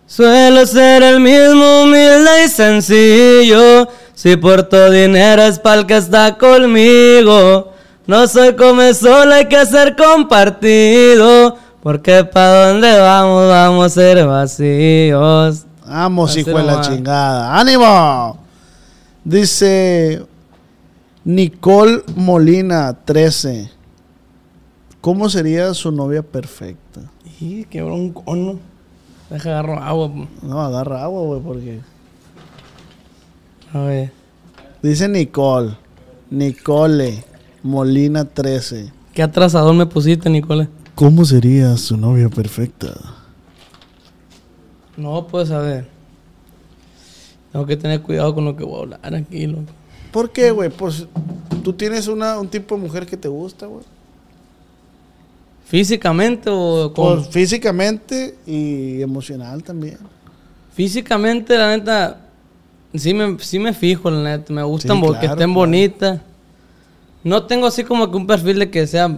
Suelo 0.07 0.65
ser 0.67 1.01
el 1.01 1.19
mismo 1.19 1.83
humilde 1.83 2.45
y 2.45 2.49
sencillo. 2.49 3.87
Si 4.13 4.35
porto 4.37 4.91
dinero 4.91 5.41
es 5.41 5.59
pa'l 5.59 5.85
que 5.87 5.97
está 5.97 6.37
conmigo. 6.37 7.73
No 8.07 8.27
soy 8.27 8.55
come 8.55 8.93
solo, 8.93 9.33
hay 9.33 9.47
que 9.47 9.65
ser 9.65 9.95
compartido. 9.95 11.57
Porque 11.81 12.23
pa' 12.23 12.67
donde 12.67 12.99
vamos, 12.99 13.49
vamos 13.49 13.85
a 13.85 13.89
ser 13.89 14.25
vacíos. 14.27 15.65
Vamos, 15.87 16.31
Así 16.31 16.41
hijo 16.41 16.57
de 16.57 16.63
la 16.63 16.81
chingada. 16.81 17.59
¡Ánimo! 17.59 18.39
Dice 19.23 20.23
Nicole 21.23 22.03
Molina, 22.15 22.95
13. 23.05 23.71
¿Cómo 25.01 25.29
sería 25.29 25.73
su 25.73 25.91
novia 25.91 26.21
perfecta? 26.21 27.01
Y 27.39 27.65
qué 27.65 27.81
broncono. 27.81 28.59
Deja 29.29 29.49
agarro 29.49 29.79
agua. 29.79 30.13
po. 30.13 30.27
No, 30.41 30.61
agarra 30.61 31.03
agua, 31.03 31.21
güey, 31.21 31.41
porque... 31.41 31.81
A 33.73 33.79
ver. 33.79 34.11
Dice 34.81 35.07
Nicole. 35.09 35.77
Nicole 36.29 37.23
Molina, 37.63 38.25
13. 38.25 38.91
¿Qué 39.13 39.23
atrasador 39.23 39.73
me 39.73 39.85
pusiste, 39.85 40.29
Nicole? 40.29 40.69
¿Cómo 40.93 41.25
sería 41.25 41.75
su 41.77 41.97
novia 41.97 42.29
perfecta? 42.29 42.93
No, 44.97 45.27
pues 45.27 45.51
a 45.51 45.59
ver. 45.59 45.87
Tengo 47.51 47.65
que 47.65 47.77
tener 47.77 48.01
cuidado 48.01 48.33
con 48.35 48.45
lo 48.45 48.55
que 48.55 48.63
voy 48.63 48.75
a 48.75 48.81
hablar 48.83 49.15
aquí, 49.15 49.47
loco. 49.47 49.71
¿Por 50.11 50.31
qué, 50.31 50.51
güey? 50.51 50.69
Pues 50.69 51.07
tú 51.63 51.73
tienes 51.73 52.07
una, 52.07 52.39
un 52.39 52.47
tipo 52.47 52.75
de 52.75 52.81
mujer 52.81 53.05
que 53.05 53.17
te 53.17 53.27
gusta, 53.27 53.65
güey. 53.65 53.83
¿Físicamente 55.65 56.49
o 56.51 56.93
cómo? 56.95 57.15
Pues 57.15 57.29
físicamente 57.29 58.37
y 58.45 59.01
emocional 59.01 59.63
también. 59.63 59.97
Físicamente, 60.73 61.57
la 61.57 61.75
neta, 61.75 62.17
sí 62.93 63.13
me, 63.13 63.37
sí 63.39 63.57
me 63.59 63.73
fijo, 63.73 64.09
la 64.11 64.21
neta. 64.37 64.53
Me 64.53 64.63
gustan 64.63 64.97
Sí, 64.97 65.01
claro, 65.01 65.19
que 65.19 65.25
estén 65.25 65.37
claro. 65.37 65.53
bonitas. 65.53 66.21
No 67.23 67.43
tengo 67.45 67.65
así 67.65 67.83
como 67.83 68.09
que 68.11 68.17
un 68.17 68.27
perfil 68.27 68.59
de 68.59 68.69
que 68.69 68.85
sea 68.85 69.09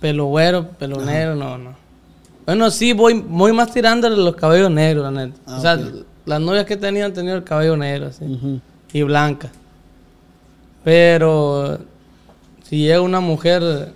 pelo 0.00 0.26
güero, 0.26 0.68
pelo 0.70 1.04
negro, 1.04 1.34
no, 1.34 1.58
no. 1.58 1.74
Bueno, 2.46 2.70
sí, 2.70 2.92
voy, 2.92 3.14
voy 3.26 3.52
más 3.52 3.72
tirándole 3.72 4.16
los 4.16 4.36
cabellos 4.36 4.70
negros, 4.70 5.04
la 5.12 5.26
neta. 5.26 5.38
Ah, 5.46 5.56
o 5.58 5.60
sea, 5.60 5.80
las 6.24 6.40
novias 6.40 6.64
que 6.64 6.74
he 6.74 6.76
tenido 6.76 7.06
han 7.06 7.12
tenido 7.12 7.36
el 7.36 7.44
cabello 7.44 7.76
negro, 7.76 8.06
así. 8.08 8.60
Y 8.92 9.02
blanca. 9.02 9.50
Pero 10.84 11.78
si 12.68 12.78
llega 12.78 13.00
una 13.00 13.20
mujer 13.20 13.92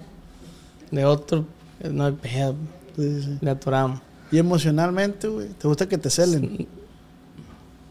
de 0.91 1.05
otro, 1.05 1.45
no 1.91 2.07
hay 2.07 2.13
pedo, 2.13 2.55
Sí, 2.97 3.23
sí. 3.23 3.39
le 3.41 3.51
atoramos. 3.51 4.01
Y 4.33 4.39
emocionalmente, 4.39 5.29
güey. 5.29 5.49
¿Te 5.49 5.69
gusta 5.69 5.89
que 5.89 5.99
te 5.99 6.11
celen? 6.11 6.67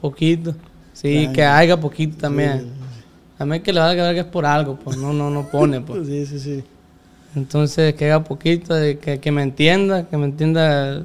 Poquito. 0.02 0.54
Sí, 0.94 1.30
que 1.34 1.44
haya 1.44 1.80
poquito 1.80 2.18
también. 2.18 2.70
A 3.38 3.46
mí 3.46 3.60
que 3.60 3.74
le 3.74 3.80
valga 3.80 4.14
que 4.14 4.20
es 4.22 4.26
por 4.26 4.46
algo, 4.46 4.76
pues 4.78 4.98
no, 4.98 5.12
no, 5.14 5.30
no 5.30 5.48
pone, 5.50 5.82
pues. 5.82 6.06
Sí, 6.08 6.26
sí, 6.26 6.40
sí. 6.40 6.64
Entonces 7.36 7.94
que 7.96 8.06
haga 8.12 8.24
poquito, 8.24 8.74
de 8.74 8.98
que, 8.98 9.20
que 9.20 9.32
me 9.32 9.44
entienda, 9.44 10.08
que 10.08 10.16
me 10.18 10.26
entienda 10.26 11.04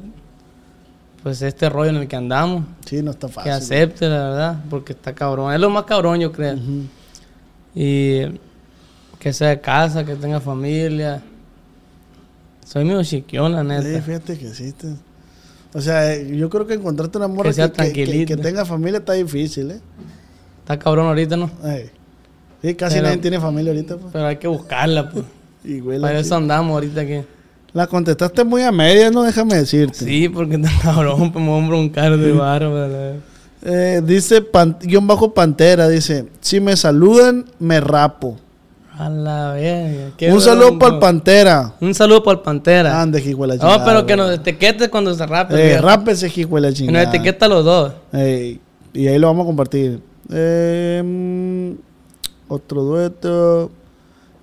pues 1.25 1.43
este 1.43 1.69
rollo 1.69 1.91
en 1.91 1.97
el 1.97 2.09
que 2.09 2.17
andamos. 2.17 2.65
Sí, 2.87 3.03
no 3.03 3.11
está 3.11 3.27
Que 3.27 3.33
fácil. 3.35 3.53
acepte, 3.53 4.09
la 4.09 4.29
verdad, 4.31 4.65
porque 4.71 4.93
está 4.93 5.13
cabrón. 5.13 5.53
Es 5.53 5.61
lo 5.61 5.71
más 5.71 5.85
cabrón, 5.85 6.21
yo 6.21 6.31
creo. 6.33 6.57
Y 7.75 8.23
que 9.19 9.33
sea 9.33 9.49
de 9.49 9.61
casa, 9.61 10.05
que 10.05 10.15
tenga 10.17 10.41
familia. 10.41 11.21
Soy 12.71 12.85
medio 12.85 13.03
chiquión, 13.03 13.53
la 13.53 13.63
Sí, 13.63 13.89
neta. 13.89 14.03
fíjate 14.03 14.39
que 14.39 14.55
sí. 14.55 14.73
te- 14.73 14.95
O 15.73 15.81
sea, 15.81 16.17
yo 16.21 16.49
creo 16.51 16.67
que 16.67 16.75
encontrarte 16.75 17.19
una 17.19 17.29
morra 17.29 17.51
Que 17.51 17.55
sea 17.55 17.73
que, 17.73 17.93
que- 17.93 18.05
que- 18.05 18.27
que 18.27 18.37
tenga 18.37 18.65
familia 18.65 18.99
está 18.99 19.13
difícil, 19.15 19.71
¿eh? 19.73 19.81
Está 20.61 20.79
cabrón 20.79 21.07
ahorita, 21.07 21.37
¿no? 21.37 21.51
Sí, 22.63 22.75
casi 22.75 22.97
Pero- 22.97 23.07
nadie 23.09 23.19
tiene 23.19 23.41
familia 23.41 23.73
ahorita, 23.73 23.97
pues. 23.97 24.13
Pero 24.13 24.27
hay 24.27 24.37
que 24.37 24.49
buscarla, 24.49 25.11
pues. 25.11 25.25
Y, 25.65 25.81
güey, 25.81 25.99
la, 25.99 26.09
Para 26.09 26.21
eso 26.21 26.35
andamos 26.37 26.73
ahorita 26.75 27.01
aquí. 27.03 27.21
la 27.73 27.87
contestaste 27.87 28.45
muy 28.45 28.63
a 28.63 28.73
medias, 28.73 29.13
no 29.13 29.23
déjame 29.23 29.57
decirte. 29.57 30.05
Sí, 30.05 30.29
porque 30.29 30.55
está 30.57 30.71
cabrón, 30.83 31.33
pues 31.33 31.45
me 31.45 31.51
voy 31.51 31.65
a 31.65 31.67
broncar 31.69 32.17
de 32.17 32.33
barba. 32.33 32.89
Eh, 33.63 34.01
dice, 34.05 34.41
pan- 34.43 34.77
guion 34.81 35.07
bajo 35.07 35.35
Pantera, 35.35 35.87
dice, 35.89 36.27
si 36.41 36.61
me 36.61 36.77
saludan, 36.77 37.45
me 37.59 37.79
rapo. 37.81 38.39
A 39.01 39.09
la 39.09 39.53
verga. 39.53 40.35
Un 40.35 40.43
saludo 40.43 40.79
para 40.79 40.93
el 40.95 41.01
Pantera. 41.01 41.75
Un 41.81 41.95
saludo 41.95 42.23
para 42.23 42.37
el 42.37 42.43
Pantera. 42.43 43.01
Ande, 43.01 43.19
hijo 43.19 43.41
de 43.43 43.49
la 43.49 43.55
no, 43.55 43.61
chingada, 43.61 43.85
pero 43.87 44.05
que 44.05 44.15
nos 44.15 44.31
etiquete 44.31 44.91
cuando 44.91 45.15
se 45.15 45.25
rape. 45.25 45.55
Eh, 45.73 45.81
rápese, 45.81 46.31
hijo 46.37 46.57
de 46.57 46.61
la 46.61 46.67
Que 46.67 46.73
nos 46.73 46.79
chingada. 46.79 47.03
etiqueta 47.05 47.49
los 47.49 47.65
dos. 47.65 47.95
Ey, 48.13 48.61
y 48.93 49.07
ahí 49.07 49.19
lo 49.19 49.29
vamos 49.29 49.45
a 49.45 49.47
compartir. 49.47 50.03
Eh, 50.31 51.03
mm, 51.03 52.53
otro 52.53 52.83
dueto. 52.83 53.71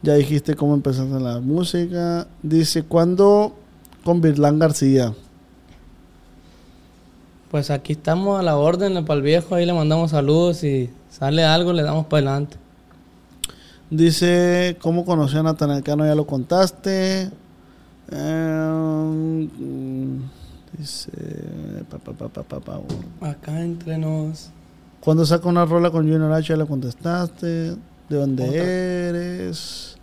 Ya 0.01 0.15
dijiste 0.15 0.55
cómo 0.55 0.73
empezaste 0.73 1.19
la 1.19 1.39
música. 1.39 2.25
Dice, 2.41 2.81
¿cuándo 2.81 3.53
con 4.03 4.21
Virlán 4.21 4.57
García? 4.57 5.13
Pues 7.51 7.69
aquí 7.69 7.93
estamos 7.93 8.39
a 8.39 8.41
la 8.41 8.57
orden 8.57 9.05
para 9.05 9.17
el 9.17 9.21
viejo. 9.23 9.53
Ahí 9.53 9.67
le 9.67 9.73
mandamos 9.73 10.09
saludos. 10.09 10.57
Si 10.57 10.89
sale 11.11 11.43
algo, 11.43 11.73
le 11.73 11.83
damos 11.83 12.07
para 12.07 12.31
adelante. 12.31 12.57
Dice, 13.89 14.77
¿cómo 14.81 15.05
conoció 15.05 15.39
a 15.39 15.43
Natanael 15.43 15.83
Cano? 15.83 16.05
Ya 16.05 16.15
lo 16.15 16.27
contaste. 16.27 17.29
Eh, 18.11 18.69
mm, 19.59 20.17
dice, 20.77 21.11
pa. 21.89 23.29
Acá 23.29 23.61
entre 23.61 23.97
nos. 23.97 24.49
¿Cuándo 24.99 25.25
saca 25.25 25.47
una 25.47 25.65
rola 25.65 25.89
con 25.89 26.03
Junior 26.09 26.31
H? 26.33 26.49
Ya 26.49 26.57
lo 26.57 26.67
contestaste. 26.67 27.47
¿De 28.09 28.15
dónde 28.15 28.43
Otra. 28.43 28.63
eres? 28.63 29.95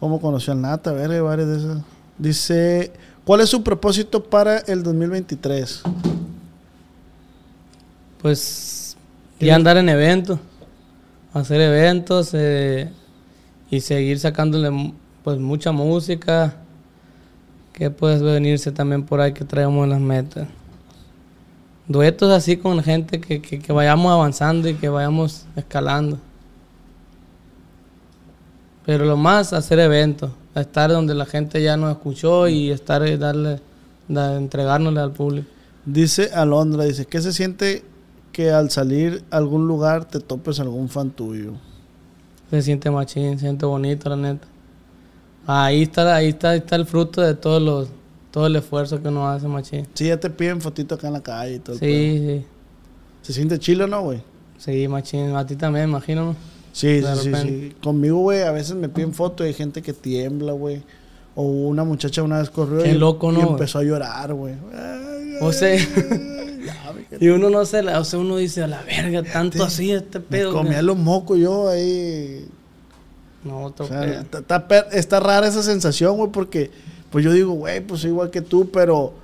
¿Cómo 0.00 0.20
conoció 0.20 0.52
al 0.52 0.60
Nata? 0.60 0.90
A 0.90 0.92
ver, 0.92 1.22
varias 1.22 1.48
de 1.48 1.56
esas. 1.58 1.78
Dice, 2.18 2.92
¿cuál 3.24 3.40
es 3.40 3.48
su 3.48 3.62
propósito 3.62 4.22
para 4.24 4.58
el 4.58 4.82
2023? 4.82 5.82
Pues 8.20 8.96
ya 9.40 9.54
andar 9.54 9.76
en 9.76 9.88
eventos. 9.88 10.38
Hacer 11.32 11.60
eventos. 11.60 12.30
eh, 12.32 12.90
y 13.70 13.80
seguir 13.80 14.18
sacándole 14.18 14.94
pues 15.24 15.38
mucha 15.38 15.72
música. 15.72 16.56
Que 17.72 17.90
puedes 17.90 18.22
venirse 18.22 18.72
también 18.72 19.04
por 19.04 19.20
ahí 19.20 19.32
que 19.32 19.44
traemos 19.44 19.84
en 19.84 19.90
las 19.90 20.00
metas. 20.00 20.48
Duetos 21.86 22.30
así 22.30 22.56
con 22.56 22.82
gente 22.82 23.20
que, 23.20 23.40
que, 23.40 23.72
vayamos 23.72 24.12
avanzando 24.12 24.68
y 24.68 24.74
que 24.74 24.88
vayamos 24.88 25.46
escalando. 25.54 26.18
Pero 28.84 29.04
lo 29.04 29.16
más, 29.16 29.52
hacer 29.52 29.78
eventos. 29.78 30.30
Estar 30.54 30.90
donde 30.90 31.14
la 31.14 31.24
gente 31.24 31.62
ya 31.62 31.76
nos 31.76 31.92
escuchó 31.92 32.48
y 32.48 32.70
estar 32.70 33.06
y 33.06 33.16
darle, 33.16 33.60
da- 34.08 34.36
entregárnosle 34.36 35.00
al 35.00 35.12
público. 35.12 35.48
Dice 35.84 36.30
Alondra, 36.34 36.84
dice, 36.84 37.06
¿qué 37.06 37.20
se 37.20 37.32
siente 37.32 37.84
que 38.32 38.50
al 38.50 38.70
salir 38.70 39.24
a 39.30 39.36
algún 39.36 39.68
lugar 39.68 40.04
te 40.04 40.20
topes 40.20 40.58
algún 40.58 40.88
fan 40.88 41.10
tuyo? 41.10 41.52
Se 42.50 42.62
siente 42.62 42.90
machín, 42.90 43.34
se 43.34 43.40
siente 43.40 43.66
bonito, 43.66 44.08
la 44.08 44.16
neta. 44.16 44.46
Ahí 45.46 45.82
está, 45.82 46.14
ahí 46.14 46.28
está, 46.28 46.50
ahí 46.50 46.58
está 46.58 46.76
el 46.76 46.86
fruto 46.86 47.20
de 47.20 47.34
todos 47.34 47.62
los, 47.62 47.88
todo 48.30 48.46
el 48.46 48.56
esfuerzo 48.56 49.00
que 49.02 49.08
uno 49.08 49.28
hace, 49.28 49.48
machín. 49.48 49.86
Sí, 49.94 50.06
ya 50.08 50.18
te 50.18 50.30
piden 50.30 50.60
fotito 50.60 50.94
acá 50.94 51.06
en 51.08 51.12
la 51.14 51.22
calle 51.22 51.54
y 51.56 51.58
todo. 51.58 51.74
el. 51.74 51.80
Sí, 51.80 52.18
sí. 52.18 52.44
¿Se 53.22 53.32
siente 53.32 53.58
chilo 53.58 53.86
no, 53.86 54.02
güey? 54.02 54.22
Sí, 54.58 54.88
machín. 54.88 55.34
A 55.36 55.46
ti 55.46 55.56
también, 55.56 55.88
imagino. 55.88 56.24
¿no? 56.26 56.36
Sí, 56.72 57.00
De 57.00 57.14
sí, 57.14 57.20
sí, 57.22 57.30
repente. 57.30 57.68
sí. 57.70 57.76
Conmigo, 57.82 58.18
güey, 58.18 58.42
a 58.42 58.52
veces 58.52 58.76
me 58.76 58.88
piden 58.88 59.12
fotos 59.12 59.44
y 59.46 59.48
hay 59.48 59.54
gente 59.54 59.82
que 59.82 59.92
tiembla, 59.92 60.52
güey. 60.52 60.82
O 61.34 61.42
una 61.42 61.84
muchacha 61.84 62.22
una 62.22 62.38
vez 62.38 62.50
corrió 62.50 62.82
Qué 62.82 62.90
y, 62.92 62.94
loco, 62.98 63.32
y 63.32 63.40
empezó 63.40 63.78
a 63.78 63.84
llorar, 63.84 64.34
güey. 64.34 64.54
O 65.40 65.52
sea, 65.52 65.76
y 67.20 67.28
uno 67.28 67.50
no 67.50 67.64
se 67.64 67.82
la, 67.82 68.00
o 68.00 68.04
sea, 68.04 68.18
uno 68.18 68.36
dice, 68.36 68.62
a 68.62 68.66
la 68.68 68.82
verga, 68.82 69.22
tanto 69.22 69.62
así 69.64 69.90
este 69.92 70.18
me 70.18 70.24
pedo. 70.24 70.52
comía 70.52 70.76
que-". 70.78 70.82
los 70.82 70.96
mocos 70.96 71.38
yo 71.38 71.68
ahí. 71.68 72.46
No, 73.44 73.64
otro 73.64 73.84
O 73.86 73.88
sea, 73.88 74.20
está, 74.20 74.66
está 74.92 75.20
rara 75.20 75.46
esa 75.46 75.62
sensación, 75.62 76.16
güey, 76.16 76.30
porque 76.30 76.70
pues 77.10 77.24
yo 77.24 77.32
digo, 77.32 77.52
güey, 77.52 77.80
pues 77.80 78.00
soy 78.02 78.10
igual 78.10 78.30
que 78.30 78.40
tú, 78.42 78.68
pero 78.70 79.14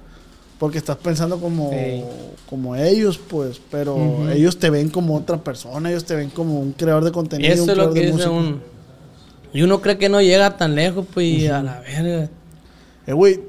porque 0.59 0.78
estás 0.78 0.97
pensando 0.97 1.38
como, 1.40 1.70
Sí. 1.70 2.03
como 2.49 2.76
ellos, 2.76 3.18
pues, 3.18 3.61
pero 3.70 4.30
ellos 4.30 4.57
te 4.59 4.70
ven 4.70 4.88
como 4.88 5.16
otra 5.16 5.36
persona, 5.38 5.90
ellos 5.90 6.05
te 6.05 6.14
ven 6.14 6.30
como 6.30 6.61
un 6.61 6.72
creador 6.72 7.05
de 7.05 7.12
contenido. 7.12 7.53
Eso 7.53 7.64
un 7.64 7.70
es 7.70 7.76
lo 7.76 7.82
creador 7.90 7.95
que 7.95 8.01
de 8.01 8.07
dice 8.07 8.28
música. 8.28 8.49
uno. 8.51 8.61
Y 9.53 9.62
uno 9.62 9.80
cree 9.80 9.99
que 9.99 10.09
no 10.09 10.20
llega 10.22 10.57
tan 10.57 10.74
lejos, 10.74 11.05
pues, 11.12 11.26
y 11.26 11.47
a 11.49 11.62
la 11.62 11.80
verga. 11.80 12.28
Eh, 13.07 13.12
güey, 13.12 13.40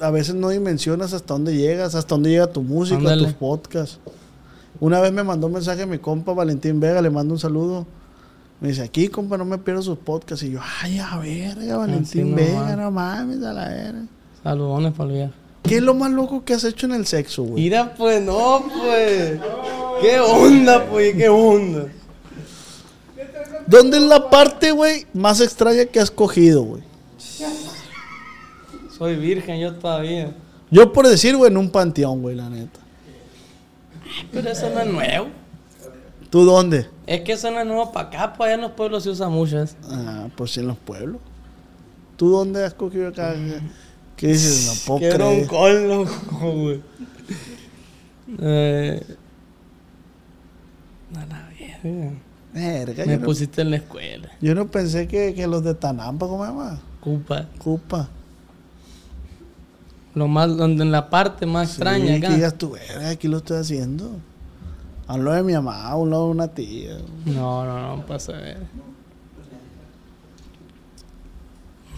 a 0.00 0.10
veces 0.10 0.34
no 0.34 0.48
dimensionas 0.48 1.12
hasta 1.12 1.34
dónde 1.34 1.56
llegas, 1.56 1.94
hasta 1.94 2.14
dónde 2.14 2.30
llega 2.30 2.46
tu 2.46 2.62
música, 2.62 3.16
tus 3.16 3.32
podcasts. 3.34 3.98
Una 4.78 5.00
vez 5.00 5.12
me 5.12 5.22
mandó 5.22 5.46
un 5.46 5.54
mensaje 5.54 5.82
a 5.82 5.86
mi 5.86 5.98
compa 5.98 6.32
Valentín 6.32 6.80
Vega, 6.80 7.02
le 7.02 7.10
mando 7.10 7.34
un 7.34 7.40
saludo. 7.40 7.86
Me 8.60 8.68
dice, 8.68 8.82
aquí, 8.82 9.08
compa, 9.08 9.38
no 9.38 9.44
me 9.44 9.58
pierdo 9.58 9.82
sus 9.82 9.98
podcasts. 9.98 10.44
Y 10.44 10.52
yo, 10.52 10.60
ay, 10.82 10.98
a 10.98 11.16
verga, 11.18 11.78
Valentín 11.78 12.30
no 12.30 12.36
Vega, 12.36 12.76
no 12.76 12.90
mames, 12.90 13.42
a 13.42 13.52
la 13.52 13.68
verga. 13.68 14.02
Saludones 14.42 14.94
para. 14.94 15.30
¿Qué 15.62 15.76
es 15.76 15.82
lo 15.82 15.94
más 15.94 16.10
loco 16.10 16.44
que 16.44 16.54
has 16.54 16.64
hecho 16.64 16.86
en 16.86 16.92
el 16.92 17.06
sexo, 17.06 17.42
güey? 17.42 17.64
Mira, 17.64 17.94
pues, 17.94 18.22
no, 18.22 18.64
pues. 18.66 19.38
¿Qué 20.00 20.18
onda, 20.18 20.86
pues? 20.86 21.14
¿Qué 21.14 21.28
onda? 21.28 21.86
¿Dónde 23.66 23.98
es 23.98 24.02
la 24.04 24.30
parte, 24.30 24.72
güey, 24.72 25.06
más 25.12 25.40
extraña 25.40 25.84
que 25.84 26.00
has 26.00 26.10
cogido, 26.10 26.62
güey? 26.62 26.82
Soy 29.00 29.16
virgen 29.16 29.58
yo 29.58 29.74
todavía. 29.76 30.30
Yo 30.70 30.92
por 30.92 31.08
decir, 31.08 31.34
güey, 31.34 31.50
en 31.50 31.56
un 31.56 31.70
panteón, 31.70 32.20
güey, 32.20 32.36
la 32.36 32.50
neta. 32.50 32.78
Pero 34.30 34.50
eso 34.50 34.68
no 34.68 34.80
es 34.80 34.86
nuevo. 34.92 35.28
¿Tú 36.28 36.44
dónde? 36.44 36.86
Es 37.06 37.22
que 37.22 37.32
eso 37.32 37.50
no 37.50 37.60
es 37.60 37.66
nuevo 37.66 37.90
para 37.92 38.08
acá, 38.08 38.34
pues 38.34 38.48
allá 38.48 38.56
en 38.56 38.60
los 38.60 38.72
pueblos 38.72 39.02
se 39.04 39.08
usa 39.08 39.30
mucho 39.30 39.62
eso. 39.62 39.74
Ah, 39.90 40.28
pues 40.36 40.54
en 40.58 40.66
los 40.66 40.76
pueblos. 40.76 41.18
¿Tú 42.18 42.28
dónde 42.30 42.62
has 42.62 42.74
cogido 42.74 43.08
acá? 43.08 43.34
¿Qué 44.18 44.26
dices? 44.26 44.66
No 44.66 44.74
puedo 44.98 45.00
Qué 45.10 45.16
creer. 45.16 45.46
broncón, 45.46 45.88
loco, 45.88 46.52
güey. 46.52 46.80
Eh, 48.38 49.02
a 51.16 51.24
la 51.24 51.48
verga. 51.58 52.12
Verga, 52.52 53.06
Me 53.06 53.16
no, 53.16 53.24
pusiste 53.24 53.62
en 53.62 53.70
la 53.70 53.76
escuela. 53.76 54.28
yo 54.42 54.54
no 54.54 54.66
pensé 54.70 55.08
que, 55.08 55.32
que 55.34 55.46
los 55.46 55.64
de 55.64 55.72
Tanampa, 55.74 56.28
¿cómo 56.28 56.44
se 56.44 56.50
llama? 56.50 56.80
Cupa. 57.00 57.46
Cupa. 57.56 58.10
Lo 60.14 60.26
más, 60.28 60.56
donde 60.56 60.82
en 60.82 60.90
la 60.92 61.08
parte 61.08 61.46
más 61.46 61.68
extraña 61.70 62.06
Sí, 62.06 62.12
acá. 62.14 62.28
que 62.28 62.34
digas 62.34 62.54
tú, 62.58 62.70
verga, 62.72 63.10
aquí 63.10 63.28
lo 63.28 63.38
estoy 63.38 63.58
haciendo. 63.58 64.10
Hablo 65.06 65.32
de 65.32 65.42
mi 65.42 65.52
mamá, 65.52 65.84
a 65.88 65.96
un 65.96 66.10
lado 66.10 66.26
de 66.26 66.30
una 66.32 66.48
tía. 66.48 66.98
No, 67.26 67.64
no, 67.64 67.96
no 67.96 68.06
pasa 68.06 68.32
a 68.36 68.40
ver. 68.40 68.58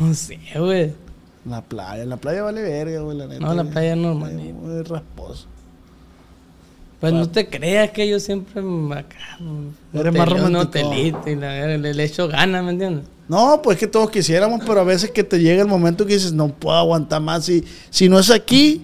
No 0.00 0.14
sé, 0.14 0.38
güey. 0.56 0.92
La 1.44 1.60
playa. 1.62 2.04
La 2.04 2.16
playa 2.16 2.42
vale 2.42 2.62
verga, 2.62 3.00
güey, 3.00 3.16
la 3.16 3.26
neta. 3.26 3.40
No, 3.44 3.54
la 3.54 3.64
playa 3.64 3.92
es 3.92 3.96
Es 3.96 4.02
normal. 4.02 4.32
Muy 4.34 4.82
rasposo. 4.82 5.46
Pues 7.00 7.12
no 7.12 7.28
te 7.28 7.48
creas 7.48 7.90
que 7.90 8.08
yo 8.08 8.20
siempre 8.20 8.62
acá. 8.96 9.38
Eres 9.92 10.12
más 10.16 10.28
un 10.28 10.36
romántico. 10.36 10.60
hotelito 10.88 11.28
y 11.28 11.34
la, 11.34 11.66
le, 11.76 11.94
le 11.94 12.04
echo 12.04 12.28
ganas, 12.28 12.62
¿me 12.64 12.70
entiendes? 12.70 13.06
No, 13.28 13.62
pues 13.62 13.78
que 13.78 13.86
todos 13.86 14.10
quisiéramos, 14.10 14.60
pero 14.66 14.80
a 14.80 14.84
veces 14.84 15.10
que 15.10 15.24
te 15.24 15.38
llega 15.38 15.62
el 15.62 15.68
momento 15.68 16.04
que 16.04 16.14
dices, 16.14 16.32
no 16.32 16.48
puedo 16.48 16.76
aguantar 16.76 17.20
más. 17.22 17.44
Si, 17.44 17.64
si 17.88 18.08
no 18.08 18.18
es 18.18 18.30
aquí, 18.30 18.82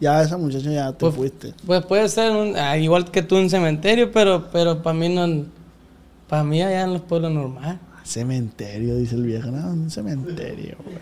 ya 0.00 0.20
esa 0.22 0.36
muchacha 0.36 0.70
ya 0.70 0.92
te 0.92 0.98
Pues- 0.98 1.14
fuiste. 1.14 1.54
Pues 1.64 1.84
puede 1.86 2.08
ser 2.08 2.32
un- 2.32 2.56
ah, 2.56 2.76
igual 2.76 3.10
que 3.10 3.22
tú 3.22 3.36
un 3.36 3.48
cementerio, 3.48 4.10
pero 4.12 4.48
pero 4.52 4.82
para 4.82 4.94
mí 4.98 5.08
no. 5.08 5.44
Para 6.28 6.42
mí 6.44 6.60
allá 6.60 6.82
en 6.82 6.92
los 6.94 7.02
pueblos 7.02 7.30
normal. 7.32 7.78
Cementerio, 8.04 8.96
dice 8.96 9.14
el 9.14 9.22
viejo. 9.22 9.48
No, 9.50 9.68
un 9.70 9.90
cementerio, 9.90 10.76
güey. 10.84 10.96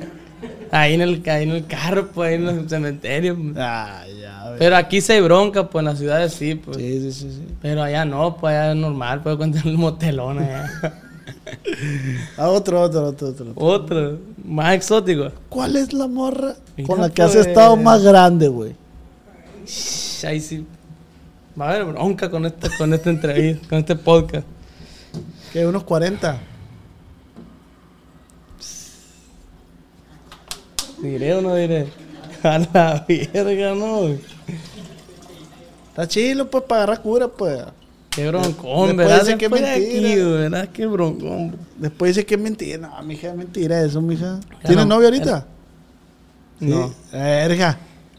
Ahí 0.70 0.94
en 0.94 1.00
el, 1.00 1.22
ahí 1.28 1.44
en 1.44 1.50
el 1.50 1.66
carro, 1.66 2.08
pues 2.12 2.28
ahí 2.28 2.34
en 2.34 2.44
los 2.44 2.68
cementerios. 2.68 3.36
Ah, 3.56 4.04
ya, 4.20 4.44
güey. 4.48 4.58
Pero 4.58 4.76
aquí 4.76 5.00
se 5.00 5.14
hay 5.14 5.20
bronca, 5.22 5.68
pues 5.70 5.80
en 5.80 5.86
las 5.86 5.98
ciudades 5.98 6.32
sí, 6.34 6.54
pues. 6.54 6.76
Sí, 6.76 7.00
sí, 7.00 7.12
sí, 7.12 7.30
sí. 7.30 7.46
Pero 7.62 7.82
allá 7.82 8.04
no, 8.04 8.36
pues 8.36 8.52
allá 8.54 8.70
es 8.72 8.76
normal, 8.76 9.22
puedo 9.22 9.38
contar 9.38 9.66
el 9.66 9.76
motelón 9.78 10.38
allá. 10.38 10.70
Ah, 12.36 12.48
otro, 12.48 12.80
otro, 12.80 13.06
otro, 13.08 13.28
otro. 13.28 13.52
Otro, 13.54 14.18
más 14.44 14.74
exótico. 14.74 15.30
¿Cuál 15.48 15.76
es 15.76 15.92
la 15.92 16.06
morra 16.06 16.56
Mira, 16.76 16.86
con 16.86 17.00
la 17.00 17.10
que 17.10 17.22
has 17.22 17.32
pues. 17.32 17.46
estado 17.46 17.76
más 17.76 18.02
grande, 18.02 18.48
güey? 18.48 18.74
Ahí 20.24 20.40
sí. 20.40 20.66
Va 21.58 21.66
a 21.66 21.70
haber 21.70 21.84
bronca 21.84 22.30
con 22.30 22.44
esta, 22.46 22.68
con 22.76 22.92
esta 22.92 23.10
entrevista, 23.10 23.68
con 23.68 23.78
este 23.78 23.96
podcast. 23.96 24.46
¿Qué? 25.52 25.66
¿Unos 25.66 25.84
40? 25.84 26.40
¿Diré 31.00 31.34
o 31.34 31.42
no 31.42 31.54
diré? 31.54 31.88
A 32.42 32.58
la 32.58 33.04
verga, 33.08 33.74
no. 33.74 34.08
Está 35.88 36.08
chilo, 36.08 36.50
pues, 36.50 36.64
para 36.64 36.82
agarrar 36.82 37.02
cura, 37.02 37.28
pues. 37.28 37.62
Qué 38.14 38.28
broncón, 38.28 38.88
Después 38.88 38.96
¿verdad? 39.08 39.20
dicen 39.20 39.38
que 39.38 39.44
es 39.46 39.50
mentira. 39.50 39.74
aquí, 39.74 40.00
güey, 40.00 40.32
¿verdad? 40.32 40.68
Qué 40.72 40.86
broncón. 40.86 41.48
bro. 41.50 41.58
Después 41.78 42.14
dice 42.14 42.24
que 42.26 42.34
es 42.36 42.40
mentira. 42.40 42.78
No, 42.88 43.02
mija, 43.02 43.28
es 43.28 43.36
mentira 43.36 43.80
eso, 43.82 44.00
mija. 44.00 44.38
¿Tienes 44.64 44.86
no, 44.86 44.94
novio 44.94 45.08
ahorita? 45.08 45.46
No. 46.60 46.88
Sí. 46.88 46.92
Verga. 47.12 47.78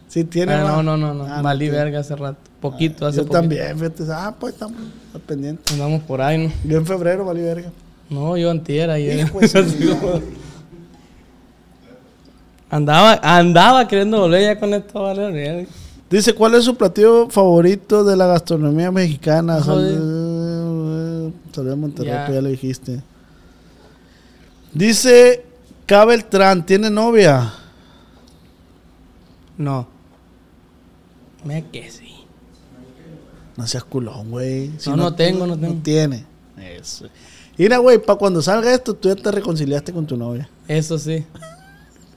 Sí, 0.09 0.23
tiene. 0.25 0.53
Ah, 0.53 0.59
no, 0.63 0.83
no, 0.83 0.97
no, 0.97 1.13
no. 1.13 1.25
Ah, 1.25 1.41
Valí 1.41 1.69
verga 1.69 1.99
hace 1.99 2.15
rato. 2.15 2.37
Poquito, 2.59 3.05
hace 3.05 3.17
Yo 3.17 3.23
poquito. 3.23 3.39
también, 3.41 3.77
fíjate. 3.77 4.03
Ah, 4.11 4.35
pues 4.37 4.53
estamos 4.53 4.77
al 5.13 5.21
pendiente. 5.21 5.73
Andamos 5.73 6.01
por 6.03 6.21
ahí, 6.21 6.47
¿no? 6.47 6.51
Yo 6.69 6.77
en 6.77 6.85
febrero 6.85 7.23
valí 7.25 7.41
verga. 7.41 7.71
No, 8.09 8.35
yo 8.37 8.51
antier 8.51 8.89
ayer. 8.89 9.29
Como- 9.31 9.41
andaba, 12.69 13.19
andaba 13.23 13.87
queriendo 13.87 14.19
volver 14.19 14.41
ya 14.41 14.59
con 14.59 14.73
esto, 14.73 15.01
vale, 15.01 15.31
verga. 15.31 15.69
Dice, 16.09 16.33
¿cuál 16.33 16.55
es 16.55 16.63
su 16.65 16.75
platillo 16.75 17.29
favorito 17.29 18.03
de 18.03 18.15
la 18.15 18.27
gastronomía 18.27 18.91
mexicana? 18.91 19.61
Joder. 19.61 19.95
Sal- 19.95 21.65
de 21.65 21.75
Monterrey, 21.75 22.11
Ya. 22.11 22.29
ya 22.31 22.41
le 22.41 22.49
dijiste. 22.51 23.01
Dice, 24.73 25.45
K. 25.85 26.05
Beltrán, 26.05 26.65
¿tiene 26.65 26.89
novia? 26.89 27.53
No. 29.57 29.87
Me 31.45 31.65
que 31.69 31.89
sí. 31.89 32.13
No 33.55 33.65
seas 33.67 33.85
culón, 33.85 34.31
güey. 34.31 34.71
Si 34.77 34.89
No, 34.89 34.97
no 34.97 35.15
tengo, 35.15 35.47
no 35.47 35.57
tengo. 35.57 35.75
tiene. 35.81 36.25
Eso. 36.57 37.05
Mira, 37.57 37.77
güey, 37.77 37.97
para 37.99 38.19
cuando 38.19 38.41
salga 38.41 38.73
esto, 38.73 38.93
tú 38.93 39.07
ya 39.07 39.15
te 39.15 39.31
reconciliaste 39.31 39.93
con 39.93 40.05
tu 40.05 40.17
novia. 40.17 40.49
Eso 40.67 40.99
sí. 40.99 41.25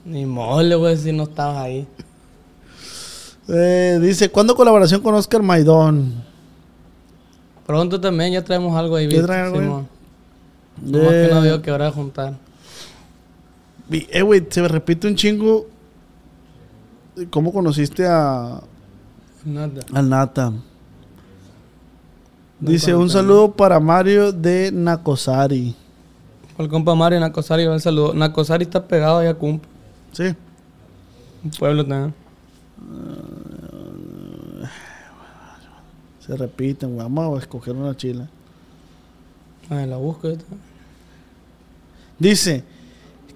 Ni 0.03 0.25
mole, 0.25 0.75
güey, 0.75 0.97
si 0.97 1.13
no 1.13 1.23
estabas 1.23 1.57
ahí. 1.63 1.87
Eh, 3.51 3.99
dice, 4.01 4.29
¿cuándo 4.29 4.55
colaboración 4.55 5.01
con 5.01 5.15
Oscar 5.15 5.41
Maidón? 5.41 6.23
Pronto 7.65 7.99
también 7.99 8.33
ya 8.33 8.43
traemos 8.43 8.75
algo 8.75 8.95
ahí. 8.95 9.09
¿Ya 9.09 9.45
algo 9.45 9.85
Eh, 10.85 11.27
que 11.27 11.33
no 11.33 11.41
veo 11.41 11.61
que 11.61 11.71
habrá 11.71 11.91
juntar. 11.91 12.35
Eh, 13.91 14.21
güey, 14.21 14.45
se 14.49 14.61
me 14.61 14.67
repite 14.67 15.07
un 15.07 15.15
chingo. 15.15 15.67
¿Cómo 17.31 17.51
conociste 17.51 18.05
a, 18.07 18.61
Nada. 19.43 19.81
al 19.93 20.09
Nata? 20.09 20.51
No 20.51 20.61
Dice, 22.71 22.93
un 22.93 23.09
saludo 23.09 23.51
para 23.51 23.79
Mario 23.79 24.31
de 24.31 24.71
Nacosari. 24.71 25.75
El 26.57 26.67
compa 26.69 26.93
Mario 26.93 27.19
Nacosari, 27.19 27.65
un 27.65 27.79
saludo. 27.79 28.13
Nacosari 28.13 28.63
está 28.63 28.87
pegado 28.87 29.19
allá 29.19 29.31
a 29.31 29.33
Cumpa. 29.33 29.67
Sí. 30.11 30.35
Un 31.43 31.51
pueblo 31.51 31.85
también. 31.85 32.13
Se 36.19 36.35
repiten, 36.35 36.95
güey. 36.95 37.03
Vamos 37.03 37.37
a 37.37 37.41
escoger 37.41 37.75
una 37.75 37.95
chila. 37.95 38.27
Ay, 39.69 39.87
la 39.87 39.97
busco. 39.97 40.29
Dice, 42.17 42.63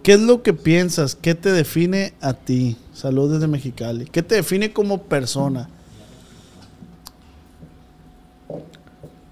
¿qué 0.02 0.14
es 0.14 0.20
lo 0.20 0.44
que 0.44 0.54
piensas? 0.54 1.16
¿Qué 1.16 1.36
te 1.36 1.52
define 1.52 2.14
a 2.22 2.34
ti? 2.34 2.78
Salud 2.94 3.32
desde 3.32 3.48
Mexicali. 3.48 4.06
¿Qué 4.06 4.22
te 4.22 4.36
define 4.36 4.74
como 4.74 5.02
persona? 5.04 5.70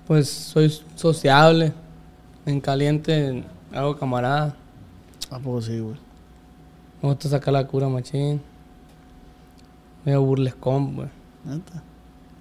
Pues 0.08 0.30
soy 0.30 0.74
sociable, 0.96 1.74
en 2.46 2.60
caliente 2.60 3.44
hago 3.72 3.98
camarada. 3.98 4.56
¿A 5.30 5.40
poco 5.40 5.62
sí, 5.62 5.80
güey? 5.80 5.96
Me 7.02 7.10
gusta 7.10 7.30
sacar 7.30 7.54
la 7.54 7.66
cura 7.66 7.88
machín. 7.88 8.42
Medio 10.06 10.22
burlescón, 10.24 10.96
pues. 10.96 11.10
¿Neta? 11.46 11.84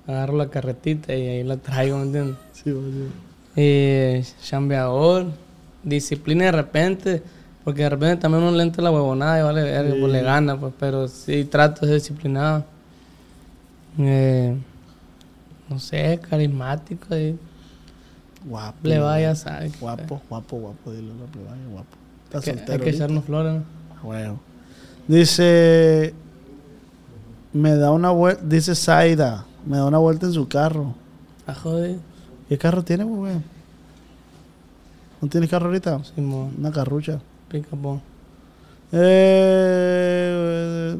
Agarro 0.06 0.36
la 0.36 0.48
carretita 0.48 1.14
y 1.14 1.26
ahí 1.26 1.44
la 1.44 1.56
traigo, 1.56 1.98
¿me 1.98 2.04
entiendes? 2.04 2.36
Sí, 2.52 2.70
güey, 2.72 2.90
sí. 2.92 3.06
Eh, 3.56 4.24
chambeador, 4.42 5.26
disciplina 5.82 6.44
de 6.44 6.52
repente, 6.52 7.22
porque 7.64 7.82
de 7.84 7.88
repente 7.90 8.16
también 8.22 8.42
uno 8.44 8.56
lente 8.56 8.82
la 8.82 8.90
huevonada 8.90 9.38
y 9.40 9.42
vale 9.42 9.62
verga, 9.62 9.94
pues 9.98 10.12
le 10.12 10.22
gana, 10.22 10.58
pues, 10.60 10.72
pero 10.78 11.08
sí 11.08 11.44
trato 11.44 11.80
de 11.82 11.86
ser 11.92 11.94
disciplinado. 12.00 12.64
Eh, 13.98 14.56
no 15.68 15.78
sé, 15.78 16.20
carismático, 16.28 17.16
y 17.16 17.38
Guapo. 18.44 18.78
le 18.82 18.96
güey. 18.98 19.00
vaya, 19.08 19.34
sabe. 19.34 19.70
Guapo, 19.80 20.20
guapo, 20.28 20.56
guapo, 20.58 20.92
dile 20.92 21.08
la 21.18 21.26
plebaya, 21.26 21.62
guapo. 21.70 21.96
Está 22.24 22.40
Que, 22.40 22.50
hay 22.50 22.56
soltero. 22.58 22.84
que 22.84 22.90
echarnos 22.90 23.24
flores, 23.24 23.54
¿no? 23.54 24.08
Huevo. 24.08 24.40
Dice, 25.08 26.14
me 27.52 27.74
da 27.76 27.90
una 27.92 28.10
vuelta, 28.10 28.42
dice 28.44 28.74
Zaida, 28.74 29.44
me 29.66 29.76
da 29.76 29.86
una 29.86 29.98
vuelta 29.98 30.26
en 30.26 30.32
su 30.32 30.48
carro. 30.48 30.94
Ah, 31.46 31.54
joder. 31.54 31.98
¿Qué 32.48 32.58
carro 32.58 32.82
tiene, 32.82 33.04
güey? 33.04 33.36
¿No 35.20 35.28
tienes 35.28 35.50
carro 35.50 35.66
ahorita? 35.66 36.02
Simón, 36.04 36.54
Una 36.58 36.72
carrucha. 36.72 37.20
pica 37.48 37.76
pon. 37.76 38.00
Eh, 38.92 40.96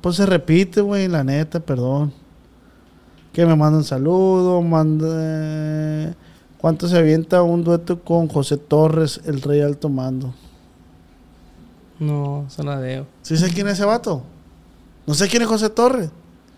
pues 0.00 0.16
se 0.16 0.26
repite, 0.26 0.80
güey, 0.80 1.08
la 1.08 1.24
neta, 1.24 1.60
perdón. 1.60 2.12
Que 3.32 3.46
me 3.46 3.56
manda 3.56 3.78
un 3.78 3.84
saludo, 3.84 4.62
manda... 4.62 6.14
¿Cuánto 6.58 6.88
se 6.88 6.98
avienta 6.98 7.42
un 7.42 7.62
dueto 7.62 8.00
con 8.02 8.26
José 8.26 8.56
Torres, 8.56 9.20
el 9.24 9.40
rey 9.42 9.60
alto 9.60 9.88
mando? 9.88 10.34
No, 12.00 12.46
se 12.48 12.64
la 12.64 12.80
debo. 12.80 13.06
¿Sí 13.22 13.36
sé 13.36 13.52
quién 13.52 13.68
es 13.68 13.74
ese 13.74 13.84
vato? 13.84 14.22
No 15.08 15.14
sé 15.14 15.26
quién 15.26 15.40
es 15.42 15.48
José 15.48 15.70
Torres. 15.70 16.10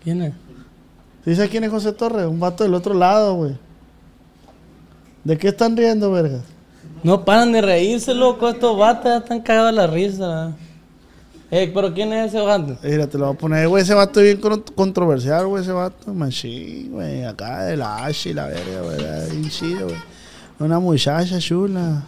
¿Quién 0.03 0.21
es? 0.21 0.33
¿Sí 1.23 1.35
sé 1.35 1.47
quién 1.47 1.63
es 1.63 1.71
José 1.71 1.93
Torres? 1.93 2.25
Un 2.27 2.39
vato 2.39 2.63
del 2.63 2.73
otro 2.73 2.93
lado, 2.93 3.33
güey. 3.35 3.57
¿De 5.23 5.37
qué 5.37 5.47
están 5.49 5.77
riendo, 5.77 6.11
vergas? 6.11 6.41
No 7.03 7.23
paran 7.23 7.51
de 7.53 7.61
reírse, 7.61 8.13
loco. 8.13 8.49
Estos 8.49 8.77
vatos 8.77 9.05
ya 9.05 9.17
están 9.17 9.39
cagados 9.41 9.71
de 9.71 9.75
la 9.77 9.87
risa. 9.87 10.51
Eh, 11.49 11.71
pero 11.73 11.93
¿quién 11.93 12.11
es 12.13 12.27
ese 12.33 12.41
vato? 12.43 12.77
Mira, 12.83 13.07
te 13.07 13.17
lo 13.17 13.27
voy 13.27 13.35
a 13.35 13.37
poner, 13.37 13.67
güey. 13.67 13.83
Ese 13.83 13.93
vato 13.93 14.19
es 14.19 14.25
bien 14.25 14.37
con- 14.41 14.63
controversial, 14.75 15.47
güey. 15.47 15.63
Ese 15.63 15.71
vato, 15.71 16.13
machín, 16.13 16.91
güey. 16.91 17.23
Acá 17.23 17.63
de 17.65 17.77
la 17.77 18.05
H 18.05 18.29
y 18.29 18.33
la 18.33 18.47
verga, 18.47 18.81
güey. 18.83 18.97
Bien 19.31 19.49
chido, 19.49 19.85
güey. 19.85 19.97
Una 20.59 20.79
muchacha 20.79 21.39
chula. 21.39 22.03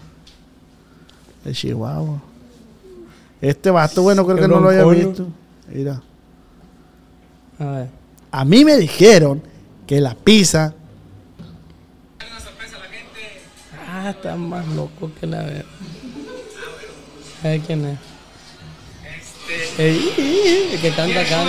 De 1.46 1.52
Chihuahua. 1.54 2.22
Este 3.42 3.70
vato, 3.70 4.02
güey, 4.02 4.16
no 4.16 4.26
creo 4.26 4.38
que 4.38 4.48
no 4.48 4.60
lo 4.60 4.70
haya 4.70 4.84
visto. 4.86 5.28
Mira. 5.74 6.02
A 7.64 7.72
ver. 7.72 7.88
A 8.32 8.46
mí 8.46 8.66
me 8.66 8.76
dijeron 8.78 9.42
que 9.88 10.00
la 10.02 10.16
pizza. 10.16 10.74
Ah, 13.88 14.10
está 14.10 14.36
más 14.36 14.68
loco 14.70 15.12
que 15.20 15.28
la 15.28 15.44
verga. 15.44 15.66
A 17.44 17.48
ver 17.48 17.62
quién 17.62 17.86
es. 17.86 17.98
Ey, 19.78 20.70
el 20.74 20.82
que 20.82 20.90
canta 20.92 21.20
acá. 21.22 21.44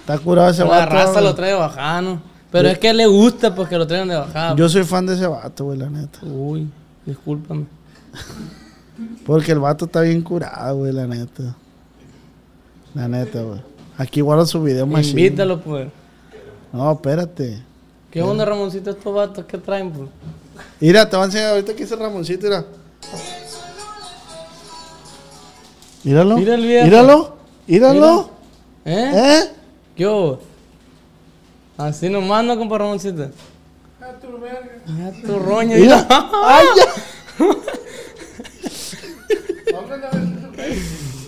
Está 0.00 0.18
curado 0.18 0.50
ese 0.50 0.62
La 0.64 0.68
vato. 0.70 0.92
raza 0.92 1.20
lo 1.20 1.34
trae 1.34 1.50
de 1.50 1.56
bajada, 1.56 2.00
¿no? 2.00 2.22
Pero 2.50 2.68
es 2.68 2.78
que 2.78 2.92
le 2.92 3.06
gusta 3.06 3.54
porque 3.54 3.76
lo 3.76 3.86
traigan 3.86 4.08
de 4.08 4.16
bajada. 4.16 4.56
Yo 4.56 4.68
soy 4.68 4.82
fan 4.84 5.06
de 5.06 5.14
ese 5.14 5.26
vato, 5.26 5.66
güey, 5.66 5.78
la 5.78 5.88
neta. 5.88 6.18
Uy, 6.22 6.68
discúlpame. 7.06 7.66
Porque 9.24 9.52
el 9.52 9.60
vato 9.60 9.84
está 9.84 10.00
bien 10.00 10.22
curado, 10.22 10.78
güey, 10.78 10.92
la 10.92 11.06
neta. 11.06 11.54
La 12.94 13.08
neta, 13.08 13.42
güey. 13.42 13.60
Aquí 13.96 14.20
guarda 14.20 14.46
su 14.46 14.62
video 14.62 14.86
más 14.86 15.08
Invítalo, 15.08 15.60
pues. 15.60 15.88
No, 16.72 16.92
espérate. 16.92 17.62
¿Qué 18.10 18.22
onda, 18.22 18.44
Ramoncito, 18.44 18.90
estos 18.90 19.14
vatos 19.14 19.44
que 19.44 19.58
traen, 19.58 19.90
pues? 19.92 20.08
Mira, 20.80 21.08
te 21.08 21.16
voy 21.16 21.24
a 21.24 21.26
enseñar 21.26 21.50
ahorita 21.50 21.74
que 21.74 21.82
hice 21.84 21.96
Ramoncito, 21.96 22.46
mira. 22.46 22.64
Míralo. 26.02 26.36
Mira 26.36 26.54
el 26.54 26.62
viejo. 26.62 26.84
Míralo. 26.86 27.36
Míralo. 27.66 28.30
¿Eh? 28.84 29.12
¿Eh? 29.14 29.50
¿Qué 29.94 30.06
hubo? 30.06 30.40
Así 31.76 32.08
nomás, 32.08 32.44
¿no, 32.44 32.56
compa 32.56 32.78
Ramoncito? 32.78 33.30
A 34.00 34.12
tu 34.20 34.38
verga. 34.38 34.80
A 35.06 35.26
tu 35.26 35.38
roña. 35.38 35.76
Mira. 35.76 36.06
¡Ay, 36.08 36.66
ya! 36.76 37.46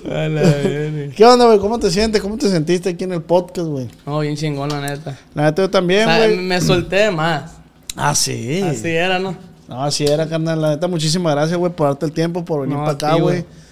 A. 0.05 1.12
¿Qué 1.14 1.24
onda, 1.24 1.46
güey? 1.46 1.59
¿Cómo 1.59 1.78
te 1.78 1.90
sientes? 1.90 2.20
¿Cómo 2.20 2.36
te 2.36 2.48
sentiste 2.50 2.90
aquí 2.90 3.05
en 3.05 3.12
el 3.12 3.22
podcast, 3.22 3.68
güey? 3.68 3.88
No, 4.07 4.20
bien 4.20 4.36
chingón, 4.36 4.68
la 4.70 4.80
neta. 4.80 5.18
La 5.34 5.44
neta 5.44 5.62
yo 5.62 5.70
también, 5.70 6.09
O 6.09 6.12
sea, 6.12 6.26
güey. 6.26 6.38
me 6.38 6.61
solté 6.61 7.11
más. 7.11 7.53
Ah, 7.96 8.14
sí. 8.14 8.61
Así 8.62 8.88
era, 8.88 9.18
¿no? 9.18 9.36
No, 9.68 9.84
así 9.84 10.05
era, 10.05 10.28
carnal. 10.28 10.61
La 10.61 10.70
neta, 10.70 10.88
muchísimas 10.88 11.34
gracias, 11.34 11.59
güey, 11.59 11.72
por 11.72 11.88
darte 11.88 12.07
el 12.07 12.12
tiempo, 12.12 12.44
por 12.44 12.62
venir 12.62 12.76
No, 12.76 12.84
para 12.84 12.92
a 12.92 12.94
acá, 12.94 13.12
güey. 13.14 13.44
güey. 13.44 13.62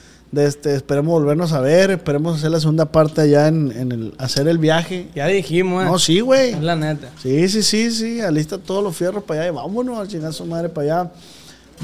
Este, 0.46 0.76
esperemos 0.76 1.10
volvernos 1.10 1.52
a 1.52 1.60
ver, 1.60 1.90
esperemos 1.90 2.36
hacer 2.38 2.52
la 2.52 2.60
segunda 2.60 2.84
parte 2.84 3.20
allá 3.22 3.48
en, 3.48 3.72
en 3.72 3.90
el, 3.90 4.14
hacer 4.18 4.46
el 4.46 4.58
viaje. 4.58 5.08
Ya 5.12 5.26
dijimos, 5.26 5.82
¿eh? 5.82 5.86
No, 5.86 5.98
sí, 5.98 6.20
güey. 6.20 6.50
Es 6.52 6.60
la 6.62 6.76
neta. 6.76 7.08
Sí, 7.20 7.48
sí, 7.48 7.64
sí, 7.64 7.90
sí. 7.90 8.20
Alista 8.20 8.56
todos 8.58 8.84
los 8.84 8.96
fierros 8.96 9.24
para 9.24 9.40
allá 9.42 9.50
y 9.50 9.54
vámonos 9.56 9.98
a 9.98 10.06
chingar 10.06 10.32
su 10.32 10.44
madre 10.46 10.68
para 10.68 11.00
allá. 11.00 11.10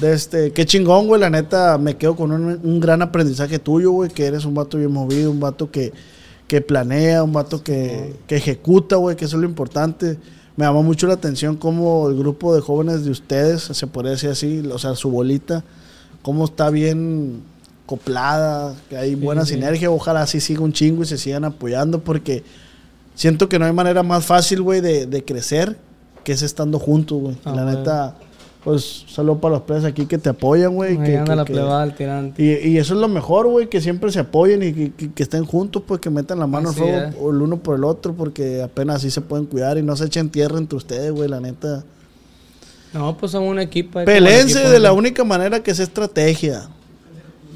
De 0.01 0.13
este, 0.13 0.53
qué 0.53 0.67
chingón, 0.67 1.07
güey. 1.07 1.21
La 1.21 1.31
neta, 1.31 1.79
me 1.79 1.97
quedo 1.97 2.17
con 2.17 2.33
un, 2.33 2.61
un 2.63 2.81
gran 2.81 3.03
aprendizaje 3.03 3.59
tuyo, 3.59 3.93
güey. 3.93 4.11
Que 4.11 4.27
eres 4.27 4.45
un 4.45 4.55
vato 4.55 4.79
bien 4.79 4.93
movido, 4.93 5.31
un 5.31 5.41
vato 5.41 5.71
que, 5.71 5.93
que 6.47 6.61
planea, 6.61 7.23
un 7.23 7.33
vato 7.33 7.63
que, 7.63 8.15
que 8.27 8.37
ejecuta, 8.37 8.97
güey. 8.97 9.17
Que 9.17 9.25
eso 9.25 9.37
es 9.37 9.43
lo 9.43 9.49
importante. 9.49 10.19
Me 10.57 10.65
llamó 10.65 10.83
mucho 10.83 11.07
la 11.07 11.15
atención 11.15 11.57
cómo 11.57 12.09
el 12.09 12.17
grupo 12.17 12.55
de 12.55 12.61
jóvenes 12.61 13.05
de 13.05 13.11
ustedes, 13.11 13.63
se 13.63 13.87
podría 13.87 14.13
decir 14.13 14.31
así, 14.31 14.63
o 14.73 14.79
sea, 14.79 14.95
su 14.95 15.11
bolita, 15.11 15.65
cómo 16.23 16.47
está 16.47 16.71
bien 16.71 17.43
coplada, 17.85 18.75
que 18.89 18.97
hay 18.97 19.15
buena 19.15 19.45
sí. 19.45 19.55
sinergia. 19.55 19.91
Ojalá 19.91 20.23
así 20.23 20.41
siga 20.41 20.63
un 20.63 20.73
chingo 20.73 21.03
y 21.03 21.07
se 21.07 21.19
sigan 21.19 21.45
apoyando 21.45 22.01
porque 22.01 22.43
siento 23.15 23.49
que 23.49 23.59
no 23.59 23.67
hay 23.67 23.73
manera 23.73 24.03
más 24.03 24.25
fácil, 24.25 24.63
güey, 24.63 24.81
de, 24.81 25.07
de 25.07 25.25
crecer 25.25 25.77
que 26.25 26.33
es 26.33 26.43
estando 26.43 26.79
juntos, 26.79 27.21
güey. 27.21 27.37
Ah, 27.45 27.53
la 27.55 27.65
neta, 27.65 28.17
pues 28.67 29.05
saludo 29.09 29.41
para 29.41 29.55
los 29.55 29.63
players 29.63 29.87
aquí 29.87 30.05
que 30.07 30.19
te 30.19 30.29
apoyan, 30.29 30.75
güey. 30.75 30.99
Que- 30.99 31.17
anda 31.17 31.33
que- 31.33 31.37
la 31.37 31.45
que- 31.45 31.53
plebada 31.55 31.83
al 31.83 31.95
tirante. 31.95 32.43
y, 32.43 32.69
y 32.71 32.79
eso 32.79 32.95
es 32.95 33.01
lo 33.01 33.09
mejor, 33.09 33.47
güey, 33.47 33.69
que 33.69 33.81
siempre 33.81 34.11
se 34.13 34.19
apoyen 34.19 34.63
y 34.63 34.91
que, 34.91 35.23
estén 35.23 35.45
juntos, 35.45 35.83
pues 35.87 36.01
que 36.01 36.11
metan 36.11 36.39
la 36.41 36.47
mano 36.47 36.71
al 36.71 36.75
fuego 36.75 36.99
es. 36.99 37.15
el 37.15 37.43
uno 37.43 37.57
por 37.59 37.77
el 37.77 37.85
otro, 37.85 38.13
porque 38.13 38.63
apenas 38.63 38.97
así 38.97 39.11
se 39.11 39.21
pueden 39.21 39.47
cuidar 39.47 39.79
y 39.79 39.83
no 39.83 39.95
se 39.97 40.07
echen 40.07 40.29
tierra 40.29 40.59
entre 40.59 40.77
ustedes, 40.77 41.13
güey, 41.13 41.29
la 41.29 41.41
neta. 41.41 41.85
No, 42.93 43.17
pues 43.17 43.33
somos 43.33 43.51
un 43.51 43.59
equipo. 43.59 44.05
Pelense 44.05 44.59
de 44.69 44.81
la 44.81 44.93
única 44.93 45.23
manera 45.25 45.63
que 45.63 45.71
es 45.71 45.79
estrategia. 45.79 46.69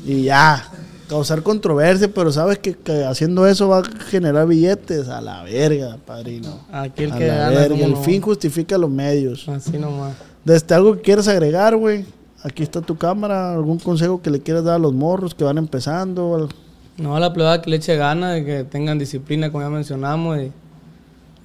Y 0.06 0.22
ya. 0.24 0.64
Causar 1.08 1.42
controversia, 1.42 2.08
pero 2.14 2.30
sabes 2.30 2.58
que, 2.60 2.74
que 2.74 3.04
haciendo 3.04 3.44
eso 3.48 3.66
va 3.68 3.78
a 3.80 3.82
generar 4.10 4.46
billetes 4.46 5.08
a 5.08 5.20
la 5.20 5.42
verga, 5.42 5.96
padrino. 6.06 6.60
Aquí 6.70 7.02
el 7.02 7.10
a 7.12 7.18
que 7.18 7.26
la 7.26 7.34
gana. 7.34 7.50
verga. 7.50 7.68
¿cómo 7.70 7.84
El 7.84 7.90
no? 7.92 8.02
fin 8.02 8.22
justifica 8.22 8.78
los 8.78 8.90
medios. 8.90 9.48
Así 9.48 9.76
nomás. 9.76 10.12
Desde 10.44 10.74
algo 10.74 10.96
que 10.96 11.02
quieras 11.02 11.28
agregar, 11.28 11.76
güey. 11.76 12.04
Aquí 12.42 12.62
está 12.62 12.80
tu 12.80 12.96
cámara. 12.96 13.52
¿Algún 13.52 13.78
consejo 13.78 14.22
que 14.22 14.30
le 14.30 14.40
quieras 14.40 14.64
dar 14.64 14.76
a 14.76 14.78
los 14.78 14.92
morros 14.94 15.34
que 15.34 15.44
van 15.44 15.58
empezando? 15.58 16.34
Al- 16.34 16.48
No, 16.96 17.16
a 17.16 17.20
la 17.20 17.32
plebada 17.32 17.60
que 17.62 17.70
le 17.70 17.76
eche 17.76 17.96
ganas, 17.96 18.34
de 18.34 18.44
que 18.44 18.64
tengan 18.64 18.98
disciplina, 18.98 19.50
como 19.52 19.62
ya 19.64 19.70
mencionamos. 19.70 20.38
Y 20.38 20.50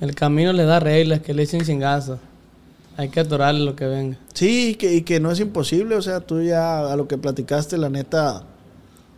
el 0.02 0.16
camino 0.16 0.54
les 0.54 0.68
da 0.68 0.80
reglas, 0.80 1.20
que 1.22 1.34
le 1.34 1.44
echen 1.44 1.62
chingazo. 1.62 2.20
Hay 2.98 3.10
que 3.10 3.20
atorarle 3.20 3.66
lo 3.66 3.76
que 3.76 3.86
venga. 3.86 4.18
Sí, 4.34 4.70
y 4.70 4.76
que, 4.76 4.94
y 4.96 5.02
que 5.02 5.20
no 5.20 5.30
es 5.32 5.40
imposible. 5.42 5.96
O 5.96 6.02
sea, 6.02 6.22
tú 6.22 6.42
ya 6.42 6.92
a 6.92 6.96
lo 6.96 7.08
que 7.10 7.18
platicaste, 7.18 7.78
la 7.78 7.90
neta, 7.90 8.44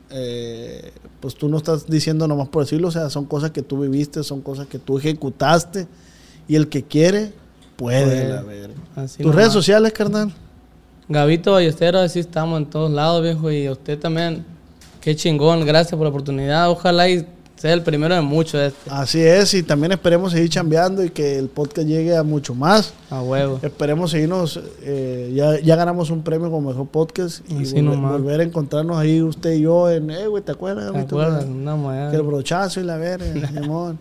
eh, 0.10 0.92
pues 1.20 1.36
tú 1.36 1.48
no 1.50 1.58
estás 1.58 1.86
diciendo 1.88 2.28
nomás 2.28 2.48
por 2.50 2.64
decirlo. 2.64 2.88
O 2.88 2.92
sea, 2.92 3.10
son 3.12 3.26
cosas 3.26 3.52
que 3.52 3.62
tú 3.62 3.80
viviste, 3.80 4.24
son 4.24 4.42
cosas 4.42 4.66
que 4.66 4.80
tú 4.80 4.98
ejecutaste. 4.98 5.88
Y 6.48 6.56
el 6.56 6.70
que 6.70 6.84
quiere, 6.84 7.34
puede, 7.78 8.28
la 8.28 8.42
verga. 8.42 8.74
Así 8.96 9.18
Tus 9.18 9.28
nomás. 9.28 9.36
redes 9.38 9.54
sociales, 9.54 9.94
carnal. 9.94 10.34
Gabito 11.08 11.54
Ballesteros, 11.54 12.02
así 12.02 12.20
estamos 12.20 12.58
en 12.60 12.66
todos 12.66 12.92
lados, 12.92 13.24
viejo. 13.24 13.50
Y 13.50 13.66
a 13.68 13.72
usted 13.72 13.98
también, 13.98 14.44
qué 15.00 15.16
chingón, 15.16 15.66
gracias 15.66 15.92
por 15.94 16.02
la 16.02 16.10
oportunidad. 16.10 16.70
Ojalá 16.70 17.08
y 17.10 17.26
Ser 17.58 17.72
el 17.72 17.82
primero 17.82 18.14
de 18.14 18.22
muchos 18.22 18.62
este. 18.62 18.92
Así 18.92 19.20
es, 19.20 19.52
y 19.56 19.64
también 19.64 19.92
esperemos 19.92 20.32
seguir 20.32 20.48
chambeando 20.48 21.04
y 21.04 21.10
que 21.10 21.40
el 21.40 21.48
podcast 21.50 21.88
llegue 21.88 22.16
a 22.16 22.22
mucho 22.22 22.54
más. 22.54 22.94
A 23.10 23.24
huevo. 23.24 23.60
Esperemos 23.64 24.12
seguirnos, 24.12 24.60
eh, 24.84 25.32
ya, 25.34 25.60
ya 25.60 25.76
ganamos 25.76 26.12
un 26.12 26.22
premio 26.22 26.52
como 26.52 26.70
mejor 26.70 26.86
podcast 26.88 27.40
y 27.50 27.64
Así 27.64 27.74
volver, 27.74 27.84
nomás. 27.84 28.12
volver 28.12 28.40
a 28.42 28.44
encontrarnos 28.44 28.96
ahí 28.96 29.24
usted 29.24 29.54
y 29.54 29.62
yo 29.62 29.90
en, 29.90 30.12
eh, 30.12 30.28
güey, 30.28 30.44
¿te 30.44 30.52
acuerdas? 30.52 30.94
¿Te 30.94 31.00
acuerdas? 31.00 31.46
Una 31.46 31.76
moeda. 31.76 32.12
Que 32.12 32.18
el 32.18 32.22
brochazo 32.22 32.80
y 32.80 32.84
la 32.84 32.98
verga. 32.98 33.26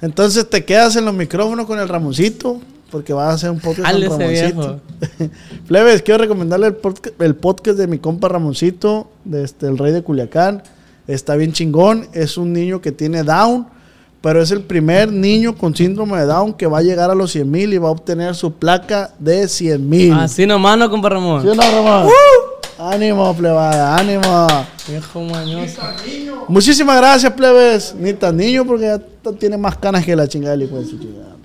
Entonces 0.00 0.48
te 0.48 0.64
quedas 0.64 0.94
en 0.94 1.06
los 1.06 1.14
micrófonos 1.14 1.66
con 1.66 1.80
el 1.80 1.88
Ramoncito, 1.88 2.60
porque 2.90 3.12
vas 3.12 3.28
a 3.28 3.34
hacer 3.34 3.50
un 3.50 3.60
podcast 3.60 3.92
Dale 3.92 4.08
con 4.08 4.20
Ramoncito. 4.20 4.80
Plebes, 5.66 6.02
quiero 6.02 6.18
recomendarle 6.18 6.68
el 6.68 6.74
podcast, 6.74 7.20
el 7.20 7.34
podcast 7.34 7.78
de 7.78 7.86
mi 7.86 7.98
compa 7.98 8.28
Ramoncito, 8.28 9.10
de 9.24 9.44
este, 9.44 9.66
el 9.66 9.78
rey 9.78 9.92
de 9.92 10.02
Culiacán. 10.02 10.62
Está 11.06 11.36
bien 11.36 11.52
chingón, 11.52 12.08
es 12.12 12.36
un 12.36 12.52
niño 12.52 12.80
que 12.80 12.92
tiene 12.92 13.22
Down, 13.22 13.66
pero 14.20 14.42
es 14.42 14.50
el 14.50 14.62
primer 14.62 15.12
niño 15.12 15.56
con 15.56 15.74
síndrome 15.74 16.18
de 16.18 16.26
Down 16.26 16.54
que 16.54 16.66
va 16.66 16.78
a 16.78 16.82
llegar 16.82 17.10
a 17.10 17.14
los 17.14 17.32
100 17.32 17.50
mil 17.50 17.72
y 17.72 17.78
va 17.78 17.88
a 17.88 17.92
obtener 17.92 18.34
su 18.34 18.52
placa 18.52 19.12
de 19.18 19.46
100 19.46 19.88
mil. 19.88 20.12
Así 20.12 20.46
nomás, 20.46 20.78
no, 20.78 20.90
compa 20.90 21.08
Ramón. 21.08 21.42
¿Sí 21.42 21.48
no, 21.48 21.62
Ramón? 21.62 22.08
Ánimo, 22.78 23.34
plebada, 23.34 23.96
ánimo. 23.96 24.46
Viejo 24.88 25.22
mañoso. 25.22 25.80
Muchísimas 26.48 26.96
gracias, 26.98 27.32
plebes. 27.32 27.94
Ni 27.98 28.12
tan 28.12 28.36
niño 28.36 28.66
porque 28.66 28.84
ya 28.84 29.32
tiene 29.32 29.56
más 29.56 29.76
canas 29.76 30.04
que 30.04 30.14
la 30.14 30.28
chingada 30.28 30.56
de 30.56 30.66
su 30.68 30.98
chingada. 30.98 31.35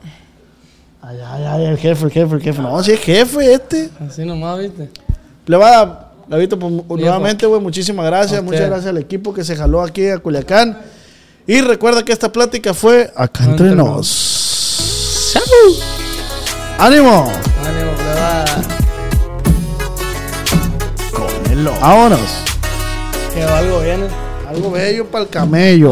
Ay, 1.11 1.19
ay, 1.27 1.43
ay, 1.45 1.65
el 1.65 1.77
jefe, 1.77 2.05
el 2.05 2.11
jefe, 2.11 2.35
el 2.35 2.41
jefe. 2.41 2.61
No, 2.61 2.81
si 2.81 2.93
es 2.93 2.99
jefe 3.01 3.53
este. 3.53 3.89
Así 4.07 4.23
nomás, 4.23 4.59
¿viste? 4.59 4.89
Plebada, 5.43 6.13
Gavito, 6.25 6.57
pues, 6.57 6.71
nuevamente, 6.87 7.45
güey, 7.45 7.59
muchísimas 7.59 8.05
gracias. 8.05 8.41
Muchas 8.41 8.67
gracias 8.67 8.87
al 8.87 8.97
equipo 8.97 9.33
que 9.33 9.43
se 9.43 9.57
jaló 9.57 9.81
aquí 9.81 10.07
a 10.07 10.19
Culiacán. 10.19 10.77
Y 11.45 11.59
recuerda 11.59 12.05
que 12.05 12.13
esta 12.13 12.31
plática 12.31 12.73
fue 12.73 13.11
acá 13.13 13.43
entre 13.43 13.71
Entre 13.71 13.75
nos. 13.75 15.35
¡Ánimo! 16.79 17.29
Ánimo, 17.65 17.91
plebada. 17.97 18.45
Vámonos. 21.81 22.43
Que 23.33 23.43
algo 23.43 23.81
viene. 23.81 24.05
Algo 24.47 24.71
bello 24.71 25.05
para 25.07 25.25
el 25.25 25.29
camello. 25.29 25.91